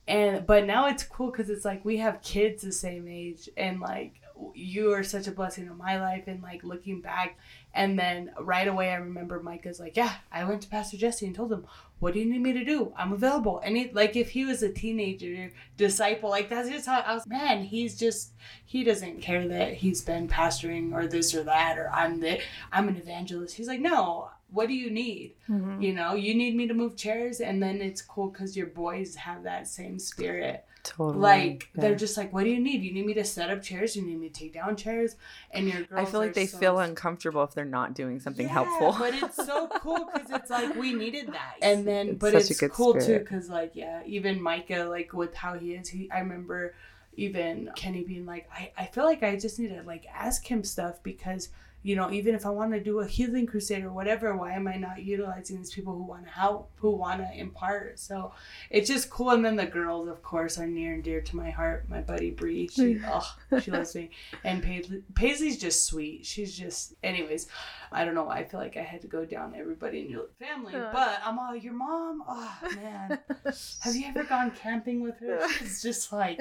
and 0.07 0.45
but 0.45 0.65
now 0.65 0.87
it's 0.87 1.03
cool 1.03 1.31
because 1.31 1.49
it's 1.49 1.65
like 1.65 1.83
we 1.83 1.97
have 1.97 2.21
kids 2.21 2.61
the 2.61 2.71
same 2.71 3.07
age, 3.07 3.49
and 3.57 3.79
like 3.79 4.21
you 4.53 4.93
are 4.93 5.03
such 5.03 5.27
a 5.27 5.31
blessing 5.31 5.65
in 5.65 5.77
my 5.77 5.99
life, 5.99 6.23
and 6.27 6.41
like 6.43 6.63
looking 6.63 7.01
back, 7.01 7.37
and 7.73 7.97
then 7.97 8.31
right 8.39 8.67
away 8.67 8.91
I 8.91 8.95
remember 8.95 9.41
Micah's 9.41 9.79
like, 9.79 9.97
yeah, 9.97 10.13
I 10.31 10.43
went 10.43 10.61
to 10.63 10.69
Pastor 10.69 10.97
Jesse 10.97 11.25
and 11.25 11.35
told 11.35 11.51
him, 11.51 11.65
what 11.99 12.13
do 12.13 12.19
you 12.19 12.25
need 12.25 12.41
me 12.41 12.53
to 12.53 12.63
do? 12.63 12.93
I'm 12.95 13.11
available. 13.11 13.59
And 13.59 13.75
he, 13.75 13.89
like 13.91 14.15
if 14.15 14.29
he 14.29 14.45
was 14.45 14.61
a 14.61 14.71
teenager 14.71 15.51
disciple, 15.77 16.29
like 16.29 16.49
that's 16.49 16.69
just 16.69 16.85
how 16.85 16.99
I 16.99 17.15
was. 17.15 17.25
Man, 17.25 17.63
he's 17.63 17.97
just 17.97 18.33
he 18.65 18.83
doesn't 18.83 19.21
care 19.21 19.47
that 19.47 19.73
he's 19.73 20.01
been 20.01 20.27
pastoring 20.27 20.93
or 20.93 21.07
this 21.07 21.33
or 21.33 21.43
that 21.43 21.77
or 21.77 21.89
I'm 21.91 22.19
the 22.19 22.39
I'm 22.71 22.87
an 22.87 22.97
evangelist. 22.97 23.55
He's 23.55 23.67
like, 23.67 23.79
no. 23.79 24.29
What 24.49 24.67
do 24.67 24.73
you 24.73 24.89
need? 24.89 25.35
Mhm. 25.49 25.81
You 25.83 25.93
know, 25.93 26.15
you 26.15 26.33
need 26.33 26.55
me 26.55 26.67
to 26.67 26.73
move 26.73 26.95
chairs, 26.95 27.41
and 27.41 27.61
then 27.61 27.81
it's 27.81 28.01
cool 28.01 28.29
because 28.29 28.55
your 28.55 28.67
boys 28.67 29.15
have 29.15 29.43
that 29.43 29.67
same 29.67 29.99
spirit. 29.99 30.65
Totally. 30.83 31.19
Like 31.19 31.69
Yeah. 31.75 31.81
they're 31.81 31.95
just 31.95 32.15
like, 32.15 32.31
what 32.31 32.45
do 32.45 32.49
you 32.49 32.61
need? 32.61 32.81
You 32.81 32.93
need 32.93 33.05
me 33.05 33.13
to 33.15 33.25
set 33.25 33.49
up 33.49 33.61
chairs. 33.61 33.97
You 33.97 34.03
need 34.03 34.19
me 34.19 34.29
to 34.29 34.33
take 34.33 34.53
down 34.53 34.77
chairs, 34.77 35.17
and 35.51 35.67
your 35.67 35.81
girls. 35.83 36.07
I 36.07 36.09
feel 36.09 36.21
like 36.21 36.33
they 36.33 36.45
so 36.45 36.57
feel 36.59 36.79
uncomfortable 36.79 37.43
if 37.43 37.53
they're 37.53 37.65
not 37.65 37.93
doing 37.93 38.21
something 38.21 38.45
yeah, 38.47 38.53
helpful. 38.53 38.95
But 38.97 39.13
it's 39.15 39.35
so 39.35 39.67
cool 39.81 40.09
because 40.13 40.31
it's 40.31 40.49
like 40.49 40.75
we 40.75 40.93
needed 40.93 41.27
that. 41.33 41.57
And 41.61 41.85
then, 41.85 42.09
It's 42.09 42.19
but 42.19 42.33
it's 42.35 42.57
cool 42.69 42.93
too 42.93 43.19
because 43.19 43.49
like 43.49 43.71
yeah, 43.75 44.01
even 44.05 44.41
Micah 44.41 44.85
like 44.85 45.11
with 45.11 45.35
how 45.35 45.55
he 45.59 45.73
is, 45.73 45.89
he 45.89 46.09
I 46.09 46.19
remember 46.19 46.73
even 47.17 47.69
Kenny 47.75 48.05
being 48.05 48.25
like, 48.25 48.49
I 48.53 48.71
I 48.77 48.85
feel 48.85 49.03
like 49.03 49.23
I 49.23 49.35
just 49.35 49.59
need 49.59 49.69
to 49.75 49.83
like 49.83 50.05
ask 50.13 50.45
him 50.49 50.63
stuff 50.63 51.03
because. 51.03 51.49
You 51.87 51.95
know, 51.95 52.11
even 52.11 52.35
if 52.35 52.45
I 52.45 52.49
want 52.49 52.73
to 52.73 52.81
do 52.81 52.99
a 52.99 53.07
healing 53.07 53.45
crusade 53.45 53.85
or 53.85 53.93
whatever, 53.93 54.35
why 54.35 54.51
am 54.51 54.67
I 54.67 54.75
not 54.75 55.01
utilizing 55.01 55.55
these 55.55 55.71
people 55.71 55.93
who 55.93 56.03
want 56.03 56.25
to 56.25 56.29
help, 56.29 56.69
who 56.75 56.91
want 56.91 57.21
to 57.21 57.39
impart? 57.39 57.97
So 57.97 58.33
it's 58.69 58.89
just 58.89 59.09
cool. 59.09 59.29
And 59.29 59.45
then 59.45 59.55
the 59.55 59.65
girls, 59.65 60.09
of 60.09 60.21
course, 60.21 60.57
are 60.59 60.67
near 60.67 60.95
and 60.95 61.01
dear 61.01 61.21
to 61.21 61.35
my 61.37 61.49
heart. 61.49 61.87
My 61.87 62.01
buddy 62.01 62.31
Bree, 62.31 62.67
she, 62.67 62.99
oh, 63.07 63.33
she 63.61 63.71
loves 63.71 63.95
me. 63.95 64.09
And 64.43 64.61
Paisley, 64.61 65.01
Paisley's 65.15 65.57
just 65.57 65.85
sweet. 65.85 66.25
She's 66.25 66.57
just, 66.57 66.93
anyways, 67.03 67.47
I 67.91 68.03
don't 68.05 68.15
know 68.15 68.23
why 68.25 68.37
I 68.39 68.43
feel 68.43 68.59
like 68.59 68.75
I 68.77 68.81
had 68.83 69.01
to 69.01 69.07
go 69.07 69.25
down 69.25 69.53
everybody 69.55 70.01
in 70.01 70.09
your 70.09 70.25
family, 70.39 70.75
Uh. 70.75 70.91
but 70.91 71.19
I'm 71.23 71.39
all 71.39 71.55
your 71.55 71.73
mom. 71.73 72.23
Oh 72.27 72.57
man, 72.75 73.19
have 73.81 73.95
you 73.95 74.07
ever 74.07 74.23
gone 74.23 74.51
camping 74.51 75.01
with 75.01 75.17
her? 75.19 75.47
She's 75.59 75.81
just 75.81 76.11
like, 76.11 76.39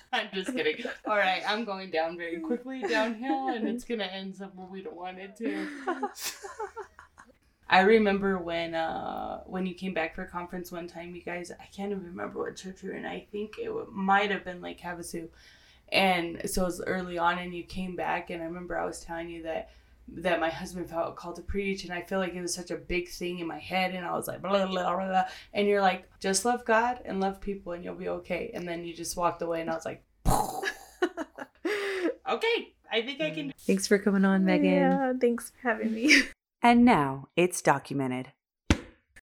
I'm 0.12 0.28
just 0.32 0.52
kidding. 0.54 0.84
All 1.06 1.16
right, 1.16 1.42
I'm 1.46 1.64
going 1.64 1.90
down 1.90 2.16
very 2.16 2.38
quickly 2.40 2.80
downhill, 2.82 3.48
and 3.48 3.68
it's 3.68 3.84
gonna 3.84 4.04
end 4.04 4.36
somewhere 4.36 4.66
we 4.70 4.82
don't 4.82 4.96
want 4.96 5.18
it 5.18 5.36
to. 5.36 5.68
I 7.68 7.80
remember 7.80 8.38
when 8.38 8.74
uh 8.74 9.40
when 9.46 9.66
you 9.66 9.74
came 9.74 9.92
back 9.92 10.14
for 10.14 10.22
a 10.22 10.28
conference 10.28 10.70
one 10.70 10.86
time, 10.86 11.14
you 11.16 11.22
guys. 11.22 11.50
I 11.50 11.66
can't 11.74 11.90
even 11.90 12.04
remember 12.04 12.38
what 12.40 12.56
church 12.56 12.82
you 12.82 12.90
were 12.90 12.94
in. 12.96 13.04
I 13.04 13.26
think 13.32 13.58
it 13.58 13.66
w- 13.66 13.88
might 13.90 14.30
have 14.30 14.44
been 14.44 14.60
like 14.60 14.80
Havasu, 14.80 15.28
and 15.90 16.48
so 16.48 16.62
it 16.62 16.66
was 16.66 16.80
early 16.82 17.18
on, 17.18 17.38
and 17.38 17.52
you 17.52 17.64
came 17.64 17.96
back, 17.96 18.30
and 18.30 18.40
I 18.40 18.46
remember 18.46 18.78
I 18.78 18.84
was 18.86 19.00
telling 19.00 19.28
you 19.28 19.42
that 19.42 19.70
that 20.08 20.40
my 20.40 20.50
husband 20.50 20.88
felt 20.88 21.16
called 21.16 21.36
to 21.36 21.42
preach, 21.42 21.84
and 21.84 21.92
I 21.92 22.02
feel 22.02 22.18
like 22.18 22.34
it 22.34 22.40
was 22.40 22.54
such 22.54 22.70
a 22.70 22.76
big 22.76 23.08
thing 23.08 23.40
in 23.40 23.46
my 23.46 23.58
head, 23.58 23.94
and 23.94 24.06
I 24.06 24.12
was 24.12 24.28
like, 24.28 24.40
blah, 24.40 24.50
blah, 24.50 24.66
blah, 24.66 24.96
blah, 24.96 25.08
blah. 25.08 25.24
and 25.52 25.66
you're 25.66 25.80
like, 25.80 26.08
just 26.20 26.44
love 26.44 26.64
God 26.64 27.00
and 27.04 27.20
love 27.20 27.40
people, 27.40 27.72
and 27.72 27.84
you'll 27.84 27.94
be 27.94 28.08
okay. 28.08 28.50
And 28.54 28.66
then 28.66 28.84
you 28.84 28.94
just 28.94 29.16
walked 29.16 29.42
away, 29.42 29.60
and 29.60 29.70
I 29.70 29.74
was 29.74 29.84
like, 29.84 30.04
okay, 32.28 32.74
I 32.90 33.02
think 33.02 33.20
I 33.20 33.30
can. 33.30 33.52
Thanks 33.58 33.86
for 33.86 33.98
coming 33.98 34.24
on, 34.24 34.44
Megan. 34.44 34.72
Yeah, 34.72 35.12
thanks 35.20 35.50
for 35.50 35.68
having 35.68 35.92
me. 35.92 36.22
And 36.62 36.84
now 36.84 37.28
it's 37.36 37.62
documented. 37.62 38.32